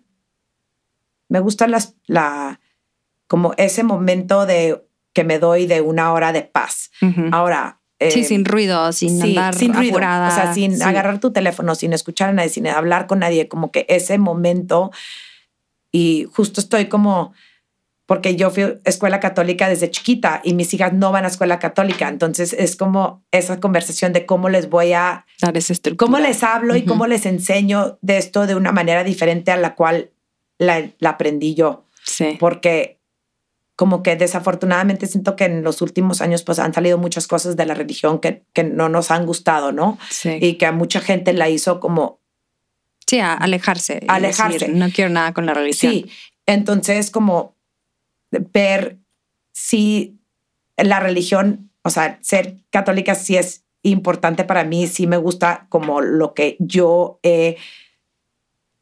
me 1.28 1.40
gusta 1.40 1.68
las, 1.68 1.94
la, 2.06 2.60
como 3.28 3.54
ese 3.56 3.84
momento 3.84 4.46
de 4.46 4.84
que 5.12 5.24
me 5.24 5.38
doy 5.38 5.66
de 5.66 5.80
una 5.80 6.12
hora 6.12 6.32
de 6.32 6.42
paz. 6.42 6.90
Ahora. 7.32 7.80
sí, 8.00 8.24
sin 8.24 8.44
ruido, 8.44 8.92
sin 8.92 9.22
andar 9.22 9.54
sin 9.54 9.74
ruido, 9.74 9.96
o 9.96 10.00
sea, 10.00 10.52
sin 10.54 10.82
agarrar 10.82 11.20
tu 11.20 11.32
teléfono, 11.32 11.74
sin 11.74 11.92
escuchar 11.92 12.30
a 12.30 12.32
nadie, 12.32 12.48
sin 12.48 12.66
hablar 12.66 13.06
con 13.06 13.20
nadie, 13.20 13.48
como 13.48 13.70
que 13.70 13.86
ese 13.88 14.18
momento 14.18 14.90
y 15.92 16.26
justo 16.32 16.60
estoy 16.60 16.86
como 16.86 17.32
porque 18.10 18.34
yo 18.34 18.50
fui 18.50 18.64
a 18.64 18.74
escuela 18.86 19.20
católica 19.20 19.68
desde 19.68 19.88
chiquita 19.88 20.40
y 20.42 20.54
mis 20.54 20.74
hijas 20.74 20.92
no 20.92 21.12
van 21.12 21.24
a 21.24 21.28
escuela 21.28 21.60
católica. 21.60 22.08
Entonces 22.08 22.52
es 22.52 22.74
como 22.74 23.22
esa 23.30 23.60
conversación 23.60 24.12
de 24.12 24.26
cómo 24.26 24.48
les 24.48 24.68
voy 24.68 24.94
a 24.94 25.26
dar 25.40 25.56
esa 25.56 25.74
Cómo 25.96 26.18
les 26.18 26.42
hablo 26.42 26.74
y 26.74 26.84
cómo 26.84 27.06
les 27.06 27.24
enseño 27.24 28.00
de 28.02 28.18
esto 28.18 28.48
de 28.48 28.56
una 28.56 28.72
manera 28.72 29.04
diferente 29.04 29.52
a 29.52 29.56
la 29.56 29.76
cual 29.76 30.10
la, 30.58 30.90
aprendí 31.04 31.54
yo. 31.54 31.84
Sí. 32.04 32.36
Porque 32.40 32.98
como 33.76 34.02
que 34.02 34.16
desafortunadamente 34.16 35.06
siento 35.06 35.36
que 35.36 35.44
en 35.44 35.62
los 35.62 35.80
últimos 35.80 36.20
años 36.20 36.42
pues 36.42 36.58
han 36.58 36.74
salido 36.74 36.98
muchas 36.98 37.28
cosas 37.28 37.54
de 37.54 37.64
la 37.64 37.74
religión 37.74 38.18
que, 38.18 38.42
que 38.52 38.64
no 38.64 38.88
nos 38.88 39.12
han 39.12 39.24
gustado, 39.24 39.70
¿no? 39.70 39.98
Sí. 40.10 40.36
Y 40.40 40.54
que 40.54 40.66
a 40.66 40.72
mucha 40.72 41.00
gente 41.00 41.32
la 41.32 41.48
hizo 41.48 41.78
como... 41.78 42.18
Sí, 43.06 43.20
a 43.20 43.34
alejarse. 43.34 44.00
Alejarse. 44.08 44.66
no 44.66 44.90
quiero 44.90 45.10
nada 45.10 45.32
con 45.32 45.46
la 45.46 45.54
religión. 45.54 45.92
Sí, 45.92 46.10
entonces 46.44 47.12
como 47.12 47.59
ver 48.30 48.98
si 49.52 50.18
la 50.76 51.00
religión, 51.00 51.70
o 51.82 51.90
sea, 51.90 52.18
ser 52.22 52.56
católica 52.70 53.14
sí 53.14 53.36
es 53.36 53.64
importante 53.82 54.44
para 54.44 54.64
mí, 54.64 54.86
sí 54.86 55.06
me 55.06 55.16
gusta 55.16 55.66
como 55.68 56.00
lo 56.00 56.34
que 56.34 56.56
yo 56.58 57.18
he 57.22 57.56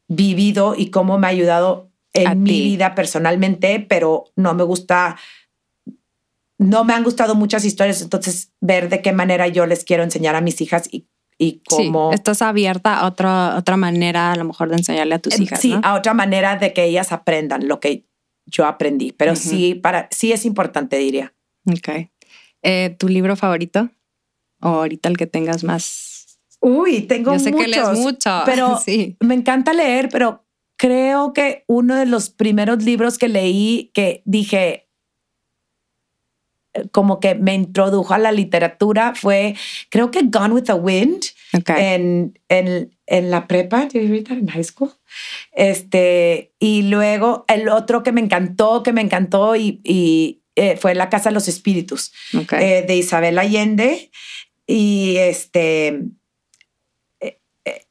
vivido 0.07 0.75
y 0.75 0.89
cómo 0.89 1.17
me 1.17 1.27
ha 1.27 1.29
ayudado 1.29 1.89
en 2.13 2.43
mi 2.43 2.61
vida 2.61 2.95
personalmente, 2.95 3.85
pero 3.87 4.25
no 4.35 4.53
me 4.55 4.63
gusta, 4.63 5.17
no 6.57 6.83
me 6.83 6.93
han 6.93 7.03
gustado 7.03 7.35
muchas 7.35 7.63
historias, 7.65 8.01
entonces 8.01 8.51
ver 8.59 8.89
de 8.89 9.01
qué 9.01 9.13
manera 9.13 9.47
yo 9.47 9.65
les 9.65 9.83
quiero 9.83 10.03
enseñar 10.03 10.35
a 10.35 10.41
mis 10.41 10.59
hijas 10.59 10.89
y, 10.91 11.07
y 11.37 11.61
cómo... 11.69 12.11
estás 12.11 12.41
abierta 12.41 12.99
a 12.99 13.05
otra, 13.05 13.55
otra 13.57 13.77
manera 13.77 14.33
a 14.33 14.35
lo 14.35 14.43
mejor 14.43 14.69
de 14.69 14.77
enseñarle 14.77 15.15
a 15.15 15.19
tus 15.19 15.39
hijas. 15.39 15.61
Sí, 15.61 15.75
a 15.83 15.93
otra 15.93 16.13
manera 16.13 16.57
de 16.57 16.73
que 16.73 16.83
ellas 16.85 17.11
aprendan 17.11 17.67
lo 17.67 17.79
que 17.79 18.08
yo 18.49 18.65
aprendí, 18.65 19.11
pero 19.11 19.35
sí, 19.35 19.75
para, 19.75 20.07
sí 20.11 20.31
es 20.31 20.45
importante, 20.45 20.97
diría. 20.97 21.33
Ok. 21.65 22.09
Eh, 22.61 22.95
¿Tu 22.97 23.07
libro 23.07 23.35
favorito? 23.35 23.89
¿O 24.61 24.67
ahorita 24.67 25.09
el 25.09 25.17
que 25.17 25.27
tengas 25.27 25.63
más? 25.63 26.39
Uy, 26.61 27.01
tengo 27.01 27.33
Yo 27.33 27.39
sé 27.39 27.51
muchos, 27.51 27.65
que 27.65 27.71
lees 27.71 27.99
mucho. 27.99 28.41
Pero 28.45 28.77
sí. 28.77 29.15
me 29.21 29.33
encanta 29.33 29.71
leer, 29.73 30.09
pero 30.09 30.45
creo 30.77 31.31
que 31.31 31.63
uno 31.67 31.95
de 31.95 32.05
los 32.05 32.29
primeros 32.29 32.83
libros 32.83 33.17
que 33.17 33.29
leí 33.29 33.91
que 33.93 34.23
dije, 34.25 34.88
como 36.91 37.19
que 37.19 37.35
me 37.35 37.53
introdujo 37.53 38.13
a 38.13 38.17
la 38.17 38.31
literatura 38.31 39.13
fue, 39.15 39.55
creo 39.89 40.11
que 40.11 40.21
Gone 40.23 40.53
with 40.53 40.63
the 40.63 40.73
Wind 40.73 41.25
en, 41.67 42.39
en, 42.49 42.95
en, 43.07 43.31
la 43.31 43.47
prepa, 43.47 43.87
en 43.93 44.47
high 44.47 44.63
school. 44.63 44.91
Este, 45.51 46.53
y 46.59 46.83
luego 46.83 47.45
el 47.47 47.69
otro 47.69 48.03
que 48.03 48.11
me 48.11 48.21
encantó, 48.21 48.83
que 48.83 48.93
me 48.93 49.01
encantó 49.01 49.55
y, 49.55 49.81
y 49.83 50.41
eh, 50.55 50.77
fue 50.77 50.93
La 50.93 51.09
Casa 51.09 51.29
de 51.29 51.33
los 51.33 51.47
Espíritus 51.47 52.11
eh, 52.51 52.83
de 52.87 52.95
Isabel 52.95 53.39
Allende. 53.39 54.11
Y 54.67 55.15
este, 55.17 56.01
eh, 57.21 57.39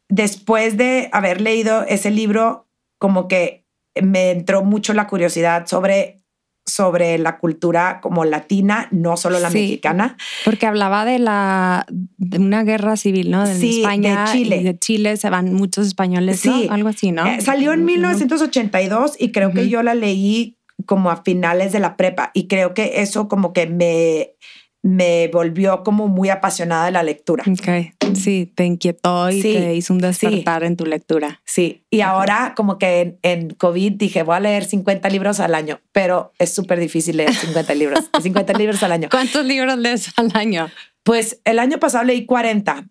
después 0.08 0.76
de 0.76 1.08
haber 1.12 1.40
leído 1.40 1.84
ese 1.88 2.10
libro, 2.10 2.66
como 2.98 3.26
que 3.26 3.64
me 4.00 4.30
entró 4.30 4.62
mucho 4.62 4.92
la 4.92 5.06
curiosidad 5.06 5.66
sobre 5.66 6.20
sobre 6.68 7.18
la 7.18 7.38
cultura 7.38 8.00
como 8.00 8.24
latina, 8.24 8.88
no 8.90 9.16
solo 9.16 9.40
la 9.40 9.50
mexicana. 9.50 10.16
Porque 10.44 10.66
hablaba 10.66 11.04
de 11.04 11.18
la 11.18 11.86
de 11.88 12.38
una 12.38 12.62
guerra 12.62 12.96
civil, 12.96 13.30
¿no? 13.30 13.46
De 13.46 13.68
España 13.68 14.24
de 14.26 14.32
Chile. 14.32 14.56
Y 14.58 14.64
de 14.64 14.78
Chile 14.78 15.16
se 15.16 15.30
van 15.30 15.54
muchos 15.54 15.86
españoles, 15.86 16.40
sí. 16.40 16.68
Algo 16.70 16.88
así, 16.88 17.10
¿no? 17.10 17.26
Eh, 17.26 17.40
salió 17.40 17.72
en 17.72 17.84
1982 17.84 19.16
y 19.18 19.32
creo 19.32 19.52
que 19.52 19.68
yo 19.68 19.82
la 19.82 19.94
leí 19.94 20.56
como 20.86 21.10
a 21.10 21.22
finales 21.22 21.72
de 21.72 21.80
la 21.80 21.96
prepa 21.96 22.30
y 22.34 22.46
creo 22.46 22.74
que 22.74 23.02
eso 23.02 23.28
como 23.28 23.52
que 23.52 23.66
me 23.66 24.34
me 24.82 25.28
volvió 25.32 25.82
como 25.82 26.08
muy 26.08 26.30
apasionada 26.30 26.86
de 26.86 26.92
la 26.92 27.02
lectura. 27.02 27.44
Ok, 27.46 28.14
sí, 28.14 28.52
te 28.54 28.64
inquietó 28.64 29.30
y 29.30 29.42
te 29.42 29.74
hizo 29.74 29.92
un 29.92 29.98
despertar 29.98 30.64
en 30.64 30.76
tu 30.76 30.86
lectura. 30.86 31.40
Sí, 31.44 31.84
y 31.90 32.00
ahora 32.00 32.54
como 32.56 32.78
que 32.78 33.18
en, 33.22 33.50
COVID 33.50 33.92
dije, 33.92 34.22
voy 34.22 34.36
a 34.36 34.40
leer 34.40 34.64
50 34.64 35.08
libros 35.10 35.40
al 35.40 35.54
año, 35.54 35.80
pero 35.92 36.32
es 36.38 36.54
súper 36.54 36.78
difícil 36.78 37.16
leer 37.16 37.34
50 37.34 37.74
libros, 37.74 38.10
50 38.20 38.52
libros 38.54 38.82
al 38.82 38.92
año. 38.92 39.08
¿Cuántos 39.10 39.44
libros 39.44 39.76
lees 39.78 40.12
al 40.16 40.30
año? 40.34 40.68
Pues 41.08 41.40
el 41.46 41.58
año 41.58 41.78
pasado 41.78 42.04
leí 42.04 42.26
40. 42.26 42.84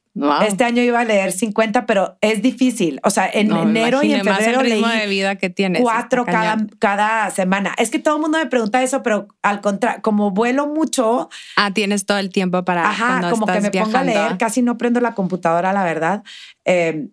Este 0.48 0.64
año 0.64 0.82
iba 0.82 1.02
a 1.02 1.06
leer 1.06 1.32
50, 1.32 1.86
pero 1.86 2.18
es 2.20 2.42
difícil. 2.42 3.00
O 3.04 3.12
sea, 3.12 3.30
en 3.32 3.56
enero 3.56 4.02
y 4.02 4.12
en 4.12 4.24
febrero 4.24 4.62
el 4.62 4.72
ritmo 4.72 4.88
leí 4.88 5.00
de 5.02 5.06
vida 5.06 5.36
que 5.36 5.52
tienes. 5.52 5.84
cuatro 5.84 6.26
cada, 6.26 6.58
cada 6.80 7.30
semana. 7.30 7.76
Es 7.78 7.92
que 7.92 8.00
todo 8.00 8.16
el 8.16 8.22
mundo 8.22 8.40
me 8.40 8.48
pregunta 8.48 8.82
eso, 8.82 9.04
pero 9.04 9.28
al 9.44 9.62
contrario, 9.62 10.02
como 10.02 10.32
vuelo 10.32 10.66
mucho. 10.66 11.30
Ah, 11.58 11.72
tienes 11.76 12.08
todo 12.08 12.18
el 12.18 12.32
tiempo 12.32 12.66
para. 12.66 12.90
Ajá, 12.90 13.30
como 13.30 13.46
que 13.46 13.62
me 13.62 13.70
pongo 13.70 13.96
a 13.96 14.04
leer, 14.04 14.40
casi 14.40 14.64
no 14.64 14.80
prendo 14.80 15.00
la 15.00 15.14
computadora, 15.14 15.72
la 15.72 15.84
verdad. 15.84 16.24
Eh, 16.66 17.10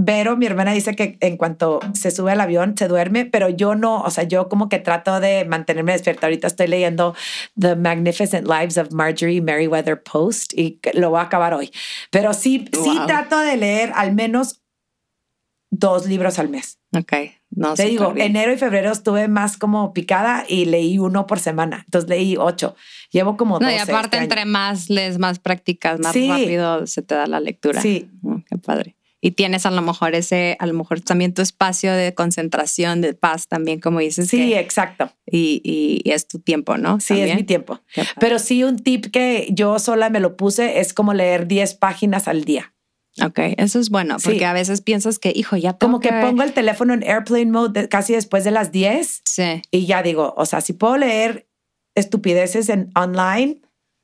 Vero, 0.00 0.36
mi 0.36 0.46
hermana, 0.46 0.72
dice 0.72 0.94
que 0.94 1.18
en 1.18 1.36
cuanto 1.36 1.80
se 1.92 2.12
sube 2.12 2.30
al 2.30 2.40
avión 2.40 2.76
se 2.78 2.86
duerme, 2.86 3.26
pero 3.26 3.48
yo 3.48 3.74
no, 3.74 4.00
o 4.02 4.10
sea, 4.10 4.22
yo 4.22 4.48
como 4.48 4.68
que 4.68 4.78
trato 4.78 5.18
de 5.18 5.44
mantenerme 5.44 5.90
despierta. 5.90 6.28
Ahorita 6.28 6.46
estoy 6.46 6.68
leyendo 6.68 7.16
The 7.58 7.74
Magnificent 7.74 8.46
Lives 8.46 8.78
of 8.78 8.92
Marjorie 8.92 9.40
Merriweather 9.40 10.00
Post 10.00 10.54
y 10.54 10.78
lo 10.94 11.10
voy 11.10 11.18
a 11.18 11.22
acabar 11.22 11.52
hoy. 11.52 11.72
Pero 12.12 12.32
sí, 12.32 12.70
sí 12.72 12.96
trato 13.08 13.40
de 13.40 13.56
leer 13.56 13.90
al 13.96 14.14
menos 14.14 14.62
dos 15.72 16.06
libros 16.06 16.38
al 16.38 16.48
mes. 16.48 16.78
Ok. 16.96 17.12
No, 17.50 17.74
Te 17.74 17.86
digo, 17.86 18.14
enero 18.16 18.52
y 18.52 18.56
febrero 18.56 18.92
estuve 18.92 19.26
más 19.26 19.56
como 19.56 19.92
picada 19.92 20.44
y 20.46 20.66
leí 20.66 21.00
uno 21.00 21.26
por 21.26 21.40
semana. 21.40 21.82
Entonces 21.86 22.08
leí 22.08 22.36
ocho. 22.36 22.76
Llevo 23.10 23.36
como 23.36 23.58
dos. 23.58 23.62
No, 23.62 23.70
y 23.72 23.78
aparte, 23.78 24.18
este 24.18 24.24
entre 24.24 24.44
más 24.44 24.90
lees, 24.90 25.18
más 25.18 25.40
prácticas, 25.40 25.98
más 25.98 26.14
rápido 26.14 26.86
se 26.86 27.02
te 27.02 27.16
da 27.16 27.26
la 27.26 27.40
lectura. 27.40 27.82
Sí. 27.82 28.08
Oh, 28.22 28.40
qué 28.48 28.58
padre 28.58 28.97
y 29.20 29.32
tienes 29.32 29.66
a 29.66 29.70
lo 29.70 29.82
mejor 29.82 30.14
ese, 30.14 30.56
a 30.60 30.66
lo 30.66 30.74
mejor 30.74 31.00
también 31.00 31.34
tu 31.34 31.42
espacio 31.42 31.92
de 31.92 32.14
concentración, 32.14 33.00
de 33.00 33.14
paz 33.14 33.48
también, 33.48 33.80
como 33.80 33.98
dices. 33.98 34.28
Sí, 34.28 34.54
exacto. 34.54 35.10
Y, 35.26 35.60
y, 35.64 36.10
es 36.10 36.28
tu 36.28 36.38
tiempo, 36.38 36.76
¿no? 36.76 37.00
Sí, 37.00 37.20
es 37.20 37.34
mi 37.34 37.42
tiempo. 37.42 37.80
Pero 38.20 38.38
sí, 38.38 38.62
un 38.62 38.78
tip 38.78 39.06
que 39.06 39.48
yo 39.50 39.78
sola 39.78 40.08
me 40.10 40.20
lo 40.20 40.36
puse 40.36 40.80
es 40.80 40.92
como 40.92 41.14
leer 41.14 41.48
10 41.48 41.74
páginas 41.74 42.28
al 42.28 42.44
día. 42.44 42.74
Ok, 43.24 43.40
eso 43.56 43.80
es 43.80 43.90
bueno, 43.90 44.18
porque 44.22 44.44
a 44.44 44.52
veces 44.52 44.80
piensas 44.80 45.18
que, 45.18 45.32
hijo, 45.34 45.56
ya 45.56 45.72
Como 45.72 45.98
que, 45.98 46.12
pongo 46.12 46.44
el 46.44 46.52
teléfono 46.52 46.94
en 46.94 47.02
airplane 47.02 47.46
mode 47.46 47.88
casi 47.88 48.12
después 48.12 48.44
de 48.44 48.52
las 48.52 48.70
10. 48.70 49.22
Sí. 49.24 49.62
Y 49.72 49.86
ya 49.86 50.02
digo, 50.02 50.34
o 50.36 50.46
sea, 50.46 50.60
si 50.60 50.72
puedo 50.72 50.96
leer 50.96 51.48
estupideces 51.96 52.68
en 52.68 52.90
online, 52.94 53.60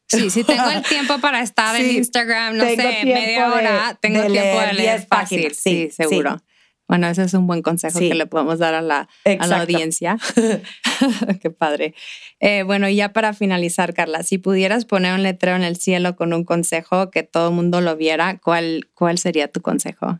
Sí, 0.09 0.31
sí 0.31 0.45
tengo 0.45 0.69
el 0.71 0.83
tiempo 0.89 1.19
para 1.19 1.41
estar 1.41 1.75
en 1.77 1.91
Instagram, 1.91 2.57
no 2.57 2.65
sé, 2.65 2.77
media 3.05 3.53
hora, 3.53 3.99
tengo 4.01 4.21
tiempo 4.27 4.61
de 4.61 4.73
leer 4.75 5.07
fácil. 5.07 5.55
Sí, 5.55 5.91
seguro. 5.91 6.39
Bueno, 6.87 7.09
ese 7.09 7.23
es 7.23 7.33
un 7.33 7.47
buen 7.47 7.63
consejo 7.63 7.99
que 7.99 8.15
le 8.15 8.27
podemos 8.27 8.59
dar 8.59 8.75
a 8.75 8.83
la, 8.83 9.09
a 9.25 9.47
la 9.47 9.63
audiencia. 9.63 10.19
Qué 11.41 11.51
padre. 11.51 11.95
Eh, 12.41 12.63
bueno, 12.63 12.89
y 12.89 12.97
ya 12.97 13.13
para 13.15 13.33
finalizar, 13.33 13.95
Carla, 13.95 14.23
si 14.23 14.37
pudieras 14.37 14.85
poner 14.85 15.15
un 15.15 15.23
letrero 15.23 15.57
en 15.57 15.63
el 15.63 15.77
cielo 15.77 16.15
con 16.15 16.35
un 16.35 16.45
consejo 16.45 17.11
que 17.11 17.23
todo 17.23 17.49
el 17.49 17.55
mundo 17.55 17.81
lo 17.81 17.97
viera, 17.97 18.39
¿cuál, 18.39 18.91
¿cuál 18.93 19.17
sería 19.17 19.49
tu 19.49 19.63
consejo? 19.63 20.19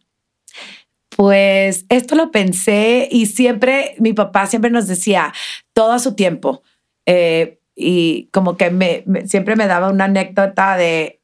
Pues 1.11 1.85
esto 1.91 2.15
lo 2.15 2.31
pensé 2.31 3.09
y 3.11 3.27
siempre, 3.27 3.95
mi 3.99 4.15
papá 4.15 4.47
siempre 4.47 4.71
nos 4.71 4.89
decía, 4.89 5.35
todo 5.75 5.93
a 5.93 5.99
su 5.99 6.15
tiempo. 6.15 6.63
Eh, 7.05 7.61
y 7.75 8.29
como 8.33 8.57
que 8.57 8.71
me, 8.71 9.05
siempre 9.27 9.57
me 9.57 9.67
daba 9.67 9.91
una 9.91 10.05
anécdota 10.05 10.77
de 10.77 11.21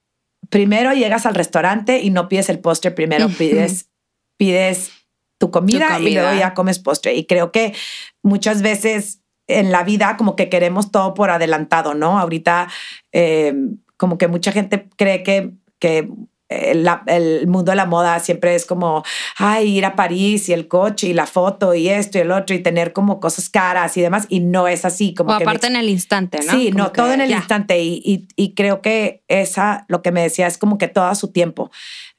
primero 0.49 0.93
llegas 0.93 1.27
al 1.27 1.35
restaurante 1.35 2.01
y 2.01 2.11
no 2.11 2.29
pides 2.29 2.49
el 2.49 2.59
postre, 2.59 2.91
primero 2.91 3.29
pides, 3.39 3.89
pides 4.37 4.93
tu 5.39 5.51
comida, 5.51 5.99
y 6.01 6.15
luego 6.15 6.39
ya 6.39 6.53
comes 6.55 6.79
postre. 6.79 7.15
Y 7.15 7.25
creo 7.25 7.51
que 7.51 7.75
muchas 8.23 8.61
veces 8.63 9.21
en 9.47 9.73
la 9.73 9.85
vida 9.85 10.17
como 10.17 10.37
que 10.37 10.49
queremos 10.49 10.93
todo 10.93 11.15
por 11.15 11.31
adelantado, 11.31 11.95
¿no? 11.95 12.19
Ahorita 12.19 12.69
eh, 13.13 13.55
como 13.97 14.19
que 14.19 14.29
mucha 14.29 14.53
gente 14.53 14.89
cree 14.97 15.23
que, 15.23 15.53
que 15.79 16.09
el, 16.51 17.47
mundo 17.47 17.71
de 17.71 17.77
la 17.77 17.87
moda 17.87 18.19
siempre 18.19 18.55
es 18.55 18.67
como, 18.67 19.05
ay, 19.37 19.79
ir 19.79 19.85
a 19.85 19.95
París 19.95 20.49
y 20.49 20.53
el 20.53 20.67
coche 20.67 21.07
y 21.07 21.15
la 21.15 21.27
foto 21.27 21.75
y 21.75 21.89
esto 21.89 22.19
y 22.19 22.23
el 22.23 22.33
otro 22.33 22.57
y 22.57 22.59
tener 22.59 22.93
como 22.93 23.21
cosas 23.21 23.49
caras 23.49 23.97
y 23.97 24.01
demás. 24.01 24.27
Y 24.29 24.41
no 24.41 24.67
es 24.69 24.85
así. 24.85 25.15
Como 25.15 25.31
o 25.31 25.35
aparte 25.35 25.69
en 25.69 25.77
el 25.77 25.89
instante, 25.89 26.41
¿no? 26.45 26.53
Sí, 26.53 26.73
no, 26.73 26.91
todo 26.91 27.13
en 27.13 27.21
el 27.21 27.31
instante. 27.31 27.81
Y, 27.81 28.27
y, 28.37 28.55
creo 28.55 28.83
que 28.83 29.23
esa, 29.29 29.85
lo 29.89 30.03
que 30.03 30.11
me 30.11 30.23
decía, 30.23 30.49
es 30.49 30.59
como 30.59 30.77
que 30.77 30.89
todo 30.89 31.05
a 31.05 31.15
su 31.15 31.29
tiempo. 31.29 31.71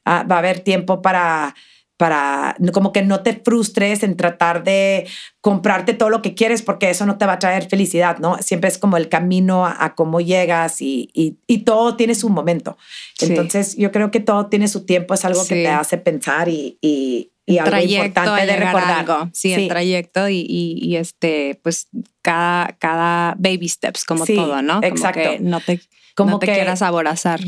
Ah, 0.04 0.24
va 0.28 0.36
a 0.36 0.38
haber 0.38 0.60
tiempo 0.60 1.02
para 1.02 1.54
para 2.02 2.56
como 2.72 2.92
que 2.92 3.02
no 3.02 3.22
te 3.22 3.32
frustres 3.32 4.02
en 4.02 4.16
tratar 4.16 4.64
de 4.64 5.06
comprarte 5.40 5.94
todo 5.94 6.10
lo 6.10 6.20
que 6.20 6.34
quieres 6.34 6.60
porque 6.60 6.90
eso 6.90 7.06
no 7.06 7.16
te 7.16 7.26
va 7.26 7.34
a 7.34 7.38
traer 7.38 7.68
felicidad, 7.68 8.18
¿no? 8.18 8.38
Siempre 8.38 8.68
es 8.68 8.76
como 8.76 8.96
el 8.96 9.08
camino 9.08 9.64
a, 9.64 9.94
cómo 9.94 10.20
llegas 10.20 10.82
y, 10.82 11.10
y, 11.14 11.58
todo 11.58 11.94
tiene 11.94 12.16
su 12.16 12.28
momento. 12.28 12.76
Entonces 13.20 13.76
yo 13.76 13.92
creo 13.92 14.10
que 14.10 14.18
todo 14.18 14.46
tiene 14.46 14.66
su 14.66 14.84
tiempo, 14.84 15.14
es 15.14 15.24
algo 15.24 15.46
que 15.46 15.54
te 15.54 15.68
hace 15.68 15.96
pensar 15.96 16.48
y, 16.48 16.76
y, 16.80 17.30
y 17.46 17.58
algo 17.58 17.78
importante 17.78 18.46
de 18.46 18.56
recordar. 18.56 19.28
Sí, 19.32 19.52
el 19.52 19.68
trayecto 19.68 20.28
y, 20.28 20.44
y, 20.44 20.96
este, 20.96 21.60
pues 21.62 21.86
cada, 22.20 22.72
cada 22.80 23.36
baby 23.38 23.68
steps, 23.68 24.02
como 24.04 24.26
todo, 24.26 24.60
¿no? 24.60 24.80
Exacto. 24.82 25.20
Como 25.22 25.36
que 25.36 25.40
no 25.40 25.60
te, 25.60 25.80
como 26.16 26.30
no 26.32 26.38
te 26.40 26.46
que, 26.46 26.54
quieras 26.54 26.82
aborazar. 26.82 27.38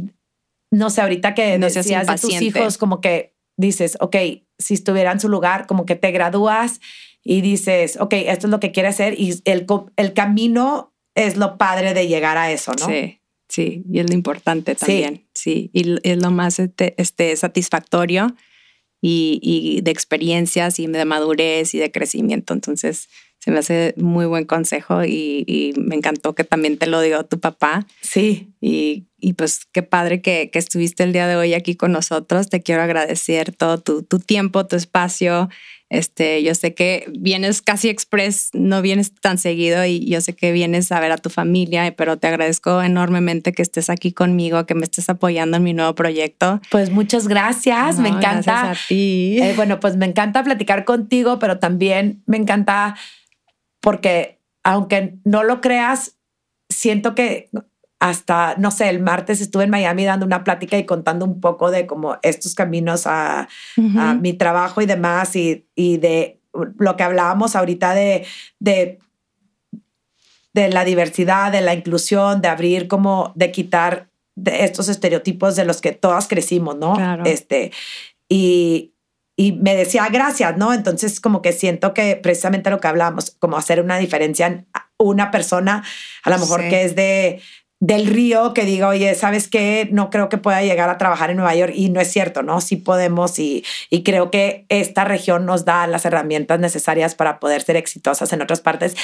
No 0.70 0.90
sé, 0.90 1.00
ahorita 1.00 1.34
que 1.34 1.58
no 1.58 1.66
decías 1.66 2.06
de 2.06 2.18
tus 2.18 2.40
hijos, 2.40 2.78
como 2.78 3.00
que 3.00 3.34
dices, 3.56 3.96
ok, 4.00 4.16
si 4.58 4.74
estuviera 4.74 5.12
en 5.12 5.20
su 5.20 5.28
lugar, 5.28 5.66
como 5.66 5.86
que 5.86 5.96
te 5.96 6.10
gradúas 6.10 6.80
y 7.22 7.40
dices, 7.40 7.96
ok, 8.00 8.12
esto 8.14 8.46
es 8.46 8.50
lo 8.50 8.60
que 8.60 8.72
quieres 8.72 8.94
hacer 8.94 9.18
y 9.18 9.40
el, 9.44 9.66
el 9.96 10.12
camino 10.12 10.92
es 11.14 11.36
lo 11.36 11.56
padre 11.56 11.94
de 11.94 12.06
llegar 12.06 12.36
a 12.36 12.52
eso, 12.52 12.72
¿no? 12.78 12.86
Sí, 12.86 13.20
sí, 13.48 13.82
y 13.90 14.00
es 14.00 14.08
lo 14.08 14.14
importante 14.14 14.74
también, 14.74 15.24
sí, 15.32 15.70
y 15.72 15.96
es 16.02 16.22
lo 16.22 16.30
más 16.30 16.58
este, 16.58 16.94
este 16.98 17.34
satisfactorio 17.36 18.34
y, 19.00 19.38
y, 19.42 19.80
de 19.82 19.90
experiencias 19.90 20.78
y 20.78 20.86
de 20.86 21.04
madurez 21.04 21.74
y 21.74 21.78
de 21.78 21.92
crecimiento. 21.92 22.54
Entonces, 22.54 23.08
se 23.44 23.50
me 23.50 23.58
hace 23.58 23.92
muy 23.98 24.24
buen 24.24 24.46
consejo 24.46 25.04
y, 25.04 25.44
y 25.46 25.74
me 25.78 25.96
encantó 25.96 26.34
que 26.34 26.44
también 26.44 26.78
te 26.78 26.86
lo 26.86 27.02
dio 27.02 27.26
tu 27.26 27.40
papá. 27.40 27.86
Sí. 28.00 28.54
Y, 28.58 29.04
y 29.18 29.34
pues 29.34 29.66
qué 29.70 29.82
padre 29.82 30.22
que, 30.22 30.48
que, 30.50 30.58
estuviste 30.58 31.02
el 31.02 31.12
día 31.12 31.26
de 31.26 31.36
hoy 31.36 31.52
aquí 31.52 31.74
con 31.74 31.92
nosotros. 31.92 32.48
Te 32.48 32.62
quiero 32.62 32.80
agradecer 32.80 33.54
todo 33.54 33.76
tu, 33.76 34.02
tu 34.02 34.18
tiempo, 34.18 34.66
tu 34.66 34.76
espacio. 34.76 35.50
Este, 35.90 36.42
yo 36.42 36.54
sé 36.54 36.72
que 36.72 37.04
vienes 37.12 37.60
casi 37.60 37.90
express, 37.90 38.48
no 38.54 38.80
vienes 38.80 39.14
tan 39.14 39.36
seguido 39.36 39.84
y 39.84 40.08
yo 40.08 40.22
sé 40.22 40.32
que 40.34 40.50
vienes 40.50 40.90
a 40.90 40.98
ver 40.98 41.12
a 41.12 41.18
tu 41.18 41.28
familia, 41.28 41.94
pero 41.94 42.16
te 42.16 42.28
agradezco 42.28 42.82
enormemente 42.82 43.52
que 43.52 43.60
estés 43.60 43.90
aquí 43.90 44.10
conmigo, 44.10 44.64
que 44.64 44.74
me 44.74 44.84
estés 44.84 45.10
apoyando 45.10 45.58
en 45.58 45.64
mi 45.64 45.74
nuevo 45.74 45.94
proyecto. 45.94 46.62
Pues 46.70 46.88
muchas 46.88 47.28
gracias, 47.28 47.98
me 47.98 48.08
encanta. 48.08 48.62
Gracias 48.64 48.84
a 48.86 48.88
ti. 48.88 49.36
Eh, 49.38 49.52
bueno, 49.54 49.80
pues 49.80 49.98
me 49.98 50.06
encanta 50.06 50.42
platicar 50.42 50.86
contigo, 50.86 51.38
pero 51.38 51.58
también 51.58 52.22
me 52.24 52.38
encanta 52.38 52.96
porque 53.84 54.40
aunque 54.62 55.18
no 55.24 55.44
lo 55.44 55.60
creas, 55.60 56.16
siento 56.70 57.14
que 57.14 57.50
hasta, 58.00 58.54
no 58.56 58.70
sé, 58.70 58.88
el 58.88 59.00
martes 59.00 59.42
estuve 59.42 59.64
en 59.64 59.70
Miami 59.70 60.06
dando 60.06 60.24
una 60.24 60.42
plática 60.42 60.78
y 60.78 60.86
contando 60.86 61.26
un 61.26 61.38
poco 61.38 61.70
de 61.70 61.86
como 61.86 62.16
estos 62.22 62.54
caminos 62.54 63.06
a, 63.06 63.46
mi 64.20 64.32
trabajo 64.32 64.80
y 64.80 64.86
demás 64.86 65.36
y, 65.36 65.68
y, 65.74 65.98
de 65.98 66.40
lo 66.78 66.96
que 66.96 67.02
hablábamos 67.02 67.56
ahorita 67.56 67.92
de, 67.92 68.26
de, 68.58 69.00
de 70.54 70.68
la 70.70 70.84
diversidad, 70.86 71.52
de 71.52 71.60
la 71.60 71.74
inclusión, 71.74 72.40
de 72.40 72.48
abrir 72.48 72.88
como, 72.88 73.32
de 73.34 73.52
quitar 73.52 74.08
de 74.34 74.64
estos 74.64 74.88
estereotipos 74.88 75.56
de 75.56 75.66
los 75.66 75.82
que 75.82 75.92
todas 75.92 76.26
crecimos, 76.26 76.76
¿no? 76.76 76.96
Este, 77.26 77.70
y, 78.30 78.93
y 79.36 79.52
me 79.52 79.74
decía 79.74 80.08
gracias, 80.10 80.56
¿no? 80.56 80.72
Entonces 80.72 81.20
como 81.20 81.42
que 81.42 81.52
siento 81.52 81.94
que 81.94 82.16
precisamente 82.16 82.70
lo 82.70 82.80
que 82.80 82.88
hablábamos, 82.88 83.32
como 83.38 83.56
hacer 83.56 83.80
una 83.80 83.98
diferencia 83.98 84.46
en 84.46 84.66
una 84.98 85.30
persona, 85.30 85.84
a 86.22 86.30
lo 86.30 86.38
mejor 86.38 86.68
que 86.68 86.84
es 86.84 86.94
de 86.94 87.40
del 87.80 88.06
río 88.06 88.54
que 88.54 88.64
diga, 88.64 88.88
oye, 88.88 89.14
¿sabes 89.14 89.46
qué? 89.46 89.88
No 89.92 90.08
creo 90.08 90.30
que 90.30 90.38
pueda 90.38 90.62
llegar 90.62 90.88
a 90.88 90.96
trabajar 90.96 91.28
en 91.28 91.36
Nueva 91.36 91.54
York 91.54 91.72
y 91.74 91.90
no 91.90 92.00
es 92.00 92.10
cierto, 92.10 92.42
¿no? 92.42 92.62
Sí 92.62 92.76
podemos 92.76 93.38
y, 93.38 93.62
y 93.90 94.02
creo 94.04 94.30
que 94.30 94.64
esta 94.70 95.04
región 95.04 95.44
nos 95.44 95.66
da 95.66 95.86
las 95.86 96.06
herramientas 96.06 96.60
necesarias 96.60 97.14
para 97.14 97.40
poder 97.40 97.60
ser 97.60 97.76
exitosas 97.76 98.32
en 98.32 98.40
otras 98.40 98.62
partes 98.62 98.96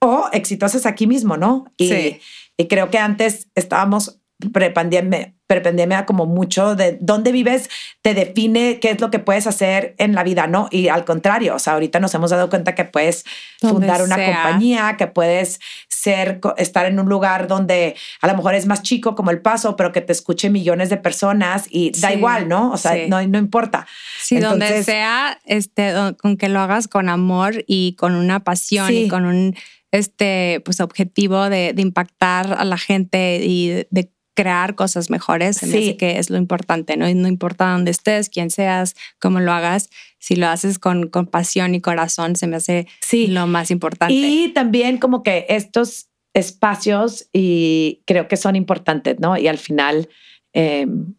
o 0.00 0.28
exitosas 0.32 0.86
aquí 0.86 1.06
mismo, 1.06 1.36
¿no? 1.36 1.66
Y, 1.76 1.88
sí. 1.88 2.20
y 2.56 2.66
creo 2.66 2.90
que 2.90 2.98
antes 2.98 3.48
estábamos 3.54 4.20
prepandemia, 4.52 5.35
prepandemia 5.46 6.06
como 6.06 6.26
mucho 6.26 6.74
de 6.74 6.98
dónde 7.00 7.32
vives 7.32 7.70
te 8.02 8.14
define 8.14 8.80
qué 8.80 8.90
es 8.90 9.00
lo 9.00 9.10
que 9.10 9.18
puedes 9.18 9.46
hacer 9.46 9.94
en 9.98 10.14
la 10.14 10.22
vida, 10.22 10.46
¿no? 10.46 10.68
Y 10.70 10.88
al 10.88 11.04
contrario, 11.04 11.54
o 11.54 11.58
sea, 11.58 11.74
ahorita 11.74 12.00
nos 12.00 12.14
hemos 12.14 12.30
dado 12.30 12.50
cuenta 12.50 12.74
que 12.74 12.84
puedes 12.84 13.24
fundar 13.60 14.02
una 14.02 14.16
compañía, 14.16 14.96
que 14.96 15.06
puedes 15.06 15.60
ser, 15.88 16.40
estar 16.56 16.86
en 16.86 16.98
un 16.98 17.08
lugar 17.08 17.46
donde 17.46 17.96
a 18.20 18.26
lo 18.26 18.34
mejor 18.34 18.54
es 18.54 18.66
más 18.66 18.82
chico 18.82 19.14
como 19.14 19.30
el 19.30 19.40
paso, 19.40 19.76
pero 19.76 19.92
que 19.92 20.00
te 20.00 20.12
escuche 20.12 20.50
millones 20.50 20.90
de 20.90 20.96
personas 20.96 21.66
y 21.70 21.92
da 22.00 22.12
igual, 22.12 22.48
¿no? 22.48 22.72
O 22.72 22.76
sea, 22.76 22.94
no, 23.08 23.24
no 23.26 23.38
importa. 23.38 23.86
Sí, 24.20 24.38
donde 24.38 24.82
sea, 24.82 25.38
este, 25.44 25.92
con 26.20 26.36
que 26.36 26.48
lo 26.48 26.60
hagas 26.60 26.88
con 26.88 27.08
amor 27.08 27.64
y 27.66 27.94
con 27.94 28.14
una 28.14 28.40
pasión 28.40 28.92
y 28.92 29.08
con 29.08 29.26
un 29.26 29.56
este 29.92 30.60
pues 30.64 30.80
objetivo 30.80 31.48
de, 31.48 31.72
de 31.72 31.82
impactar 31.82 32.54
a 32.58 32.64
la 32.64 32.76
gente 32.76 33.40
y 33.42 33.86
de 33.90 34.10
crear 34.36 34.74
cosas 34.74 35.10
mejores, 35.10 35.56
se 35.56 35.66
me 35.66 35.78
hace 35.78 35.96
que 35.96 36.18
es 36.18 36.30
lo 36.30 36.36
importante, 36.36 36.96
¿no? 36.96 37.08
Y 37.08 37.14
no 37.14 37.26
importa 37.26 37.72
dónde 37.72 37.90
estés, 37.90 38.28
quién 38.28 38.50
seas, 38.50 38.94
cómo 39.18 39.40
lo 39.40 39.50
hagas, 39.50 39.88
si 40.18 40.36
lo 40.36 40.46
haces 40.46 40.78
con, 40.78 41.08
con 41.08 41.26
pasión 41.26 41.74
y 41.74 41.80
corazón, 41.80 42.36
se 42.36 42.46
me 42.46 42.56
hace 42.56 42.86
sí. 43.00 43.26
lo 43.28 43.46
más 43.46 43.70
importante. 43.70 44.12
Y 44.12 44.52
también 44.52 44.98
como 44.98 45.22
que 45.22 45.46
estos 45.48 46.08
espacios 46.34 47.28
y 47.32 48.02
creo 48.04 48.28
que 48.28 48.36
son 48.36 48.56
importantes, 48.56 49.18
¿no? 49.18 49.38
Y 49.38 49.48
al 49.48 49.58
final 49.58 50.08
em, 50.52 51.14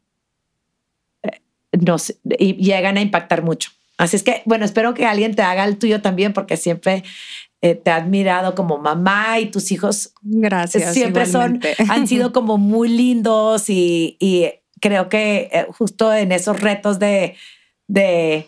eh, 1.24 1.42
nos 1.72 2.14
y 2.38 2.54
llegan 2.54 2.98
a 2.98 3.02
impactar 3.02 3.42
mucho. 3.42 3.72
Así 3.98 4.16
es 4.16 4.22
que, 4.22 4.44
bueno, 4.46 4.64
espero 4.64 4.94
que 4.94 5.08
alguien 5.08 5.34
te 5.34 5.42
haga 5.42 5.66
el 5.66 5.80
tuyo 5.80 6.02
también, 6.02 6.34
porque 6.34 6.56
siempre 6.56 7.04
eh, 7.62 7.76
te 7.76 7.92
ha 7.92 7.96
admirado 7.96 8.56
como 8.56 8.78
mamá 8.78 9.40
y 9.40 9.48
tus 9.48 9.72
hijos. 9.72 10.14
Gracias. 10.22 10.94
Siempre 10.94 11.26
son, 11.26 11.60
han 11.90 12.08
sido 12.08 12.32
como 12.34 12.58
muy 12.58 12.90
lindos 12.90 13.70
y, 13.70 14.18
y 14.20 14.50
creo 14.80 15.10
que 15.10 15.50
eh, 15.52 15.68
justo 15.72 16.14
en 16.14 16.32
esos 16.32 16.60
retos 16.62 17.00
de, 17.00 17.36
de 17.88 18.48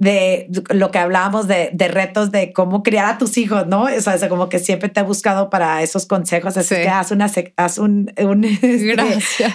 de 0.00 0.48
lo 0.70 0.90
que 0.90 0.98
hablábamos 0.98 1.46
de, 1.46 1.70
de, 1.74 1.88
retos 1.88 2.32
de 2.32 2.54
cómo 2.54 2.82
criar 2.82 3.04
a 3.04 3.18
tus 3.18 3.36
hijos, 3.36 3.66
¿no? 3.66 3.82
O 3.82 4.00
sea, 4.00 4.28
como 4.30 4.48
que 4.48 4.58
siempre 4.58 4.88
te 4.88 5.00
he 5.00 5.02
buscado 5.02 5.50
para 5.50 5.82
esos 5.82 6.06
consejos, 6.06 6.56
así 6.56 6.74
que 6.74 6.88
haz, 6.88 7.10
una, 7.10 7.30
haz 7.56 7.76
un, 7.76 8.10
un, 8.16 8.44
este, 8.44 8.96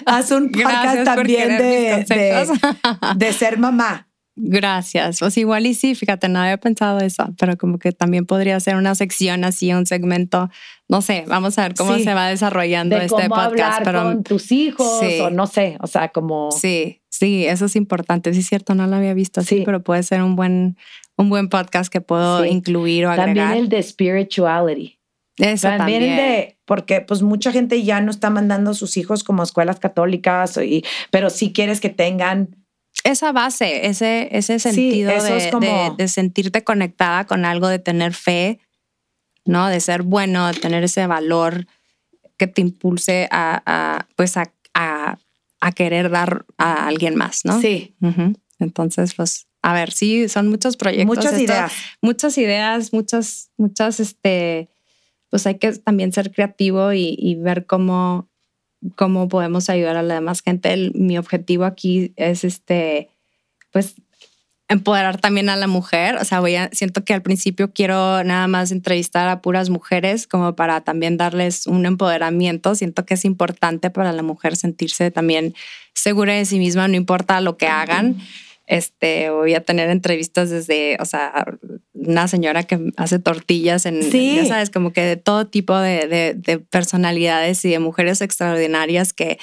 haz 0.05 0.29
un 0.29 0.51
podcast 0.51 1.03
también 1.03 1.57
de, 1.57 2.05
de, 2.07 2.47
de, 3.15 3.33
ser 3.33 3.57
mamá. 3.57 4.07
Gracias. 4.35 5.19
Pues 5.19 5.37
igual 5.37 5.65
y 5.65 5.73
sí, 5.73 5.95
fíjate, 5.95 6.27
no 6.27 6.39
había 6.39 6.57
pensado 6.57 6.99
eso, 6.99 7.33
pero 7.39 7.57
como 7.57 7.79
que 7.79 7.91
también 7.91 8.25
podría 8.25 8.59
ser 8.59 8.75
una 8.75 8.93
sección 8.95 9.43
así, 9.43 9.73
un 9.73 9.85
segmento, 9.85 10.49
no 10.89 11.01
sé, 11.01 11.23
vamos 11.27 11.57
a 11.57 11.63
ver 11.63 11.73
cómo 11.75 11.97
se 11.97 12.13
va 12.13 12.27
desarrollando 12.27 12.97
de 12.97 13.05
este 13.05 13.29
cómo 13.29 13.35
podcast. 13.35 13.79
Hablar 13.79 13.83
pero 13.83 14.03
con 14.03 14.23
tus 14.23 14.51
hijos 14.51 15.01
o 15.21 15.29
no 15.29 15.47
sé, 15.47 15.77
o 15.79 15.87
sea, 15.87 16.09
como... 16.09 16.51
Sí, 16.51 17.01
Sí, 17.17 17.45
eso 17.45 17.65
es 17.65 17.77
importante. 17.77 18.33
Sí, 18.33 18.41
es 18.41 18.49
cierto, 18.49 18.75
no 18.75 18.87
lo 18.87 18.95
había 18.97 19.13
visto 19.13 19.39
así, 19.39 19.61
pero 19.63 19.81
puede 19.81 20.03
ser 20.03 20.21
un 20.21 20.35
buen, 20.35 20.77
un 21.15 21.29
buen 21.29 21.47
podcast 21.47 21.89
que 21.91 22.01
puedo 22.01 22.43
incluir 22.43 23.05
o 23.05 23.09
agregar. 23.09 23.35
También 23.35 23.63
el 23.63 23.69
de 23.69 23.81
spirituality. 23.81 24.99
Eso 25.37 25.69
también. 25.69 26.01
también. 26.01 26.17
de, 26.17 26.57
porque 26.65 26.99
pues 26.99 27.21
mucha 27.21 27.53
gente 27.53 27.81
ya 27.83 28.01
no 28.01 28.11
está 28.11 28.29
mandando 28.29 28.71
a 28.71 28.73
sus 28.73 28.97
hijos 28.97 29.23
como 29.23 29.43
escuelas 29.43 29.79
católicas, 29.79 30.57
y, 30.57 30.83
pero 31.09 31.29
sí 31.29 31.53
quieres 31.53 31.79
que 31.79 31.89
tengan 31.89 32.64
esa 33.03 33.31
base, 33.31 33.87
ese, 33.87 34.29
ese 34.31 34.59
sentido 34.59 35.11
de, 35.11 35.91
de, 35.97 36.07
sentirte 36.07 36.63
conectada 36.63 37.25
con 37.25 37.45
algo, 37.45 37.67
de 37.67 37.79
tener 37.79 38.13
fe, 38.13 38.59
¿no? 39.45 39.67
De 39.67 39.79
ser 39.79 40.01
bueno, 40.01 40.47
de 40.47 40.59
tener 40.59 40.83
ese 40.83 41.05
valor 41.05 41.67
que 42.37 42.47
te 42.47 42.61
impulse 42.61 43.27
a, 43.31 43.61
a 43.65 44.07
pues 44.15 44.37
a, 44.37 44.51
a 44.73 45.17
a 45.65 45.71
querer 45.71 46.11
dar 46.11 46.45
a 46.59 46.85
alguien 46.87 47.15
más, 47.15 47.43
¿no? 47.43 47.59
Sí. 47.59 47.95
Entonces, 48.59 49.15
pues, 49.15 49.47
a 49.63 49.73
ver, 49.73 49.91
sí, 49.91 50.29
son 50.29 50.47
muchos 50.47 50.77
proyectos. 50.77 51.17
Muchas 51.17 51.39
ideas. 51.39 51.73
Muchas 52.01 52.37
ideas, 52.37 52.93
muchas, 52.93 53.49
muchas, 53.57 53.99
este, 53.99 54.69
pues 55.31 55.47
hay 55.47 55.57
que 55.57 55.71
también 55.73 56.11
ser 56.13 56.31
creativo 56.31 56.93
y, 56.93 57.35
ver 57.41 57.65
cómo, 57.65 58.29
cómo 58.95 59.27
podemos 59.27 59.69
ayudar 59.69 59.97
a 59.97 60.03
la 60.03 60.15
demás 60.15 60.41
gente. 60.41 60.91
mi 60.93 61.17
objetivo 61.17 61.65
aquí 61.65 62.13
es, 62.15 62.43
este, 62.43 63.09
pues, 63.71 63.95
empoderar 64.67 65.19
también 65.19 65.49
a 65.49 65.55
la 65.55 65.67
mujer. 65.67 66.15
O 66.15 66.25
sea, 66.25 66.39
voy 66.39 66.55
a, 66.55 66.69
siento 66.71 67.03
que 67.03 67.13
al 67.13 67.21
principio 67.21 67.71
quiero 67.71 68.23
nada 68.23 68.47
más 68.47 68.71
entrevistar 68.71 69.27
a 69.27 69.41
puras 69.41 69.69
mujeres 69.69 70.27
como 70.27 70.55
para 70.55 70.81
también 70.81 71.17
darles 71.17 71.67
un 71.67 71.85
empoderamiento. 71.85 72.75
Siento 72.75 73.05
que 73.05 73.13
es 73.13 73.25
importante 73.25 73.89
para 73.89 74.11
la 74.11 74.23
mujer 74.23 74.55
sentirse 74.55 75.11
también 75.11 75.53
segura 75.93 76.33
de 76.33 76.45
sí 76.45 76.59
misma, 76.59 76.87
no 76.87 76.95
importa 76.95 77.41
lo 77.41 77.57
que 77.57 77.67
hagan. 77.67 78.17
Este, 78.67 79.29
voy 79.29 79.53
a 79.53 79.61
tener 79.61 79.89
entrevistas 79.89 80.49
desde, 80.49 80.97
o 80.99 81.05
sea, 81.05 81.45
una 81.93 82.27
señora 82.27 82.63
que 82.63 82.91
hace 82.97 83.19
tortillas 83.19 83.85
en, 83.85 84.01
sí. 84.11 84.35
ya 84.37 84.45
sabes, 84.45 84.69
como 84.71 84.91
que 84.91 85.01
de 85.01 85.17
todo 85.17 85.47
tipo 85.47 85.77
de, 85.77 86.35
de 86.35 86.59
personalidades 86.59 87.63
y 87.65 87.69
de 87.69 87.79
mujeres 87.79 88.21
extraordinarias 88.21 89.13
que, 89.13 89.37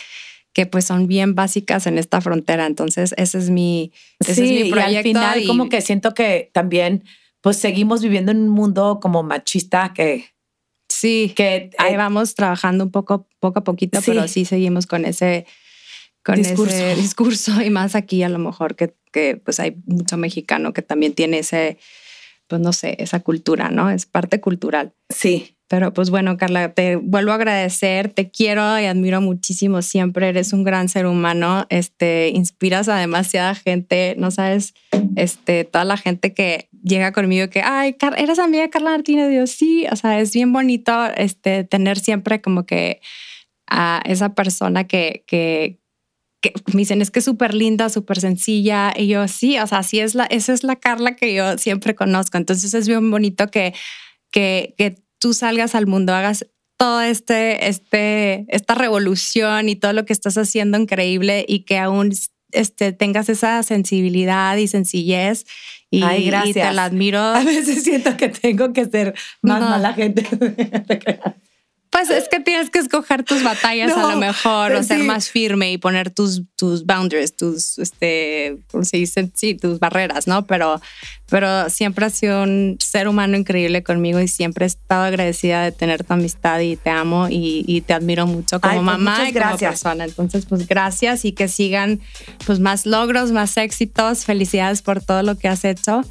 que 0.53 0.67
pues 0.67 0.85
son 0.85 1.07
bien 1.07 1.35
básicas 1.35 1.87
en 1.87 1.99
esta 1.99 2.21
frontera. 2.21 2.67
Entonces, 2.67 3.15
ese 3.17 3.39
es 3.39 3.51
mi, 3.51 3.93
ese 4.21 4.35
sí, 4.35 4.43
es 4.43 4.65
mi 4.65 4.71
proyecto. 4.71 4.93
Y 4.93 4.97
al 4.97 5.03
final, 5.05 5.47
como 5.47 5.69
que 5.69 5.81
siento 5.81 6.15
que 6.15 6.51
también, 6.53 7.05
pues 7.41 7.57
seguimos 7.57 8.03
viviendo 8.03 8.33
en 8.33 8.39
un 8.39 8.49
mundo 8.49 8.99
como 9.01 9.23
machista 9.23 9.93
que... 9.95 10.27
Sí, 10.89 11.33
que 11.35 11.71
ahí 11.79 11.95
eh, 11.95 11.97
vamos 11.97 12.35
trabajando 12.35 12.85
un 12.85 12.91
poco, 12.91 13.27
poco 13.41 13.61
a 13.61 13.65
poquito, 13.65 14.01
pero 14.05 14.29
sí 14.29 14.45
seguimos 14.45 14.87
con 14.87 15.07
ese, 15.07 15.47
con 16.23 16.37
discurso. 16.37 16.75
ese 16.75 17.01
discurso 17.01 17.63
y 17.63 17.71
más 17.71 17.95
aquí 17.95 18.23
a 18.23 18.29
lo 18.29 18.39
mejor 18.39 18.77
que, 18.77 18.95
que 19.13 19.37
pues 19.37 19.61
hay 19.61 19.77
mucho 19.87 20.17
mexicano 20.17 20.73
que 20.73 20.83
también 20.83 21.15
tiene 21.15 21.39
ese, 21.41 21.79
pues 22.49 22.61
no 22.61 22.73
sé, 22.73 22.97
esa 22.99 23.21
cultura, 23.21 23.71
¿no? 23.71 23.91
Es 23.91 24.07
parte 24.07 24.41
cultural. 24.41 24.95
Sí. 25.09 25.57
Pero 25.73 25.95
pues 25.95 26.11
bueno, 26.11 26.37
Carla, 26.37 26.75
te 26.75 26.97
vuelvo 26.97 27.33
a 27.33 27.37
agradecer, 27.37 28.11
te 28.11 28.31
quiero 28.31 28.79
y 28.79 28.85
admiro 28.85 29.23
muchísimo 29.23 29.81
siempre, 29.81 30.29
eres 30.29 30.53
un 30.53 30.65
gran 30.65 30.91
ser 30.91 31.07
humano, 31.07 31.65
este, 31.71 32.29
inspiras 32.29 32.91
a 32.91 32.97
demasiada 32.97 33.55
gente, 33.55 34.15
no 34.19 34.31
sabes, 34.31 34.75
este, 35.17 35.65
toda 35.65 35.87
la 35.87 35.97
gente 35.97 36.35
que 36.35 36.69
llega 36.85 37.13
conmigo 37.13 37.49
que, 37.49 37.63
ay, 37.63 37.97
eres 38.19 38.39
amiga 38.39 38.65
de 38.65 38.69
Carla 38.69 38.91
Martínez, 38.91 39.31
digo, 39.31 39.47
sí, 39.47 39.87
o 39.91 39.97
sea, 39.97 40.21
es 40.21 40.35
bien 40.35 40.53
bonito 40.53 40.93
este, 41.17 41.65
tener 41.65 41.99
siempre 41.99 42.43
como 42.43 42.67
que 42.67 43.01
a 43.67 44.03
esa 44.05 44.35
persona 44.35 44.85
que, 44.85 45.25
que, 45.27 45.79
que 46.43 46.53
me 46.75 46.81
dicen 46.81 47.01
es 47.01 47.11
que 47.11 47.21
es 47.21 47.25
súper 47.25 47.55
linda, 47.55 47.89
súper 47.89 48.21
sencilla. 48.21 48.93
Y 48.95 49.07
yo, 49.07 49.27
sí, 49.29 49.59
o 49.59 49.67
sea, 49.67 49.79
así 49.79 50.01
es 50.01 50.15
la, 50.15 50.25
esa 50.25 50.53
es 50.53 50.65
la 50.65 50.77
Carla 50.77 51.17
que 51.17 51.33
yo 51.33 51.57
siempre 51.57 51.95
conozco. 51.95 52.37
Entonces 52.37 52.75
es 52.75 52.89
bien 52.89 53.11
bonito 53.11 53.47
que, 53.47 53.73
que, 54.31 54.75
que 54.77 54.97
tú 55.19 55.33
salgas 55.33 55.75
al 55.75 55.87
mundo, 55.87 56.13
hagas 56.13 56.47
todo 56.77 57.01
este, 57.01 57.69
este, 57.69 58.45
esta 58.49 58.75
revolución 58.75 59.69
y 59.69 59.77
todo 59.77 59.93
lo 59.93 60.05
que 60.05 60.13
estás 60.13 60.37
haciendo 60.37 60.77
increíble 60.79 61.45
y 61.47 61.61
que 61.61 61.79
aún 61.79 62.13
este, 62.51 62.93
tengas 62.93 63.29
esa 63.29 63.63
sensibilidad 63.63 64.57
y 64.57 64.67
sencillez. 64.67 65.47
Y, 65.91 66.03
Ay, 66.03 66.27
gracias. 66.27 66.57
y 66.57 66.61
te 66.61 66.73
la 66.73 66.85
admiro. 66.85 67.21
A 67.21 67.45
veces 67.45 67.85
siento 67.85 68.17
que 68.17 68.31
tengo 68.31 68.73
que 68.73 68.87
ser 68.87 69.15
más 69.43 69.61
mala 69.61 69.95
gente. 69.95 70.27
Pues 71.93 72.09
es 72.09 72.27
que 72.27 72.41
tienes 72.41 72.71
que 72.71 72.79
escoger 72.79 73.23
tus 73.23 73.45
batallas 73.45 73.93
a 73.93 74.13
lo 74.13 74.17
mejor, 74.17 74.73
o 74.73 74.83
ser 74.83 75.01
más 75.01 75.29
firme 75.29 75.73
y 75.73 75.77
poner 75.77 76.09
tus, 76.09 76.43
tus 76.57 76.87
boundaries, 76.87 77.37
tus, 77.37 77.79
este, 77.79 78.57
¿cómo 78.71 78.83
se 78.83 78.97
dice? 78.97 79.31
Sí, 79.35 79.55
tus 79.55 79.79
barreras, 79.79 80.27
¿no? 80.27 80.47
Pero, 80.47 80.81
pero 81.29 81.69
siempre 81.69 82.07
has 82.07 82.15
sido 82.15 82.45
un 82.45 82.79
ser 82.81 83.09
humano 83.09 83.37
increíble 83.37 83.83
conmigo 83.83 84.21
y 84.21 84.29
siempre 84.29 84.65
he 84.65 84.69
estado 84.69 85.05
agradecida 85.05 85.65
de 85.65 85.73
tener 85.73 86.03
tu 86.03 86.15
amistad 86.15 86.61
y 86.61 86.77
te 86.77 86.89
amo 86.89 87.27
y, 87.29 87.83
te 87.87 87.93
admiro 87.93 88.27
mucho 88.27 88.59
como 88.59 88.73
pues 88.73 88.85
mamá 88.85 89.29
y 89.29 89.33
gracias. 89.33 89.59
como 89.59 89.71
persona. 89.71 90.05
Entonces, 90.05 90.47
pues 90.47 90.67
gracias 90.67 91.27
y 91.27 91.33
que 91.33 91.47
sigan 91.47 92.01
pues 92.47 92.59
más 92.59 92.87
logros, 92.87 93.33
más 93.33 93.59
éxitos. 93.59 94.25
Felicidades 94.25 94.81
por 94.81 95.03
todo 95.05 95.23
lo 95.23 95.37
que 95.37 95.49
has 95.49 95.63
hecho 95.67 96.03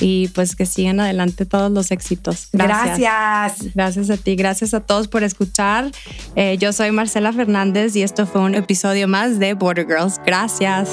y 0.00 0.28
pues 0.28 0.56
que 0.56 0.66
sigan 0.66 1.00
adelante 1.00 1.46
todos 1.46 1.70
los 1.70 1.90
éxitos. 1.90 2.48
Gracias. 2.52 2.98
Gracias, 2.98 3.74
gracias 3.74 4.10
a 4.10 4.16
ti, 4.16 4.36
gracias 4.36 4.74
a 4.74 4.80
todos 4.80 5.08
por 5.08 5.22
escuchar. 5.22 5.90
Eh, 6.34 6.56
yo 6.58 6.72
soy 6.72 6.90
Marcela 6.92 7.32
Fernández 7.32 7.96
y 7.96 8.02
esto 8.02 8.26
fue 8.26 8.40
un 8.40 8.54
episodio 8.54 9.08
más 9.08 9.38
de 9.38 9.54
Border 9.54 9.86
Girls. 9.86 10.20
Gracias. 10.24 10.90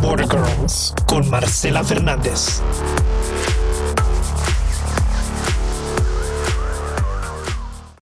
Border 0.00 0.28
Girls 0.28 0.94
con 1.06 1.28
Marcela 1.30 1.82
Fernández. 1.82 2.62